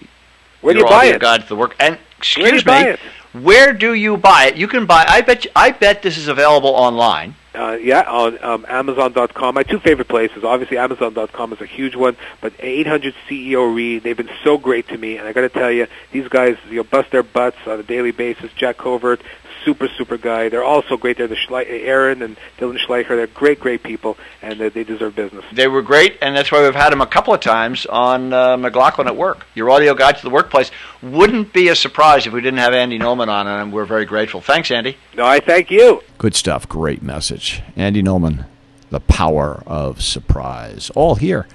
Where 0.62 0.74
do 0.74 0.80
you 0.80 0.86
buy 0.86 1.06
it? 1.06 1.20
To 1.20 1.46
the 1.48 1.56
work. 1.56 1.76
And 1.80 1.98
excuse 2.18 2.66
Where 2.66 2.84
do 2.84 2.90
you 2.90 2.94
me, 2.94 3.00
where 3.34 3.74
do 3.74 3.94
you 3.94 4.18
buy 4.18 4.46
it? 4.46 4.58
You 4.58 4.68
can 4.68 4.86
buy. 4.86 5.06
I 5.08 5.22
bet. 5.22 5.46
You, 5.46 5.52
I 5.56 5.72
bet 5.72 6.02
this 6.02 6.18
is 6.18 6.28
available 6.28 6.70
online. 6.70 7.36
Uh, 7.54 7.78
yeah, 7.82 8.02
on 8.02 8.42
um, 8.44 8.66
Amazon.com. 8.70 9.56
My 9.56 9.64
two 9.64 9.80
favorite 9.80 10.08
places, 10.08 10.46
obviously 10.46 10.78
Amazon.com 10.78 11.52
is 11.52 11.60
a 11.60 11.66
huge 11.66 11.98
one, 11.98 12.16
but 12.40 12.54
800 12.60 13.14
CEO 13.28 13.76
Read, 13.76 14.04
they've 14.04 14.16
been 14.16 14.30
so 14.42 14.58
great 14.58 14.88
to 14.88 14.98
me, 14.98 15.18
and 15.18 15.28
I 15.28 15.34
got 15.34 15.42
to 15.42 15.50
tell 15.50 15.70
you, 15.70 15.88
these 16.14 16.30
guys, 16.30 16.56
you 16.70 16.78
know, 16.78 16.84
bust 16.86 17.12
their 17.12 17.24
butts 17.24 17.58
on 17.68 17.78
a 17.78 17.84
daily 17.84 18.12
basis. 18.12 18.54
Jack 18.54 18.78
Covert, 18.78 19.22
super, 19.64 19.88
super 19.88 20.18
guy. 20.18 20.50
They're 20.50 20.64
all 20.64 20.84
so 20.84 20.98
great. 20.98 21.18
They're 21.18 21.28
the 21.28 21.36
Schle- 21.36 21.66
Aaron 21.68 22.22
and 22.22 22.38
Dylan 22.58 22.78
Schleicher. 22.78 23.10
They're 23.10 23.28
great, 23.28 23.60
great 23.60 23.84
people, 23.84 24.18
and 24.42 24.60
they, 24.60 24.70
they 24.70 24.84
deserve 24.84 25.16
business. 25.16 25.46
They 25.54 25.68
were 25.68 25.82
great, 25.82 26.18
and 26.22 26.36
that's 26.36 26.52
why 26.52 26.64
we've 26.64 26.76
had 26.76 26.92
them 26.92 27.02
a 27.02 27.08
couple 27.08 27.34
of 27.34 27.40
times 27.40 27.86
on 27.86 28.34
uh, 28.34 28.58
McLaughlin 28.58 29.08
at 29.08 29.16
Work. 29.16 29.46
Your 29.56 29.70
audio 29.70 29.94
guide 29.94 30.18
to 30.18 30.24
the 30.24 30.30
workplace 30.30 30.72
wouldn't 31.02 31.54
be 31.54 31.68
a 31.70 31.76
surprise 31.76 32.28
if 32.28 32.34
we 32.34 32.42
didn't 32.42 32.60
have 32.60 32.74
Andy 32.74 33.00
Nulman 33.00 33.28
on, 33.28 33.48
and 33.48 33.72
we're 33.74 33.86
very 33.86 34.06
grateful. 34.06 34.42
Thanks, 34.42 34.72
Andy. 34.72 34.98
No, 35.16 35.26
I 35.26 35.40
thank 35.40 35.72
you. 35.72 36.02
Good 36.18 36.36
stuff. 36.36 36.68
Great 36.68 37.02
message. 37.02 37.62
Andy 37.76 38.04
Nulman, 38.04 38.46
The 38.90 39.00
Power 39.00 39.64
of 39.66 40.02
Surprise. 40.02 40.90
All 40.96 41.16
here 41.16 41.48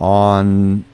on 0.00 0.84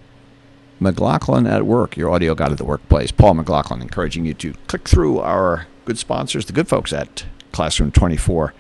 McLaughlin 0.81 1.47
at 1.47 1.65
Work, 1.65 1.97
your 1.97 2.11
audio 2.11 2.35
guide 2.35 2.51
to 2.51 2.57
the 2.57 2.65
workplace. 2.65 3.11
Paul 3.13 3.35
McLaughlin 3.35 3.81
encouraging 3.83 4.25
you 4.25 4.35
to 4.35 4.55
click 4.67 4.89
through 4.89 5.21
our 5.21 5.67
good 5.85 5.99
sponsors, 5.99 6.47
the 6.47 6.53
good 6.53 6.69
folks 6.69 6.93
at 6.93 7.25
Classroom 7.53 7.93
24 7.93 8.55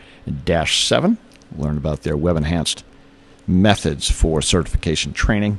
7. 0.66 1.18
Learn 1.56 1.76
about 1.76 2.02
their 2.02 2.16
web 2.16 2.36
enhanced 2.36 2.84
methods 3.46 4.10
for 4.10 4.40
certification 4.40 5.12
training. 5.12 5.58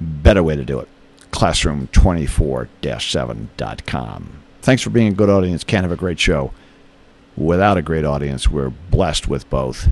Better 0.00 0.42
way 0.42 0.56
to 0.56 0.64
do 0.64 0.78
it. 0.78 0.88
Classroom24 1.30 2.68
7.com. 2.82 4.42
Thanks 4.62 4.82
for 4.82 4.90
being 4.90 5.08
a 5.08 5.14
good 5.14 5.30
audience. 5.30 5.64
Can't 5.64 5.84
have 5.84 5.92
a 5.92 5.96
great 5.96 6.20
show 6.20 6.52
without 7.36 7.76
a 7.76 7.82
great 7.82 8.04
audience. 8.04 8.48
We're 8.48 8.70
blessed 8.70 9.28
with 9.28 9.48
both. 9.50 9.88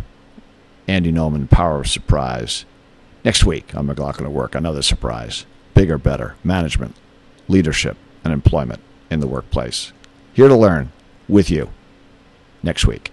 Andy 0.88 1.12
Nulman, 1.12 1.50
Power 1.50 1.80
of 1.80 1.88
Surprise. 1.88 2.64
Next 3.24 3.44
week 3.44 3.74
on 3.74 3.86
McLaughlin 3.86 4.26
at 4.26 4.32
Work, 4.32 4.54
another 4.54 4.82
surprise. 4.82 5.46
Bigger, 5.74 5.98
better, 5.98 6.36
management, 6.44 6.94
leadership, 7.48 7.96
and 8.22 8.32
employment 8.32 8.80
in 9.10 9.20
the 9.20 9.26
workplace. 9.26 9.92
Here 10.36 10.48
to 10.48 10.54
learn 10.54 10.92
with 11.30 11.48
you 11.50 11.70
next 12.62 12.86
week. 12.86 13.10